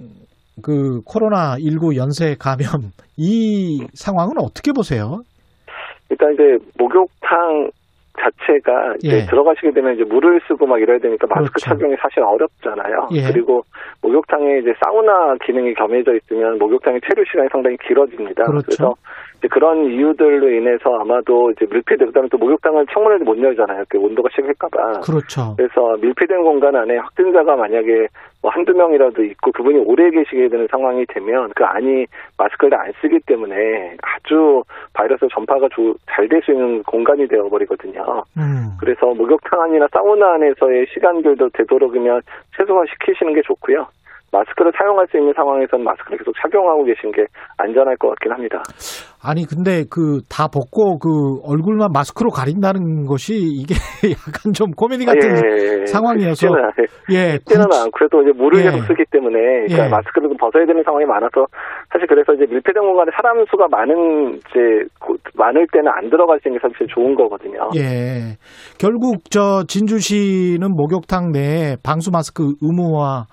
그 0.62 1.02
코로나 1.06 1.58
19 1.58 1.96
연쇄 1.96 2.36
감염 2.40 2.92
이 3.18 3.86
상황은 3.94 4.34
어떻게 4.40 4.72
보세요? 4.72 5.22
일단 6.10 6.34
이제 6.34 6.44
목욕탕 6.78 7.70
자체가 8.20 8.96
이제 9.04 9.18
예. 9.18 9.26
들어가시게 9.26 9.72
되면 9.72 9.96
이제 9.96 10.04
물을 10.04 10.40
쓰고 10.48 10.66
막 10.66 10.80
이래야 10.80 11.00
되니까 11.00 11.28
마스크 11.28 11.54
그렇죠. 11.54 11.70
착용이 11.70 11.96
사실 12.02 12.24
어렵잖아요. 12.24 13.10
예. 13.14 13.32
그리고 13.32 13.64
목욕탕에 14.02 14.60
이제 14.60 14.74
사우나 14.84 15.36
기능이 15.46 15.74
겸해져 15.74 16.16
있으면 16.16 16.60
목욕탕의 16.60 17.02
체류 17.08 17.26
시간이 17.26 17.50
상당히 17.52 17.78
길어집니다. 17.78 18.46
그렇죠. 18.46 18.68
래서 18.70 18.94
이제 19.38 19.48
그런 19.48 19.86
이유들로 19.86 20.50
인해서 20.52 20.96
아마도 21.00 21.52
이제 21.52 21.66
밀폐돼 21.72 22.06
그다음에 22.06 22.28
또 22.30 22.38
목욕탕은 22.38 22.86
창문을 22.94 23.20
못 23.20 23.38
열잖아요. 23.42 23.84
그 23.90 23.98
온도가 23.98 24.30
식을까봐. 24.36 25.02
그렇죠. 25.02 25.56
그래서 25.56 25.96
밀폐된 26.02 26.44
공간 26.44 26.76
안에 26.76 26.98
확진자가 26.98 27.56
만약에 27.56 28.08
뭐 28.42 28.52
한두 28.52 28.74
명이라도 28.74 29.24
있고 29.24 29.52
그분이 29.52 29.80
오래 29.80 30.10
계시게 30.10 30.48
되는 30.48 30.68
상황이 30.72 31.06
되면 31.08 31.52
그 31.56 31.66
안이 31.66 32.06
마스크를 32.38 32.78
안 32.80 32.92
쓰기 33.02 33.20
때문에 33.20 33.98
아주 34.02 34.64
바이러스 34.94 35.28
전파가 35.32 35.68
잘 36.08 36.28
될 36.30 36.42
수 36.42 36.52
있는 36.52 36.84
공간이 36.84 37.28
되어버리거든요. 37.28 38.24
음. 38.38 38.72
그래서 38.80 39.08
목욕탕 39.08 39.62
안이나 39.62 39.88
사우나 39.92 40.34
안에서의 40.36 40.88
시간들도 40.94 41.50
되도록이면 41.50 42.22
최소화시키시는 42.56 43.34
게 43.34 43.42
좋고요. 43.42 43.88
마스크를 44.32 44.72
사용할 44.78 45.08
수 45.10 45.18
있는 45.18 45.34
상황에서는 45.36 45.84
마스크를 45.84 46.18
계속 46.20 46.34
착용하고 46.42 46.84
계신 46.84 47.12
게 47.12 47.26
안전할 47.58 47.98
것 47.98 48.10
같긴 48.10 48.32
합니다. 48.32 48.62
아니 49.22 49.44
근데 49.46 49.84
그 49.90 50.22
다 50.30 50.48
벗고 50.48 50.98
그 51.00 51.42
얼굴만 51.44 51.90
마스크로 51.92 52.30
가린다는 52.30 53.06
것이 53.06 53.34
이게 53.36 53.76
약간 54.16 54.54
좀 54.54 54.72
코미디 54.72 55.06
같은 55.06 55.22
예, 55.22 55.82
예, 55.82 55.86
상황이어서 55.88 56.36
쉽지는 56.48 56.64
않- 56.64 56.72
예, 57.12 57.32
쉽지는 57.38 57.66
굳이- 57.68 57.80
않고 57.82 57.92
그래도 57.92 58.22
이제 58.22 58.32
물을 58.38 58.60
예. 58.60 58.64
계속 58.72 58.86
쓰기 58.88 59.04
때문에 59.12 59.38
그러니까 59.68 59.86
예. 59.86 59.90
마스크를 59.90 60.30
좀 60.30 60.38
벗어야 60.38 60.66
되는 60.66 60.82
상황이 60.84 61.04
많아서 61.06 61.46
사실 61.92 62.08
그래서 62.08 62.34
이제 62.34 62.46
밀폐된 62.46 62.82
공간에 62.82 63.12
사람 63.16 63.44
수가 63.50 63.68
많은 63.70 64.36
이제 64.38 64.88
고- 65.02 65.18
많을 65.36 65.68
때는 65.74 65.92
안 65.92 66.10
들어갈 66.10 66.40
수 66.40 66.48
있는 66.48 66.60
게 66.62 66.68
사실 66.70 66.88
좋은 66.88 67.16
거거든요. 67.16 67.60
예. 67.76 68.38
결국 68.80 69.30
저 69.30 69.64
진주시는 69.68 70.72
목욕탕 70.72 71.32
내에 71.32 71.76
방수 71.84 72.12
마스크 72.12 72.54
의무화 72.62 73.26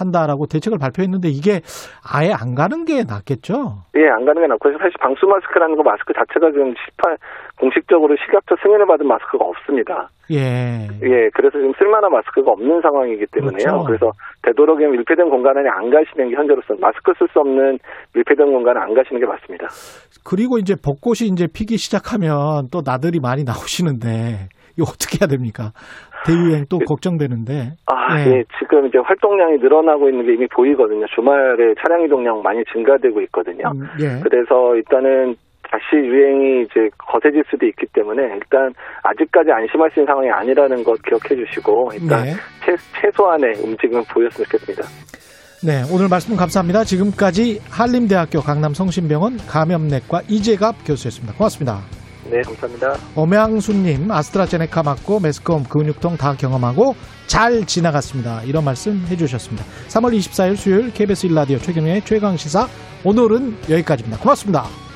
한다라고 0.00 0.46
대책을 0.46 0.78
발표했는데 0.78 1.28
이게 1.28 1.60
아예 2.00 2.32
안 2.32 2.54
가는 2.54 2.84
게 2.84 3.04
낫겠죠? 3.04 3.84
예, 3.96 4.08
안 4.08 4.24
가는 4.24 4.40
게 4.40 4.48
낫고 4.48 4.72
사실 4.72 4.92
방수 4.98 5.26
마스크라는 5.26 5.76
거 5.76 5.82
마스크 5.82 6.12
자체가 6.12 6.50
지금 6.50 6.72
18 6.74 7.16
공식적으로 7.60 8.16
식약처 8.16 8.56
승인을 8.62 8.86
받은 8.86 9.06
마스크가 9.06 9.44
없습니다. 9.44 10.08
예. 10.30 10.86
예, 11.02 11.28
그래서 11.34 11.58
지금 11.58 11.72
쓸만한 11.76 12.10
마스크가 12.10 12.52
없는 12.52 12.80
상황이기 12.80 13.26
때문에요. 13.32 13.84
그렇죠. 13.84 13.84
그래서 13.84 14.10
되도록이면 14.42 14.92
밀폐된 14.92 15.28
공간 15.28 15.58
안에 15.58 15.68
안 15.68 15.90
가시는 15.90 16.30
게 16.30 16.36
현재로서 16.36 16.74
마스크 16.80 17.12
쓸 17.18 17.28
수 17.32 17.40
없는 17.40 17.78
밀폐된 18.14 18.46
공간에 18.46 18.80
안 18.80 18.94
가시는 18.94 19.20
게 19.20 19.26
맞습니다. 19.26 19.66
그리고 20.24 20.58
이제 20.58 20.74
벚꽃이 20.74 21.28
이제 21.32 21.46
피기 21.52 21.76
시작하면 21.76 22.68
또 22.72 22.82
나들이 22.84 23.18
많이 23.20 23.44
나오시는데 23.44 24.48
이거 24.78 24.86
어떻게 24.88 25.18
해야 25.20 25.28
됩니까? 25.28 25.72
대유행 26.26 26.66
또 26.68 26.78
걱정되는데. 26.78 27.72
아, 27.86 28.20
예. 28.20 28.44
지금 28.58 28.86
이제 28.86 28.98
활동량이 28.98 29.58
늘어나고 29.58 30.08
있는 30.08 30.26
게 30.26 30.34
이미 30.34 30.46
보이거든요. 30.48 31.06
주말에 31.14 31.74
차량 31.80 32.04
이동량 32.04 32.42
많이 32.42 32.62
증가되고 32.72 33.20
있거든요. 33.22 33.72
음, 33.74 33.86
예. 34.00 34.20
그래서 34.22 34.74
일단은 34.76 35.34
다시 35.70 35.96
유행이 35.96 36.62
이제 36.62 36.90
거세질 36.98 37.44
수도 37.48 37.64
있기 37.66 37.86
때문에 37.92 38.22
일단 38.34 38.72
아직까지 39.04 39.52
안심할 39.52 39.90
수 39.92 40.00
있는 40.00 40.06
상황이 40.06 40.28
아니라는 40.28 40.82
것 40.82 41.00
기억해 41.02 41.46
주시고 41.46 41.90
일단 41.94 42.24
네. 42.24 42.32
최, 42.64 42.76
최소한의 43.00 43.54
움직임을 43.62 44.02
보였으면 44.12 44.46
좋겠습니다. 44.46 44.82
네, 45.62 45.82
오늘 45.94 46.08
말씀 46.08 46.36
감사합니다. 46.36 46.84
지금까지 46.84 47.60
한림대학교 47.70 48.40
강남성심병원 48.40 49.36
감염내과 49.46 50.22
이재갑 50.28 50.86
교수였습니다. 50.86 51.34
고맙습니다. 51.36 51.99
네, 52.24 52.42
감사합니다. 52.42 52.96
엄양수님 53.14 54.10
아스트라제네카 54.10 54.82
맞고 54.82 55.20
매스컴 55.20 55.64
근육통 55.64 56.16
다 56.16 56.34
경험하고 56.34 56.94
잘 57.26 57.64
지나갔습니다. 57.64 58.42
이런 58.42 58.64
말씀 58.64 59.04
해주셨습니다. 59.08 59.64
3월 59.88 60.16
24일 60.18 60.56
수요일 60.56 60.92
KBS 60.92 61.28
1라디오 61.28 61.62
최경영의 61.62 62.04
최강시사 62.04 62.68
오늘은 63.04 63.56
여기까지입니다. 63.70 64.18
고맙습니다. 64.18 64.89